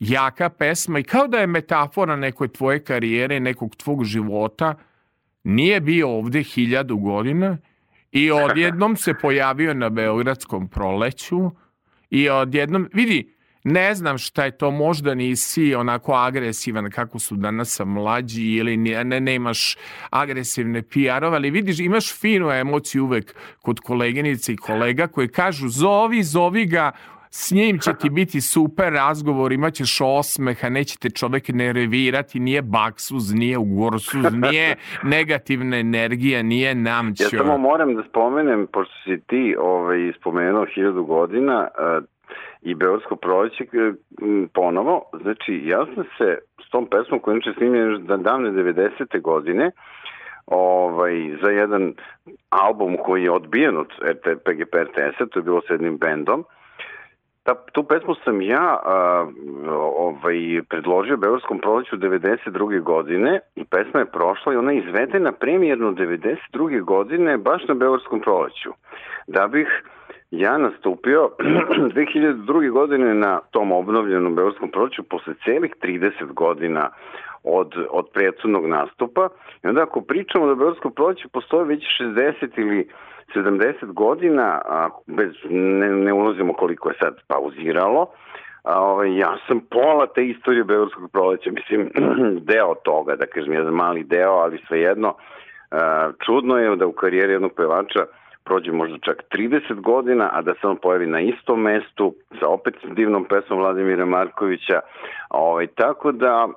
jaka 0.00 0.48
pesma 0.48 0.98
i 0.98 1.02
kao 1.02 1.26
da 1.28 1.38
je 1.38 1.46
metafora 1.46 2.16
nekoj 2.16 2.48
tvoje 2.48 2.84
karijere, 2.84 3.40
nekog 3.40 3.76
tvog 3.76 4.04
života, 4.04 4.74
nije 5.44 5.80
bio 5.80 6.08
ovde 6.08 6.42
hiljadu 6.42 6.96
godina 6.96 7.58
i 8.12 8.30
odjednom 8.30 8.96
se 8.96 9.14
pojavio 9.22 9.74
na 9.74 9.88
Beogradskom 9.88 10.68
proleću 10.68 11.50
i 12.10 12.28
odjednom, 12.28 12.88
vidi, 12.92 13.34
ne 13.64 13.94
znam 13.94 14.18
šta 14.18 14.44
je 14.44 14.58
to, 14.58 14.70
možda 14.70 15.14
nisi 15.14 15.74
onako 15.74 16.12
agresivan 16.12 16.90
kako 16.90 17.18
su 17.18 17.36
danas 17.36 17.80
mlađi 17.84 18.42
ili 18.42 18.76
ne, 18.76 19.04
ne, 19.04 19.20
nemaš 19.20 19.76
agresivne 20.10 20.82
PR-ove, 20.82 21.36
ali 21.36 21.50
vidiš, 21.50 21.78
imaš 21.78 22.20
finu 22.20 22.50
emociju 22.50 23.04
uvek 23.04 23.34
kod 23.62 23.80
koleginice 23.80 24.52
i 24.52 24.56
kolega 24.56 25.06
koji 25.06 25.28
kažu 25.28 25.68
zovi, 25.68 26.22
zovi 26.22 26.66
ga, 26.66 26.92
s 27.32 27.50
njim 27.50 27.78
će 27.78 27.90
ti 28.00 28.10
biti 28.10 28.40
super 28.40 28.92
razgovor, 28.92 29.52
imaćeš 29.52 30.00
osmeha, 30.00 30.68
neće 30.68 30.98
te 30.98 31.10
čovek 31.10 31.48
nervirati, 31.48 32.40
nije 32.40 32.62
baksuz, 32.62 33.34
nije 33.34 33.58
ugorsuz, 33.58 34.24
nije 34.50 34.76
negativna 35.02 35.78
energija, 35.78 36.42
nije 36.42 36.74
namćo. 36.74 37.24
Ja 37.24 37.28
samo 37.28 37.58
moram 37.58 37.94
da 37.94 38.02
spomenem, 38.08 38.66
pošto 38.72 38.94
si 39.04 39.20
ti 39.26 39.56
ovaj, 39.58 40.12
spomenuo 40.20 40.66
hiljadu 40.74 41.04
godina 41.04 41.68
uh, 41.68 42.04
i 42.62 42.74
Beogradsko 42.74 43.16
proleće 43.16 43.64
uh, 43.64 43.94
ponovo, 44.54 45.02
znači 45.22 45.62
ja 45.64 45.86
sam 45.94 46.04
se 46.18 46.38
s 46.66 46.70
tom 46.70 46.86
pesmom 46.86 47.20
koja 47.20 47.32
je 47.32 47.36
inače 47.36 47.58
snimljena 47.58 47.90
još 47.90 48.00
da 48.00 48.16
davne 48.16 48.50
90. 48.50 49.20
godine 49.20 49.70
ovaj, 50.46 51.36
za 51.42 51.50
jedan 51.50 51.94
album 52.48 52.96
koji 53.04 53.22
je 53.22 53.30
odbijen 53.30 53.76
od 53.76 53.88
RT, 54.02 54.42
PGP 54.44 54.74
RTS-a, 54.74 55.26
to 55.26 55.38
je 55.38 55.42
bilo 55.42 55.60
s 55.60 55.70
jednim 55.70 55.98
bendom, 55.98 56.44
Ta, 57.42 57.54
tu 57.72 57.82
pesmu 57.82 58.14
sam 58.24 58.42
ja 58.42 58.78
a, 58.84 59.26
ovaj, 59.96 60.62
predložio 60.68 61.16
Beogradskom 61.16 61.58
proleću 61.58 61.96
92. 61.96 62.82
godine 62.82 63.40
i 63.56 63.64
pesma 63.64 64.00
je 64.00 64.12
prošla 64.12 64.52
i 64.52 64.56
ona 64.56 64.72
je 64.72 64.78
izvedena 64.78 65.32
premijerno 65.32 65.92
92. 65.92 66.84
godine 66.84 67.38
baš 67.38 67.68
na 67.68 67.74
Beogradskom 67.74 68.20
proleću. 68.20 68.70
Da 69.26 69.48
bih 69.48 69.82
ja 70.30 70.58
nastupio 70.58 71.30
2002. 71.94 72.70
godine 72.70 73.14
na 73.14 73.40
tom 73.50 73.72
obnovljenom 73.72 74.34
Beogradskom 74.34 74.70
proleću 74.70 75.02
posle 75.02 75.34
celih 75.44 75.74
30 75.82 76.32
godina 76.32 76.90
od, 77.44 77.74
od 77.90 78.06
prijateljnog 78.12 78.66
nastupa. 78.66 79.28
I 79.64 79.66
onda 79.66 79.82
ako 79.82 80.00
pričamo 80.00 80.46
da 80.46 80.54
Beogradsko 80.54 80.90
proleće 80.90 81.28
postoje 81.32 81.64
već 81.64 81.84
60 82.00 82.48
ili 82.56 82.88
70 83.34 83.92
godina, 83.92 84.60
a 84.64 84.88
bez, 85.06 85.32
ne, 85.50 85.88
ne 85.88 86.12
ulazimo 86.12 86.52
koliko 86.52 86.88
je 86.88 86.94
sad 87.02 87.14
pauziralo, 87.26 88.06
a, 88.62 88.80
ovaj, 88.80 89.18
ja 89.18 89.36
sam 89.46 89.60
pola 89.70 90.06
te 90.06 90.26
istorije 90.26 90.64
Beogradskog 90.64 91.10
proleća, 91.12 91.50
mislim, 91.50 91.90
deo 92.52 92.74
toga, 92.74 93.16
da 93.16 93.26
kažem, 93.26 93.52
jedan 93.52 93.74
mali 93.74 94.04
deo, 94.04 94.32
ali 94.32 94.64
svejedno, 94.68 95.14
a, 95.70 96.10
čudno 96.26 96.58
je 96.58 96.76
da 96.76 96.86
u 96.86 96.92
karijeri 96.92 97.32
jednog 97.32 97.52
pevača 97.56 98.06
prođe 98.44 98.72
možda 98.72 98.98
čak 98.98 99.22
30 99.34 99.80
godina, 99.80 100.30
a 100.32 100.42
da 100.42 100.54
se 100.54 100.66
on 100.66 100.76
pojavi 100.76 101.06
na 101.06 101.20
istom 101.20 101.62
mestu 101.62 102.14
sa 102.40 102.48
opet 102.48 102.74
divnom 102.96 103.24
pesmom 103.24 103.58
Vladimira 103.58 104.04
Markovića. 104.04 104.80
Ovaj, 105.30 105.66
tako 105.66 106.12
da 106.12 106.48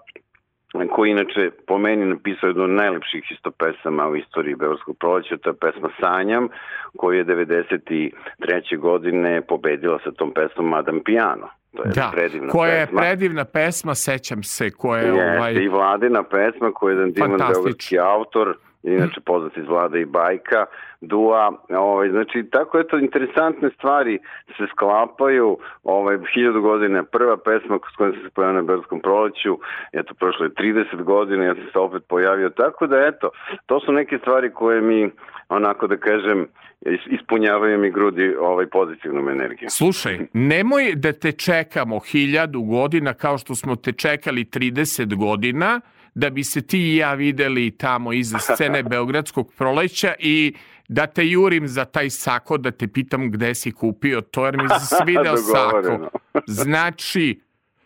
koji 0.96 1.12
inače 1.12 1.52
po 1.68 1.78
meni 1.78 2.06
napisao 2.06 2.48
jednu 2.48 2.64
od 2.64 2.70
najlepših 2.70 3.24
isto 3.32 3.52
pesama 3.52 4.08
u 4.08 4.16
istoriji 4.16 4.56
Beogradskog 4.56 4.98
proleća, 4.98 5.38
to 5.38 5.50
je 5.50 5.54
pesma 5.54 5.90
Sanjam, 6.00 6.48
koju 6.98 7.18
je 7.18 7.26
93. 7.26 8.78
godine 8.78 9.42
pobedila 9.42 10.00
sa 10.04 10.12
tom 10.12 10.34
pesmom 10.34 10.70
Madame 10.70 11.04
Piano. 11.06 11.48
To 11.76 11.84
je 11.84 11.92
Da, 11.96 12.12
predivna 12.14 12.50
koja 12.50 12.72
je 12.72 12.86
pesma. 12.86 13.02
predivna 13.02 13.46
pesma, 13.46 13.96
sećam 13.96 14.44
se, 14.44 14.72
koja 14.72 15.02
je 15.02 15.08
Jeste, 15.08 15.38
ovaj... 15.38 15.54
i 15.54 15.68
Vladina 15.68 16.24
pesma 16.24 16.72
koja 16.72 16.92
je 16.92 16.98
jedan 16.98 17.12
divan 17.12 17.30
beogradski 17.30 18.00
autor, 18.00 18.58
inače 18.84 19.22
poznat 19.22 19.58
iz 19.58 19.68
Vlada 19.68 19.98
i 19.98 20.06
Bajka, 20.06 20.66
Dua, 21.02 21.52
ovaj, 21.70 22.10
znači 22.10 22.44
tako 22.52 22.80
eto 22.80 22.98
interesantne 22.98 23.70
stvari 23.78 24.20
se 24.58 24.64
sklapaju, 24.72 25.58
ovaj, 25.84 26.18
hiljadu 26.34 26.62
godina 26.62 27.04
prva 27.04 27.38
pesma 27.38 27.80
s 27.94 27.96
kojom 27.96 28.14
se 28.14 28.30
pojavio 28.36 28.56
na 28.56 28.68
Beogradskom 28.68 29.00
proleću, 29.02 29.58
eto 29.94 30.14
prošlo 30.14 30.46
je 30.46 30.52
30 30.52 31.04
godina, 31.04 31.44
ja 31.44 31.56
sam 31.56 31.64
se 31.74 31.80
opet 31.80 32.04
pojavio, 32.08 32.50
tako 32.50 32.88
da 32.88 32.98
eto, 33.08 33.30
to 33.66 33.80
su 33.80 33.92
neke 33.92 34.18
stvari 34.18 34.52
koje 34.54 34.82
mi, 34.82 35.10
onako 35.50 35.88
da 35.88 35.98
kažem, 35.98 36.48
is- 36.82 37.08
ispunjavaju 37.20 37.80
mi 37.80 37.92
grudi 37.92 38.36
ovaj, 38.40 38.66
pozitivnom 38.68 39.30
energijom. 39.30 39.70
Slušaj, 39.70 40.20
nemoj 40.34 40.94
da 40.96 41.14
te 41.14 41.32
čekamo 41.32 42.00
hiljadu 42.00 42.62
godina 42.62 43.14
kao 43.14 43.38
što 43.38 43.56
smo 43.56 43.76
te 43.76 43.92
čekali 43.92 44.46
30 44.46 45.16
godina, 45.16 45.82
da 46.16 46.30
bi 46.30 46.44
se 46.44 46.62
ti 46.62 46.80
i 46.80 46.96
ja 46.96 47.14
videli 47.14 47.72
tamo 47.72 48.14
iza 48.14 48.40
scene 48.40 48.84
Beogradskog 48.90 49.54
proleća 49.58 50.14
i 50.20 50.54
da 50.88 51.08
te 51.08 51.28
jurim 51.28 51.68
za 51.68 51.86
taj 51.86 52.10
sako, 52.10 52.58
da 52.58 52.72
te 52.72 52.88
pitam 52.88 53.32
gde 53.32 53.56
si 53.56 53.72
kupio 53.72 54.22
to, 54.22 54.46
jer 54.46 54.58
mi 54.58 54.70
se 54.70 54.96
svideo 54.96 55.38
sako. 55.54 56.10
Znači, 56.48 57.42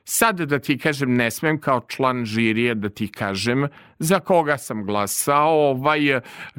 sad 0.10 0.42
da 0.42 0.60
ti 0.60 0.78
kažem, 0.78 1.16
ne 1.16 1.32
smem 1.32 1.60
kao 1.62 1.82
član 1.88 2.26
žirije 2.26 2.76
da 2.76 2.90
ti 2.90 3.08
kažem 3.08 3.68
za 4.00 4.20
koga 4.20 4.58
sam 4.58 4.86
glasao, 4.86 5.70
ovaj, 5.70 6.00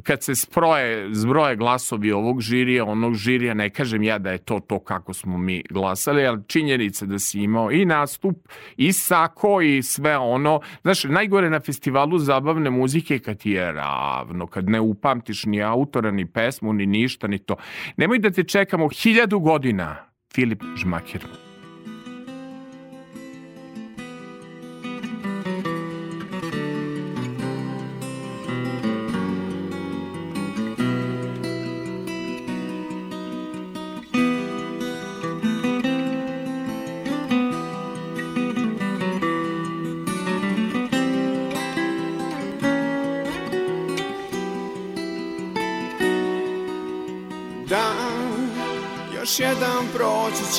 kad 0.03 0.23
se 0.23 0.35
sproje, 0.35 1.07
zbroje 1.13 1.55
glasovi 1.55 2.11
ovog 2.11 2.41
žirija, 2.41 2.85
onog 2.85 3.13
žirija, 3.13 3.53
ne 3.53 3.69
kažem 3.69 4.03
ja 4.03 4.17
da 4.17 4.31
je 4.31 4.37
to 4.37 4.59
to 4.59 4.79
kako 4.79 5.13
smo 5.13 5.37
mi 5.37 5.63
glasali, 5.69 6.25
ali 6.25 6.41
činjenica 6.47 7.05
da 7.05 7.19
si 7.19 7.39
imao 7.39 7.71
i 7.71 7.85
nastup, 7.85 8.47
i 8.77 8.93
sako, 8.93 9.61
i 9.61 9.83
sve 9.83 10.17
ono. 10.17 10.61
Znaš, 10.81 11.03
najgore 11.03 11.49
na 11.49 11.59
festivalu 11.59 12.17
zabavne 12.17 12.69
muzike 12.69 13.19
kad 13.19 13.37
ti 13.37 13.51
je 13.51 13.71
ravno, 13.71 14.47
kad 14.47 14.69
ne 14.69 14.79
upamtiš 14.79 15.45
ni 15.45 15.63
autora, 15.63 16.11
ni 16.11 16.25
pesmu, 16.25 16.73
ni 16.73 16.85
ništa, 16.85 17.27
ni 17.27 17.39
to. 17.39 17.55
Nemoj 17.97 18.19
da 18.19 18.31
te 18.31 18.43
čekamo 18.43 18.89
hiljadu 18.89 19.39
godina 19.39 19.95
Filip 20.33 20.63
Žmakir. 20.75 21.48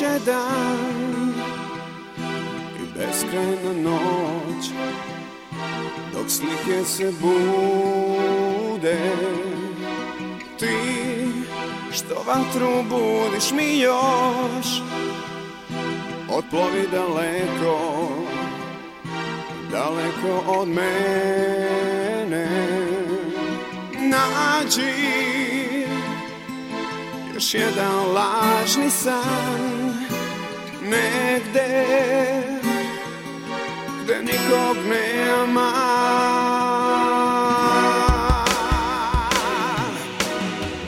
Će 0.01 0.19
dan 0.25 1.33
I 2.79 2.99
beskrajna 2.99 3.73
noć 3.83 4.65
Dok 6.13 6.29
slike 6.29 6.85
se 6.85 7.11
bude. 7.21 8.97
Ti 10.59 10.77
što 11.91 12.15
vatru 12.27 12.83
budiš 12.89 13.51
mi 13.51 13.79
još 13.79 14.81
Otplovi 16.29 16.87
daleko 16.91 18.09
Daleko 19.71 20.43
od 20.59 20.67
mene. 20.67 22.47
Nađi 23.99 25.11
još 27.33 27.53
jedan 27.53 27.95
lažni 28.13 28.89
san 28.89 29.80
Negde 30.91 31.85
Gde 34.03 34.17
nikog 34.19 34.77
nema. 34.89 35.71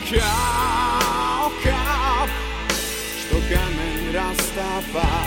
Kao 0.09 1.49
kap 1.63 2.29
Što 3.19 3.35
kamen 3.49 4.13
rastapa 4.13 5.22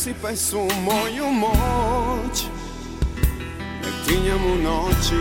ne 0.00 0.12
rasipaj 0.12 0.36
su 0.36 0.58
moju 0.58 1.32
moć 1.32 2.44
Nek 3.82 3.94
tinjam 4.08 4.44
u 4.52 4.56
noći 4.56 5.14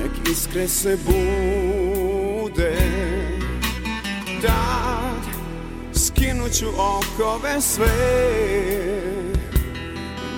Nek 0.00 0.28
iskre 0.32 0.68
se 0.68 0.98
bude. 1.06 2.76
Tad 4.42 5.34
skinut 5.94 6.52
ću 6.52 6.66
okove 6.68 7.60
sve 7.60 7.86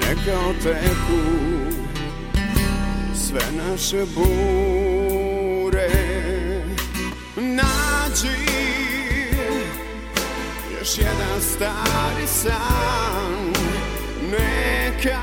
Neka 0.01 0.39
oteku 0.51 1.23
sve 3.15 3.41
naše 3.57 4.05
bure 4.15 5.02
još 10.93 10.99
jedan 10.99 11.41
stari 11.41 12.27
san. 12.27 13.53
Nekad 14.31 15.23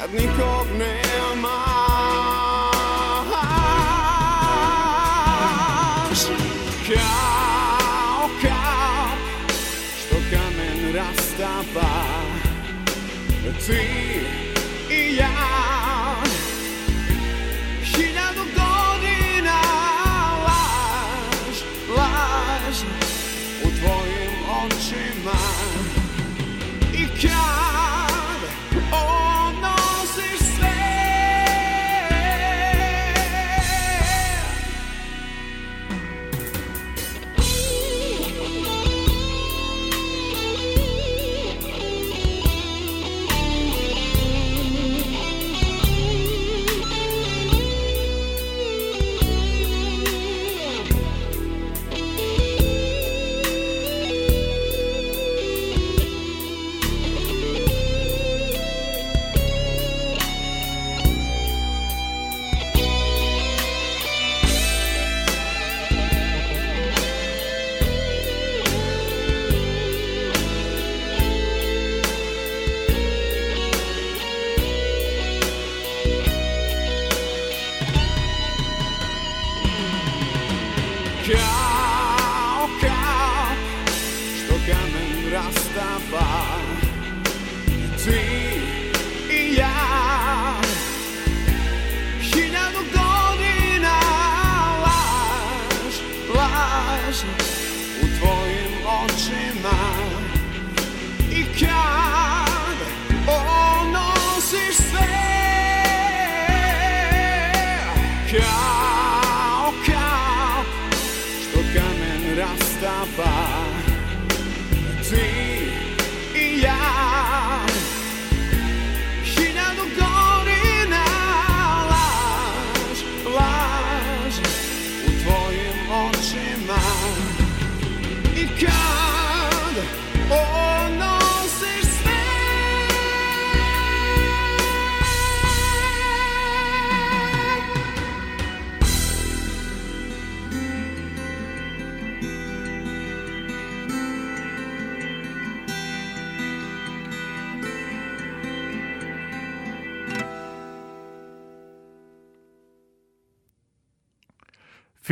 kad 0.00 0.14
nikog 0.14 0.66
nema. 0.78 1.64
Kao 6.88 8.28
kap 8.42 9.18
što 9.98 10.16
kamen 10.30 10.94
rastapa 10.94 12.04
Ti 13.66 14.43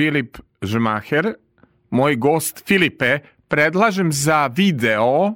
Filip 0.02 0.38
Žmaher, 0.62 1.34
moj 1.90 2.16
gost 2.16 2.64
Filipe, 2.66 3.18
predlažem 3.48 4.12
za 4.12 4.46
video 4.46 5.26
uh, 5.26 5.34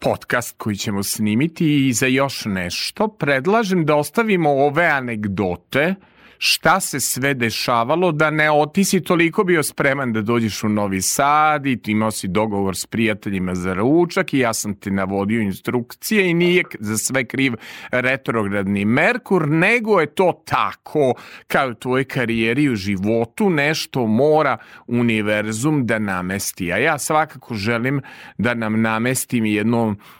podcast 0.00 0.54
koji 0.56 0.76
ćemo 0.76 1.02
snimiti 1.02 1.88
i 1.88 1.92
za 1.92 2.06
još 2.06 2.44
nešto. 2.44 3.08
Predlažem 3.08 3.84
da 3.86 3.96
ostavimo 3.96 4.50
ove 4.50 4.86
anegdote 4.86 5.94
šta 6.42 6.80
se 6.80 7.00
sve 7.00 7.34
dešavalo, 7.34 8.12
da 8.12 8.30
ne 8.30 8.50
otisi 8.50 9.00
toliko 9.00 9.44
bio 9.44 9.62
spreman 9.62 10.12
da 10.12 10.22
dođeš 10.22 10.64
u 10.64 10.68
Novi 10.68 11.02
Sad 11.02 11.66
i 11.66 11.76
ti 11.82 11.92
imao 11.92 12.10
si 12.10 12.28
dogovor 12.28 12.76
s 12.76 12.86
prijateljima 12.86 13.54
za 13.54 13.74
ručak 13.74 14.34
i 14.34 14.38
ja 14.38 14.54
sam 14.54 14.74
ti 14.74 14.90
navodio 14.90 15.40
instrukcije 15.40 16.30
i 16.30 16.34
nije 16.34 16.64
za 16.78 16.98
sve 16.98 17.24
kriv 17.24 17.54
retrogradni 17.90 18.84
Merkur, 18.84 19.48
nego 19.48 20.00
je 20.00 20.06
to 20.06 20.42
tako 20.46 21.14
kao 21.46 21.68
u 21.68 21.74
tvojoj 21.74 22.04
karijeri 22.04 22.68
u 22.68 22.76
životu 22.76 23.50
nešto 23.50 24.06
mora 24.06 24.56
univerzum 24.86 25.86
da 25.86 25.98
namesti. 25.98 26.72
A 26.72 26.76
ja 26.76 26.98
svakako 26.98 27.54
želim 27.54 28.00
da 28.38 28.54
nam 28.54 28.80
namestim 28.80 29.46
jedno 29.46 29.96
e, 29.98 30.19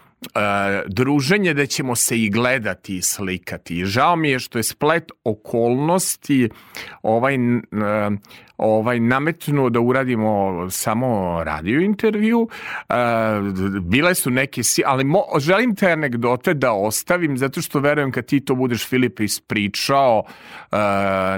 druženje 0.86 1.54
da 1.54 1.66
ćemo 1.66 1.96
se 1.96 2.18
i 2.18 2.30
gledati 2.30 2.96
i 2.96 3.02
slikati. 3.02 3.84
Žao 3.84 4.16
mi 4.16 4.30
je 4.30 4.38
što 4.38 4.58
je 4.58 4.62
splet 4.62 5.04
okolnosti 5.24 6.48
ovaj, 7.02 7.34
e, 7.34 7.38
ovaj 8.60 9.00
nametnuo 9.00 9.70
da 9.70 9.80
uradimo 9.80 10.66
samo 10.70 11.40
radio 11.44 11.80
intervju. 11.80 12.48
E, 12.88 12.94
bile 13.80 14.14
su 14.14 14.30
neke, 14.30 14.62
si- 14.62 14.82
ali 14.86 15.04
mo, 15.04 15.22
želim 15.38 15.74
te 15.74 15.92
anegdote 15.92 16.54
da 16.54 16.72
ostavim 16.72 17.38
zato 17.38 17.62
što 17.62 17.80
verujem 17.80 18.12
kad 18.12 18.26
ti 18.26 18.40
to 18.40 18.54
budeš 18.54 18.88
Filip 18.88 19.20
ispričao 19.20 20.24
e, 20.26 20.76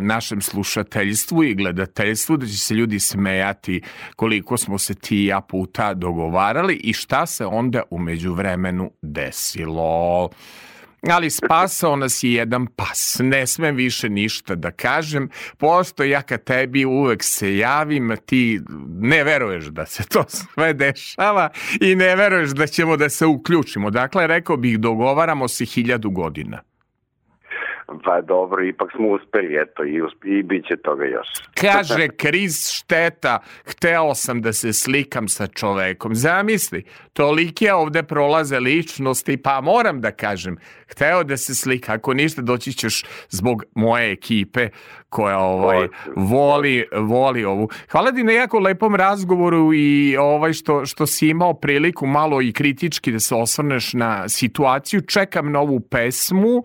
našem 0.00 0.40
slušateljstvu 0.40 1.44
i 1.44 1.54
gledateljstvu 1.54 2.36
da 2.36 2.46
će 2.46 2.58
se 2.58 2.74
ljudi 2.74 3.00
smejati 3.00 3.82
koliko 4.16 4.56
smo 4.56 4.78
se 4.78 4.94
ti 4.94 5.16
i 5.16 5.26
ja 5.26 5.40
puta 5.40 5.94
dogovarali 5.94 6.74
i 6.74 6.92
šta 6.92 7.26
se 7.26 7.46
onda 7.46 7.82
umeđu 7.90 8.32
vremenu 8.32 8.90
desilo. 9.02 10.30
Ali 11.08 11.30
spasao 11.30 11.96
nas 11.96 12.22
je 12.22 12.32
jedan 12.32 12.66
pas. 12.66 13.20
Ne 13.22 13.46
smem 13.46 13.76
više 13.76 14.08
ništa 14.08 14.54
da 14.54 14.70
kažem. 14.70 15.28
Pošto 15.58 16.04
ja 16.04 16.22
kad 16.22 16.44
tebi 16.44 16.84
uvek 16.84 17.22
se 17.22 17.56
javim, 17.56 18.16
ti 18.26 18.60
ne 18.88 19.24
veruješ 19.24 19.64
da 19.64 19.86
se 19.86 20.02
to 20.02 20.24
sve 20.28 20.72
dešava 20.72 21.50
i 21.80 21.94
ne 21.94 22.16
veruješ 22.16 22.50
da 22.50 22.66
ćemo 22.66 22.96
da 22.96 23.08
se 23.08 23.26
uključimo. 23.26 23.90
Dakle, 23.90 24.26
rekao 24.26 24.56
bih, 24.56 24.78
dogovaramo 24.78 25.48
se 25.48 25.64
hiljadu 25.64 26.10
godina. 26.10 26.71
Pa 28.04 28.20
dobro, 28.20 28.64
ipak 28.64 28.90
smo 28.96 29.08
uspeli, 29.08 29.56
eto, 29.62 29.84
i, 29.84 30.02
usp 30.02 30.24
i 30.24 30.42
bit 30.42 30.66
će 30.68 30.76
toga 30.76 31.04
još. 31.04 31.26
Kaže 31.60 32.08
Kriz 32.16 32.70
šteta, 32.70 33.38
hteo 33.64 34.14
sam 34.14 34.42
da 34.42 34.52
se 34.52 34.72
slikam 34.72 35.28
sa 35.28 35.46
čovekom. 35.46 36.14
Zamisli, 36.14 36.84
tolike 37.12 37.72
ovde 37.72 38.02
prolaze 38.02 38.60
ličnosti, 38.60 39.36
pa 39.36 39.60
moram 39.60 40.00
da 40.00 40.10
kažem, 40.10 40.56
hteo 40.90 41.24
da 41.24 41.36
se 41.36 41.54
slika, 41.54 41.92
ako 41.92 42.14
ništa 42.14 42.42
doći 42.42 42.72
ćeš 42.72 43.04
zbog 43.30 43.64
moje 43.74 44.12
ekipe 44.12 44.68
koja 45.12 45.38
ovaj 45.38 45.88
voli 46.16 46.84
voli 46.96 47.44
ovu. 47.44 47.68
Hvala 47.90 48.12
ti 48.12 48.24
na 48.24 48.32
jako 48.32 48.58
lepom 48.58 48.94
razgovoru 48.94 49.74
i 49.74 50.16
ovaj 50.16 50.52
što 50.52 50.86
što 50.86 51.06
si 51.06 51.28
imao 51.28 51.54
priliku 51.54 52.06
malo 52.06 52.42
i 52.42 52.52
kritički 52.52 53.12
da 53.12 53.20
se 53.20 53.34
osvrneš 53.34 53.92
na 53.92 54.28
situaciju. 54.28 55.00
Čekam 55.00 55.52
novu 55.52 55.80
pesmu 55.80 56.64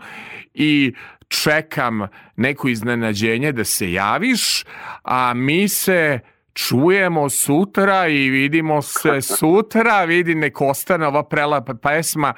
i 0.53 0.93
čekam 1.27 2.07
neko 2.35 2.67
iznenađenje 2.67 3.51
da 3.51 3.63
se 3.63 3.91
javiš, 3.91 4.63
a 5.03 5.33
mi 5.33 5.67
se 5.67 6.19
čujemo 6.53 7.29
sutra 7.29 8.07
i 8.07 8.29
vidimo 8.29 8.81
se 8.81 9.21
sutra, 9.37 10.03
vidi 10.03 10.35
nek 10.35 10.61
ostane 10.61 11.07
ova 11.07 11.23
prelepa 11.23 11.73
pesma 11.73 12.33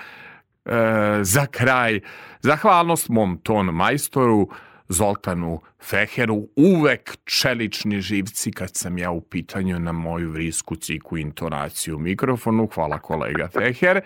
e, 0.65 0.71
za 1.21 1.45
kraj. 1.45 1.99
Zahvalnost 2.41 3.09
mom 3.09 3.37
ton 3.43 3.65
majstoru, 3.65 4.49
Zoltanu 4.89 5.59
Feheru, 5.81 6.47
uvek 6.55 7.17
čelični 7.25 8.01
živci 8.01 8.51
kad 8.51 8.75
sam 8.75 8.97
ja 8.97 9.11
u 9.11 9.21
pitanju 9.21 9.79
na 9.79 9.91
moju 9.91 10.31
vrisku 10.31 10.75
ciku 10.75 11.17
intonaciju 11.17 11.95
u 11.95 11.99
mikrofonu. 11.99 12.67
Hvala 12.73 12.99
kolega 12.99 13.47
Feher. 13.47 14.01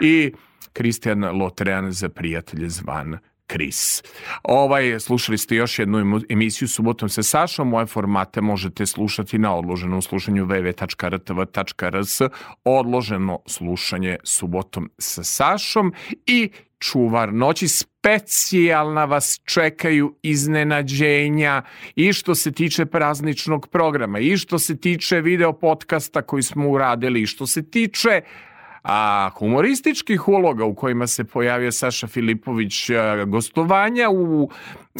I 0.00 0.32
Kristijan 0.72 1.38
Lotrean 1.38 1.92
za 1.92 2.08
prijatelje 2.08 2.68
zvan 2.68 3.18
Kris. 3.46 4.02
Ovaj, 4.42 5.00
slušali 5.00 5.38
ste 5.38 5.56
još 5.56 5.78
jednu 5.78 6.20
emisiju 6.28 6.68
Subotom 6.68 7.08
sa 7.08 7.22
Sašom. 7.22 7.68
Moje 7.68 7.86
formate 7.86 8.40
možete 8.40 8.86
slušati 8.86 9.38
na 9.38 9.54
odloženom 9.54 10.02
slušanju 10.02 10.46
www.rtv.rs 10.46 12.20
odloženo 12.64 13.38
slušanje 13.46 14.16
Subotom 14.24 14.90
sa 14.98 15.24
Sašom 15.24 15.92
i 16.26 16.50
Čuvar 16.78 17.32
noći 17.32 17.68
specijalna 17.68 19.04
vas 19.04 19.40
čekaju 19.44 20.14
iznenađenja 20.22 21.62
i 21.94 22.12
što 22.12 22.34
se 22.34 22.52
tiče 22.52 22.86
prazničnog 22.86 23.68
programa 23.68 24.18
i 24.18 24.36
što 24.36 24.58
se 24.58 24.76
tiče 24.80 25.20
video 25.20 25.52
podcasta 25.52 26.22
koji 26.22 26.42
smo 26.42 26.68
uradili 26.68 27.22
i 27.22 27.26
što 27.26 27.46
se 27.46 27.70
tiče 27.70 28.20
a 28.88 29.30
humorističkih 29.38 30.28
uloga 30.28 30.64
u 30.64 30.74
kojima 30.74 31.06
se 31.06 31.24
pojavio 31.24 31.72
Saša 31.72 32.06
Filipović 32.06 32.90
a, 32.90 33.24
gostovanja 33.24 34.10
u 34.10 34.50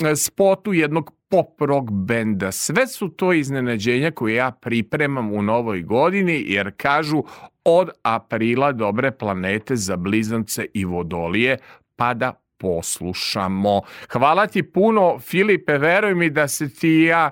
a, 0.04 0.16
spotu 0.16 0.72
jednog 0.72 1.12
pop 1.28 1.60
rock 1.60 1.90
benda. 1.90 2.52
Sve 2.52 2.86
su 2.86 3.08
to 3.08 3.32
iznenađenja 3.32 4.10
koje 4.10 4.34
ja 4.34 4.50
pripremam 4.50 5.32
u 5.32 5.42
novoj 5.42 5.82
godini 5.82 6.44
jer 6.46 6.72
kažu 6.76 7.22
od 7.64 7.90
aprila 8.02 8.72
dobre 8.72 9.10
planete 9.10 9.76
za 9.76 9.96
blizance 9.96 10.66
i 10.74 10.84
vodolije 10.84 11.58
pa 11.96 12.14
da 12.14 12.32
poslušamo. 12.58 13.80
Hvala 14.12 14.46
ti 14.46 14.62
puno 14.62 15.18
Filipe, 15.18 15.78
veruj 15.78 16.14
mi 16.14 16.30
da 16.30 16.48
se 16.48 16.74
ti 16.74 16.90
ja 16.90 17.30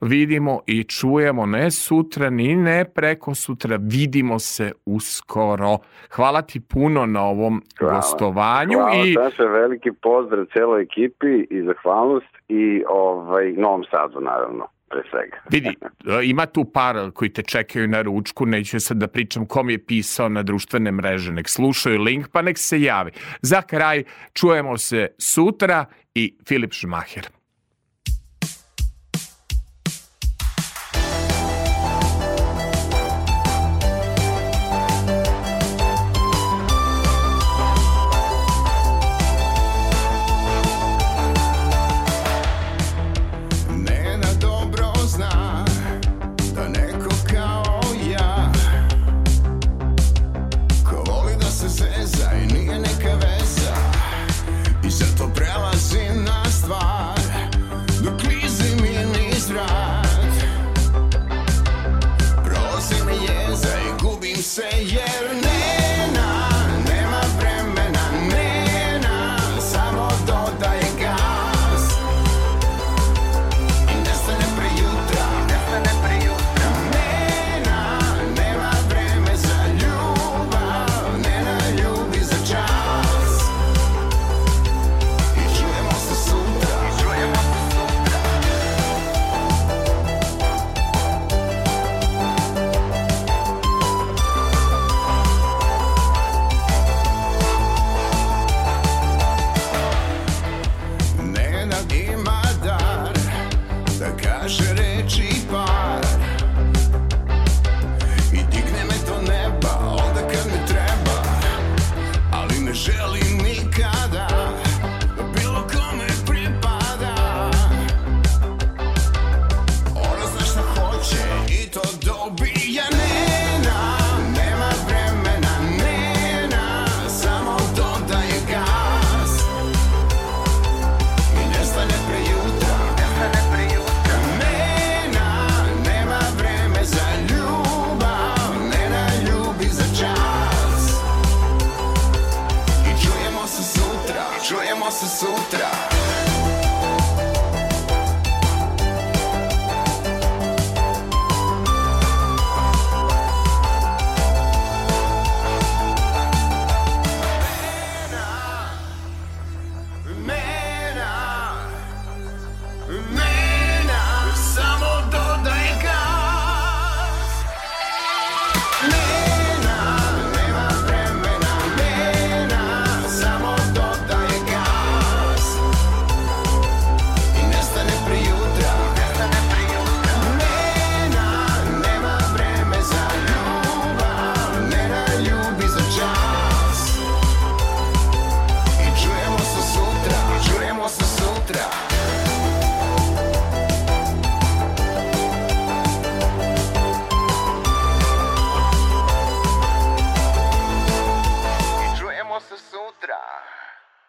vidimo 0.00 0.60
i 0.66 0.84
čujemo 0.84 1.46
ne 1.46 1.70
sutra 1.70 2.30
ni 2.30 2.56
ne 2.56 2.84
preko 2.84 3.34
sutra, 3.34 3.78
vidimo 3.80 4.38
se 4.38 4.72
uskoro. 4.86 5.78
Hvala 6.10 6.42
ti 6.42 6.60
puno 6.60 7.06
na 7.06 7.24
ovom 7.24 7.62
Hvala. 7.78 7.94
gostovanju 7.94 8.78
Hvala, 8.78 9.04
i 9.04 9.14
Saša, 9.14 9.44
veliki 9.44 9.90
pozdrav 10.02 10.44
celoj 10.52 10.82
ekipi 10.82 11.46
i 11.50 11.62
zahvalnost 11.62 12.36
i 12.48 12.84
ovaj, 12.88 13.52
Novom 13.52 13.84
Sadu, 13.90 14.20
naravno, 14.20 14.66
pre 14.88 15.02
svega. 15.10 15.36
vidi, 15.50 15.76
ima 16.32 16.46
tu 16.46 16.64
par 16.64 17.10
koji 17.14 17.32
te 17.32 17.42
čekaju 17.42 17.88
na 17.88 18.02
ručku, 18.02 18.46
neću 18.46 18.80
sad 18.80 18.96
da 18.96 19.06
pričam 19.06 19.46
kom 19.46 19.70
je 19.70 19.86
pisao 19.86 20.28
na 20.28 20.42
društvene 20.42 20.92
mreže, 20.92 21.32
nek 21.32 21.48
slušaju 21.48 22.00
link 22.00 22.28
pa 22.32 22.42
nek 22.42 22.58
se 22.58 22.80
javi. 22.80 23.10
Za 23.42 23.62
kraj 23.62 24.04
čujemo 24.32 24.78
se 24.78 25.08
sutra 25.18 25.84
i 26.14 26.36
Filip 26.48 26.72
Šmaher. 26.72 27.39